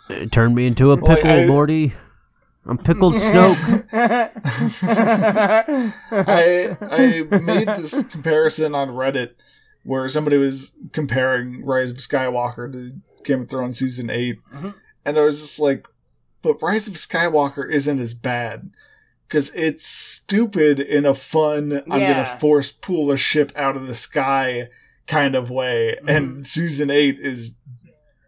It 0.08 0.32
turned 0.32 0.54
me 0.54 0.66
into 0.66 0.92
a 0.92 0.94
Like, 0.94 1.16
pickle, 1.18 1.30
I- 1.30 1.46
Morty. 1.46 1.92
I'm 2.64 2.78
pickled 2.78 3.14
Snoke. 3.14 3.84
I 6.12 6.76
I 6.80 7.40
made 7.40 7.66
this 7.66 8.04
comparison 8.04 8.74
on 8.76 8.90
Reddit 8.90 9.30
where 9.84 10.06
somebody 10.08 10.36
was 10.38 10.76
comparing 10.92 11.64
Rise 11.64 11.90
of 11.90 11.96
Skywalker 11.98 12.70
to 12.72 12.92
Game 13.24 13.42
of 13.42 13.50
Thrones 13.50 13.78
season 13.78 14.10
8 14.10 14.38
Mhm. 14.54 14.74
and 15.04 15.18
I 15.18 15.22
was 15.22 15.40
just 15.40 15.60
like 15.60 15.86
but 16.42 16.60
Rise 16.62 16.88
of 16.88 16.94
Skywalker 16.94 17.70
isn't 17.70 18.00
as 18.00 18.14
bad 18.14 18.70
because 19.28 19.54
it's 19.54 19.84
stupid 19.86 20.80
in 20.80 21.06
a 21.06 21.14
fun 21.14 21.82
I'm 21.90 22.00
gonna 22.00 22.24
force 22.24 22.70
pull 22.72 23.10
a 23.10 23.16
ship 23.16 23.52
out 23.56 23.76
of 23.76 23.86
the 23.86 23.94
sky 23.94 24.68
kind 25.06 25.34
of 25.34 25.50
way 25.50 25.96
Mm-hmm. 25.98 26.08
and 26.08 26.46
season 26.46 26.90
8 26.90 27.18
is 27.20 27.56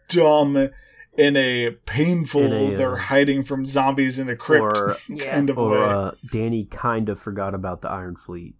dumb 0.08 0.68
in 1.16 1.36
a 1.36 1.70
painful 1.86 2.42
In 2.42 2.52
a, 2.52 2.74
uh, 2.74 2.76
they're 2.76 2.96
hiding 2.96 3.42
from 3.44 3.66
zombies 3.66 4.18
in 4.18 4.28
a 4.28 4.36
crypt 4.36 4.78
Or 4.78 4.96
Yeah. 5.08 5.30
kind 5.34 5.50
of 5.50 5.58
or 5.58 5.70
way 5.70 5.78
uh, 5.78 6.10
Danny 6.32 6.64
kind 6.64 7.08
of 7.08 7.18
forgot 7.18 7.54
about 7.54 7.82
the 7.82 7.90
Iron 7.90 8.16
Fleet, 8.16 8.54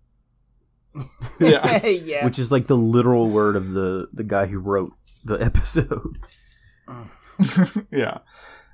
yeah 1.40 1.86
yeah. 1.86 2.24
which 2.24 2.38
is 2.38 2.53
like 2.53 2.66
the 2.66 2.76
literal 2.76 3.28
word 3.28 3.57
of 3.57 3.72
the 3.72 4.09
the 4.12 4.22
guy 4.24 4.47
who 4.47 4.59
wrote 4.59 4.92
the 5.24 5.36
episode. 5.36 6.18
yeah. 7.90 8.18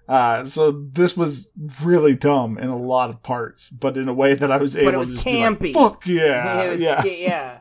Uh, 0.08 0.44
so 0.44 0.72
this 0.72 1.16
was 1.16 1.52
really 1.84 2.16
dumb 2.16 2.58
in 2.58 2.68
a 2.68 2.76
lot 2.76 3.10
of 3.10 3.22
parts, 3.22 3.70
but 3.70 3.96
in 3.96 4.08
a 4.08 4.12
way 4.12 4.34
that 4.34 4.50
I 4.50 4.56
was 4.56 4.76
able 4.76 4.94
it 4.94 4.96
was 4.96 5.10
to 5.10 5.14
just 5.14 5.24
be 5.24 5.40
like, 5.40 5.58
campy. 5.58 5.72
Fuck 5.72 6.06
yeah, 6.06 6.62
it 6.62 6.70
was, 6.72 6.82
yeah. 6.82 7.04
yeah. 7.04 7.58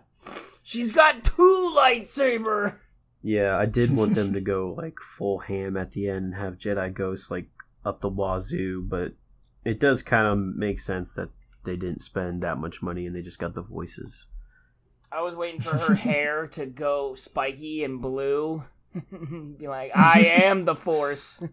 She's 0.64 0.92
got 0.92 1.24
two 1.24 1.76
lightsaber. 1.78 2.80
Yeah, 3.22 3.56
I 3.56 3.66
did 3.68 3.96
want 3.96 4.16
them 4.16 4.34
to 4.34 4.42
go 4.42 4.74
like 4.76 5.00
full 5.00 5.40
ham 5.40 5.78
at 5.78 5.92
the 5.92 6.10
end 6.10 6.26
and 6.26 6.36
have 6.36 6.58
Jedi 6.58 6.92
Ghost 6.92 7.30
like 7.30 7.50
up 7.86 8.02
the 8.02 8.10
wazoo, 8.10 8.82
but 8.82 9.14
it 9.64 9.80
does 9.80 10.02
kind 10.02 10.26
of 10.26 10.56
make 10.56 10.80
sense 10.80 11.14
that 11.16 11.30
they 11.66 11.76
didn't 11.76 12.02
spend 12.02 12.42
that 12.42 12.58
much 12.58 12.82
money 12.82 13.06
and 13.06 13.16
they 13.16 13.22
just 13.22 13.40
got 13.40 13.54
the 13.54 13.62
voices. 13.62 14.26
I 15.12 15.22
was 15.22 15.36
waiting 15.36 15.62
for 15.62 15.78
her 15.78 15.96
hair 16.10 16.48
to 16.54 16.66
go 16.66 17.14
spiky 17.16 17.84
and 17.84 18.00
blue. 18.02 18.64
Be 19.58 19.68
like, 19.68 19.92
I 19.96 20.22
am 20.44 20.66
the 20.66 20.76
Force. 20.76 21.48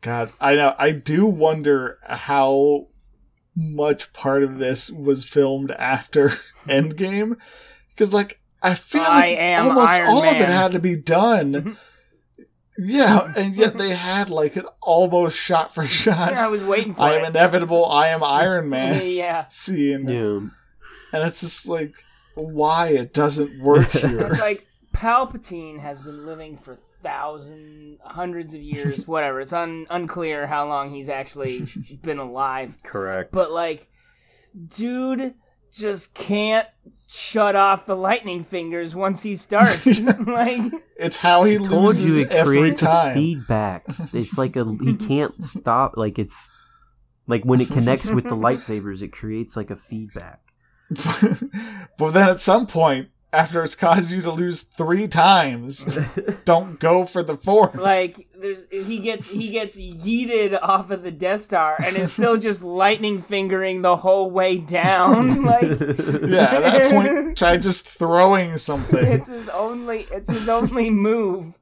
God, 0.00 0.28
I 0.40 0.54
know. 0.54 0.74
I 0.78 0.92
do 0.92 1.26
wonder 1.26 1.98
how 2.06 2.86
much 3.56 4.12
part 4.12 4.44
of 4.44 4.58
this 4.58 4.90
was 4.90 5.24
filmed 5.24 5.72
after 5.72 6.28
Endgame, 6.66 7.40
because 7.90 8.14
like 8.14 8.40
I 8.62 8.74
feel 8.74 9.02
I 9.02 9.20
like 9.20 9.38
am 9.38 9.68
almost 9.68 9.92
Iron 9.92 10.08
all 10.08 10.22
of 10.22 10.36
it 10.36 10.48
had 10.48 10.72
to 10.72 10.78
be 10.78 10.96
done. 10.96 11.76
yeah, 12.78 13.32
and 13.36 13.56
yet 13.56 13.76
they 13.76 13.90
had 13.90 14.30
like 14.30 14.54
an 14.54 14.66
almost 14.80 15.36
shot 15.36 15.74
for 15.74 15.84
shot. 15.84 16.32
I 16.32 16.46
was 16.46 16.62
waiting 16.62 16.94
for 16.94 17.02
I 17.02 17.14
am 17.14 17.24
inevitable. 17.24 17.84
I 17.86 18.08
am 18.08 18.22
Iron 18.22 18.68
Man. 18.68 19.02
yeah. 19.04 19.46
scene. 19.48 20.08
Yeah. 20.08 20.48
And 21.10 21.26
it's 21.26 21.40
just 21.40 21.66
like, 21.66 22.04
why 22.38 22.88
it 22.88 23.12
doesn't 23.12 23.60
work 23.60 23.88
here. 23.92 24.20
It's 24.20 24.40
like 24.40 24.66
Palpatine 24.94 25.80
has 25.80 26.02
been 26.02 26.26
living 26.26 26.56
for 26.56 26.74
thousands, 26.74 28.00
hundreds 28.04 28.54
of 28.54 28.60
years, 28.60 29.06
whatever. 29.08 29.40
It's 29.40 29.52
un- 29.52 29.86
unclear 29.90 30.46
how 30.46 30.66
long 30.66 30.90
he's 30.90 31.08
actually 31.08 31.66
been 32.02 32.18
alive. 32.18 32.82
Correct. 32.82 33.32
But 33.32 33.50
like, 33.52 33.86
dude 34.76 35.34
just 35.72 36.14
can't 36.14 36.66
shut 37.08 37.54
off 37.54 37.86
the 37.86 37.94
lightning 37.96 38.42
fingers 38.42 38.96
once 38.96 39.22
he 39.22 39.36
starts. 39.36 40.00
like, 40.26 40.60
it's 40.96 41.18
how 41.18 41.44
he 41.44 41.56
told 41.58 41.70
loses 41.70 42.16
you 42.16 42.22
it 42.22 42.32
every 42.32 42.58
creates 42.58 42.80
time. 42.80 43.14
feedback. 43.14 43.84
It's 44.12 44.36
like 44.38 44.56
a 44.56 44.64
he 44.82 44.96
can't 44.96 45.42
stop. 45.44 45.96
Like 45.96 46.18
it's 46.18 46.50
like 47.26 47.44
when 47.44 47.60
it 47.60 47.70
connects 47.70 48.10
with 48.10 48.24
the 48.24 48.34
lightsabers, 48.34 49.02
it 49.02 49.12
creates 49.12 49.56
like 49.56 49.70
a 49.70 49.76
feedback. 49.76 50.40
but 51.98 52.10
then 52.10 52.28
at 52.28 52.40
some 52.40 52.66
point, 52.66 53.08
after 53.32 53.62
it's 53.62 53.74
caused 53.74 54.10
you 54.10 54.22
to 54.22 54.30
lose 54.30 54.62
three 54.62 55.06
times, 55.06 55.98
don't 56.44 56.80
go 56.80 57.04
for 57.04 57.22
the 57.22 57.36
fourth. 57.36 57.74
Like 57.74 58.26
there's 58.34 58.66
he 58.70 59.00
gets 59.00 59.28
he 59.28 59.50
gets 59.50 59.80
yeeted 59.80 60.58
off 60.62 60.90
of 60.90 61.02
the 61.02 61.10
Death 61.10 61.42
Star 61.42 61.76
and 61.84 61.96
is 61.96 62.12
still 62.12 62.36
just 62.38 62.62
lightning 62.62 63.20
fingering 63.20 63.82
the 63.82 63.96
whole 63.96 64.30
way 64.30 64.56
down. 64.56 65.42
Like 65.42 65.62
yeah, 65.62 66.50
at 66.50 66.62
that 66.62 66.90
point, 66.90 67.36
try 67.36 67.58
just 67.58 67.86
throwing 67.86 68.56
something. 68.56 69.04
it's 69.04 69.28
his 69.28 69.48
only 69.50 70.06
it's 70.10 70.30
his 70.30 70.48
only 70.48 70.88
move. 70.88 71.58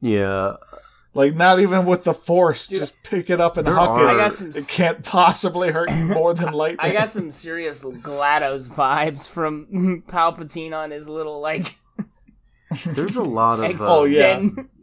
yeah, 0.00 0.56
Like 1.12 1.34
not 1.34 1.58
even 1.58 1.86
with 1.86 2.04
the 2.04 2.14
force, 2.14 2.68
just 2.68 3.02
pick 3.02 3.30
it 3.30 3.40
up 3.40 3.56
and 3.56 3.66
huck 3.66 3.90
are- 3.90 4.04
it. 4.08 4.12
I 4.12 4.16
got 4.16 4.32
some 4.34 4.50
it 4.54 4.68
can't 4.68 5.04
possibly 5.04 5.72
hurt 5.72 5.90
you 5.90 6.04
more 6.14 6.32
than 6.34 6.52
lightning. 6.52 6.78
I 6.80 6.92
got 6.92 7.10
some 7.10 7.30
serious 7.32 7.82
GLaDOS 7.84 8.70
vibes 8.70 9.28
from 9.28 10.02
Palpatine 10.08 10.72
on 10.72 10.92
his 10.92 11.08
little 11.08 11.40
like 11.40 11.76
there's 12.86 13.16
a 13.16 13.22
lot 13.24 13.58
of 13.58 13.64
uh, 13.64 13.76
Oh, 13.80 14.04
yeah. 14.04 14.40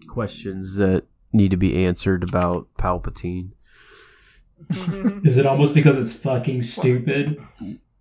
questions 0.09 0.75
that 0.77 1.05
need 1.31 1.51
to 1.51 1.57
be 1.57 1.85
answered 1.85 2.27
about 2.27 2.67
Palpatine. 2.77 3.51
Is 5.23 5.37
it 5.37 5.45
almost 5.45 5.73
because 5.73 5.97
it's 5.97 6.17
fucking 6.21 6.61
stupid? 6.63 7.39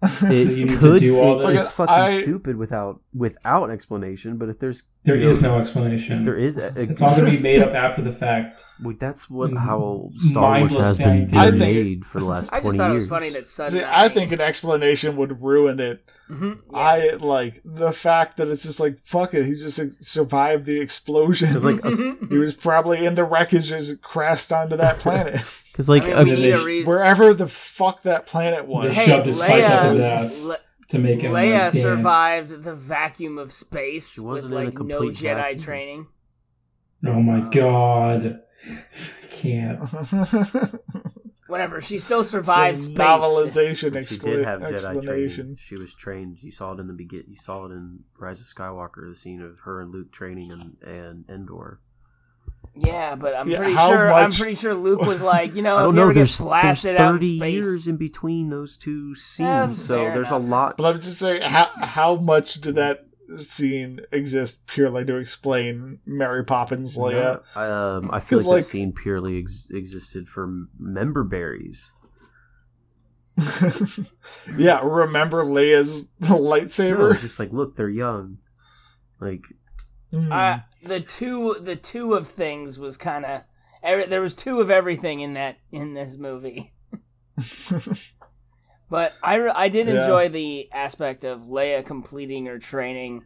It 0.03 0.57
you 0.57 0.65
need 0.67 0.73
to 0.73 0.79
could 0.79 1.01
do 1.01 1.19
all 1.21 1.39
it- 1.41 1.47
this? 1.53 1.61
it's 1.69 1.77
fucking 1.77 1.95
I- 1.95 2.23
stupid 2.23 2.57
without 2.57 3.01
without 3.15 3.71
explanation. 3.71 4.37
But 4.37 4.49
if 4.49 4.59
there's 4.59 4.83
There 5.07 5.17
you 5.17 5.31
is 5.31 5.41
know, 5.43 5.55
no 5.55 5.61
explanation. 5.61 6.19
if 6.19 6.25
there 6.25 6.37
is, 6.37 6.59
a, 6.59 6.73
It's 6.77 7.01
all 7.01 7.17
gonna 7.17 7.31
be 7.31 7.39
made 7.39 7.63
up 7.63 7.73
after 7.75 8.03
the 8.03 8.13
fact. 8.13 8.63
well, 8.83 8.95
that's 8.99 9.31
what 9.31 9.53
Mhm. 9.53 9.59
how 9.59 10.11
Star 10.17 10.59
Wars 10.59 10.75
has 10.75 10.99
been, 10.99 11.27
been 11.29 11.41
think- 11.41 11.59
made 11.59 12.05
for 12.05 12.19
the 12.19 12.25
last 12.27 12.53
I 12.53 12.57
just 12.57 12.63
twenty 12.65 12.79
thought 12.79 12.91
it 12.91 12.95
years. 12.95 13.03
was 13.05 13.09
funny 13.11 13.31
that 13.31 13.47
Sud 13.47 13.71
See, 13.71 13.83
I 13.87 14.09
think 14.09 14.33
an 14.33 14.41
explanation 14.41 15.17
would 15.17 15.41
ruin 15.41 15.79
it. 15.81 16.03
Mhm, 16.31 16.59
yeah. 16.73 16.77
I 16.79 17.11
like 17.21 17.61
the 17.65 17.93
fact 17.93 18.37
that 18.39 18.49
it's 18.49 18.65
just 18.65 18.81
like 18.81 18.99
fuck 19.07 19.33
it. 19.33 19.45
He 19.47 19.53
just 19.53 19.79
like, 19.79 19.93
survived 20.01 20.67
the 20.67 20.81
explosion. 20.81 21.49
Because 21.51 21.65
like, 21.65 21.85
he 22.29 22.37
was 22.39 22.55
probably 22.55 23.07
in 23.07 23.15
the 23.15 23.25
wreckage 23.25 23.73
as 23.73 23.91
it 23.93 24.03
crashed 24.03 24.51
onto 24.53 24.77
that 24.77 24.99
planet, 25.05 25.41
because 25.71 25.89
like, 25.89 26.03
I 26.09 26.25
mean, 26.25 26.43
a- 26.45 26.51
a 26.53 26.83
sh- 26.83 26.85
wherever 26.87 27.33
the 27.33 27.47
fuck 27.47 28.03
that 28.03 28.27
planet 28.27 28.67
was. 28.67 28.89
They 28.89 28.95
Hey, 28.95 29.07
shoved 29.07 29.27
his 29.27 29.39
spike 29.41 29.63
up 29.65 29.93
his 29.95 30.05
Leia, 30.05 30.11
ass 30.13 30.43
Le- 30.45 30.59
to 30.89 30.99
make 30.99 31.21
him 31.21 31.33
Leia 31.33 31.65
like, 31.65 31.73
survived 31.75 32.63
the 32.63 32.75
vacuum 32.75 33.39
of 33.39 33.53
space 33.53 34.15
She 34.15 34.21
with 34.21 34.45
wasn't 34.45 34.53
in 34.55 34.65
like 34.67 34.79
no 34.81 35.01
Jedi 35.03 35.35
vacuum. 35.35 35.59
training. 35.61 36.07
Oh 37.07 37.21
my 37.23 37.41
god. 37.51 38.41
I 38.65 39.27
can't. 39.31 39.81
Whatever, 41.49 41.81
she 41.81 41.99
still 41.99 42.25
survived 42.25 42.79
Some 42.79 42.95
space. 42.95 43.07
novelization 43.07 44.09
she 44.09 44.19
did 44.19 44.45
have 44.45 44.61
Jedi 44.63 44.73
explanation. 44.73 45.45
training. 45.45 45.57
She 45.61 45.77
was 45.77 45.95
trained. 45.95 46.43
You 46.43 46.51
saw 46.51 46.73
it 46.73 46.81
in 46.81 46.89
the 46.89 46.93
begin. 46.93 47.23
You 47.29 47.37
saw 47.37 47.67
it 47.67 47.71
in 47.73 48.01
Rise 48.19 48.41
of 48.41 48.47
Skywalker, 48.47 49.09
the 49.09 49.15
scene 49.15 49.41
of 49.41 49.61
her 49.61 49.81
and 49.81 49.91
Luke 49.91 50.11
training 50.11 50.51
and 50.51 50.77
and 50.83 51.25
Endor. 51.29 51.81
Yeah, 52.79 53.15
but 53.15 53.35
I'm 53.35 53.49
Yeah, 53.49 53.57
pretty 53.59 53.73
how 53.73 53.89
sure. 53.89 54.13
I'm 54.13 54.31
pretty 54.33 54.55
sure 54.55 54.75
Luke 54.75 55.01
was 55.01 55.23
like, 55.35 55.55
you 55.55 55.63
know, 55.63 55.77
I 55.77 55.81
if 55.81 55.87
don't 55.87 55.95
you 55.95 55.97
know. 55.97 56.03
ever 56.03 56.13
get 56.13 56.19
There's, 56.21 56.39
there's 56.39 56.47
blasted 56.49 56.97
out 56.97 57.09
in 57.15 57.17
thirty 57.17 57.37
space, 57.39 57.53
years 57.55 57.89
in 57.89 57.97
between 57.97 58.51
those 58.51 58.77
two 58.77 59.15
scenes, 59.15 59.49
Yeah, 59.49 59.73
so 59.73 59.97
there's 59.97 60.29
enough. 60.29 60.43
a 60.43 60.47
lot. 60.47 60.77
But 60.77 60.87
I'm 60.87 60.95
just 60.95 61.19
saying, 61.19 61.43
how 61.43 61.69
how 61.81 62.17
much 62.17 62.55
did 62.61 62.75
that 62.75 63.07
scene 63.37 64.01
exist 64.13 64.67
purely 64.67 65.05
to 65.07 65.17
explain 65.17 65.99
Mary 66.07 66.45
Poppins 66.45 66.97
Leia? 66.99 67.41
Um, 67.57 68.11
I 68.13 68.21
feel 68.21 68.39
like, 68.41 68.47
like- 68.47 68.57
that 68.59 68.65
scene 68.65 68.93
purely 68.93 69.39
ex- 69.39 69.69
existed 69.71 70.29
for 70.29 70.67
member 70.79 71.25
berries. 71.25 71.93
yeah, 74.57 74.81
remember 74.83 75.43
Leia's 75.45 76.11
No, 76.21 76.39
lightsaber? 76.39 77.13
it's 77.13 77.23
just 77.23 77.39
like, 77.39 77.53
look, 77.53 77.77
they're 77.77 77.89
young. 77.89 78.39
Like, 79.21 79.43
Mm. 80.13 80.31
uh, 80.33 80.61
the 80.87 81.01
two, 81.01 81.57
the 81.61 81.77
two 81.77 82.15
of 82.15 82.27
things 82.29 82.79
was 82.79 82.97
kind 82.97 83.25
of. 83.25 83.43
There 83.83 84.21
was 84.21 84.35
two 84.35 84.61
of 84.61 84.71
everything 84.71 85.21
in 85.21 85.35
that 85.35 85.59
in 85.71 85.95
this 85.95 86.17
movie. 86.17 86.73
But 88.89 89.15
I, 89.23 89.41
I 89.49 89.69
did 89.69 89.89
Yeah. 89.89 90.01
enjoy 90.03 90.29
the 90.29 90.69
aspect 90.73 91.25
of 91.25 91.43
Leia 91.43 91.85
completing 91.85 92.47
her 92.47 92.59
training. 92.59 93.25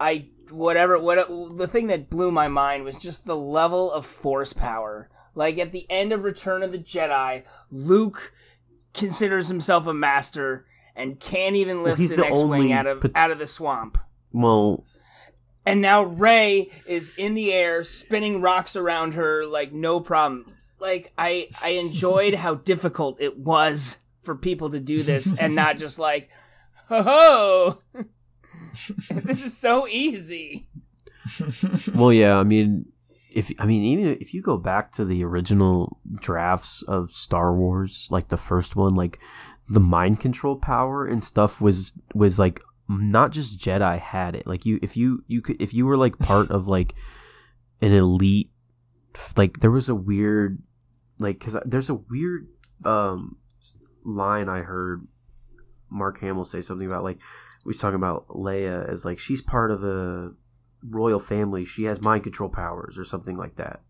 I 0.00 0.30
whatever 0.50 0.98
what 0.98 1.28
the 1.56 1.68
thing 1.68 1.86
that 1.88 2.10
blew 2.10 2.30
my 2.32 2.48
mind 2.48 2.84
was 2.84 2.98
just 2.98 3.24
the 3.24 3.36
level 3.36 3.90
of 3.92 4.04
force 4.04 4.52
power. 4.52 5.08
Like 5.34 5.58
at 5.58 5.70
the 5.72 5.86
end 5.88 6.12
of 6.12 6.24
Return 6.24 6.62
of 6.64 6.72
the 6.72 6.78
Jedi, 6.78 7.44
Luke 7.70 8.32
considers 8.94 9.46
himself 9.48 9.86
a 9.86 9.94
master 9.94 10.66
and 10.96 11.20
can't 11.20 11.54
even 11.54 11.82
lift 11.84 11.98
he's 12.00 12.10
an 12.10 12.20
the 12.20 12.26
X-wing 12.26 12.72
out 12.72 12.86
of 12.86 13.06
out 13.14 13.30
of 13.30 13.38
the 13.38 13.46
swamp. 13.46 13.98
well, 14.32 14.84
And 15.66 15.82
now 15.82 16.04
Rey 16.04 16.70
is 16.86 17.16
in 17.18 17.34
the 17.34 17.52
air, 17.52 17.82
spinning 17.82 18.40
rocks 18.40 18.76
around 18.76 19.14
her 19.14 19.44
like 19.44 19.72
no 19.72 20.00
problem. 20.00 20.56
Like 20.78 21.12
I 21.18 21.48
I 21.62 21.70
enjoyed 21.70 22.34
how 22.34 22.54
difficult 22.54 23.20
it 23.20 23.36
was 23.36 24.04
for 24.22 24.36
people 24.36 24.70
to 24.70 24.80
do 24.80 25.02
this 25.02 25.36
and 25.36 25.54
not 25.54 25.76
just 25.78 25.98
like, 25.98 26.30
ho 26.88 27.02
ho, 27.02 27.78
this 29.10 29.44
is 29.44 29.56
so 29.56 29.88
easy. 29.88 30.68
well, 31.94 32.12
yeah. 32.12 32.38
I 32.38 32.44
mean, 32.44 32.86
if 33.32 33.52
I 33.58 33.66
mean, 33.66 33.82
even 33.84 34.18
if 34.20 34.32
you 34.34 34.42
go 34.42 34.56
back 34.56 34.92
to 34.92 35.04
the 35.04 35.24
original 35.24 35.98
drafts 36.20 36.82
of 36.82 37.10
Star 37.10 37.52
Wars, 37.52 38.06
like 38.10 38.28
the 38.28 38.36
first 38.36 38.76
one, 38.76 38.94
like 38.94 39.18
the 39.68 39.80
mind 39.80 40.20
control 40.20 40.56
power 40.56 41.06
and 41.06 41.24
stuff 41.24 41.60
was 41.60 41.98
was 42.14 42.38
like 42.38 42.60
not 42.88 43.32
just 43.32 43.58
Jedi 43.58 43.98
had 43.98 44.34
it. 44.36 44.46
Like 44.46 44.64
you, 44.66 44.78
if 44.82 44.96
you 44.96 45.24
you 45.26 45.40
could 45.42 45.60
if 45.60 45.74
you 45.74 45.86
were 45.86 45.96
like 45.96 46.18
part 46.18 46.50
of 46.50 46.68
like 46.68 46.94
an 47.82 47.92
elite, 47.92 48.50
like 49.36 49.60
there 49.60 49.70
was 49.70 49.88
a 49.88 49.94
weird 49.94 50.58
like 51.18 51.38
because 51.38 51.56
there's 51.64 51.90
a 51.90 51.94
weird 51.94 52.48
um 52.84 53.36
line 54.04 54.48
I 54.48 54.60
heard 54.60 55.06
Mark 55.90 56.20
Hamill 56.20 56.44
say 56.44 56.60
something 56.62 56.86
about 56.86 57.02
like 57.04 57.18
we 57.64 57.70
was 57.70 57.78
talking 57.78 57.96
about 57.96 58.28
Leia 58.28 58.88
as 58.88 59.04
like 59.04 59.18
she's 59.18 59.42
part 59.42 59.70
of 59.70 59.82
a 59.82 60.28
royal 60.88 61.18
family. 61.18 61.64
She 61.64 61.84
has 61.84 62.00
mind 62.02 62.22
control 62.22 62.48
powers 62.48 62.98
or 62.98 63.04
something 63.04 63.36
like 63.36 63.56
that. 63.56 63.80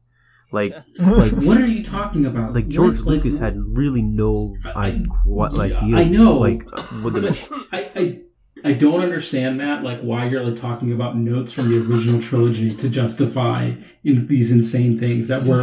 Like 0.53 0.73
Like, 0.99 1.33
what 1.33 1.59
are 1.59 1.67
you 1.67 1.83
talking 1.85 2.25
about? 2.25 2.55
like 2.55 2.69
George 2.69 2.99
What- 3.01 3.07
like, 3.07 3.25
Lucas 3.25 3.39
had 3.39 3.59
really 3.59 4.01
no 4.03 4.55
I- 4.65 4.87
I, 4.87 4.91
what 5.25 5.53
yeah, 5.55 5.77
idea. 5.77 5.97
I 5.97 6.05
know. 6.05 6.39
Like 6.39 6.63
what 7.03 7.13
the, 7.13 7.67
I, 7.73 7.79
I 8.01 8.21
I 8.67 8.73
don't 8.73 9.01
understand 9.01 9.61
that. 9.61 9.83
Like, 9.83 10.01
why 10.01 10.27
you're 10.27 10.43
like 10.45 10.61
talking 10.61 10.93
about 10.93 11.17
notes 11.17 11.53
from 11.53 11.69
the 11.69 11.79
original 11.89 12.21
trilogy 12.21 12.71
to 12.71 12.89
justify 12.89 13.73
in 14.05 14.17
these 14.29 14.51
insane 14.53 14.99
things 14.99 15.29
that 15.29 15.45
were. 15.45 15.61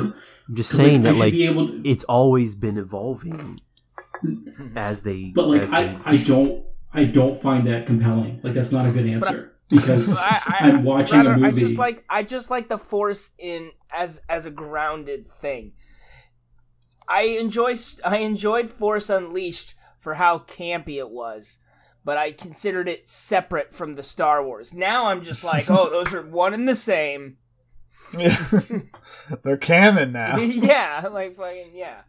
I'm 0.49 0.55
just 0.55 0.71
'cause, 0.71 0.79
saying 0.79 1.01
I 1.07 1.11
that 1.11 1.17
like 1.19 1.31
be 1.33 1.45
able 1.45 1.67
to, 1.67 1.81
it's 1.89 2.03
always 2.05 2.55
been 2.55 2.77
evolving 2.77 3.59
as 4.75 5.03
they. 5.03 5.31
but 5.35 5.47
like 5.47 5.65
I, 5.71 5.87
they- 5.87 5.97
I 6.05 6.17
don't 6.17 6.65
I 6.93 7.03
don't 7.05 7.41
find 7.41 7.65
that 7.67 7.85
compelling. 7.85 8.39
Like 8.43 8.53
that's 8.53 8.71
not 8.71 8.85
a 8.85 8.91
good 8.91 9.07
answer 9.07 9.55
because 9.69 10.17
I, 10.19 10.41
I, 10.45 10.57
I'm 10.69 10.83
watching 10.83 11.21
a 11.21 11.37
movie. 11.37 11.45
I 11.45 11.51
just 11.51 11.77
like 11.77 12.03
I 12.09 12.23
just 12.23 12.51
like 12.51 12.67
the 12.69 12.77
force 12.77 13.33
in 13.39 13.71
as 13.95 14.21
as 14.29 14.45
a 14.45 14.51
grounded 14.51 15.25
thing. 15.27 15.73
I 17.07 17.37
enjoy 17.41 17.73
I 18.05 18.17
enjoyed 18.19 18.69
Force 18.69 19.09
Unleashed 19.09 19.75
for 19.99 20.15
how 20.15 20.39
campy 20.39 20.97
it 20.97 21.09
was, 21.09 21.59
but 22.05 22.17
I 22.17 22.31
considered 22.31 22.87
it 22.87 23.07
separate 23.07 23.73
from 23.73 23.93
the 23.93 24.03
Star 24.03 24.43
Wars. 24.43 24.73
Now 24.73 25.07
I'm 25.07 25.21
just 25.21 25.43
like, 25.43 25.69
oh, 25.69 25.89
those 25.89 26.13
are 26.13 26.21
one 26.21 26.53
and 26.53 26.67
the 26.67 26.75
same. 26.75 27.37
They're 29.43 29.57
canon 29.57 30.11
now. 30.11 30.37
yeah, 30.39 31.07
like 31.11 31.35
fucking 31.35 31.71
yeah. 31.73 32.01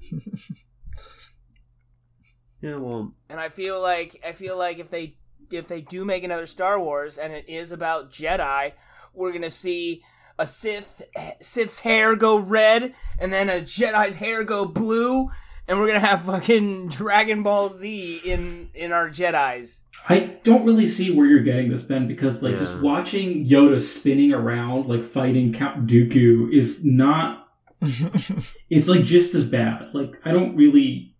yeah, 2.61 2.77
well, 2.77 3.15
And 3.29 3.39
I 3.39 3.49
feel 3.49 3.81
like 3.81 4.21
I 4.27 4.33
feel 4.33 4.57
like 4.57 4.79
if 4.79 4.91
they 4.91 5.17
if 5.51 5.69
they 5.69 5.81
do 5.81 6.05
make 6.05 6.25
another 6.25 6.47
Star 6.47 6.81
Wars 6.81 7.19
and 7.19 7.33
it 7.33 7.49
is 7.49 7.71
about 7.71 8.11
Jedi, 8.11 8.73
we're 9.13 9.33
gonna 9.33 9.51
see 9.51 10.03
a 10.39 10.47
Sith 10.47 11.03
Sith's 11.41 11.81
hair 11.81 12.17
go 12.17 12.39
red 12.39 12.95
and 13.19 13.33
then 13.33 13.49
a 13.49 13.61
Jedi's 13.61 14.17
hair 14.17 14.43
go 14.43 14.65
blue, 14.65 15.29
and 15.67 15.79
we're 15.79 15.87
gonna 15.87 16.01
have 16.01 16.23
fucking 16.23 16.89
Dragon 16.91 17.43
Ball 17.43 17.69
Z 17.69 18.21
in 18.25 18.71
in 18.75 18.93
our 18.93 19.09
Jedi's. 19.09 19.85
I 20.07 20.37
don't 20.45 20.67
really 20.67 20.87
see 20.87 21.17
where 21.17 21.27
you're 21.27 21.43
getting 21.43 21.71
this, 21.71 21.83
Ben, 21.83 22.07
because 22.07 22.43
like 22.43 22.59
just 22.59 22.81
watching 22.81 23.47
Yoda 23.47 23.81
spinning 23.81 24.35
around 24.35 24.87
like 24.87 25.03
fighting 25.03 25.53
Count 25.53 25.87
Dooku 25.87 26.53
is 26.53 26.85
not. 26.85 27.49
it's 27.81 28.89
like 28.89 29.05
just 29.05 29.35
as 29.35 29.51
bad. 29.51 29.95
Like 29.95 30.21
I 30.25 30.33
don't 30.33 30.57
really, 30.57 31.15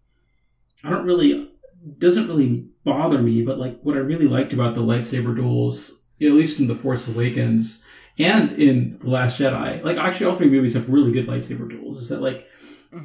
I 0.83 0.91
don't 0.91 1.07
really, 1.07 1.51
doesn't 1.99 2.29
really 2.29 2.69
bother 2.85 3.23
me. 3.23 3.43
But 3.43 3.59
like 3.59 3.81
what 3.83 3.97
I 3.97 4.01
really 4.01 4.29
liked 4.29 4.53
about 4.53 4.75
the 4.75 4.83
lightsaber 4.83 5.35
duels, 5.35 6.07
at 6.21 6.33
least 6.33 6.61
in 6.61 6.67
the 6.67 6.75
Force 6.75 7.15
Awakens 7.15 7.85
and 8.19 8.53
in 8.53 8.99
the 8.99 9.09
Last 9.09 9.41
Jedi, 9.41 9.83
like 9.83 9.97
actually 9.97 10.27
all 10.27 10.37
three 10.37 10.51
movies 10.51 10.75
have 10.75 10.91
really 10.91 11.11
good 11.11 11.27
lightsaber 11.27 11.69
duels. 11.69 12.03
Is 12.03 12.11
that 12.11 12.21
like 12.21 12.47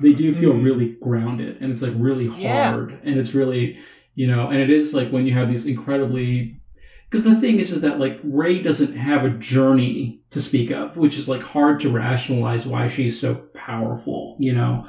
they 0.02 0.14
do 0.14 0.34
feel 0.34 0.54
Mhm. 0.54 0.64
really 0.64 0.96
grounded 1.02 1.58
and 1.62 1.72
it's 1.72 1.82
like 1.82 1.94
really 1.98 2.30
Yeah. 2.38 2.72
hard 2.72 3.00
and 3.04 3.18
it's 3.20 3.34
really 3.34 3.78
you 4.16 4.28
know 4.28 4.48
and 4.50 4.60
it 4.60 4.70
is 4.70 4.94
like 4.94 5.10
when 5.12 5.26
you 5.26 5.34
have 5.34 5.50
these 5.50 5.66
incredibly 5.66 6.56
because 7.10 7.24
the 7.24 7.36
thing 7.42 7.58
is, 7.58 7.72
is 7.72 7.82
that 7.82 8.00
like 8.00 8.20
Rey 8.24 8.62
doesn't 8.62 8.96
have 8.96 9.26
a 9.26 9.32
journey 9.32 10.22
to 10.30 10.40
speak 10.40 10.70
of, 10.70 10.96
which 10.96 11.18
is 11.18 11.28
like 11.28 11.42
hard 11.42 11.80
to 11.80 11.90
rationalize 11.90 12.68
why 12.68 12.86
she's 12.86 13.20
so 13.20 13.34
powerful, 13.56 14.36
you 14.40 14.54
know. 14.54 14.86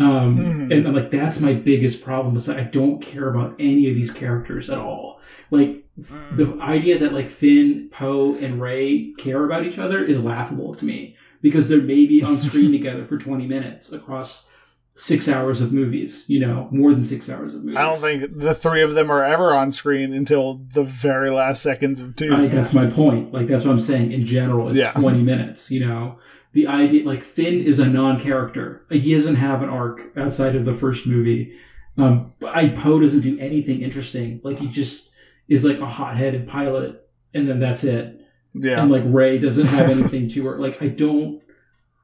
Um, 0.00 0.38
Mhm. 0.38 0.72
and 0.86 0.94
like 0.94 1.10
that's 1.10 1.42
my 1.42 1.52
biggest 1.52 2.02
problem 2.02 2.36
is 2.36 2.46
that 2.46 2.56
I 2.58 2.62
don't 2.64 3.02
care 3.02 3.28
about 3.28 3.54
any 3.58 3.86
of 3.90 3.94
these 3.96 4.10
characters 4.12 4.70
at 4.70 4.78
all. 4.78 5.20
Like 5.50 5.84
f- 6.00 6.16
the 6.36 6.56
idea 6.62 6.98
that 7.00 7.12
like 7.12 7.28
Finn, 7.28 7.88
Poe, 7.90 8.34
and 8.40 8.62
Rey 8.62 9.12
care 9.18 9.44
about 9.44 9.66
each 9.66 9.78
other 9.78 10.02
is 10.02 10.24
laughable 10.24 10.74
to 10.76 10.86
me 10.86 11.16
because 11.42 11.68
they're 11.68 11.80
maybe 11.80 12.22
on 12.22 12.36
screen 12.38 12.70
together 12.78 13.04
for 13.04 13.18
twenty 13.18 13.46
minutes 13.46 13.92
across 13.92 14.48
six 14.94 15.28
hours 15.28 15.62
of 15.62 15.72
movies. 15.72 16.24
You 16.28 16.40
know, 16.40 16.68
more 16.70 16.92
than 16.92 17.04
six 17.04 17.30
hours 17.30 17.54
of 17.54 17.64
movies. 17.64 17.78
I 17.78 17.82
don't 17.82 17.98
think 18.00 18.38
the 18.38 18.54
three 18.54 18.82
of 18.82 18.94
them 18.94 19.10
are 19.10 19.24
ever 19.24 19.54
on 19.54 19.70
screen 19.70 20.12
until 20.12 20.60
the 20.72 20.84
very 20.84 21.30
last 21.30 21.62
seconds 21.62 22.00
of 22.00 22.16
two. 22.16 22.34
I, 22.34 22.46
that's 22.46 22.74
my 22.74 22.88
point. 22.88 23.32
Like 23.32 23.46
that's 23.46 23.64
what 23.64 23.72
I'm 23.72 23.80
saying. 23.80 24.12
In 24.12 24.24
general, 24.24 24.68
it's 24.70 24.78
Yeah. 24.80 24.92
20 24.92 25.22
minutes. 25.22 25.70
You 25.70 25.86
know, 25.86 26.18
the 26.52 26.66
idea 26.66 27.04
like 27.06 27.22
Finn 27.22 27.60
is 27.62 27.78
a 27.78 27.86
non-character. 27.88 28.84
Like, 28.90 29.02
he 29.02 29.14
doesn't 29.14 29.36
have 29.36 29.62
an 29.62 29.68
arc 29.68 30.00
outside 30.16 30.56
of 30.56 30.64
the 30.64 30.74
first 30.74 31.06
movie. 31.06 31.54
Um, 31.96 32.32
but 32.38 32.56
I 32.56 32.68
Poe 32.68 33.00
doesn't 33.00 33.22
do 33.22 33.38
anything 33.40 33.82
interesting. 33.82 34.40
Like 34.44 34.58
he 34.58 34.68
just 34.68 35.12
is 35.48 35.64
like 35.64 35.80
a 35.80 35.86
hot-headed 35.86 36.46
pilot, 36.46 37.08
and 37.34 37.48
then 37.48 37.58
that's 37.58 37.82
it. 37.82 38.17
Yeah. 38.54 38.80
And 38.82 38.90
like 38.90 39.02
Rey 39.06 39.38
doesn't 39.38 39.66
have 39.68 39.90
anything 39.90 40.28
to 40.28 40.46
her. 40.46 40.56
Like 40.58 40.82
I 40.82 40.88
don't, 40.88 41.42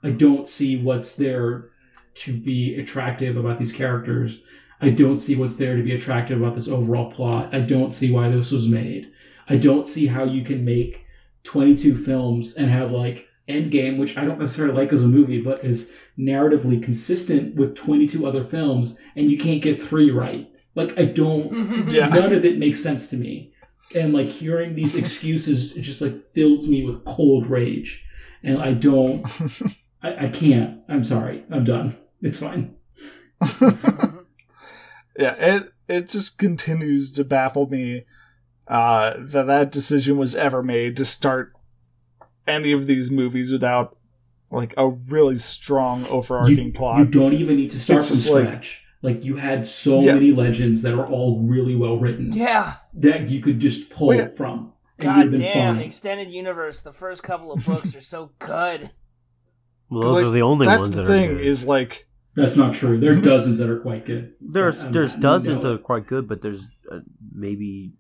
I 0.03 0.11
don't 0.11 0.49
see 0.49 0.81
what's 0.81 1.17
there 1.17 1.71
to 2.15 2.37
be 2.39 2.77
attractive 2.77 3.37
about 3.37 3.59
these 3.59 3.73
characters. 3.73 4.43
I 4.81 4.91
don't 4.91 5.19
see 5.19 5.35
what's 5.37 5.57
there 5.57 5.77
to 5.77 5.83
be 5.83 5.95
attractive 5.95 6.41
about 6.41 6.55
this 6.55 6.69
overall 6.69 7.11
plot. 7.11 7.55
I 7.55 7.61
don't 7.61 7.95
see 7.95 8.13
why 8.13 8.29
this 8.29 8.53
was 8.53 8.69
made. 8.69 9.11
I 9.49 9.57
don't 9.57 9.89
see 9.89 10.07
how 10.07 10.25
you 10.25 10.45
can 10.45 10.65
make 10.65 11.07
22 11.45 11.97
films 11.97 12.55
and 12.55 12.71
have 12.71 12.91
like 12.91 13.29
Endgame, 13.49 13.99
which 13.99 14.17
I 14.17 14.25
don't 14.25 14.39
necessarily 14.39 14.75
like 14.75 14.93
as 14.93 15.03
a 15.03 15.09
movie, 15.09 15.41
but 15.41 15.65
is 15.65 15.95
narratively 16.19 16.83
consistent 16.83 17.55
with 17.57 17.75
22 17.77 18.27
other 18.27 18.45
films, 18.45 19.01
and 19.17 19.31
you 19.31 19.39
can't 19.39 19.63
get 19.63 19.83
three 19.83 20.11
right. 20.11 20.51
Like 20.75 20.99
I 20.99 21.05
don't 21.05 21.89
Yeah. 21.91 22.09
none 22.09 22.33
of 22.33 22.45
it 22.45 22.59
makes 22.59 22.83
sense 22.83 23.09
to 23.11 23.17
me 23.17 23.53
and 23.95 24.13
like 24.13 24.27
hearing 24.29 24.75
these 24.75 24.95
excuses 25.03 25.77
it 25.77 25.83
just 25.83 26.01
like 26.03 26.17
fills 26.35 26.69
me 26.69 26.85
with 26.85 27.05
cold 27.05 27.47
rage. 27.47 28.07
And 28.43 28.61
i 28.61 28.73
don't 28.73 29.25
I, 30.03 30.27
I 30.27 30.29
can't. 30.29 30.81
I'm 30.89 31.03
sorry. 31.03 31.45
I'm 31.51 31.65
done. 31.65 31.97
It's 32.21 32.39
fine. 32.39 32.75
Yeah, 35.19 35.35
it 35.39 35.73
it 35.89 36.09
just 36.09 36.39
continues 36.39 37.13
to 37.13 37.25
baffle 37.25 37.69
me 37.69 38.05
uh, 38.67 39.15
that 39.19 39.47
that 39.47 39.71
decision 39.71 40.17
was 40.17 40.35
ever 40.35 40.61
made 40.63 40.97
to 40.97 41.05
start 41.05 41.53
any 42.49 42.73
of 42.73 42.87
these 42.87 43.11
movies 43.13 43.53
without 43.53 43.97
like 44.51 44.75
a 44.77 44.89
really 44.89 45.37
strong 45.37 46.05
overarching 46.07 46.67
you, 46.67 46.73
plot. 46.73 46.99
you 46.99 47.05
don't 47.05 47.33
even 47.33 47.57
need 47.57 47.71
to 47.71 47.79
start 47.79 47.99
It's 48.01 48.09
from 48.09 48.17
just 48.17 48.31
like- 48.31 48.45
scratch 48.45 48.84
like, 49.05 49.25
you 49.25 49.37
had 49.37 49.69
so 49.69 50.01
Yeah. 50.01 50.15
many 50.15 50.33
legends 50.33 50.83
that 50.83 50.95
are 50.95 51.07
all 51.07 51.43
really 51.47 51.77
well 51.77 51.99
written 51.99 52.33
Yeah. 52.33 52.75
that 52.95 53.29
you 53.31 53.41
could 53.41 53.61
just 53.61 53.91
pull 53.91 54.09
Well, 54.09 54.17
yeah. 54.19 54.29
from 54.37 54.73
and 54.99 55.05
God 55.07 55.31
been 55.33 55.41
damn, 55.41 55.75
the 55.77 55.81
fine. 55.81 55.87
extended 55.87 56.31
universe. 56.31 56.83
The 56.83 56.93
first 56.93 57.23
couple 57.23 57.53
of 57.53 57.65
books 57.67 57.95
are 57.95 58.01
so 58.01 58.31
good. 58.39 58.91
Well, 59.91 60.03
those 60.03 60.13
like, 60.15 60.25
are 60.25 60.31
the 60.31 60.43
only 60.43 60.67
That's 60.67 60.81
ones 60.83 60.95
the 60.97 61.03
that 61.03 61.07
thing 61.09 61.31
are 61.31 61.35
good. 61.35 61.47
is 61.47 61.67
like 61.67 62.09
that's 62.35 62.57
not 62.57 62.75
true 62.75 62.99
there 62.99 63.13
are 63.13 63.21
dozens 63.21 63.59
that 63.59 63.69
are 63.71 63.79
quite 63.79 64.05
good 64.07 64.33
there's 64.41 64.83
I'm- 64.85 64.93
there's 64.93 65.13
I'm- 65.13 65.21
dozens 65.21 65.63
that 65.63 65.73
are 65.75 65.79
quite 65.79 66.07
good, 66.09 66.27
but 66.27 66.41
there's 66.43 66.65
uh, 66.91 67.01
maybe 67.33 67.93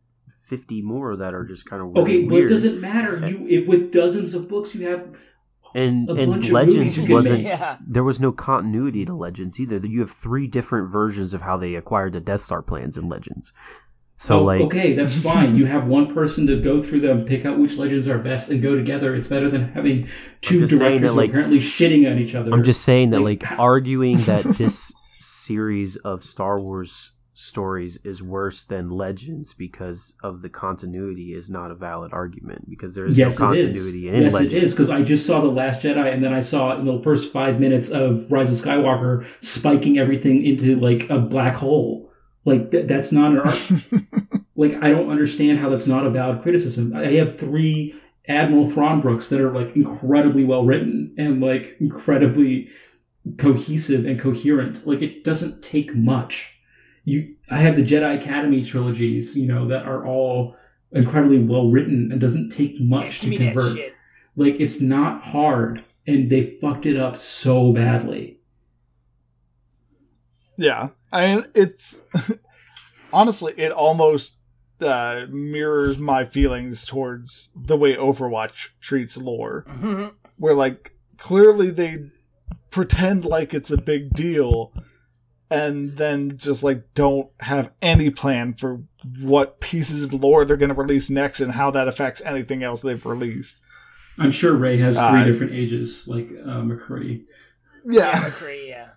fifty 0.49 0.81
more 0.83 1.15
that 1.15 1.35
are 1.35 1.45
just 1.45 1.67
kind 1.67 1.83
of 1.83 1.89
okay 1.97 2.17
really 2.25 2.29
but 2.29 2.37
it 2.45 2.49
doesn't 2.49 2.81
matter 2.81 3.13
you 3.29 3.47
if 3.49 3.69
with 3.69 3.93
dozens 3.93 4.35
of 4.35 4.49
books 4.49 4.75
you 4.75 4.89
have 4.89 5.03
and 5.75 6.09
a 6.09 6.15
and 6.15 6.49
Legends 6.51 6.99
wasn't. 7.09 7.43
Yeah. 7.43 7.79
There 7.87 8.05
was 8.05 8.21
no 8.21 8.33
continuity 8.33 9.05
to 9.05 9.15
Legends 9.15 9.59
either. 9.61 9.79
You 9.85 10.01
have 10.01 10.11
three 10.11 10.47
different 10.47 10.89
versions 10.91 11.35
of 11.35 11.43
how 11.43 11.57
they 11.57 11.75
acquired 11.75 12.13
the 12.13 12.21
Death 12.21 12.43
Star 12.43 12.63
plans 12.63 12.97
in 12.97 13.09
Legends. 13.09 13.53
So 14.17 14.39
Oh, 14.39 14.45
like, 14.45 14.61
okay, 14.63 14.93
that's 14.95 15.21
fine. 15.23 15.57
you 15.57 15.67
have 15.67 15.87
one 15.89 16.15
person 16.15 16.47
to 16.47 16.61
go 16.61 16.81
through 16.83 17.01
them, 17.01 17.25
pick 17.25 17.45
out 17.45 17.59
which 17.59 17.77
legends 17.77 18.09
are 18.09 18.19
best, 18.19 18.49
and 18.51 18.63
go 18.63 18.77
together. 18.77 19.15
It's 19.17 19.29
better 19.29 19.51
than 19.51 19.73
having 19.73 20.07
two 20.41 20.67
directors 20.69 21.11
that, 21.11 21.17
like- 21.17 21.31
apparently 21.31 21.59
shitting 21.59 22.09
on 22.11 22.19
each 22.19 22.35
other. 22.37 22.53
I'm 22.53 22.63
just 22.63 22.83
saying 22.83 23.11
that 23.11 23.21
Like, 23.21 23.43
like 23.43 23.59
arguing 23.59 24.19
that 24.23 24.45
this 24.45 24.95
series 25.19 25.97
of 25.97 26.23
Star 26.23 26.61
Wars 26.61 27.13
stories 27.35 27.99
is 28.05 28.23
worse 28.23 28.65
than 28.65 28.89
Legends 28.89 29.53
because 29.55 30.15
of 30.23 30.41
the 30.41 30.49
continuity 30.49 31.33
is 31.33 31.51
not 31.51 31.73
a 31.73 31.75
valid 31.75 32.13
argument 32.13 32.71
because 32.71 32.95
there 32.95 33.07
is 33.07 33.19
yes, 33.19 33.41
no 33.41 33.53
it 33.53 33.59
is. 33.59 33.65
continuity 33.65 34.09
in 34.09 34.15
it. 34.15 34.23
Yes, 34.23 34.35
Legends. 34.35 34.55
it 34.55 34.63
is 34.63 34.73
because 34.73 34.89
I 34.89 35.03
just 35.03 35.27
saw 35.27 35.41
the 35.41 35.49
Last 35.49 35.83
Jedi, 35.83 36.13
and 36.13 36.23
then 36.23 36.33
I 36.33 36.41
saw 36.41 36.79
in 36.79 36.85
the 36.85 37.01
first 37.03 37.33
five 37.33 37.59
minutes 37.59 37.91
of 37.91 38.31
Rise 38.31 38.51
of 38.51 38.65
Skywalker 38.65 39.27
spiking 39.45 39.99
everything 39.99 40.45
into 40.45 40.77
like 40.77 41.11
a 41.11 41.19
black 41.19 41.57
hole. 41.57 42.11
Like 42.45 42.71
th- 42.71 42.87
that's 42.87 43.11
not 43.11 43.33
an 43.33 43.39
art. 43.39 44.43
like 44.57 44.75
I 44.83 44.91
don't 44.91 45.11
understand 45.11 45.59
how 45.59 45.69
that's 45.69 45.89
not 45.89 46.07
a 46.07 46.11
valid 46.11 46.43
criticism. 46.43 46.95
I 46.95 47.07
have 47.15 47.37
three 47.37 47.95
Admiral 48.29 48.71
Thrawn 48.71 49.01
books 49.01 49.29
that 49.31 49.41
are 49.41 49.51
like 49.51 49.75
incredibly 49.75 50.45
well 50.45 50.65
written 50.65 51.15
and 51.19 51.41
like 51.41 51.77
incredibly 51.81 52.69
cohesive 53.39 54.05
and 54.07 54.21
coherent. 54.21 54.87
Like 54.87 55.03
it 55.03 55.25
doesn't 55.25 55.63
take 55.63 55.95
much. 55.97 56.54
You, 57.05 57.37
I 57.51 57.59
have 57.59 57.77
the 57.77 57.83
Jedi 57.85 58.17
Academy 58.17 58.63
trilogies, 58.63 59.37
you 59.37 59.47
know, 59.47 59.69
that 59.69 59.85
are 59.87 60.07
all 60.07 60.57
incredibly 60.93 61.39
well 61.39 61.71
written 61.71 62.11
and 62.11 62.21
doesn't 62.21 62.51
take 62.51 62.81
much 62.81 63.21
give 63.21 63.31
me 63.31 63.39
to 63.39 63.45
that 63.45 63.53
convert. 63.53 63.77
shit. 63.77 63.95
Like 64.37 64.57
it's 64.59 64.81
not 64.81 65.23
hard, 65.25 65.85
and 66.07 66.31
they 66.31 66.43
fucked 66.43 66.87
it 66.87 66.97
up 66.97 67.17
so 67.17 67.73
badly. 67.73 68.39
Yeah, 70.57 70.91
I 71.13 71.35
mean, 71.37 71.45
it's 71.55 72.05
honestly, 73.13 73.53
it 73.57 73.73
almost 73.73 74.39
uh, 74.81 75.27
mirrors 75.29 75.99
my 75.99 76.25
feelings 76.25 76.87
towards 76.87 77.53
the 77.57 77.77
way 77.77 77.97
Overwatch 77.97 78.71
treats 78.81 79.17
lore, 79.17 79.65
Mhm. 79.69 80.13
where 80.37 80.55
like 80.55 80.93
clearly 81.19 81.71
they 81.71 82.05
pretend 82.71 83.25
like 83.25 83.53
it's 83.55 83.71
a 83.71 83.77
big 83.81 84.11
deal, 84.11 84.73
and 85.55 85.97
then 85.97 86.37
just 86.37 86.63
like 86.65 86.83
don't 86.95 87.31
have 87.41 87.73
any 87.83 88.11
plan 88.11 88.55
for 88.55 88.83
what 89.21 89.61
pieces 89.61 90.05
of 90.05 90.13
lore 90.15 90.45
they're 90.45 90.57
going 90.57 90.69
to 90.69 90.75
release 90.75 91.11
next 91.11 91.41
and 91.41 91.53
how 91.53 91.71
that 91.71 91.89
affects 91.89 92.23
anything 92.23 92.63
else 92.63 92.83
they've 92.83 93.05
released. 93.07 93.63
I'm 94.19 94.31
sure 94.31 94.55
Rey 94.55 94.77
has 94.79 94.97
three 94.97 95.21
Uh, 95.21 95.25
different 95.25 95.53
ages, 95.53 96.07
like 96.09 96.29
uh, 96.45 96.61
McCree. 96.63 97.25
Yeah, 97.87 98.11
Yeah, 98.13 98.13
McCree, 98.21 98.69
yeah. 98.69 98.89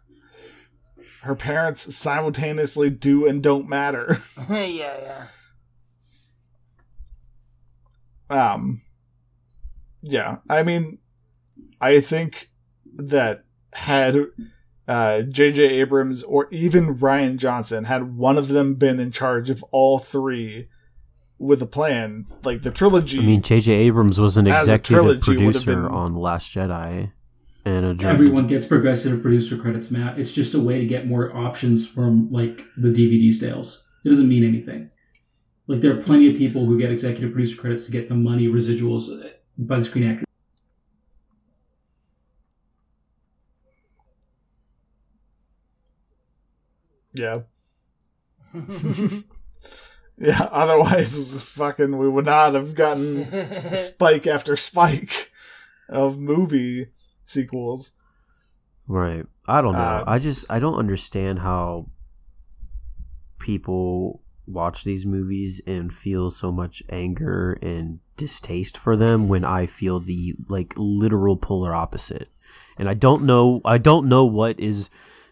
her 1.23 1.35
parents 1.35 1.93
simultaneously 1.95 2.89
do 2.89 3.25
and 3.27 3.41
don't 3.43 3.67
matter. 3.67 4.17
yeah, 4.49 4.65
yeah. 4.69 5.25
um 8.29 8.81
yeah 10.01 10.37
i 10.49 10.61
mean 10.63 10.99
i 11.79 11.99
think 11.99 12.49
that 12.95 13.43
had 13.73 14.15
uh 14.87 15.21
jj 15.27 15.59
abrams 15.59 16.23
or 16.23 16.47
even 16.51 16.95
rian 16.95 17.35
johnson 17.37 17.83
had 17.83 18.15
one 18.15 18.37
of 18.37 18.47
them 18.47 18.75
been 18.75 18.99
in 18.99 19.11
charge 19.11 19.49
of 19.49 19.63
all 19.71 19.99
three 19.99 20.67
with 21.39 21.61
a 21.61 21.65
plan 21.67 22.25
like 22.43 22.61
the 22.63 22.71
trilogy 22.71 23.19
I 23.19 23.23
mean, 23.23 23.41
J.J. 23.41 23.71
Abrams 23.73 24.19
was 24.19 24.37
an 24.37 24.47
executive 24.47 25.21
producer 25.21 25.75
been- 25.75 25.85
on 25.85 26.15
Last 26.15 26.53
Jedi, 26.55 27.11
and 27.63 28.01
a 28.01 28.07
Everyone 28.07 28.47
gets 28.47 28.65
progressive 28.65 29.21
producer 29.21 29.57
credits, 29.57 29.91
Matt. 29.91 30.17
It's 30.17 30.33
just 30.33 30.55
a 30.55 30.59
way 30.59 30.79
to 30.79 30.85
get 30.87 31.05
more 31.05 31.35
options 31.35 31.87
from 31.87 32.29
like 32.31 32.61
the 32.75 32.87
DVD 32.89 33.31
sales. 33.31 33.87
It 34.03 34.09
doesn't 34.09 34.27
mean 34.27 34.43
anything. 34.43 34.89
Like 35.67 35.81
there 35.81 35.91
are 35.97 36.01
plenty 36.01 36.31
of 36.31 36.37
people 36.37 36.65
who 36.65 36.79
get 36.79 36.91
executive 36.91 37.33
producer 37.33 37.59
credits 37.61 37.85
to 37.85 37.91
get 37.91 38.09
the 38.09 38.15
money 38.15 38.47
residuals 38.47 39.09
by 39.57 39.77
the 39.77 39.83
screen 39.83 40.09
actors. 40.09 40.26
Yeah 47.19 47.41
yeah 50.17 50.47
otherwise 50.51 51.41
fucking 51.43 51.97
we 51.97 52.09
would 52.09 52.25
not 52.25 52.53
have 52.53 52.75
gotten 52.75 53.75
spike 53.75 54.25
after 54.27 54.55
spike 54.55 55.31
of 55.89 56.17
movie 56.17 56.87
sequels 57.23 57.95
Right. 58.87 59.25
I 59.47 59.61
don't 59.61 59.73
know. 59.73 59.79
Uh, 59.79 60.03
I 60.07 60.19
just 60.19 60.49
I 60.51 60.59
don't 60.59 60.77
understand 60.79 61.39
how 61.39 61.87
people 63.39 64.23
watch 64.45 64.83
these 64.85 65.05
movies 65.05 65.61
and 65.67 65.93
feel 65.93 66.29
so 66.29 66.51
much 66.51 66.81
anger 66.89 67.57
and 67.61 67.99
distaste 68.15 68.77
for 68.77 68.95
them 68.95 69.27
when 69.27 69.43
I 69.43 69.65
feel 69.65 69.99
the 69.99 70.35
like 70.47 70.73
literal 70.77 71.35
polar 71.35 71.75
opposite. 71.75 72.29
And 72.77 72.87
I 72.89 72.93
don't 72.93 73.25
know 73.25 73.61
I 73.65 73.77
don't 73.77 74.07
know 74.07 74.25
what 74.25 74.59
is 74.59 74.89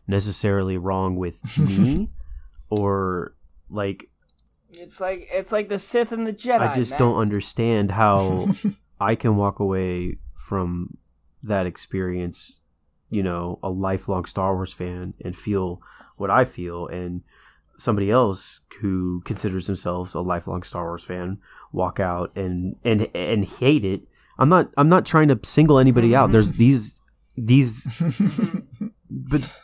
necessarily 0.07 0.77
wrong 0.77 1.15
with 1.15 1.57
me 1.57 2.09
or 2.69 3.35
like 3.69 4.07
It's 4.71 5.01
like 5.01 5.27
it's 5.31 5.51
like 5.51 5.69
the 5.69 5.79
Sith 5.79 6.11
and 6.11 6.27
the 6.27 6.33
Jedi. 6.33 6.59
I 6.69 6.73
just 6.73 6.93
man. 6.93 6.99
don't 6.99 7.17
understand 7.17 7.91
how 7.91 8.47
I 8.99 9.15
can 9.15 9.37
walk 9.37 9.59
away 9.59 10.17
from 10.33 10.97
that 11.43 11.65
experience, 11.65 12.59
you 13.09 13.23
know, 13.23 13.59
a 13.61 13.69
lifelong 13.69 14.25
Star 14.25 14.55
Wars 14.55 14.73
fan 14.73 15.13
and 15.23 15.35
feel 15.35 15.81
what 16.17 16.29
I 16.29 16.43
feel 16.43 16.87
and 16.87 17.21
somebody 17.77 18.09
else 18.09 18.61
who 18.79 19.21
considers 19.25 19.67
themselves 19.67 20.13
a 20.13 20.21
lifelong 20.21 20.63
Star 20.63 20.85
Wars 20.85 21.03
fan 21.03 21.39
walk 21.71 21.99
out 21.99 22.35
and 22.35 22.75
and 22.83 23.09
and 23.13 23.45
hate 23.45 23.85
it. 23.85 24.03
I'm 24.37 24.49
not 24.49 24.71
I'm 24.77 24.89
not 24.89 25.05
trying 25.05 25.27
to 25.29 25.39
single 25.43 25.79
anybody 25.79 26.15
out. 26.15 26.31
There's 26.31 26.53
these 26.63 27.01
these 27.37 27.87
but 29.09 29.63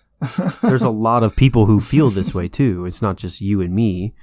there's 0.61 0.83
a 0.83 0.89
lot 1.07 1.23
of 1.23 1.35
people 1.35 1.65
who 1.65 1.79
feel 1.79 2.09
this 2.09 2.33
way 2.33 2.47
too. 2.47 2.85
It's 2.85 3.01
not 3.01 3.17
just 3.17 3.41
you 3.41 3.61
and 3.61 3.73
me, 3.73 4.13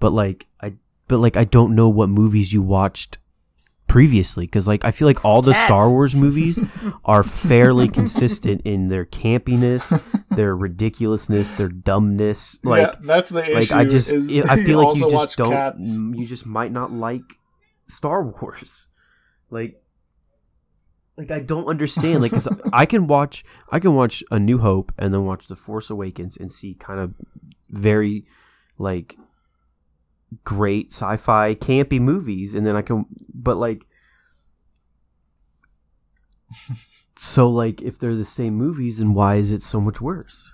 but 0.00 0.12
like 0.12 0.46
I 0.60 0.74
but 1.08 1.18
like 1.18 1.36
I 1.36 1.44
don't 1.44 1.74
know 1.74 1.88
what 1.88 2.08
movies 2.08 2.52
you 2.52 2.62
watched 2.62 3.18
previously 3.86 4.46
because 4.46 4.66
like 4.66 4.84
I 4.84 4.90
feel 4.90 5.06
like 5.06 5.22
all 5.24 5.42
the 5.42 5.52
Cats. 5.52 5.64
Star 5.64 5.90
Wars 5.90 6.14
movies 6.14 6.58
are 7.04 7.22
fairly 7.22 7.88
consistent 7.88 8.62
in 8.64 8.88
their 8.88 9.04
campiness, 9.04 9.92
their 10.30 10.56
ridiculousness, 10.56 11.52
their 11.52 11.68
dumbness. 11.68 12.58
Like 12.64 12.86
yeah, 12.86 12.94
that's 13.02 13.30
the 13.30 13.42
issue. 13.42 13.54
like 13.54 13.72
I 13.72 13.84
just 13.84 14.12
I 14.12 14.56
feel 14.64 14.82
like 14.82 14.96
you 14.96 15.10
just 15.10 15.36
don't 15.36 15.50
Cats. 15.50 16.00
you 16.00 16.26
just 16.26 16.46
might 16.46 16.72
not 16.72 16.90
like 16.90 17.22
Star 17.88 18.22
Wars. 18.24 18.88
Like 19.50 19.81
like 21.22 21.30
I 21.30 21.40
don't 21.40 21.66
understand 21.66 22.22
like 22.22 22.32
cuz 22.32 22.48
I 22.72 22.86
can 22.86 23.06
watch 23.06 23.44
I 23.70 23.78
can 23.78 23.94
watch 23.94 24.22
A 24.30 24.38
New 24.38 24.58
Hope 24.58 24.92
and 24.98 25.12
then 25.12 25.24
watch 25.24 25.46
The 25.46 25.56
Force 25.56 25.90
Awakens 25.90 26.36
and 26.36 26.50
see 26.50 26.74
kind 26.74 27.00
of 27.00 27.14
very 27.70 28.26
like 28.78 29.16
great 30.44 30.92
sci-fi 30.92 31.54
campy 31.54 32.00
movies 32.00 32.54
and 32.54 32.66
then 32.66 32.76
I 32.76 32.82
can 32.82 33.06
but 33.32 33.56
like 33.56 33.86
so 37.16 37.48
like 37.48 37.82
if 37.82 37.98
they're 37.98 38.14
the 38.14 38.24
same 38.24 38.54
movies 38.54 38.98
then 38.98 39.14
why 39.14 39.36
is 39.36 39.52
it 39.52 39.62
so 39.62 39.80
much 39.80 40.00
worse? 40.00 40.51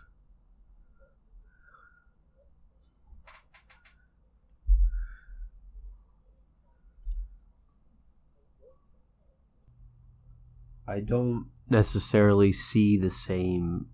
I 10.89 11.01
don't 11.01 11.47
necessarily 11.69 12.51
see 12.51 12.97
the 12.97 13.11
same 13.11 13.87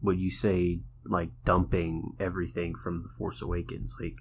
what 0.00 0.18
you 0.18 0.30
say 0.30 0.80
like 1.06 1.30
dumping 1.44 2.12
everything 2.20 2.74
from 2.74 3.02
the 3.02 3.08
Force 3.08 3.40
Awakens. 3.40 3.96
Like 4.00 4.16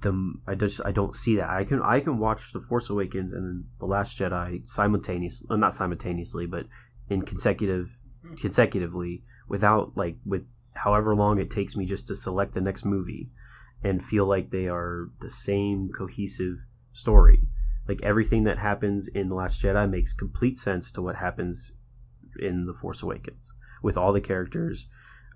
the 0.00 0.34
I 0.46 0.54
just 0.56 0.80
I 0.84 0.90
don't 0.90 1.14
see 1.14 1.36
that. 1.36 1.48
I 1.48 1.64
can 1.64 1.80
I 1.82 2.00
can 2.00 2.18
watch 2.18 2.52
the 2.52 2.60
Force 2.60 2.90
Awakens 2.90 3.32
and 3.32 3.64
the 3.78 3.86
Last 3.86 4.18
Jedi 4.18 4.68
simultaneously 4.68 5.46
uh, 5.50 5.56
not 5.56 5.74
simultaneously 5.74 6.46
but 6.46 6.66
in 7.08 7.22
consecutive 7.22 7.88
consecutively 8.40 9.22
without 9.48 9.96
like 9.96 10.16
with 10.24 10.46
however 10.74 11.14
long 11.14 11.38
it 11.38 11.50
takes 11.50 11.76
me 11.76 11.84
just 11.84 12.08
to 12.08 12.16
select 12.16 12.54
the 12.54 12.60
next 12.60 12.84
movie 12.84 13.30
and 13.84 14.02
feel 14.02 14.26
like 14.26 14.50
they 14.50 14.68
are 14.68 15.10
the 15.20 15.30
same 15.30 15.90
cohesive 15.96 16.64
story 16.92 17.40
like 17.88 18.00
everything 18.02 18.44
that 18.44 18.58
happens 18.58 19.08
in 19.08 19.28
the 19.28 19.34
last 19.34 19.62
jedi 19.62 19.88
makes 19.88 20.12
complete 20.12 20.58
sense 20.58 20.92
to 20.92 21.02
what 21.02 21.16
happens 21.16 21.72
in 22.38 22.66
the 22.66 22.74
force 22.74 23.02
awakens 23.02 23.52
with 23.82 23.96
all 23.96 24.12
the 24.12 24.20
characters 24.20 24.88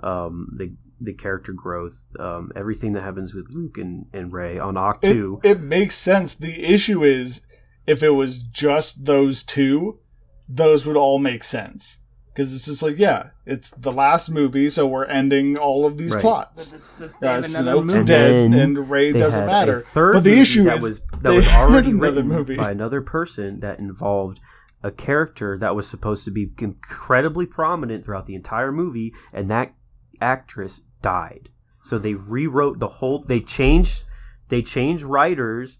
um, 0.02 0.54
the 0.56 0.74
the 1.00 1.12
character 1.12 1.52
growth 1.52 2.04
um, 2.18 2.50
everything 2.56 2.92
that 2.92 3.02
happens 3.02 3.34
with 3.34 3.46
luke 3.50 3.76
and, 3.78 4.06
and 4.12 4.32
rey 4.32 4.58
on 4.58 4.74
Oct 4.74 4.98
it, 5.02 5.12
2 5.12 5.40
it 5.42 5.60
makes 5.60 5.94
sense. 5.94 6.34
The 6.34 6.64
issue 6.64 7.02
is 7.02 7.46
if 7.86 8.02
it 8.02 8.10
was 8.10 8.38
just 8.38 9.06
those 9.06 9.44
two, 9.44 10.00
those 10.48 10.86
would 10.86 10.96
all 10.96 11.18
make 11.18 11.44
sense. 11.44 12.02
Because 12.36 12.54
it's 12.54 12.66
just 12.66 12.82
like, 12.82 12.98
yeah, 12.98 13.30
it's 13.46 13.70
the 13.70 13.90
last 13.90 14.28
movie, 14.28 14.68
so 14.68 14.86
we're 14.86 15.06
ending 15.06 15.56
all 15.56 15.86
of 15.86 15.96
these 15.96 16.12
Right. 16.12 16.20
plots. 16.20 16.70
That's 16.72 16.92
the, 16.92 17.10
they 17.18 17.28
Uh, 17.28 17.38
Snoke's 17.40 17.94
movie. 17.94 18.04
Dead, 18.06 18.52
then 18.52 18.52
and 18.52 18.90
Rey 18.90 19.10
doesn't 19.12 19.46
matter. 19.46 19.80
third 19.80 20.12
But 20.12 20.24
the 20.24 20.38
issue 20.38 20.64
that 20.64 20.76
is 20.76 20.82
was 20.82 21.00
that 21.00 21.22
they 21.22 21.36
was 21.36 21.48
already 21.48 21.92
another 21.92 22.12
written 22.16 22.28
movie. 22.28 22.56
by 22.56 22.70
another 22.72 23.00
person 23.00 23.60
that 23.60 23.78
involved 23.78 24.38
a 24.82 24.90
character 24.90 25.56
that 25.56 25.74
was 25.74 25.88
supposed 25.88 26.26
to 26.26 26.30
be 26.30 26.52
incredibly 26.58 27.46
prominent 27.46 28.04
throughout 28.04 28.26
the 28.26 28.34
entire 28.34 28.70
movie, 28.70 29.14
and 29.32 29.48
that 29.48 29.72
actress 30.20 30.82
died. 31.00 31.48
So 31.82 31.98
they 31.98 32.12
rewrote 32.12 32.80
the 32.80 32.88
whole. 32.88 33.20
They 33.20 33.40
changed. 33.40 34.04
They 34.50 34.60
changed 34.60 35.04
writers. 35.04 35.78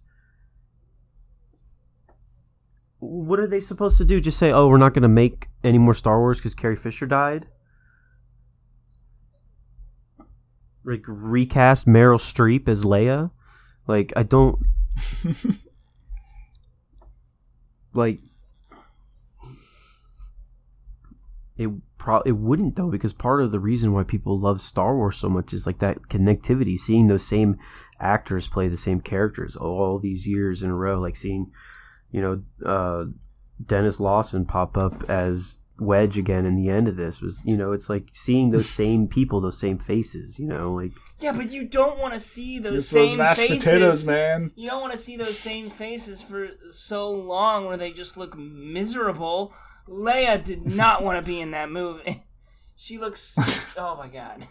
What 3.09 3.39
are 3.39 3.47
they 3.47 3.61
supposed 3.61 3.99
to 3.99 4.05
do? 4.05 4.21
Just 4.21 4.39
say, 4.39 4.51
"Oh, 4.51 4.69
we're 4.69 4.79
not 4.79 4.95
going 4.95 5.03
to 5.03 5.09
make 5.09 5.49
any 5.63 5.79
more 5.79 5.95
Star 5.95 6.19
Wars 6.19 6.39
because 6.39 6.55
Carrie 6.55 6.77
Fisher 6.77 7.07
died." 7.07 7.47
Like 10.85 11.03
recast 11.07 11.87
Meryl 11.87 12.19
Streep 12.19 12.69
as 12.69 12.85
Leia. 12.85 13.31
Like 13.87 14.13
I 14.17 14.23
don't 14.23 14.61
like 17.95 18.21
it 21.57 21.71
pro- 21.99 22.21
it 22.21 22.33
wouldn't 22.33 22.77
though 22.77 22.91
because 22.91 23.13
part 23.13 23.43
of 23.43 23.51
the 23.51 23.61
reason 23.61 23.93
why 23.93 24.05
people 24.05 24.39
love 24.39 24.61
Star 24.61 24.97
Wars 24.97 25.17
so 25.17 25.29
much 25.29 25.53
is 25.53 25.67
like 25.67 25.79
that 25.79 26.03
connectivity 26.03 26.79
seeing 26.79 27.07
those 27.07 27.27
same 27.27 27.59
actors 27.99 28.49
play 28.49 28.69
the 28.69 28.77
same 28.77 29.01
characters 29.01 29.57
all 29.57 29.99
these 29.99 30.27
years 30.27 30.63
in 30.63 30.71
a 30.71 30.75
row 30.75 31.01
like 31.01 31.17
seeing 31.17 31.51
you 32.11 32.21
know 32.21 32.43
uh 32.65 33.05
Denis 33.65 34.01
Lawson 34.01 34.45
pop 34.45 34.77
up 34.77 34.95
as 35.09 35.61
Wedge 35.79 36.17
again 36.19 36.47
in 36.47 36.57
the 36.57 36.71
end 36.71 36.89
of 36.89 36.97
this 36.97 37.21
was 37.21 37.43
you 37.45 37.57
know 37.57 37.73
it's 37.73 37.89
like 37.91 38.09
seeing 38.13 38.51
those 38.51 38.69
same 38.83 39.09
people 39.09 39.41
those 39.41 39.59
same 39.59 39.79
faces 39.79 40.39
you 40.39 40.47
know 40.47 40.73
like 40.75 40.93
Yeah, 41.19 41.33
but 41.33 41.51
you 41.53 41.69
don't 41.69 41.99
want 42.01 42.15
to 42.15 42.21
see 42.21 42.59
those 42.59 42.89
same 42.89 43.07
those 43.09 43.17
mashed 43.17 43.41
faces. 43.43 43.65
potatoes, 43.65 44.07
man. 44.07 44.53
You 44.57 44.69
don't 44.71 44.81
want 44.81 44.93
to 44.93 44.99
see 44.99 45.17
those 45.17 45.39
same 45.39 45.69
faces 45.71 46.23
for 46.23 46.49
so 46.71 47.11
long 47.11 47.67
where 47.67 47.77
they 47.77 47.93
just 47.93 48.17
look 48.17 48.37
miserable. 48.37 49.53
Leia 49.89 50.43
did 50.43 50.67
not 50.67 51.03
want 51.05 51.19
to 51.19 51.25
be 51.27 51.41
in 51.41 51.51
that 51.53 51.71
movie. 51.71 52.23
She 52.79 52.99
looks. 52.99 53.35
Oh 53.79 53.97
my 53.97 54.09
god. 54.09 54.47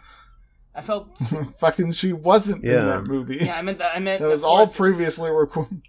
I 0.74 0.82
felt. 0.82 1.18
Fucking, 1.60 1.92
she 1.92 2.12
wasn't 2.12 2.64
Yeah. 2.64 2.80
in 2.82 2.86
that 2.88 3.04
movie. 3.06 3.38
Yeah, 3.42 3.56
I 3.58 3.62
meant 3.62 3.78
that. 3.78 3.96
I 3.96 4.00
meant 4.00 4.20
that 4.22 4.28
was 4.28 4.44
all 4.44 4.66
Force- 4.66 4.76
previously 4.78 5.30
recorded. 5.30 5.82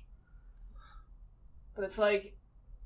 But 1.76 1.84
it's 1.84 1.98
like 1.98 2.34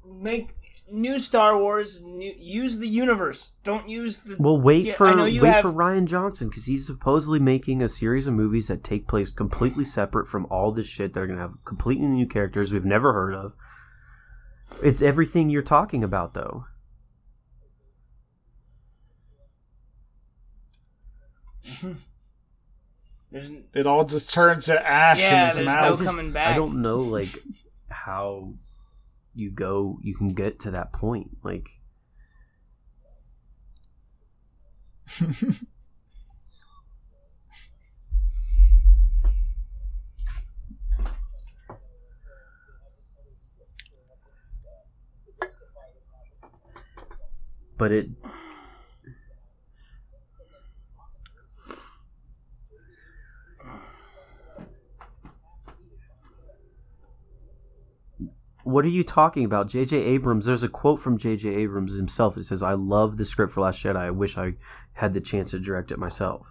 make 0.04 0.50
new 0.90 1.18
Star 1.20 1.56
Wars. 1.56 2.02
New, 2.02 2.32
use 2.36 2.78
the 2.80 2.88
universe. 2.88 3.52
Don't 3.62 3.88
use 3.88 4.20
the. 4.24 4.36
Well, 4.40 4.60
wait 4.60 4.84
Yeah, 4.86 4.94
for 4.94 5.06
I 5.06 5.14
know 5.14 5.24
you 5.26 5.42
wait 5.42 5.52
have- 5.52 5.62
for 5.62 5.72
Rian 5.72 6.06
Johnson 6.06 6.48
because 6.48 6.64
he's 6.66 6.86
supposedly 6.86 7.38
making 7.38 7.80
a 7.82 7.88
series 7.88 8.26
of 8.26 8.34
movies 8.34 8.66
that 8.68 8.82
take 8.82 9.06
place 9.06 9.30
completely 9.30 9.84
separate 9.84 10.26
from 10.26 10.46
all 10.50 10.72
this 10.72 10.88
shit. 10.88 11.14
They're 11.14 11.28
gonna 11.28 11.40
have 11.40 11.64
completely 11.64 12.06
new 12.08 12.26
characters 12.26 12.72
we've 12.72 12.84
never 12.84 13.12
heard 13.12 13.34
of. 13.34 13.52
It's 14.82 15.00
everything 15.02 15.50
you're 15.50 15.62
talking 15.62 16.02
about, 16.04 16.34
though. 16.34 16.64
There's 23.30 23.52
It 23.74 23.86
all 23.86 24.04
just 24.04 24.32
turns 24.32 24.66
to 24.66 24.88
ash 24.88 25.20
Yeah, 25.20 25.40
in 25.42 25.46
his 25.46 25.56
there's 25.56 25.66
mouth. 25.66 26.00
no 26.00 26.06
coming 26.06 26.32
back. 26.32 26.54
I 26.54 26.56
don't 26.56 26.82
know, 26.82 26.98
like 26.98 27.28
how 27.88 28.54
you 29.34 29.50
go, 29.50 29.98
you 30.02 30.14
can 30.14 30.28
get 30.28 30.58
to 30.60 30.70
that 30.70 30.92
point. 30.92 31.36
Like, 31.42 31.80
but 47.76 47.92
it 47.92 48.08
What 58.70 58.84
are 58.84 58.88
you 58.88 59.04
talking 59.04 59.44
about? 59.44 59.68
J.J. 59.68 59.96
Abrams, 59.96 60.46
there's 60.46 60.62
a 60.62 60.68
quote 60.68 61.00
from 61.00 61.18
J.J. 61.18 61.48
Abrams 61.54 61.96
himself. 61.96 62.36
It 62.36 62.44
says, 62.44 62.62
I 62.62 62.72
love 62.72 63.16
the 63.16 63.24
script 63.24 63.52
for 63.52 63.60
Last 63.60 63.82
Jedi. 63.82 63.96
I 63.96 64.10
wish 64.10 64.38
I 64.38 64.54
had 64.94 65.14
the 65.14 65.20
chance 65.20 65.50
to 65.50 65.58
direct 65.58 65.90
it 65.90 65.98
myself. 65.98 66.46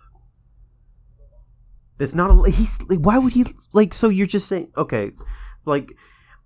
It's 2.00 2.16
not 2.16 2.32
a. 2.32 2.50
He's. 2.50 2.82
Like, 2.84 3.00
why 3.00 3.18
would 3.18 3.34
he. 3.34 3.46
Like, 3.74 3.94
so 3.94 4.10
you're 4.10 4.26
just 4.26 4.48
saying. 4.48 4.72
Okay. 4.78 5.12
Like, 5.66 5.91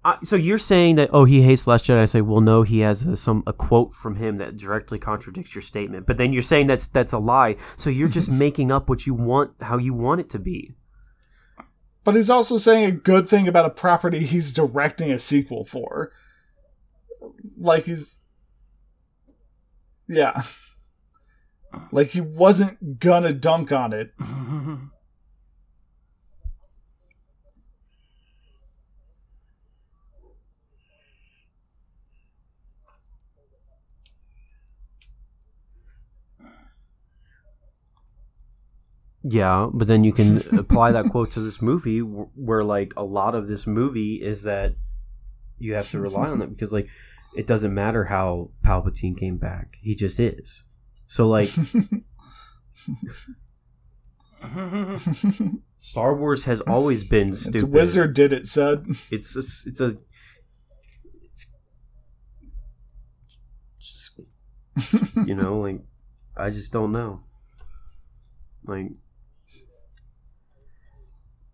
I, 0.06 0.18
so 0.24 0.36
you're 0.36 0.58
saying 0.58 0.96
that, 0.96 1.12
oh, 1.14 1.26
he 1.26 1.44
hates 1.44 1.66
Last 1.66 1.86
Jedi. 1.86 2.02
I 2.02 2.06
say, 2.06 2.22
well, 2.22 2.42
no, 2.42 2.64
he 2.64 2.80
has 2.80 3.04
a, 3.04 3.16
some 3.16 3.44
a 3.48 3.54
quote 3.54 3.94
from 3.94 4.16
him 4.16 4.38
that 4.40 4.58
directly 4.58 5.00
contradicts 5.00 5.56
your 5.56 5.62
statement. 5.62 6.06
But 6.06 6.18
then 6.18 6.34
you're 6.34 6.42
saying 6.42 6.68
that's 6.68 6.88
that's 6.88 7.14
a 7.14 7.20
lie. 7.20 7.56
So 7.78 7.90
you're 7.90 8.08
just 8.08 8.32
making 8.46 8.72
up 8.72 8.90
what 8.90 9.06
you 9.06 9.14
want, 9.14 9.62
how 9.62 9.78
you 9.78 9.94
want 9.94 10.22
it 10.22 10.30
to 10.32 10.40
be. 10.40 10.76
But 12.04 12.16
he's 12.16 12.30
also 12.30 12.58
saying 12.58 12.86
a 12.86 12.92
good 12.92 13.28
thing 13.28 13.48
about 13.48 13.66
a 13.66 13.70
property 13.70 14.20
he's 14.20 14.54
directing 14.54 15.12
a 15.12 15.20
sequel 15.20 15.64
for. 15.64 16.12
Like 17.58 17.86
he's 17.86 18.22
Yeah. 20.08 20.42
Like 21.92 22.10
he 22.10 22.22
wasn't 22.22 23.00
gonna 23.00 23.34
dunk 23.34 23.72
on 23.72 23.94
it. 23.94 24.14
Yeah, 39.24 39.70
but 39.74 39.88
then 39.88 40.04
you 40.04 40.12
can 40.12 40.38
apply 40.60 40.92
that 40.92 41.06
quote 41.10 41.32
to 41.32 41.40
this 41.40 41.62
movie, 41.62 42.00
where 42.00 42.64
like 42.64 42.94
a 42.98 43.04
lot 43.04 43.36
of 43.36 43.48
this 43.48 43.66
movie 43.66 44.22
is 44.22 44.44
that 44.44 44.76
you 45.58 45.76
have 45.76 45.90
to 45.92 46.00
rely 46.00 46.28
on 46.28 46.42
it 46.42 46.50
because 46.50 46.74
like 46.74 46.90
it 47.36 47.48
doesn't 47.48 47.74
matter 47.74 48.04
how 48.06 48.52
Palpatine 48.66 49.18
came 49.18 49.38
back; 49.38 49.78
he 49.82 49.96
just 49.96 50.20
is. 50.20 50.66
So 51.08 51.28
like, 51.30 51.50
Star 55.78 56.16
Wars 56.18 56.44
has 56.46 56.60
always 56.62 57.06
been 57.06 57.34
stupid. 57.34 57.56
It's 57.56 57.64
wizard 57.64 58.14
did 58.14 58.34
it, 58.34 58.46
said. 58.48 58.86
It's 59.10 59.36
a, 59.38 59.40
it's 59.70 59.80
a 59.80 59.96
it's 64.76 65.26
you 65.26 65.36
know 65.36 65.60
like 65.60 65.80
I 66.36 66.50
just 66.50 66.74
don't 66.74 66.92
know. 66.92 67.22
Like 68.66 68.92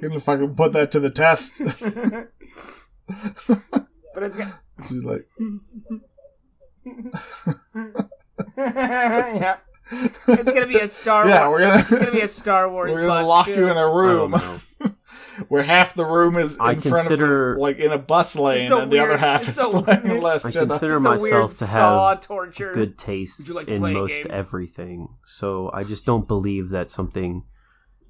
You're 0.00 0.10
gonna 0.10 0.20
fucking 0.20 0.54
put 0.54 0.72
that 0.72 0.90
to 0.92 1.00
the 1.00 1.10
test. 1.10 1.60
But 4.14 4.22
it's 4.24 4.36
got, 4.36 4.52
She's 4.82 5.04
like, 5.04 5.28
yeah. 8.56 9.56
It's 9.90 10.52
gonna 10.52 10.66
be 10.66 10.78
a 10.78 10.88
Star 10.88 11.26
yeah, 11.26 11.46
Wars. 11.48 11.60
we're 11.60 11.66
gonna 11.68 11.80
It's 11.80 11.98
gonna 11.98 12.10
be 12.10 12.20
a 12.20 12.28
Star 12.28 12.68
Wars. 12.70 12.90
we're 12.90 13.06
gonna 13.06 13.20
bus, 13.22 13.26
lock 13.28 13.46
too. 13.46 13.54
you 13.54 13.68
in 13.70 13.76
a 13.78 13.90
room 13.90 14.32
know. 14.32 14.58
where 15.48 15.62
half 15.62 15.94
the 15.94 16.04
room 16.04 16.36
is 16.36 16.56
in 16.56 16.60
I 16.62 16.74
front 16.74 16.82
consider- 17.06 17.54
of 17.54 17.58
like 17.60 17.78
in 17.78 17.92
a 17.92 17.98
bus 17.98 18.36
lane, 18.36 18.68
so 18.68 18.80
and 18.80 18.90
the 18.92 18.98
other 18.98 19.16
half 19.16 19.40
It's 19.42 19.50
is 19.50 19.56
so 19.56 19.80
playing 19.82 20.02
weird. 20.04 20.22
Last 20.22 20.44
I 20.46 20.50
Jedi. 20.50 20.68
consider 20.68 20.94
It's 20.94 21.02
myself 21.04 21.56
to 21.58 21.66
have 21.66 22.20
torture. 22.22 22.72
good 22.72 22.98
taste 22.98 23.54
like 23.54 23.68
to 23.68 23.74
in 23.76 23.80
most 23.94 24.24
game? 24.24 24.26
everything. 24.30 25.08
So 25.24 25.70
I 25.72 25.84
just 25.84 26.04
don't 26.04 26.28
believe 26.28 26.68
that 26.70 26.90
something 26.90 27.44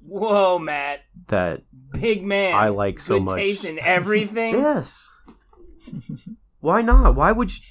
Whoa, 0.09 0.57
Matt, 0.57 1.01
that 1.27 1.61
big 1.91 2.23
man. 2.25 2.55
I 2.55 2.69
like 2.69 2.99
so 2.99 3.15
Good 3.15 3.23
much. 3.25 3.35
taste 3.35 3.65
in 3.65 3.77
everything. 3.83 4.53
yes. 4.55 5.09
Why 6.59 6.81
not? 6.81 7.15
Why 7.15 7.31
would 7.31 7.51
you 7.55 7.63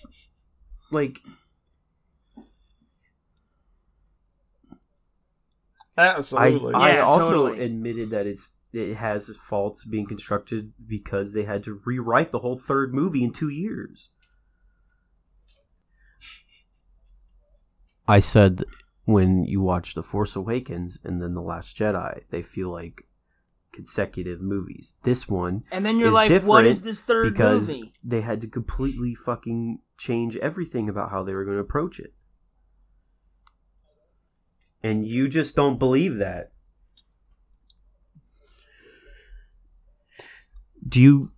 like 0.90 1.20
Absolutely. 5.96 6.74
I 6.74 6.94
Yeah, 6.94 7.02
also 7.02 7.48
totally. 7.48 7.64
admitted 7.64 8.10
that 8.10 8.26
it's 8.26 8.56
it 8.72 8.94
has 8.94 9.34
faults 9.36 9.84
being 9.84 10.06
constructed 10.06 10.72
because 10.86 11.32
they 11.32 11.42
had 11.44 11.64
to 11.64 11.80
rewrite 11.84 12.30
the 12.30 12.38
whole 12.38 12.56
third 12.56 12.94
movie 12.94 13.24
in 13.24 13.32
two 13.32 13.48
years. 13.48 14.10
I 18.06 18.20
said 18.20 18.64
when 19.08 19.42
you 19.42 19.62
watch 19.62 19.94
The 19.94 20.02
Force 20.02 20.36
Awakens 20.36 20.98
and 21.02 21.18
then 21.18 21.32
The 21.32 21.40
Last 21.40 21.74
Jedi, 21.78 22.24
they 22.28 22.42
feel 22.42 22.68
like 22.68 23.06
consecutive 23.72 24.42
movies. 24.42 24.96
This 25.02 25.26
one 25.26 25.64
And 25.72 25.86
then 25.86 25.98
you're 25.98 26.10
like, 26.10 26.42
what 26.42 26.66
is 26.66 26.82
this 26.82 27.00
third 27.00 27.32
because 27.32 27.72
movie? 27.72 27.94
they 28.04 28.20
had 28.20 28.42
to 28.42 28.48
completely 28.48 29.14
fucking 29.14 29.78
change 29.96 30.36
everything 30.36 30.90
about 30.90 31.10
how 31.10 31.22
they 31.22 31.32
were 31.32 31.46
going 31.46 31.56
to 31.56 31.62
approach 31.62 31.98
it. 31.98 32.12
And 34.82 35.06
you 35.06 35.26
just 35.26 35.56
don't 35.56 35.78
believe 35.78 36.18
that. 36.18 36.52
Do 40.86 41.00
you 41.00 41.32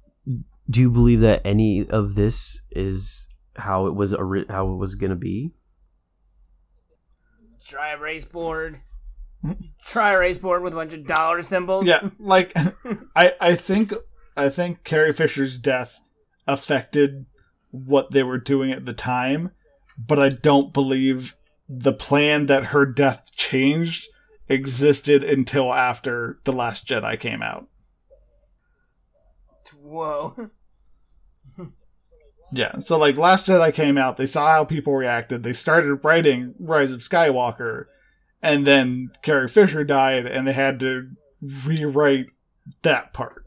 do 0.69 0.81
you 0.81 0.91
believe 0.91 1.21
that 1.21 1.41
any 1.45 1.89
of 1.89 2.17
this 2.17 2.63
is 2.73 3.29
how 3.55 3.87
it 3.87 3.95
was 3.95 4.11
how 4.49 4.73
it 4.73 4.77
was 4.77 4.97
going 4.97 5.11
to 5.11 5.17
be? 5.17 5.53
Try 7.71 7.93
a 7.93 7.99
race 7.99 8.25
board. 8.25 8.81
Hmm? 9.43 9.53
Try 9.85 10.11
a 10.11 10.19
race 10.19 10.39
board 10.39 10.63
with 10.63 10.73
a 10.73 10.77
bunch 10.77 10.93
of 10.93 11.07
dollar 11.07 11.41
symbols. 11.43 11.87
yeah, 11.87 12.01
like 12.19 12.53
I 13.17 13.35
I 13.41 13.55
think 13.55 13.95
I 14.37 14.49
think 14.49 14.83
Carrie 14.83 15.13
Fisher's 15.13 15.59
death 15.59 16.01
affected 16.49 17.27
what 17.71 18.11
they 18.11 18.25
were 18.25 18.39
doing 18.39 18.73
at 18.73 18.87
the 18.87 18.93
time, 18.93 19.53
but 19.97 20.19
I 20.19 20.31
don't 20.31 20.73
believe 20.73 21.37
the 21.69 21.93
plan 21.93 22.47
that 22.47 22.67
her 22.67 22.85
death 22.85 23.37
changed 23.37 24.09
existed 24.49 25.23
until 25.23 25.73
after 25.73 26.41
The 26.43 26.53
Last 26.53 26.89
Jedi 26.89 27.19
came 27.21 27.41
out. 27.41 27.69
Whoa. 29.81 30.51
Yeah, 32.52 32.78
so 32.78 32.98
like 32.98 33.16
Last 33.16 33.47
Jedi 33.47 33.72
came 33.72 33.97
out, 33.97 34.16
they 34.16 34.27
saw 34.27 34.48
how 34.48 34.64
people 34.64 34.94
reacted, 34.94 35.43
they 35.43 35.52
started 35.52 36.05
writing 36.05 36.55
Rise 36.59 36.90
of 36.93 37.01
Skywalker, 37.01 37.85
and 38.43 38.66
then 38.66 39.10
Carrie 39.22 39.47
Fisher 39.48 39.85
died, 39.85 40.27
and 40.27 40.47
they 40.48 40.52
had 40.52 40.81
to 40.81 41.10
rewrite 41.64 42.27
that 42.82 43.12
part. 43.12 43.44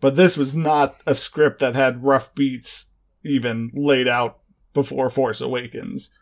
But 0.00 0.16
this 0.16 0.36
was 0.36 0.56
not 0.56 0.94
a 1.06 1.14
script 1.14 1.60
that 1.60 1.76
had 1.76 2.02
rough 2.02 2.34
beats 2.34 2.92
even 3.24 3.70
laid 3.74 4.08
out 4.08 4.40
before 4.74 5.08
Force 5.08 5.40
Awakens. 5.40 6.18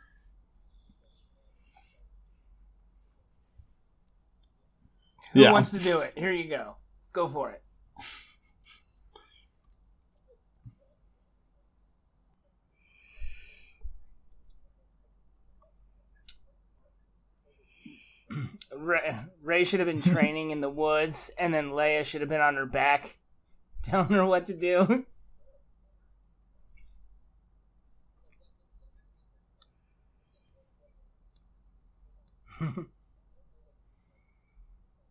Who 5.33 5.41
Yeah. 5.41 5.53
wants 5.53 5.71
to 5.71 5.79
do 5.79 6.01
it? 6.01 6.13
Here 6.17 6.33
you 6.33 6.49
go. 6.49 6.77
Go 7.13 7.29
for 7.29 7.51
it. 7.51 7.63
Rey, 18.81 19.65
should 19.65 19.81
have 19.81 19.89
been 19.89 20.03
training 20.03 20.51
in 20.51 20.61
the 20.61 20.71
woods, 20.71 21.31
and 21.39 21.53
then 21.53 21.71
Leia 21.71 22.05
should 22.05 22.21
have 22.21 22.31
been 22.31 22.41
on 22.41 22.57
her 22.57 22.67
back, 22.67 23.19
telling 23.83 24.11
her 24.11 24.25
what 24.25 24.47
to 24.47 24.57
do. 24.57 25.05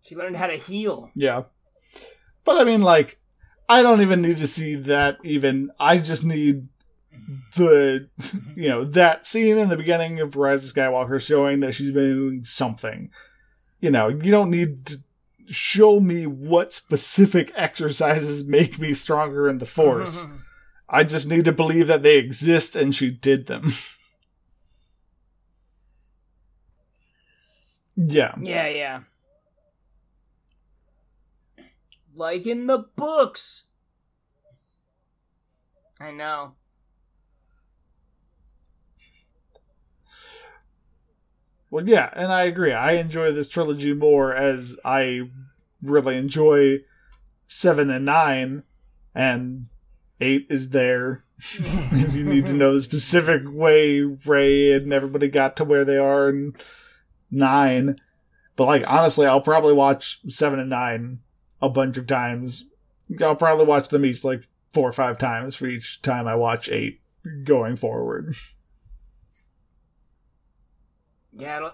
she 0.01 0.15
learned 0.15 0.35
how 0.35 0.47
to 0.47 0.55
heal. 0.57 1.11
Yeah. 1.15 1.43
But 2.43 2.57
I 2.57 2.63
mean, 2.63 2.81
like, 2.81 3.19
I 3.67 3.83
don't 3.83 4.01
even 4.01 4.21
need 4.21 4.37
to 4.37 4.47
see 4.47 4.75
that 4.75 5.17
even. 5.23 5.71
I 5.79 5.97
just 5.97 6.25
need 6.25 6.67
the, 7.55 8.09
you 8.55 8.69
know, 8.69 8.83
that 8.83 9.25
scene 9.25 9.57
in 9.57 9.69
the 9.69 9.77
beginning 9.77 10.19
of 10.19 10.35
Rise 10.35 10.67
of 10.67 10.75
Skywalker 10.75 11.25
showing 11.25 11.59
that 11.59 11.73
she's 11.73 11.91
been 11.91 12.15
doing 12.15 12.43
something. 12.43 13.11
You 13.79 13.91
know, 13.91 14.09
you 14.09 14.31
don't 14.31 14.51
need 14.51 14.85
to 14.87 14.97
show 15.47 15.99
me 15.99 16.27
what 16.27 16.73
specific 16.73 17.51
exercises 17.55 18.45
make 18.45 18.79
me 18.79 18.93
stronger 18.93 19.47
in 19.47 19.57
the 19.57 19.65
Force. 19.65 20.27
I 20.89 21.03
just 21.03 21.29
need 21.29 21.45
to 21.45 21.51
believe 21.51 21.87
that 21.87 22.01
they 22.01 22.17
exist 22.17 22.75
and 22.75 22.93
she 22.93 23.11
did 23.11 23.45
them. 23.45 23.71
yeah. 27.95 28.33
Yeah, 28.39 28.67
yeah. 28.67 28.99
Like 32.15 32.47
in 32.47 32.67
the 32.67 32.87
books. 32.95 33.67
I 35.99 36.11
know. 36.11 36.53
Well, 41.71 41.87
yeah, 41.87 42.09
and 42.13 42.31
I 42.31 42.43
agree. 42.43 42.73
I 42.73 42.93
enjoy 42.93 43.31
this 43.31 43.47
trilogy 43.47 43.93
more 43.93 44.33
as 44.33 44.79
I 44.83 45.29
really 45.81 46.17
enjoy 46.17 46.79
seven 47.47 47.89
and 47.89 48.05
nine, 48.05 48.63
and 49.13 49.67
Eight 50.21 50.47
is 50.49 50.71
there. 50.71 51.23
if 51.39 52.13
you 52.13 52.25
need 52.25 52.45
to 52.47 52.53
know 52.53 52.73
the 52.73 52.81
specific 52.81 53.43
way 53.45 54.01
Rey 54.01 54.73
and 54.73 54.91
everybody 54.91 55.29
got 55.29 55.55
to 55.57 55.63
where 55.63 55.85
they 55.85 55.97
are 55.97 56.27
in 56.27 56.53
nine. 57.31 57.97
But 58.57 58.65
like 58.65 58.83
honestly, 58.91 59.25
I'll 59.25 59.39
probably 59.39 59.73
watch 59.73 60.19
seven 60.29 60.59
and 60.59 60.69
nine 60.69 61.19
a 61.61 61.69
bunch 61.69 61.97
of 61.97 62.07
times. 62.07 62.65
I'll 63.21 63.37
probably 63.37 63.65
watch 63.65 63.87
them 63.87 64.03
each 64.03 64.25
like 64.25 64.43
four 64.73 64.89
or 64.89 64.91
five 64.91 65.17
times 65.17 65.55
for 65.55 65.67
each 65.67 66.01
time 66.01 66.27
I 66.27 66.35
watch 66.35 66.69
eight 66.69 66.99
going 67.45 67.77
forward. 67.77 68.33
Yeah, 71.33 71.57
it'll, 71.57 71.73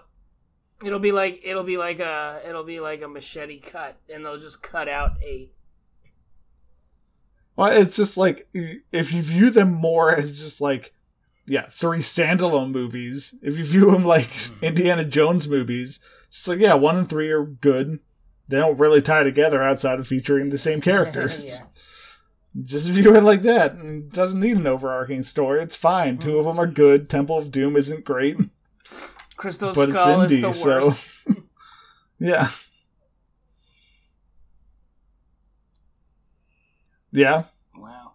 it'll 0.84 0.98
be 0.98 1.12
like 1.12 1.40
it'll 1.44 1.64
be 1.64 1.76
like 1.76 2.00
a 2.00 2.40
it'll 2.46 2.64
be 2.64 2.80
like 2.80 3.02
a 3.02 3.08
machete 3.08 3.58
cut, 3.58 3.96
and 4.12 4.24
they'll 4.24 4.38
just 4.38 4.62
cut 4.62 4.88
out 4.88 5.12
eight. 5.22 5.52
Well, 7.56 7.72
it's 7.72 7.96
just 7.96 8.18
like 8.18 8.48
if 8.52 9.12
you 9.12 9.22
view 9.22 9.50
them 9.50 9.72
more 9.72 10.14
as 10.14 10.38
just 10.38 10.60
like 10.60 10.92
yeah, 11.46 11.66
three 11.70 11.98
standalone 11.98 12.72
movies. 12.72 13.38
If 13.42 13.56
you 13.56 13.64
view 13.64 13.90
them 13.90 14.04
like 14.04 14.28
hmm. 14.28 14.64
Indiana 14.64 15.04
Jones 15.04 15.48
movies, 15.48 16.00
it's 16.26 16.46
like 16.48 16.58
yeah, 16.58 16.74
one 16.74 16.96
and 16.96 17.08
three 17.08 17.30
are 17.30 17.44
good. 17.44 18.00
They 18.48 18.58
don't 18.58 18.78
really 18.78 19.00
tie 19.00 19.22
together 19.22 19.62
outside 19.62 19.98
of 19.98 20.06
featuring 20.06 20.50
the 20.50 20.58
same 20.58 20.80
characters. 20.82 21.62
Just 22.62 22.88
view 22.90 23.14
it 23.14 23.22
like 23.22 23.42
that. 23.42 23.76
It 23.76 24.12
doesn't 24.12 24.40
need 24.40 24.56
an 24.56 24.66
overarching 24.66 25.22
story. 25.22 25.62
It's 25.62 25.76
fine. 25.76 26.18
Two 26.18 26.32
hmm. 26.32 26.38
of 26.38 26.44
them 26.44 26.58
are 26.58 26.66
good. 26.66 27.08
Temple 27.08 27.38
of 27.38 27.50
Doom 27.50 27.76
isn't 27.76 28.04
great, 28.04 28.36
Crystal 29.36 29.72
but 29.74 29.88
it's 29.90 29.98
Skull 29.98 30.20
is 30.22 30.32
indie, 30.32 30.40
the 30.40 30.52
so 30.52 30.86
worst. 30.86 31.26
yeah, 32.18 32.46
yeah. 37.12 37.44
Wow. 37.76 38.12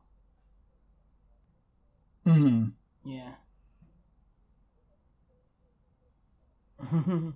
hmm 2.26 2.70
Yeah. 3.06 3.34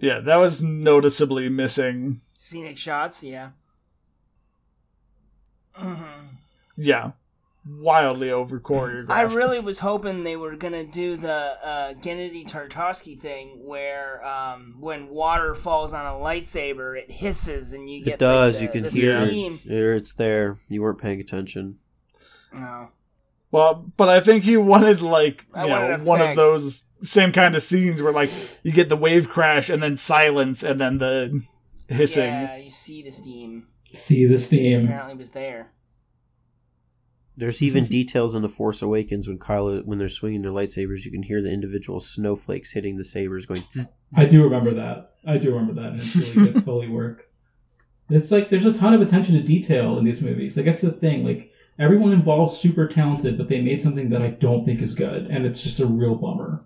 Yeah, 0.00 0.20
that 0.20 0.36
was 0.36 0.62
noticeably 0.62 1.48
missing. 1.48 2.20
Scenic 2.36 2.76
shots, 2.76 3.22
yeah. 3.24 3.50
hmm 5.74 6.26
Yeah, 6.76 7.12
wildly 7.66 8.30
over 8.30 8.60
choreographed. 8.60 9.10
I 9.10 9.22
really 9.22 9.60
was 9.60 9.78
hoping 9.80 10.22
they 10.24 10.36
were 10.36 10.56
gonna 10.56 10.84
do 10.84 11.16
the 11.16 11.32
uh, 11.64 11.94
Genndy 11.94 12.46
Tartakovsky 12.48 13.18
thing, 13.18 13.60
where 13.64 14.24
um, 14.26 14.76
when 14.80 15.08
water 15.08 15.54
falls 15.54 15.92
on 15.94 16.06
a 16.06 16.18
lightsaber, 16.18 16.98
it 16.98 17.10
hisses 17.10 17.72
and 17.72 17.88
you 17.90 18.04
get 18.04 18.14
It 18.14 18.18
does. 18.20 18.60
like, 18.60 18.72
the, 18.72 18.78
you 18.78 18.82
can 18.82 18.90
the 18.90 19.00
hear 19.00 19.26
steam. 19.26 19.58
it. 19.64 19.96
It's 19.96 20.14
there. 20.14 20.56
You 20.68 20.82
weren't 20.82 20.98
paying 21.00 21.20
attention. 21.20 21.78
No. 22.52 22.90
Well, 23.50 23.92
but 23.96 24.08
I 24.08 24.18
think 24.20 24.44
he 24.44 24.56
wanted 24.56 25.00
like 25.00 25.46
you 25.54 25.68
wanted 25.68 25.98
know 25.98 26.04
one 26.04 26.20
of 26.20 26.34
those 26.34 26.84
same 27.00 27.30
kind 27.32 27.54
of 27.54 27.62
scenes 27.62 28.02
where 28.02 28.12
like 28.12 28.30
you 28.64 28.72
get 28.72 28.88
the 28.88 28.96
wave 28.96 29.28
crash 29.28 29.70
and 29.70 29.82
then 29.82 29.96
silence 29.96 30.62
and 30.64 30.80
then 30.80 30.98
the 30.98 31.42
hissing. 31.88 32.24
Yeah, 32.32 32.56
you 32.56 32.70
see 32.70 33.02
the 33.02 33.10
steam. 33.12 33.68
See 33.92 34.26
the 34.26 34.38
steam. 34.38 34.84
Apparently, 34.86 35.14
was 35.14 35.30
there. 35.32 35.70
There's 37.36 37.62
even 37.68 37.86
details 37.86 38.34
in 38.34 38.42
the 38.42 38.48
Force 38.48 38.82
Awakens 38.82 39.28
when 39.28 39.38
Kylo, 39.38 39.84
when 39.84 39.98
they're 39.98 40.08
swinging 40.08 40.42
their 40.42 40.52
lightsabers, 40.52 41.04
you 41.04 41.10
can 41.10 41.22
hear 41.22 41.42
the 41.42 41.52
individual 41.52 42.00
snowflakes 42.00 42.72
hitting 42.72 42.96
the 42.96 43.04
sabers, 43.04 43.46
going. 43.46 43.60
zzz. 43.60 43.92
I 44.16 44.26
do 44.26 44.44
remember 44.44 44.70
that. 44.70 45.14
I 45.26 45.38
do 45.38 45.50
remember 45.52 45.74
that, 45.80 45.92
and 45.92 46.00
it's 46.00 46.14
really 46.14 46.52
good 46.52 46.64
Foley 46.64 46.88
work. 46.88 47.28
It's 48.10 48.30
like 48.30 48.50
there's 48.50 48.66
a 48.66 48.72
ton 48.72 48.94
of 48.94 49.00
attention 49.00 49.34
to 49.34 49.42
detail 49.42 49.98
in 49.98 50.04
these 50.04 50.22
movies. 50.22 50.56
Like 50.56 50.66
that's 50.66 50.82
the 50.82 50.92
thing. 50.92 51.24
Like 51.24 51.50
everyone 51.78 52.12
involved 52.12 52.54
super 52.54 52.86
talented, 52.86 53.38
but 53.38 53.48
they 53.48 53.60
made 53.60 53.80
something 53.80 54.10
that 54.10 54.22
I 54.22 54.28
don't 54.28 54.64
think 54.64 54.82
is 54.82 54.94
good, 54.94 55.26
and 55.26 55.46
it's 55.46 55.62
just 55.62 55.80
a 55.80 55.86
real 55.86 56.14
bummer. 56.14 56.64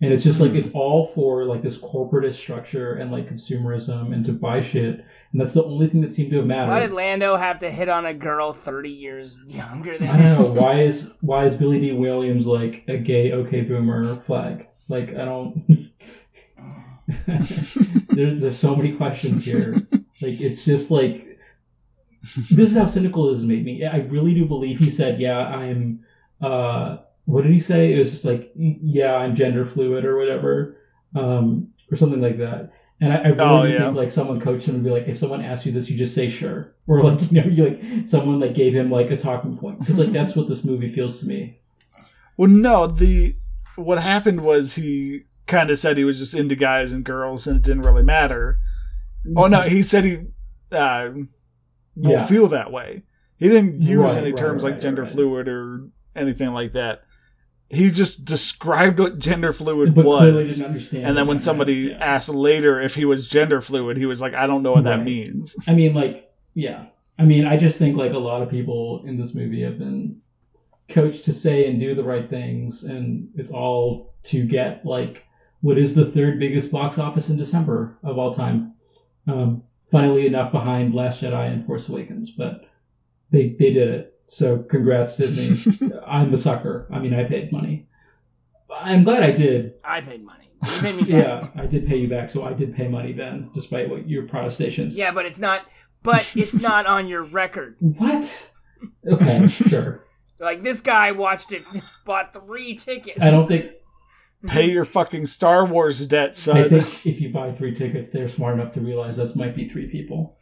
And 0.00 0.12
it's 0.12 0.24
just 0.24 0.40
like 0.40 0.50
hmm. 0.52 0.56
it's 0.56 0.72
all 0.72 1.08
for 1.14 1.44
like 1.44 1.62
this 1.62 1.80
corporatist 1.80 2.34
structure 2.34 2.94
and 2.94 3.12
like 3.12 3.28
consumerism 3.28 4.12
and 4.12 4.24
to 4.26 4.32
buy 4.32 4.60
shit, 4.60 5.04
and 5.32 5.40
that's 5.40 5.54
the 5.54 5.64
only 5.64 5.86
thing 5.86 6.02
that 6.02 6.12
seemed 6.12 6.30
to 6.30 6.36
have 6.36 6.46
mattered. 6.46 6.70
Why 6.70 6.80
did 6.80 6.92
Lando 6.92 7.36
have 7.36 7.58
to 7.60 7.70
hit 7.70 7.88
on 7.88 8.04
a 8.04 8.12
girl 8.12 8.52
thirty 8.52 8.90
years 8.90 9.42
younger 9.46 9.96
than 9.96 10.08
I 10.08 10.36
don't 10.36 10.54
know 10.54 10.60
why 10.60 10.80
is 10.80 11.14
why 11.20 11.46
is 11.46 11.56
Billy 11.56 11.80
Dee 11.80 11.92
Williams 11.92 12.46
like 12.46 12.84
a 12.86 12.98
gay 12.98 13.32
okay 13.32 13.62
boomer 13.62 14.16
flag? 14.16 14.64
Like 14.88 15.10
I 15.10 15.24
don't. 15.24 15.90
there's 17.26 18.40
there's 18.42 18.58
so 18.58 18.76
many 18.76 18.94
questions 18.94 19.44
here. 19.44 19.74
Like 20.20 20.40
it's 20.40 20.64
just 20.64 20.90
like 20.90 21.38
this 22.22 22.70
is 22.70 22.76
how 22.76 22.86
cynical 22.86 23.32
this 23.32 23.42
made 23.42 23.64
me. 23.64 23.84
I 23.86 23.98
really 23.98 24.34
do 24.34 24.44
believe 24.44 24.78
he 24.78 24.90
said, 24.90 25.20
"Yeah, 25.20 25.38
I'm." 25.38 26.04
uh 26.40 26.98
What 27.24 27.42
did 27.42 27.52
he 27.52 27.58
say? 27.58 27.94
It 27.94 27.98
was 27.98 28.10
just 28.10 28.24
like, 28.24 28.52
"Yeah, 28.54 29.14
I'm 29.14 29.34
gender 29.34 29.64
fluid" 29.64 30.04
or 30.04 30.18
whatever, 30.18 30.76
um, 31.14 31.68
or 31.90 31.96
something 31.96 32.20
like 32.20 32.38
that. 32.38 32.70
And 33.02 33.12
I, 33.12 33.16
I 33.16 33.28
really 33.28 33.40
Oh, 33.40 33.62
yeah. 33.64 33.84
think 33.86 33.96
like 33.96 34.10
someone 34.12 34.40
coached 34.40 34.68
him 34.68 34.76
and 34.76 34.84
be 34.84 34.90
like, 34.90 35.08
if 35.08 35.18
someone 35.18 35.42
asks 35.44 35.66
you 35.66 35.72
this, 35.72 35.90
you 35.90 35.98
just 35.98 36.14
say 36.14 36.28
sure, 36.30 36.72
or 36.86 37.02
like 37.02 37.32
you 37.32 37.40
know, 37.42 37.48
you 37.48 37.64
like 37.68 38.06
someone 38.06 38.38
like 38.40 38.54
gave 38.54 38.72
him 38.74 38.90
like 38.90 39.10
a 39.10 39.16
talking 39.16 39.58
point 39.58 39.80
because 39.80 39.98
like 39.98 40.12
that's 40.12 40.36
what 40.36 40.48
this 40.48 40.64
movie 40.64 40.88
feels 40.88 41.20
to 41.20 41.26
me. 41.26 41.58
Well, 42.36 42.48
no, 42.48 42.86
the 42.86 43.34
what 43.76 44.00
happened 44.00 44.42
was 44.42 44.76
he 44.76 45.22
kind 45.46 45.68
of 45.70 45.78
said 45.78 45.96
he 45.96 46.04
was 46.04 46.18
just 46.20 46.34
into 46.36 46.54
guys 46.54 46.92
and 46.92 47.04
girls 47.04 47.46
and 47.46 47.56
it 47.56 47.62
didn't 47.64 47.82
really 47.82 48.02
matter. 48.04 48.58
Oh 49.36 49.48
no, 49.48 49.62
he 49.62 49.82
said 49.82 50.04
he 50.04 50.18
uh, 50.70 51.10
will 51.96 52.12
Yeah. 52.12 52.26
feel 52.26 52.46
that 52.48 52.70
way. 52.72 53.02
He 53.36 53.48
didn't 53.48 53.80
use 53.80 53.98
Right, 53.98 54.16
any 54.18 54.26
right, 54.30 54.36
terms 54.36 54.62
right, 54.62 54.72
like 54.74 54.80
gender 54.80 55.04
fluid 55.04 55.48
or 55.48 55.88
anything 56.14 56.52
like 56.52 56.72
that. 56.72 57.02
He 57.72 57.88
just 57.88 58.24
described 58.26 58.98
what 59.00 59.18
gender 59.18 59.52
fluid 59.52 59.94
But 59.94 60.04
was. 60.04 60.58
didn't 60.58 60.70
understand. 60.70 61.06
And 61.06 61.16
then 61.16 61.26
when 61.26 61.40
somebody 61.40 61.74
Yeah. 61.90 61.96
asked 61.98 62.32
later 62.34 62.80
if 62.80 62.94
he 62.94 63.04
was 63.04 63.28
gender 63.28 63.60
fluid, 63.60 63.96
he 63.96 64.04
was 64.06 64.20
like, 64.20 64.34
I 64.34 64.46
don't 64.46 64.62
know 64.62 64.72
what 64.72 64.84
that 64.84 65.02
means. 65.04 65.56
I 65.66 65.74
mean, 65.74 65.94
like, 65.94 66.30
yeah. 66.54 66.86
I 67.18 67.24
mean, 67.24 67.46
I 67.46 67.56
just 67.56 67.78
think 67.78 67.96
like 67.96 68.12
a 68.12 68.18
lot 68.18 68.42
of 68.42 68.50
people 68.50 69.02
in 69.06 69.18
this 69.18 69.34
movie 69.34 69.62
have 69.62 69.78
been 69.78 70.20
coached 70.88 71.24
to 71.24 71.32
say 71.32 71.66
and 71.68 71.80
do 71.80 71.94
the 71.94 72.04
right 72.04 72.28
things, 72.28 72.84
and 72.84 73.28
it's 73.36 73.52
all 73.52 74.12
to 74.24 74.44
get 74.44 74.84
like 74.84 75.22
what 75.62 75.78
is 75.78 75.94
the 75.94 76.04
third 76.04 76.38
biggest 76.38 76.70
box 76.72 76.98
office 76.98 77.30
in 77.30 77.36
December 77.38 77.96
of 78.02 78.18
all 78.18 78.34
time. 78.34 78.74
Um, 79.26 79.62
funnily 79.90 80.26
enough, 80.26 80.52
behind 80.52 80.94
Last 80.94 81.22
Jedi 81.22 81.52
and 81.52 81.64
Force 81.64 81.88
Awakens, 81.88 82.30
but 82.32 82.68
they 83.30 83.50
they 83.58 83.72
did 83.72 83.88
it. 83.88 84.11
So 84.32 84.62
congrats 84.62 85.18
Disney. 85.18 85.92
I'm 86.06 86.30
the 86.30 86.38
sucker. 86.38 86.88
I 86.90 87.00
mean, 87.00 87.12
I 87.12 87.24
paid 87.24 87.52
money. 87.52 87.86
I'm 88.74 89.04
glad 89.04 89.22
I 89.22 89.30
did. 89.30 89.74
I 89.84 90.00
paid 90.00 90.22
money. 90.24 90.48
You 90.64 90.80
paid 90.80 90.96
me 90.96 91.02
back. 91.02 91.10
Yeah, 91.10 91.62
I 91.62 91.66
did 91.66 91.86
pay 91.86 91.98
you 91.98 92.08
back, 92.08 92.30
so 92.30 92.42
I 92.42 92.54
did 92.54 92.74
pay 92.74 92.86
money, 92.86 93.12
then, 93.12 93.50
despite 93.54 93.90
what 93.90 94.08
your 94.08 94.26
protestations. 94.26 94.96
Yeah, 94.96 95.12
but 95.12 95.26
it's 95.26 95.38
not. 95.38 95.66
But 96.02 96.32
it's 96.34 96.58
not 96.58 96.86
on 96.86 97.08
your 97.08 97.22
record. 97.22 97.76
What? 97.80 98.52
Okay, 99.06 99.46
sure. 99.48 100.06
Like 100.40 100.62
this 100.62 100.80
guy 100.80 101.12
watched 101.12 101.52
it, 101.52 101.62
bought 102.06 102.32
three 102.32 102.74
tickets. 102.74 103.18
I 103.20 103.30
don't 103.30 103.48
think. 103.48 103.70
Pay 104.46 104.70
your 104.70 104.84
fucking 104.84 105.26
Star 105.26 105.66
Wars 105.66 106.06
debt, 106.06 106.36
son. 106.36 106.56
I 106.56 106.68
think 106.80 107.06
if 107.06 107.20
you 107.20 107.30
buy 107.30 107.52
three 107.52 107.74
tickets, 107.74 108.10
they're 108.10 108.28
smart 108.30 108.58
enough 108.58 108.72
to 108.72 108.80
realize 108.80 109.18
that 109.18 109.36
might 109.36 109.54
be 109.54 109.68
three 109.68 109.88
people. 109.88 110.38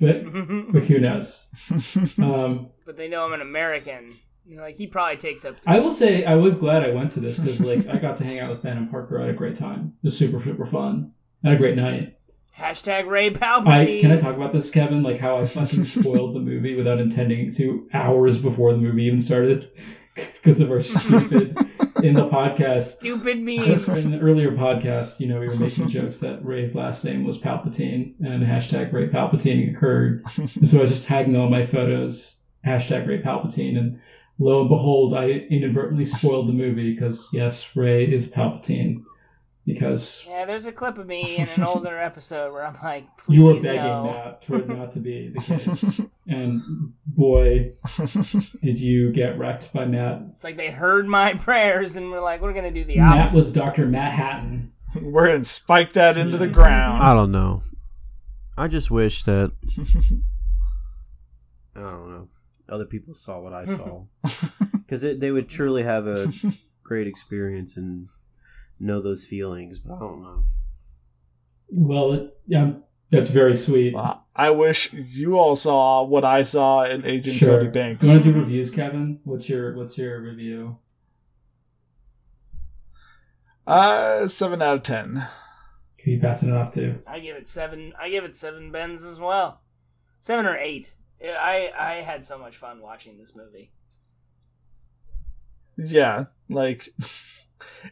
But 0.00 0.24
but 0.72 0.84
who 0.84 0.98
knows? 0.98 1.50
Um, 2.22 2.68
but 2.84 2.96
they 2.96 3.08
know 3.08 3.24
I'm 3.24 3.32
an 3.32 3.40
American. 3.40 4.12
You 4.44 4.56
know, 4.56 4.62
like 4.62 4.76
he 4.76 4.86
probably 4.86 5.16
takes 5.16 5.44
up. 5.44 5.56
I 5.66 5.80
will 5.80 5.92
say 5.92 6.24
I 6.24 6.36
was 6.36 6.58
glad 6.58 6.84
I 6.84 6.90
went 6.92 7.10
to 7.12 7.20
this 7.20 7.38
because 7.38 7.60
like 7.60 7.88
I 7.88 7.98
got 7.98 8.16
to 8.18 8.24
hang 8.24 8.38
out 8.38 8.50
with 8.50 8.62
Ben 8.62 8.76
and 8.76 8.90
Parker. 8.90 9.18
I 9.18 9.26
had 9.26 9.34
a 9.34 9.36
great 9.36 9.56
time. 9.56 9.94
It 10.02 10.06
was 10.06 10.18
super 10.18 10.42
super 10.42 10.66
fun. 10.66 11.12
I 11.44 11.48
had 11.48 11.56
a 11.56 11.58
great 11.58 11.76
night. 11.76 12.18
Hashtag 12.56 13.06
Rey 13.06 13.26
I 13.26 13.30
Palpatine. 13.30 14.00
can 14.00 14.12
I 14.12 14.18
talk 14.18 14.36
about 14.36 14.52
this, 14.52 14.70
Kevin? 14.70 15.02
Like 15.02 15.20
how 15.20 15.38
I 15.38 15.44
fucking 15.44 15.84
spoiled 15.84 16.34
the 16.34 16.40
movie 16.40 16.74
without 16.74 17.00
intending 17.00 17.52
to 17.54 17.88
hours 17.92 18.40
before 18.40 18.72
the 18.72 18.78
movie 18.78 19.02
even 19.04 19.20
started 19.20 19.70
because 20.14 20.60
of 20.60 20.70
our 20.70 20.80
stupid 20.80 21.54
in 22.02 22.14
the 22.14 22.28
podcast. 22.28 22.96
Stupid 22.96 23.38
meme. 23.38 23.96
in 23.98 24.12
an 24.12 24.20
earlier 24.20 24.52
podcast, 24.52 25.20
you 25.20 25.28
know, 25.28 25.40
we 25.40 25.48
were 25.48 25.56
making 25.56 25.88
jokes 25.88 26.20
that 26.20 26.44
Rey's 26.44 26.74
last 26.74 27.04
name 27.04 27.24
was 27.24 27.40
Palpatine 27.40 28.14
and 28.20 28.42
hashtag 28.42 28.92
Rey 28.92 29.08
Palpatine 29.08 29.74
occurred. 29.74 30.24
And 30.36 30.70
so 30.70 30.78
I 30.78 30.82
was 30.82 30.90
just 30.90 31.06
tagging 31.06 31.36
all 31.36 31.48
my 31.48 31.64
photos, 31.64 32.42
hashtag 32.66 33.06
Rey 33.06 33.22
Palpatine. 33.22 33.78
And 33.78 34.00
lo 34.38 34.60
and 34.60 34.68
behold, 34.68 35.14
I 35.14 35.28
inadvertently 35.28 36.04
spoiled 36.04 36.48
the 36.48 36.52
movie 36.52 36.94
because, 36.94 37.28
yes, 37.32 37.74
Rey 37.76 38.04
is 38.04 38.32
Palpatine. 38.32 39.04
Because 39.66 40.24
Yeah, 40.28 40.44
there's 40.44 40.66
a 40.66 40.72
clip 40.72 40.96
of 40.96 41.08
me 41.08 41.38
in 41.38 41.48
an 41.56 41.62
older 41.66 41.98
episode 41.98 42.52
where 42.52 42.64
I'm 42.64 42.76
like, 42.84 43.04
please 43.18 43.36
you 43.36 43.44
were 43.44 43.54
begging 43.54 43.82
no. 43.82 44.12
that 44.12 44.44
for 44.44 44.58
it 44.58 44.68
not 44.78 44.92
to 44.92 45.00
be 45.00 45.32
the 45.34 45.40
case. 45.40 46.00
And 46.28 46.92
boy, 47.04 47.72
did 48.62 48.80
you 48.80 49.12
get 49.12 49.36
wrecked 49.38 49.74
by 49.74 49.84
Matt. 49.84 50.22
It's 50.32 50.44
like 50.44 50.56
they 50.56 50.70
heard 50.70 51.08
my 51.08 51.34
prayers 51.38 51.96
and 51.96 52.12
were 52.12 52.20
like, 52.20 52.40
we're 52.40 52.52
gonna 52.52 52.70
do 52.70 52.84
the 52.84 52.98
Matt 52.98 53.32
was 53.32 53.52
Dr. 53.52 53.86
Matt 53.86 54.12
Hatton. 54.12 54.72
We're 55.02 55.26
gonna 55.26 55.44
spike 55.44 55.92
that 55.94 56.16
into 56.16 56.38
the 56.38 56.46
ground. 56.46 57.02
I 57.02 57.14
don't 57.14 57.32
know. 57.32 57.62
I 58.56 58.68
just 58.68 58.90
wish 58.90 59.24
that 59.24 59.52
I 61.74 61.80
don't 61.80 62.10
know. 62.10 62.28
Other 62.68 62.86
people 62.86 63.14
saw 63.14 63.40
what 63.40 63.52
I 63.52 63.64
saw 63.64 64.04
because 64.72 65.02
they 65.02 65.30
would 65.30 65.48
truly 65.48 65.82
have 65.82 66.06
a 66.06 66.32
great 66.82 67.06
experience 67.06 67.76
and 67.76 68.06
know 68.80 69.00
those 69.00 69.26
feelings. 69.26 69.78
But 69.80 69.94
I 69.96 69.98
don't 70.00 70.22
know. 70.22 70.44
Well, 71.70 72.30
yeah, 72.46 72.72
that's 73.10 73.30
very 73.30 73.56
sweet. 73.56 73.94
Wow. 73.94 74.20
I 74.34 74.50
wish 74.50 74.92
you 74.92 75.36
all 75.38 75.56
saw 75.56 76.02
what 76.04 76.24
I 76.24 76.42
saw 76.42 76.84
in 76.84 77.04
Agent 77.04 77.36
Sure. 77.36 77.56
Cody 77.56 77.64
You 77.66 77.70
Banks. 77.72 78.06
want 78.06 78.22
to 78.24 78.32
do 78.32 78.38
reviews, 78.38 78.70
Kevin? 78.70 79.20
What's 79.24 79.48
your 79.48 79.74
What's 79.76 79.96
your 79.98 80.20
review? 80.20 80.78
Uh, 83.66 84.28
seven 84.28 84.62
out 84.62 84.76
of 84.76 84.82
ten. 84.82 85.26
Who 86.04 86.12
you 86.12 86.20
passing 86.20 86.50
it 86.50 86.56
off 86.56 86.72
to? 86.74 87.00
I 87.06 87.18
give 87.18 87.36
it 87.36 87.48
seven. 87.48 87.92
I 87.98 88.10
give 88.10 88.24
it 88.24 88.36
seven 88.36 88.70
bends 88.70 89.04
as 89.04 89.18
well. 89.18 89.60
Seven 90.20 90.46
or 90.46 90.56
eight. 90.56 90.94
I 91.24 91.72
I 91.76 91.94
had 91.96 92.24
so 92.24 92.38
much 92.38 92.56
fun 92.56 92.80
watching 92.80 93.18
this 93.18 93.34
movie. 93.34 93.72
Yeah, 95.76 96.26
like 96.48 96.88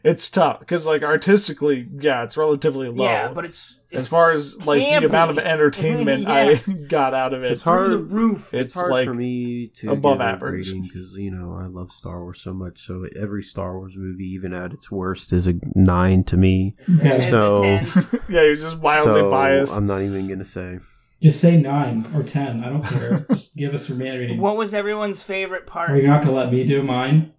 it's 0.03 0.29
tough 0.29 0.59
because 0.59 0.85
like 0.87 1.01
artistically, 1.03 1.87
yeah, 1.99 2.23
it's 2.23 2.37
relatively 2.37 2.89
low. 2.89 3.03
Yeah, 3.05 3.31
but 3.33 3.45
it's, 3.45 3.79
as 3.91 4.07
far 4.09 4.31
as 4.31 4.65
like 4.67 4.81
campy. 4.81 5.01
the 5.01 5.07
amount 5.07 5.31
of 5.31 5.39
entertainment 5.39 6.23
Yeah. 6.27 6.33
I 6.33 6.61
got 6.89 7.13
out 7.13 7.33
of 7.33 7.43
it, 7.43 7.51
It's 7.51 7.61
hard. 7.63 7.87
through 7.87 7.97
the 8.07 8.13
roof. 8.15 8.53
It's 8.53 8.67
It's, 8.67 8.73
hard 8.75 8.91
like 8.91 9.07
for 9.07 9.13
me 9.13 9.67
to 9.75 9.91
above 9.91 10.17
give 10.17 10.27
average. 10.27 10.73
because 10.73 11.15
you 11.17 11.31
know 11.31 11.57
I 11.59 11.67
love 11.67 11.91
Star 11.91 12.21
Wars 12.21 12.41
so 12.41 12.53
much. 12.53 12.81
So 12.81 13.05
every 13.19 13.41
Star 13.41 13.77
Wars 13.77 13.95
movie, 13.97 14.25
even 14.33 14.53
at 14.53 14.73
its 14.73 14.91
worst, 14.91 15.31
is 15.33 15.47
a 15.47 15.53
nine 15.75 16.23
to 16.25 16.37
me. 16.37 16.75
Okay. 16.99 17.07
It's 17.09 17.29
So- 17.29 17.63
yeah, 18.29 18.43
you're 18.43 18.55
just 18.55 18.79
wildly 18.79 19.21
so 19.21 19.29
biased. 19.29 19.77
I'm 19.77 19.87
not 19.87 20.01
even 20.01 20.27
gonna 20.27 20.45
say. 20.45 20.79
Just 21.23 21.39
say 21.39 21.59
nine 21.59 22.03
or 22.13 22.21
ten. 22.23 22.63
I 22.63 22.69
don't 22.69 22.83
care. 22.83 23.25
Just 23.31 23.55
give 23.55 23.73
us 23.73 23.87
your 23.89 23.97
man 23.97 24.19
rating. 24.19 24.39
What 24.41 24.57
was 24.57 24.73
everyone's 24.75 25.23
favorite 25.23 25.65
part? 25.65 25.89
Are 25.89 25.93
part? 25.93 26.01
you 26.03 26.07
not 26.09 26.23
gonna 26.23 26.35
let 26.35 26.51
me 26.51 26.65
do 26.67 26.83
mine? 26.83 27.31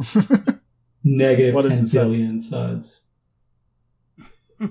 Negative 1.04 1.54
What 1.54 1.64
is 1.64 1.76
ten 1.78 1.84
it, 1.84 1.88
Seth? 1.88 2.02
billion 2.04 2.40
suds. 2.42 3.08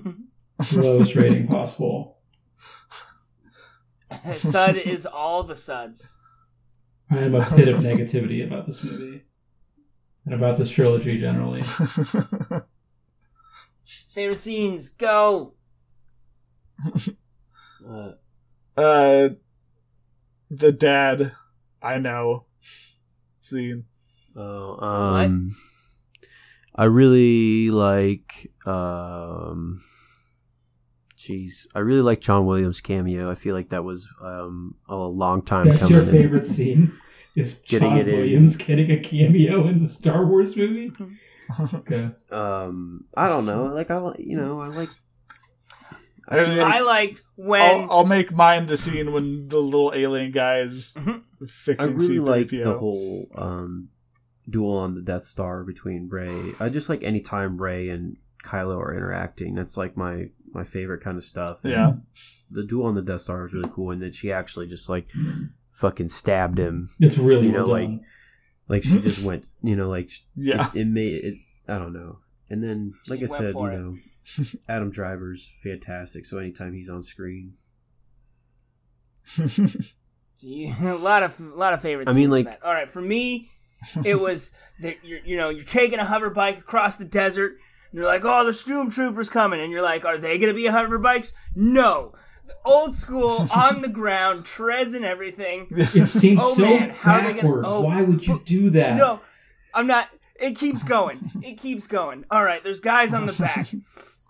Lowest 0.76 1.16
rating 1.16 1.46
possible. 1.48 2.18
Sud 4.34 4.76
is 4.76 5.06
all 5.06 5.42
the 5.42 5.56
suds. 5.56 6.20
I 7.10 7.18
am 7.18 7.34
a 7.34 7.44
pit 7.44 7.68
of 7.68 7.80
negativity 7.80 8.46
about 8.46 8.66
this 8.66 8.84
movie 8.84 9.22
and 10.24 10.34
about 10.34 10.58
this 10.58 10.70
trilogy 10.70 11.18
generally. 11.18 11.62
Favorite 13.84 14.40
scenes, 14.40 14.90
go. 14.90 15.54
Uh, 17.88 18.12
uh, 18.76 19.28
the 20.50 20.72
dad, 20.72 21.32
I 21.82 21.98
know. 21.98 22.46
Scene. 23.40 23.84
Oh, 24.36 24.76
um, 24.86 25.50
I 26.74 26.84
really 26.84 27.70
like. 27.70 28.50
Um, 28.66 29.82
jeez, 31.18 31.66
I 31.74 31.80
really 31.80 32.02
like 32.02 32.20
John 32.20 32.46
Williams' 32.46 32.80
cameo. 32.80 33.30
I 33.30 33.34
feel 33.34 33.54
like 33.54 33.70
that 33.70 33.84
was 33.84 34.08
um, 34.22 34.76
a 34.88 34.94
long 34.96 35.42
time 35.44 35.66
That's 35.66 35.78
coming. 35.80 35.94
your 35.94 36.02
in. 36.04 36.10
favorite 36.10 36.46
scene? 36.46 36.92
Is 37.36 37.62
Getting 37.68 37.90
John 37.90 37.98
it 37.98 38.08
in. 38.08 38.16
Williams 38.18 38.56
getting 38.56 38.90
a 38.90 38.98
cameo 38.98 39.66
in 39.68 39.80
the 39.82 39.88
Star 39.88 40.24
Wars 40.26 40.56
movie? 40.56 40.90
Okay. 41.74 42.08
Um, 42.30 43.06
I 43.16 43.28
don't 43.28 43.44
know. 43.44 43.64
Like 43.66 43.90
I, 43.90 43.96
like 43.96 44.20
you 44.20 44.36
know, 44.36 44.60
I 44.60 44.68
like. 44.68 44.88
I, 46.28 46.38
I 46.60 46.80
liked 46.82 47.22
when 47.34 47.60
I'll, 47.60 47.90
I'll 47.90 48.06
make 48.06 48.30
mine 48.32 48.66
the 48.66 48.76
scene 48.76 49.12
when 49.12 49.48
the 49.48 49.58
little 49.58 49.90
alien 49.92 50.30
guy 50.30 50.58
is 50.60 50.96
Mhm. 51.00 51.22
I 51.42 51.46
fixing 51.48 51.96
really 51.98 52.18
C3PO. 52.18 52.26
like 52.28 52.48
the 52.50 52.78
whole 52.78 53.26
um, 53.34 53.88
duel 54.50 54.76
on 54.76 54.94
the 54.94 55.00
Death 55.02 55.24
Star 55.24 55.62
between 55.64 56.08
Rey. 56.08 56.28
I 56.60 56.66
uh, 56.66 56.68
just 56.68 56.88
like 56.88 57.02
any 57.02 57.20
time 57.20 57.56
Rey 57.60 57.88
and 57.88 58.16
Kylo 58.44 58.78
are 58.78 58.94
interacting. 58.96 59.54
That's 59.54 59.76
like 59.76 59.96
my 59.96 60.30
my 60.52 60.64
favorite 60.64 61.02
kind 61.02 61.16
of 61.16 61.22
stuff. 61.24 61.62
And 61.64 61.72
Yeah. 61.72 61.92
the 62.50 62.64
duel 62.64 62.86
on 62.86 62.94
the 62.96 63.02
Death 63.02 63.20
Star 63.22 63.42
was 63.42 63.52
really 63.52 63.70
cool, 63.72 63.90
and 63.92 64.02
then 64.02 64.12
she 64.12 64.32
actually 64.32 64.66
just 64.66 64.88
like 64.88 65.08
fucking 65.70 66.08
stabbed 66.08 66.58
him. 66.58 66.90
It's 66.98 67.18
really 67.18 67.46
You 67.46 67.52
know, 67.52 67.66
well 67.68 67.80
like- 67.88 68.00
Like 68.68 68.82
she 68.84 69.00
just 69.00 69.24
went, 69.24 69.44
you 69.62 69.74
know, 69.76 69.88
like 69.88 70.10
Yeah. 70.34 70.68
it, 70.74 70.80
it 70.80 70.84
made 70.86 71.24
it. 71.24 71.34
I 71.68 71.78
don't 71.78 71.92
know. 71.92 72.18
And 72.48 72.62
then, 72.64 72.92
like 73.08 73.18
She 73.20 73.24
I 73.26 73.28
said, 73.28 73.54
you 73.54 73.66
it. 73.66 73.72
know, 73.78 73.94
Adam 74.68 74.90
Driver's 74.90 75.48
fantastic. 75.62 76.24
So 76.26 76.38
anytime 76.38 76.72
he's 76.74 76.88
on 76.88 77.02
screen, 77.02 77.54
a 79.38 80.94
lot 80.94 81.22
of 81.22 81.38
a 81.38 81.42
lot 81.56 81.72
of 81.74 81.80
favorites. 81.80 82.10
I 82.10 82.14
mean, 82.14 82.30
like- 82.30 82.60
all 82.64 82.72
right, 82.72 82.88
for 82.90 83.00
me, 83.02 83.48
it 84.04 84.20
was 84.20 84.54
that 84.80 84.96
you're 85.04 85.20
you 85.24 85.36
know 85.36 85.48
you're 85.48 85.64
taking 85.64 85.98
a 85.98 86.04
hover 86.04 86.30
bike 86.30 86.58
across 86.58 86.96
the 86.96 87.04
desert. 87.04 87.52
And 87.92 87.98
you're 87.98 88.06
like, 88.06 88.22
oh, 88.24 88.44
the 88.46 88.52
stormtroopers 88.52 89.30
coming, 89.32 89.60
and 89.60 89.72
you're 89.72 89.82
like, 89.82 90.04
are 90.04 90.16
they 90.16 90.38
gonna 90.38 90.54
be 90.54 90.66
hover 90.66 90.96
bikes? 90.98 91.32
No, 91.56 92.14
old 92.64 92.94
school 92.94 93.48
on 93.54 93.82
the 93.82 93.88
ground, 93.88 94.44
treads 94.44 94.94
and 94.94 95.04
everything. 95.04 95.66
It 95.70 96.06
seems 96.06 96.40
Oh, 96.42 96.54
so 96.54 96.62
man, 96.62 96.90
how 96.90 97.14
are 97.14 97.20
they 97.22 97.26
gonna- 97.28 97.42
backwards. 97.42 97.66
oh, 97.68 97.80
Why 97.82 98.02
would 98.02 98.26
you 98.26 98.40
do 98.44 98.70
that? 98.70 98.96
No, 98.96 99.20
I'm 99.74 99.86
not. 99.88 100.08
It 100.36 100.56
keeps 100.56 100.82
going. 100.84 101.18
It 101.42 101.58
keeps 101.58 101.86
going. 101.86 102.24
All 102.30 102.44
right, 102.44 102.62
there's 102.64 102.80
guys 102.80 103.12
on 103.12 103.26
the 103.26 103.32
back. 103.34 103.66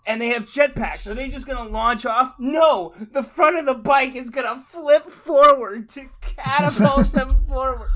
And 0.03 0.19
they 0.19 0.29
have 0.29 0.45
jetpacks. 0.45 1.05
Are 1.05 1.13
they 1.13 1.29
just 1.29 1.45
gonna 1.47 1.69
launch 1.69 2.07
off? 2.07 2.33
No! 2.39 2.91
The 3.11 3.21
front 3.21 3.57
of 3.59 3.67
the 3.67 3.75
bike 3.75 4.15
is 4.15 4.31
gonna 4.31 4.59
flip 4.59 5.03
forward 5.03 5.87
to 5.89 6.05
catapult 6.21 7.11
them 7.11 7.45
forward. 7.47 7.87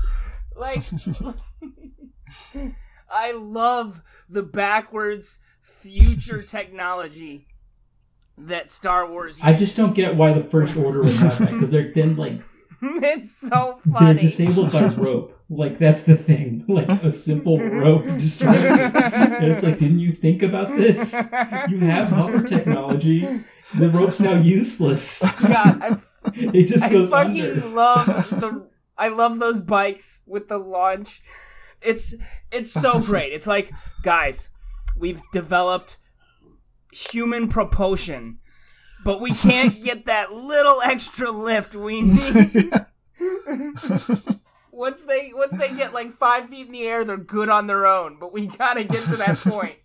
Like, 0.58 0.82
I 3.10 3.32
love 3.32 4.02
the 4.28 4.42
backwards 4.42 5.40
future 5.62 6.42
technology 6.48 7.46
that 8.38 8.68
Star 8.70 9.08
Wars 9.10 9.40
I 9.42 9.54
just 9.54 9.76
don't 9.76 9.94
get 9.94 10.14
why 10.16 10.32
the 10.32 10.44
First 10.44 10.76
Order 10.76 11.02
would 11.02 11.12
have 11.12 11.38
that 11.38 11.50
because 11.52 11.70
they're 11.70 11.90
then 11.92 12.16
like 12.16 12.40
it's 12.82 13.34
so 13.34 13.80
funny. 13.82 13.82
they're 13.84 14.00
funny. 14.00 14.20
disabled 14.22 14.72
by 14.72 14.86
rope. 15.02 15.32
Like 15.48 15.78
that's 15.78 16.04
the 16.04 16.16
thing. 16.16 16.64
Like 16.68 16.88
a 16.90 17.10
simple 17.12 17.58
rope 17.58 18.04
distraction. 18.04 18.94
and 19.34 19.44
it's 19.52 19.62
like, 19.62 19.78
didn't 19.78 20.00
you 20.00 20.12
think 20.12 20.42
about 20.42 20.68
this? 20.76 21.14
You 21.68 21.78
have 21.80 22.10
hover 22.10 22.42
technology. 22.42 23.20
The 23.78 23.88
rope's 23.88 24.20
now 24.20 24.34
useless. 24.38 25.40
God, 25.40 25.80
I 25.82 25.96
It 26.34 26.66
just 26.66 26.84
I 26.84 26.90
goes 26.90 27.10
fucking 27.10 27.42
under. 27.42 27.66
love 27.68 28.06
the. 28.30 28.66
I 28.98 29.08
love 29.08 29.38
those 29.38 29.60
bikes 29.60 30.22
with 30.26 30.48
the 30.48 30.58
launch. 30.58 31.22
It's 31.82 32.14
it's 32.52 32.72
so 32.72 33.00
great. 33.10 33.32
It's 33.32 33.46
like 33.46 33.70
guys, 34.02 34.50
we've 34.96 35.20
developed 35.32 35.98
human 36.92 37.48
propulsion, 37.48 38.38
but 39.04 39.20
we 39.20 39.32
can't 39.32 39.82
get 39.84 40.06
that 40.06 40.32
little 40.32 40.80
extra 40.82 41.30
lift 41.30 41.74
we 41.74 42.00
need. 42.02 42.70
once 44.72 45.04
they 45.04 45.30
once 45.34 45.52
they 45.52 45.68
get 45.76 45.92
like 45.92 46.12
five 46.12 46.48
feet 46.48 46.66
in 46.66 46.72
the 46.72 46.82
air, 46.86 47.04
they're 47.04 47.16
good 47.16 47.48
on 47.48 47.66
their 47.66 47.86
own. 47.86 48.16
But 48.18 48.32
we 48.32 48.46
gotta 48.46 48.84
get 48.84 49.02
to 49.04 49.16
that 49.16 49.36
point. 49.38 49.76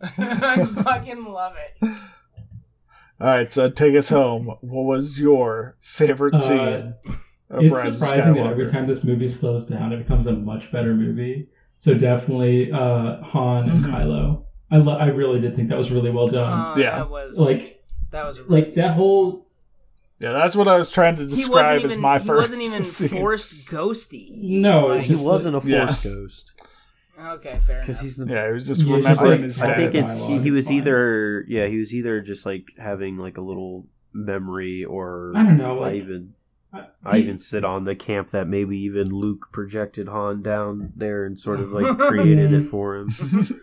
I 0.00 0.64
fucking 0.64 1.24
love 1.24 1.54
it. 1.56 1.88
All 3.18 3.26
right, 3.28 3.50
so 3.50 3.70
take 3.70 3.96
us 3.96 4.10
home. 4.10 4.46
What 4.60 4.82
was 4.84 5.18
your 5.18 5.76
favorite 5.80 6.38
scene 6.42 6.58
Uh, 6.58 6.92
of 7.06 7.25
it's 7.50 7.72
Rise 7.72 7.86
of 7.86 7.94
surprising 7.94 8.34
that 8.34 8.46
every 8.46 8.68
time 8.68 8.86
this 8.86 9.04
movie 9.04 9.28
slows 9.28 9.66
down, 9.68 9.92
it 9.92 9.98
becomes 9.98 10.26
a 10.26 10.32
much 10.32 10.72
better 10.72 10.94
movie. 10.94 11.48
So 11.78 11.94
definitely 11.94 12.72
uh, 12.72 13.22
Han 13.22 13.68
and 13.68 13.84
Mhm. 13.84 13.90
Kylo. 13.90 14.42
I 14.70 14.78
lo- 14.78 14.96
I 14.96 15.06
really 15.08 15.40
did 15.40 15.54
think 15.54 15.68
that 15.68 15.78
was 15.78 15.92
really 15.92 16.10
well 16.10 16.26
done. 16.26 16.52
Uh, 16.52 16.74
Yeah. 16.80 16.96
that 16.96 17.10
was 17.10 17.38
like 17.38 17.82
that 18.10 18.24
was 18.26 18.40
really 18.40 18.62
like 18.62 18.74
that 18.74 18.92
whole 18.94 19.46
Yeah, 20.18 20.32
that's 20.32 20.56
what 20.56 20.66
I 20.68 20.76
was 20.78 20.90
trying 20.90 21.16
to 21.16 21.22
he 21.22 21.28
describe 21.28 21.52
wasn't 21.52 21.78
even, 21.80 21.90
as 21.92 21.98
my 21.98 22.18
first. 22.18 22.24
he 22.24 22.28
first 22.28 22.50
wasn't 22.52 22.62
even 22.62 22.82
scene. 22.82 23.08
forced 23.10 23.66
ghosty. 23.68 24.26
He 24.28 24.58
No, 24.58 24.88
was 24.88 25.08
it's 25.10 25.20
he 25.20 25.26
wasn't 25.26 25.56
a 25.64 25.68
Yeah. 25.68 25.94
ghost 26.02 26.52
okay, 27.18 27.58
fair 27.64 27.76
enough. 27.76 27.86
because 27.86 28.00
he's 28.00 28.16
the. 28.16 28.26
Yeah, 28.26 28.46
he 28.46 28.52
was 28.52 28.66
just 28.66 28.80
Yeah, 28.86 28.96
it's 28.96 29.06
just 29.06 29.20
remembering 29.20 29.40
like- 29.42 29.44
his 29.44 29.62
I 29.62 29.74
think 29.74 29.94
it's 29.94 30.16
he, 30.18 30.38
he 30.38 30.50
was 30.50 30.66
fine. 30.66 30.76
either 30.78 31.44
yeah 31.48 31.66
he 31.66 31.76
was 31.78 31.94
either 31.94 32.20
just 32.22 32.44
like 32.46 32.64
having 32.78 33.18
like 33.18 33.36
a 33.36 33.42
little 33.42 33.86
memory 34.12 34.84
or 34.84 35.32
I 35.36 35.42
don't 35.44 35.58
know, 35.58 35.74
like- 35.74 35.94
even 35.96 36.32
I- 36.72 36.86
I 37.04 37.18
even 37.18 37.38
sit 37.38 37.64
on 37.64 37.84
the 37.84 37.94
camp 37.94 38.30
that 38.30 38.48
maybe 38.48 38.78
even 38.78 39.08
Luke 39.08 39.48
projected 39.52 40.08
Han 40.08 40.42
down 40.42 40.92
there 40.96 41.24
and 41.24 41.38
sort 41.38 41.60
of 41.60 41.70
like 41.70 41.96
created 42.08 42.52
it 42.52 42.62
mm-hmm. 42.62 42.68
for 42.68 42.96
him. 42.96 43.08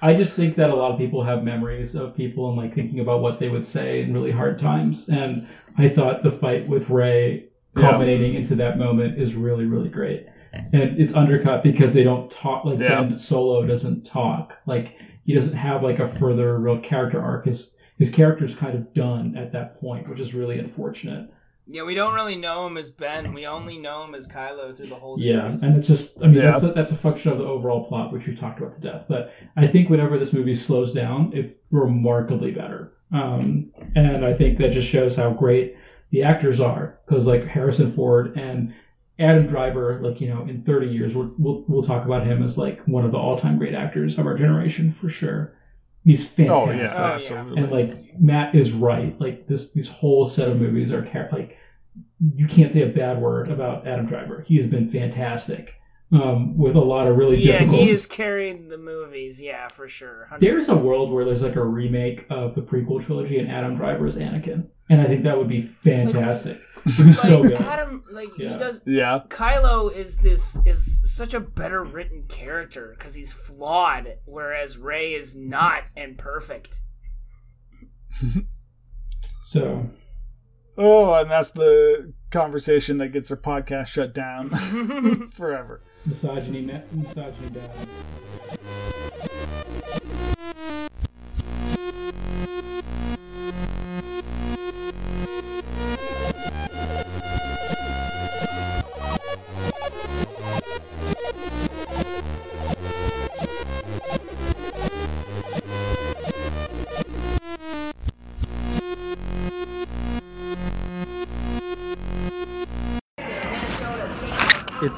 I 0.01 0.13
just 0.13 0.35
think 0.35 0.55
that 0.55 0.69
a 0.69 0.75
lot 0.75 0.91
of 0.91 0.97
people 0.97 1.23
have 1.23 1.43
memories 1.43 1.95
of 1.95 2.15
people 2.15 2.47
and 2.49 2.57
like 2.57 2.73
thinking 2.73 2.99
about 2.99 3.21
what 3.21 3.39
they 3.39 3.49
would 3.49 3.65
say 3.65 4.01
in 4.01 4.13
really 4.13 4.31
hard 4.31 4.57
times. 4.57 5.09
And 5.09 5.47
I 5.77 5.89
thought 5.89 6.23
the 6.23 6.31
fight 6.31 6.67
with 6.67 6.89
Rey 6.89 7.49
Yeah. 7.75 7.81
culminating 7.89 8.35
into 8.35 8.55
that 8.55 8.77
moment 8.77 9.19
is 9.19 9.35
really, 9.35 9.65
really 9.65 9.89
great. 9.89 10.27
And 10.53 10.99
it's 10.99 11.15
undercut 11.15 11.63
because 11.63 11.93
they 11.93 12.03
don't 12.03 12.29
talk 12.31 12.63
like 12.65 12.79
Yeah. 12.79 13.01
Ben 13.01 13.17
Solo 13.17 13.65
doesn't 13.65 14.05
talk. 14.05 14.55
Like 14.65 14.99
he 15.25 15.33
doesn't 15.33 15.57
have 15.57 15.83
like 15.83 15.99
a 15.99 16.07
further 16.07 16.57
real 16.59 16.79
character 16.79 17.21
arc. 17.21 17.45
His 17.45 17.75
his 17.97 18.11
character's 18.11 18.55
kind 18.55 18.75
of 18.75 18.93
done 18.93 19.35
at 19.37 19.51
that 19.53 19.79
point, 19.79 20.09
which 20.09 20.19
is 20.19 20.33
really 20.33 20.59
unfortunate. 20.59 21.29
Yeah, 21.65 21.83
we 21.83 21.95
don't 21.95 22.13
really 22.13 22.35
know 22.35 22.67
him 22.67 22.75
as 22.77 22.91
Ben. 22.91 23.33
We 23.33 23.45
only 23.47 23.77
know 23.77 24.03
him 24.05 24.15
as 24.15 24.27
Kylo 24.27 24.75
through 24.75 24.87
the 24.87 24.95
whole 24.95 25.17
Yeah, 25.19 25.43
series. 25.43 25.63
and 25.63 25.77
it's 25.77 25.87
just 25.87 26.21
I 26.21 26.27
mean 26.27 26.35
Yeah. 26.35 26.51
that's 26.51 26.63
a, 26.63 26.67
that's 26.73 26.91
a 26.91 26.95
function 26.97 27.31
of 27.31 27.37
the 27.37 27.45
overall 27.45 27.85
plot, 27.85 28.11
which 28.11 28.27
we 28.27 28.35
talked 28.35 28.59
about 28.59 28.75
to 28.75 28.81
death. 28.81 29.05
But 29.07 29.31
I 29.55 29.67
think 29.67 29.89
whenever 29.89 30.17
this 30.19 30.33
movie 30.33 30.55
slows 30.55 30.93
down, 30.93 31.31
it's 31.33 31.65
remarkably 31.71 32.51
better. 32.51 32.93
Um, 33.13 33.71
and 33.95 34.25
I 34.25 34.33
think 34.33 34.57
that 34.57 34.71
just 34.71 34.87
shows 34.87 35.15
how 35.15 35.31
great 35.31 35.75
the 36.09 36.23
actors 36.23 36.59
are 36.59 36.99
because 37.05 37.27
like 37.27 37.45
Harrison 37.45 37.93
Ford 37.93 38.35
and 38.37 38.73
Adam 39.19 39.47
Driver, 39.47 39.99
like 40.01 40.19
you 40.19 40.27
know, 40.27 40.41
in 40.41 40.63
30 40.63 40.87
years, 40.87 41.15
we'll 41.15 41.31
we'll, 41.37 41.63
we'll 41.67 41.83
talk 41.83 42.05
about 42.05 42.25
him 42.25 42.43
as 42.43 42.57
like 42.57 42.81
one 42.87 43.05
of 43.05 43.11
the 43.11 43.17
all 43.17 43.37
time 43.37 43.57
great 43.57 43.73
actors 43.75 44.17
of 44.19 44.25
our 44.25 44.35
generation 44.37 44.91
for 44.91 45.07
sure. 45.09 45.53
He's 46.03 46.25
Oh 46.39 46.65
fantastic. 46.67 46.99
Oh, 46.99 47.05
yeah. 47.07 47.13
absolutely. 47.15 47.61
and 47.63 47.71
like 47.71 48.19
Matt 48.19 48.55
is 48.55 48.73
right. 48.73 49.19
Like 49.19 49.47
this, 49.47 49.71
these 49.73 49.89
whole 49.89 50.27
set 50.27 50.49
of 50.49 50.59
movies 50.59 50.91
are 50.91 51.03
char- 51.05 51.29
like 51.31 51.57
you 52.35 52.47
can't 52.47 52.71
say 52.71 52.81
a 52.83 52.87
bad 52.93 53.21
word 53.21 53.49
about 53.49 53.87
Adam 53.87 54.05
Driver. 54.05 54.43
He 54.47 54.55
has 54.57 54.67
been 54.67 54.89
fantastic 54.89 55.73
um, 56.11 56.57
with 56.57 56.75
a 56.75 56.79
lot 56.79 57.07
of 57.07 57.17
really 57.17 57.35
good. 57.37 57.45
yeah, 57.45 57.59
difficult. 57.59 57.81
he 57.81 57.89
has 57.89 58.05
carried 58.05 58.69
the 58.69 58.77
movies. 58.77 59.41
Yeah, 59.41 59.67
for 59.67 59.87
sure. 59.87 60.27
100%. 60.31 60.39
There's 60.39 60.69
a 60.69 60.77
world 60.77 61.11
where 61.11 61.25
there's 61.25 61.43
like 61.43 61.55
a 61.55 61.65
remake 61.65 62.25
of 62.29 62.55
the 62.55 62.61
prequel 62.61 63.03
trilogy 63.03 63.39
and 63.39 63.49
Adam 63.51 63.75
Driver 63.75 64.05
is 64.05 64.17
Anakin, 64.17 64.67
and 64.89 65.01
I 65.01 65.05
think 65.05 65.23
that 65.23 65.37
would 65.37 65.49
be 65.49 65.61
fantastic. 65.63 66.53
It'd 66.57 66.63
be 66.85 66.91
so. 67.13 67.45
Adam, 67.55 68.03
like 68.11 68.29
he 68.35 68.43
Yeah. 68.45 68.57
does. 68.57 68.83
yeah, 68.85 69.21
Kylo 69.29 69.91
is 69.93 70.17
this 70.19 70.57
is 70.65 71.01
such 71.15 71.33
a 71.33 71.39
better 71.39 71.83
written 71.83 72.23
character 72.27 72.93
because 72.97 73.15
he's 73.15 73.31
flawed, 73.33 74.17
whereas 74.25 74.77
Rey 74.77 75.13
is 75.13 75.37
not 75.37 75.83
and 75.95 76.17
perfect. 76.17 76.79
So 79.39 79.89
Oh, 80.77 81.13
and 81.13 81.29
that's 81.29 81.51
the 81.51 82.13
conversation 82.31 82.97
that 82.97 83.09
gets 83.09 83.29
our 83.29 83.37
podcast 83.37 83.87
shut 83.87 84.13
down 84.13 84.49
forever. 85.29 85.81
misogyny, 86.05 86.61
ma- 86.65 86.79
misogyny 86.91 87.49
bad. 87.49 87.69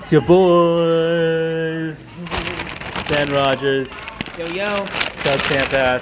It's 0.05 0.11
your 0.11 0.21
boys, 0.21 2.11
Ben 3.09 3.27
Rogers, 3.33 3.89
Yo 4.37 4.45
yo, 4.45 4.69
Sub 4.85 5.39
Sampath, 5.39 6.01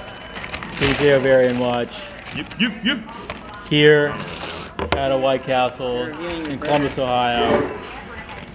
DJ 0.76 1.12
Ovarian 1.12 1.58
Watch, 1.58 2.02
Yep, 2.36 2.60
yep, 2.60 2.84
yep. 2.84 2.98
here 3.70 4.14
at 4.92 5.10
a 5.10 5.16
White 5.16 5.44
Castle 5.44 6.02
in 6.02 6.58
Columbus, 6.58 6.98
Ohio, 6.98 7.66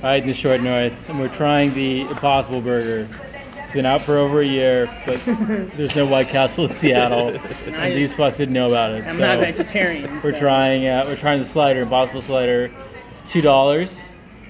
right 0.03 0.21
in 0.21 0.27
the 0.27 0.35
short 0.35 0.61
north, 0.61 1.09
and 1.09 1.19
we're 1.19 1.27
trying 1.29 1.73
the 1.73 2.01
Impossible 2.01 2.61
Burger. 2.61 3.07
It's 3.55 3.73
been 3.73 3.87
out 3.87 4.01
for 4.01 4.17
over 4.17 4.41
a 4.41 4.45
year, 4.45 4.87
but 5.07 5.19
there's 5.25 5.95
no 5.95 6.05
White 6.05 6.29
Castle 6.29 6.65
in 6.65 6.73
Seattle, 6.73 7.29
and 7.65 7.95
these 7.95 8.15
fucks 8.15 8.37
didn't 8.37 8.53
know 8.53 8.67
about 8.67 8.91
it. 8.91 9.03
I'm 9.05 9.15
so 9.15 9.17
not 9.17 9.39
vegetarian. 9.39 10.21
we're 10.21 10.33
so- 10.33 10.41
trying. 10.41 10.85
Uh, 10.85 11.05
we're 11.07 11.15
trying 11.15 11.39
the 11.39 11.45
slider, 11.45 11.81
Impossible 11.81 12.21
Slider. 12.21 12.69
It's 13.07 13.23
two 13.23 13.41
dollars. 13.41 14.08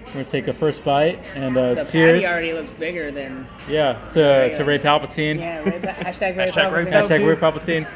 We're 0.09 0.13
gonna 0.21 0.25
take 0.25 0.47
a 0.47 0.53
first 0.53 0.83
bite 0.83 1.23
and 1.35 1.55
uh, 1.55 1.75
The 1.75 1.83
cheers. 1.83 2.23
patty 2.23 2.33
already 2.33 2.53
looks 2.53 2.71
bigger 2.71 3.11
than 3.11 3.47
Yeah, 3.69 3.93
to, 4.09 4.55
to 4.57 4.63
Rey 4.65 4.79
Palpatine. 4.79 5.37
yeah. 5.39 5.59
Rey, 5.59 5.79
hashtag 5.81 6.35
Rey 6.35 6.47
Hashtag 6.47 6.71
Rey 6.73 6.85
Palpatine. 6.85 7.07
Hashtag 7.07 7.27
Rey 7.27 7.35
Palpatine. 7.35 7.87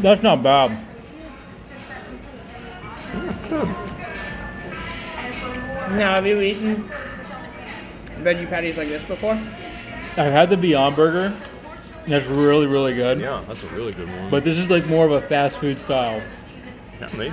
That's 0.00 0.22
not 0.22 0.42
bad. 0.42 0.70
Now, 5.96 6.14
have 6.16 6.26
you 6.26 6.40
eaten 6.40 6.88
veggie 8.16 8.48
patties 8.48 8.76
like 8.76 8.88
this 8.88 9.04
before? 9.04 9.32
I've 9.32 10.32
had 10.32 10.50
the 10.50 10.56
Beyond 10.56 10.96
Burger. 10.96 11.34
That's 12.06 12.26
really, 12.26 12.66
really 12.66 12.94
good. 12.94 13.20
Yeah, 13.20 13.42
that's 13.46 13.62
a 13.62 13.68
really 13.68 13.92
good 13.92 14.08
one. 14.08 14.30
But 14.30 14.44
this 14.44 14.58
is 14.58 14.68
like 14.68 14.86
more 14.86 15.06
of 15.06 15.12
a 15.12 15.20
fast 15.20 15.58
food 15.58 15.78
style. 15.78 16.20
Yeah, 17.00 17.06
they, 17.08 17.32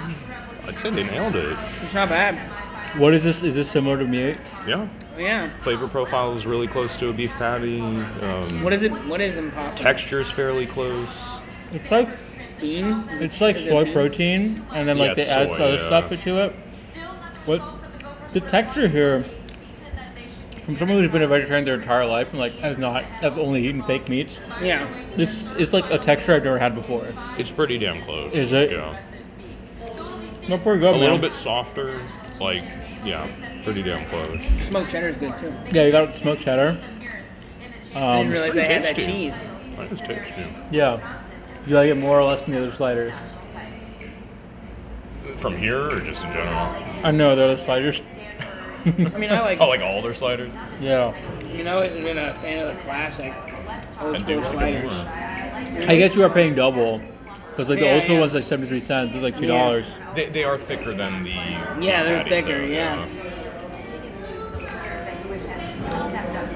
I'd 0.68 0.78
say 0.78 0.90
they 0.90 1.04
nailed 1.04 1.36
it. 1.36 1.58
It's 1.84 1.94
not 1.94 2.10
bad. 2.10 2.36
What 3.00 3.14
is 3.14 3.24
this? 3.24 3.42
Is 3.44 3.56
this 3.56 3.70
similar 3.72 3.98
to 3.98 4.06
meat? 4.06 4.38
Yeah, 4.68 4.88
Yeah. 5.18 5.50
flavor 5.62 5.88
profile 5.88 6.34
is 6.34 6.46
really 6.46 6.68
close 6.68 6.98
to 6.98 7.10
a 7.10 7.14
beef 7.14 7.32
patty. 7.34 7.80
Um, 7.80 8.64
What 8.64 8.74
is 8.74 8.84
it? 8.84 8.92
What 9.06 9.22
is 9.22 9.38
impossible? 9.38 9.82
Texture's 9.84 10.30
fairly 10.30 10.66
close. 10.66 11.40
It's 11.72 11.90
like 11.90 12.10
Bean? 12.60 12.86
Is 13.10 13.22
it- 13.22 13.26
it's 13.26 13.42
like 13.42 13.56
is 13.56 13.66
it 13.66 13.70
soy 13.70 13.86
bean? 13.86 13.94
protein, 13.94 14.66
and 14.74 14.88
then 14.88 14.98
like 14.98 15.10
Yeah, 15.18 15.24
they 15.24 15.30
add 15.30 15.52
soy, 15.52 15.64
other 15.64 15.76
yeah. 15.76 15.86
stuff 15.86 16.10
to 16.10 16.38
it. 16.46 16.56
What 17.46 17.62
the 18.34 18.42
texture 18.42 18.88
here? 18.88 19.24
From 20.64 20.78
someone 20.78 21.00
who's 21.00 21.12
been 21.12 21.24
a 21.24 21.28
vegetarian 21.28 21.66
their 21.66 21.74
entire 21.74 22.06
life 22.06 22.30
and 22.32 22.40
like 22.40 22.54
has 22.60 22.78
not 22.78 23.04
have 23.24 23.40
only 23.40 23.66
eaten 23.68 23.82
fake 23.84 24.08
meats, 24.10 24.40
Yeah. 24.62 24.86
it's 25.18 25.44
it's 25.58 25.74
like 25.74 25.90
a 25.90 25.98
texture 25.98 26.36
I've 26.36 26.44
never 26.44 26.60
had 26.60 26.76
before. 26.76 27.08
It's 27.38 27.50
pretty 27.52 27.78
damn 27.80 28.02
close. 28.04 28.32
Is 28.34 28.52
it? 28.52 28.72
Yeah. 28.72 28.96
No, 30.48 30.58
pretty 30.58 30.80
good. 30.80 30.96
A 30.96 30.98
little 30.98 31.18
bit 31.18 31.34
softer. 31.34 32.02
Like, 32.40 32.64
yeah, 33.06 33.28
pretty 33.64 33.84
damn 33.84 34.08
close. 34.10 34.40
Smoked 34.66 34.90
cheddar 34.92 35.10
is 35.10 35.18
good 35.18 35.38
too. 35.38 35.54
Yeah, 35.72 35.86
you 35.86 35.92
got 35.92 36.16
smoked 36.16 36.42
cheddar. 36.42 36.78
I 37.96 38.00
Um, 38.00 38.18
didn't 38.28 38.32
realize 38.32 38.54
they 38.54 38.66
pretty 38.66 38.74
had 38.74 38.84
that 38.84 38.96
tasty. 38.96 39.12
cheese. 39.12 39.34
That 39.78 39.92
is 39.92 40.00
tasty. 40.02 40.46
yeah. 40.72 41.20
Do 41.66 41.70
you 41.70 41.76
like 41.78 41.90
it 41.90 41.96
more 41.98 42.20
or 42.20 42.24
less 42.24 42.46
than 42.46 42.56
the 42.56 42.62
other 42.62 42.72
sliders? 42.72 43.14
From 45.38 45.54
here 45.56 45.90
or 45.90 46.00
just 46.00 46.24
in 46.24 46.32
general? 46.32 46.76
I 47.04 47.12
know 47.12 47.36
the 47.36 47.44
other 47.44 47.58
sliders. 47.58 48.02
I 48.86 48.90
mean, 49.18 49.32
I 49.32 49.40
like. 49.42 49.60
Oh, 49.62 49.68
like 49.68 49.82
all 49.82 50.02
their 50.02 50.14
sliders? 50.14 50.52
Yeah. 50.80 51.14
You 51.48 51.64
know, 51.64 51.78
I've 51.80 51.92
always 51.92 52.04
been 52.04 52.18
a 52.18 52.34
fan 52.36 52.66
of 52.68 52.76
the 52.76 52.82
classic 52.84 53.34
old 54.02 54.18
school 54.20 54.42
sliders. 54.42 54.92
I 55.88 55.96
guess 55.98 56.16
you 56.16 56.24
are 56.24 56.30
paying 56.30 56.56
double. 56.56 57.00
Because 57.52 57.70
like 57.70 57.80
the 57.80 57.86
Yeah, 57.86 57.94
old 57.94 58.04
school 58.04 58.16
yeah. 58.16 58.20
one's 58.22 58.34
like 58.34 58.44
seventy 58.44 58.68
three 58.70 58.80
cents. 58.80 59.14
It's 59.14 59.24
like 59.24 59.38
two 59.38 59.48
dollars. 59.48 59.98
They, 60.16 60.30
they 60.30 60.44
are 60.44 60.58
thicker 60.58 60.94
than 60.94 61.24
the. 61.24 61.30
Yeah, 61.30 62.04
they're 62.04 62.24
patties, 62.24 62.46
thicker, 62.46 62.60
though, 62.60 62.74
yeah. 62.74 63.06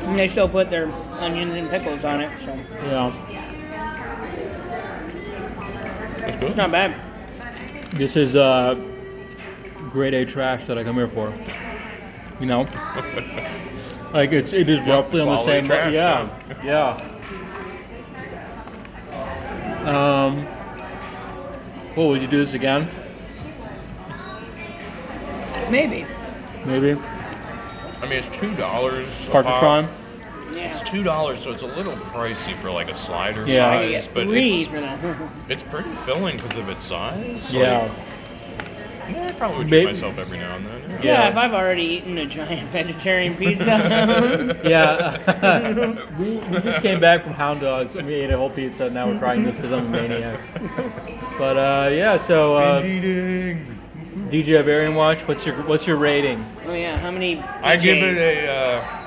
And 0.05 0.17
they 0.19 0.27
still 0.27 0.47
put 0.47 0.69
their 0.69 0.87
onions 1.19 1.55
and 1.55 1.69
pickles 1.69 2.03
on 2.03 2.21
it, 2.21 2.31
so 2.39 2.53
Yeah. 2.85 3.11
It's 6.27 6.37
good. 6.39 6.57
not 6.57 6.71
bad. 6.71 6.95
This 7.91 8.15
is 8.15 8.35
uh 8.35 8.75
grade 9.91 10.13
A 10.13 10.25
trash 10.25 10.65
that 10.65 10.77
I 10.77 10.83
come 10.83 10.95
here 10.95 11.07
for. 11.07 11.33
You 12.39 12.45
know? 12.45 12.61
like 14.13 14.31
it's 14.31 14.53
it 14.53 14.69
is 14.69 14.81
roughly 14.87 15.21
on 15.21 15.27
the 15.27 15.37
same 15.37 15.65
trash, 15.65 15.91
yeah. 15.93 16.29
Yeah. 16.63 16.97
Um 19.85 20.47
well, 21.95 22.07
would 22.09 22.21
you 22.21 22.27
do 22.27 22.37
this 22.37 22.53
again? 22.53 22.89
Maybe. 25.69 26.05
Maybe. 26.65 26.91
I 26.93 28.01
mean, 28.03 28.19
it's 28.19 28.29
two 28.37 28.53
dollars. 28.55 29.07
Parkatron? 29.27 29.87
Yeah. 30.53 30.69
It's 30.69 30.81
two 30.89 31.03
dollars, 31.03 31.39
so 31.39 31.51
it's 31.51 31.63
a 31.63 31.67
little 31.67 31.93
pricey 31.93 32.55
for 32.57 32.69
like 32.71 32.89
a 32.89 32.93
slider 32.93 33.45
Yeah. 33.47 33.67
I 33.69 33.81
size, 33.93 34.05
get 34.05 34.13
but 34.13 34.27
it's 34.29 34.67
for 34.67 34.79
that. 34.79 34.99
it's 35.49 35.63
pretty 35.63 35.89
filling 36.05 36.37
because 36.37 36.55
of 36.57 36.69
its 36.69 36.83
size. 36.83 37.53
Yeah. 37.53 37.79
Like, 37.83 37.91
yeah, 39.09 39.27
I 39.27 39.31
probably 39.33 39.57
would 39.59 39.69
Maybe- 39.69 39.85
myself 39.87 40.17
every 40.17 40.37
now 40.37 40.55
and 40.55 40.65
then. 40.65 40.81
Yeah. 40.81 40.95
yeah, 40.95 41.03
Yeah. 41.03 41.29
if 41.29 41.35
I've 41.37 41.53
already 41.53 41.83
eaten 41.83 42.17
a 42.17 42.25
giant 42.25 42.69
vegetarian 42.71 43.35
pizza. 43.35 44.57
Yeah. 44.65 45.97
we, 46.19 46.35
we 46.37 46.59
just 46.61 46.81
came 46.81 46.99
back 46.99 47.21
from 47.23 47.33
Hound 47.33 47.61
Dogs 47.61 47.95
and 47.95 48.07
we 48.07 48.13
ate 48.15 48.31
a 48.31 48.37
whole 48.37 48.49
pizza 48.49 48.85
and 48.85 48.93
now 48.95 49.07
we're 49.07 49.19
crying 49.19 49.43
this 49.43 49.55
because 49.57 49.71
I'm 49.71 49.87
a 49.87 49.89
maniac. 49.89 50.39
But 51.37 51.57
uh, 51.57 51.89
yeah, 51.91 52.17
so 52.17 52.55
uh, 52.55 52.81
DJ 52.81 54.63
Varian 54.63 54.95
Watch, 54.95 55.27
what's 55.27 55.45
your 55.45 55.55
what's 55.63 55.85
your 55.85 55.97
rating? 55.97 56.43
oh 56.65 56.73
yeah, 56.73 56.97
how 56.97 57.11
many? 57.11 57.39
I 57.63 57.75
give 57.77 57.97
it 57.97 58.15
DJs? 58.17 58.47
a. 58.47 58.51
Uh, 58.51 59.01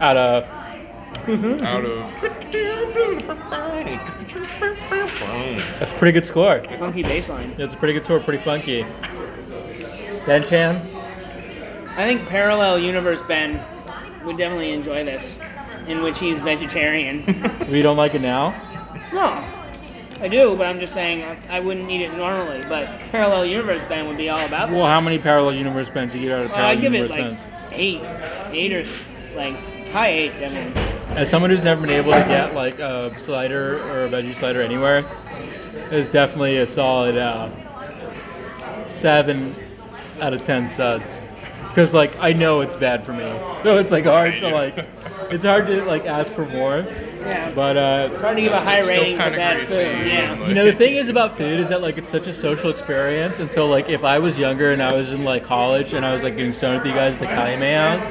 Out 0.00 0.16
of 0.16 0.44
Mm-hmm. 1.26 1.64
out 1.64 1.84
of. 1.84 1.98
that's 5.78 5.92
a 5.92 5.94
pretty 5.96 6.12
good 6.12 6.26
score. 6.26 6.62
funky 6.78 7.02
baseline. 7.02 7.58
It's 7.58 7.74
a 7.74 7.76
pretty 7.76 7.94
good 7.94 8.04
score, 8.04 8.20
pretty 8.20 8.42
funky. 8.42 8.84
Ben 10.26 10.42
Chan, 10.42 10.76
I 11.96 12.04
think 12.04 12.26
parallel 12.28 12.78
universe 12.78 13.20
Ben 13.22 13.60
would 14.24 14.36
definitely 14.38 14.72
enjoy 14.72 15.04
this. 15.04 15.36
in 15.86 16.02
which 16.02 16.18
he's 16.18 16.38
vegetarian. 16.40 17.24
We 17.70 17.82
don't 17.82 17.96
like 17.98 18.14
it 18.14 18.22
now. 18.22 18.50
no, 19.12 19.44
I 20.22 20.28
do, 20.28 20.56
but 20.56 20.66
I'm 20.66 20.80
just 20.80 20.94
saying 20.94 21.22
I- 21.24 21.56
I 21.56 21.60
wouldn't 21.60 21.90
eat 21.90 22.00
it 22.00 22.14
normally. 22.16 22.64
But 22.68 22.88
Parallel 23.10 23.44
Universe 23.46 23.82
Ben 23.88 24.06
would 24.08 24.16
be 24.16 24.30
all 24.30 24.38
about 24.38 24.68
that. 24.70 24.76
Well, 24.76 24.86
how 24.86 25.00
many 25.00 25.18
parallel 25.18 25.54
universe 25.54 25.90
bends 25.90 26.14
you 26.14 26.22
get 26.22 26.30
out 26.32 26.44
of 26.46 26.52
parallel 26.52 26.70
I 26.70 26.74
give 26.76 26.94
it 26.94 27.10
universe 27.10 27.10
like 27.10 27.20
bends? 27.20 27.46
eight, 27.72 28.00
eight 28.52 28.72
or 28.72 28.84
like 29.36 29.88
high 29.88 30.08
eight. 30.08 30.32
I 30.36 30.48
mean, 30.48 30.72
As 31.16 31.30
someone 31.30 31.50
who's 31.50 31.62
never 31.62 31.80
been 31.80 31.90
able 31.90 32.12
to 32.12 32.18
get 32.26 32.54
like 32.54 32.78
a 32.80 33.16
slider 33.18 33.78
or 33.88 34.04
a 34.04 34.08
veggie 34.08 34.34
slider 34.34 34.60
anywhere, 34.60 35.04
it's 35.90 36.08
definitely 36.08 36.56
a 36.58 36.66
solid 36.66 37.16
uh, 37.16 37.48
seven 38.84 39.54
out 40.20 40.32
of 40.34 40.42
ten 40.42 40.66
suds. 40.66 41.28
Because 41.68 41.94
like 41.94 42.16
I 42.18 42.32
know 42.32 42.60
it's 42.62 42.74
bad 42.76 43.04
for 43.06 43.12
me, 43.12 43.22
so 43.54 43.76
it's 43.78 43.92
like 43.92 44.04
hard 44.06 44.38
to 44.40 44.48
like, 44.48 44.88
it's 45.30 45.44
hard 45.44 45.66
to 45.68 45.84
like 45.84 46.04
ask 46.04 46.32
for 46.32 46.46
more. 46.46 46.78
yeah, 47.20 47.52
But 47.54 47.76
uh, 47.76 48.08
trying 48.18 48.36
to 48.36 48.42
give 48.42 48.52
a 48.52 48.56
high 48.60 48.82
still 48.82 48.96
rating 49.00 49.16
for 49.16 49.22
kinda 49.22 49.38
bad 49.38 49.56
greasy 49.58 49.74
food. 49.76 50.06
Yeah. 50.08 50.32
like- 50.38 50.48
you 50.48 50.54
know 50.54 50.64
the 50.66 50.72
thing 50.74 50.94
is 50.96 51.08
about 51.08 51.36
food 51.36 51.60
is 51.60 51.68
that 51.68 51.80
like 51.80 51.96
it's 51.96 52.08
such 52.08 52.26
a 52.26 52.32
social 52.34 52.70
experience, 52.70 53.38
and 53.38 53.50
so 53.52 53.66
like 53.68 53.88
if 53.88 54.02
I 54.02 54.18
was 54.18 54.36
younger 54.36 54.72
and 54.72 54.82
I 54.82 54.92
was 54.92 55.12
in 55.12 55.22
like 55.22 55.44
college 55.44 55.94
and 55.94 56.04
I 56.04 56.12
was 56.12 56.24
like 56.24 56.36
getting 56.36 56.52
stoned 56.52 56.78
with 56.82 56.86
you 56.88 56.94
guys 56.94 57.14
at 57.14 57.20
the 57.20 57.26
Kaime 57.26 57.72
house, 57.76 58.10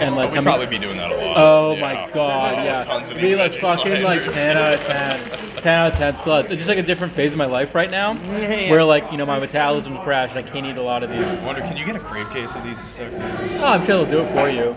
and 0.00 0.16
like 0.16 0.30
We'd 0.30 0.36
coming- 0.36 0.44
probably 0.52 0.66
be 0.66 0.78
doing 0.78 0.96
that 0.96 1.10
a 1.12 1.14
lot. 1.16 1.34
Oh 1.36 1.74
Yeah. 1.74 1.80
my 1.80 2.10
god, 2.12 2.64
yeah. 2.64 2.82
Tons 2.82 3.10
of 3.10 3.16
be 3.16 3.22
these 3.22 3.36
like 3.36 3.52
veggie 3.52 3.60
fucking 3.60 4.02
like 4.02 4.22
10 4.32 4.56
out 4.56 4.72
of 4.74 4.80
10. 4.86 5.20
10 5.62 5.74
out 5.74 5.92
of 5.92 5.98
10 5.98 6.14
sluts. 6.14 6.40
It's 6.44 6.50
just 6.52 6.68
like 6.68 6.78
a 6.78 6.82
different 6.82 7.12
phase 7.12 7.32
of 7.32 7.38
my 7.38 7.44
life 7.46 7.74
right 7.74 7.90
now 7.90 8.14
where 8.14 8.82
like, 8.84 9.10
you 9.12 9.18
know, 9.18 9.26
my 9.26 9.38
metabolism's 9.38 9.98
crashed 10.04 10.34
and 10.36 10.44
I 10.46 10.50
can't 10.50 10.66
eat 10.66 10.76
a 10.76 10.82
lot 10.82 11.02
of 11.02 11.10
these. 11.10 11.28
I 11.28 11.44
wonder, 11.44 11.60
can 11.60 11.76
you 11.76 11.84
get 11.84 11.96
a 11.96 12.00
crave 12.00 12.28
case 12.30 12.54
of 12.56 12.64
these? 12.64 12.98
Oh, 13.60 13.64
I'm 13.64 13.84
sure 13.86 14.04
they'll 14.04 14.10
do 14.10 14.20
it 14.22 14.32
for 14.32 14.48
you. 14.48 14.74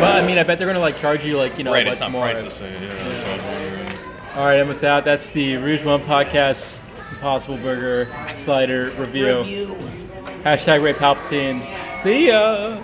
But 0.00 0.22
I 0.22 0.26
mean, 0.26 0.38
I 0.38 0.42
bet 0.42 0.58
they're 0.58 0.66
gonna 0.66 0.78
like 0.78 0.98
charge 0.98 1.24
you 1.24 1.36
like, 1.38 1.56
you 1.58 1.64
know, 1.64 1.72
right, 1.72 1.86
a 1.86 1.90
it's 1.90 2.00
not 2.00 2.10
more. 2.10 2.22
priced 2.26 2.44
the 2.44 2.50
same. 2.50 2.72
Yeah, 2.82 2.88
that's 2.94 3.20
what 3.20 3.40
I 3.40 3.84
was. 3.84 4.36
All 4.36 4.44
right, 4.44 4.60
and 4.60 4.68
with 4.68 4.80
that, 4.82 5.04
that's 5.04 5.30
the 5.30 5.56
Rouge 5.56 5.82
One 5.82 6.00
Podcast 6.02 6.80
Impossible 7.12 7.56
Burger 7.56 8.08
Slider 8.44 8.90
review. 8.98 9.38
Review. 9.38 9.76
Hashtag 10.44 10.82
Rey 10.82 10.92
Palpatine. 10.92 11.74
See 12.02 12.28
ya! 12.28 12.76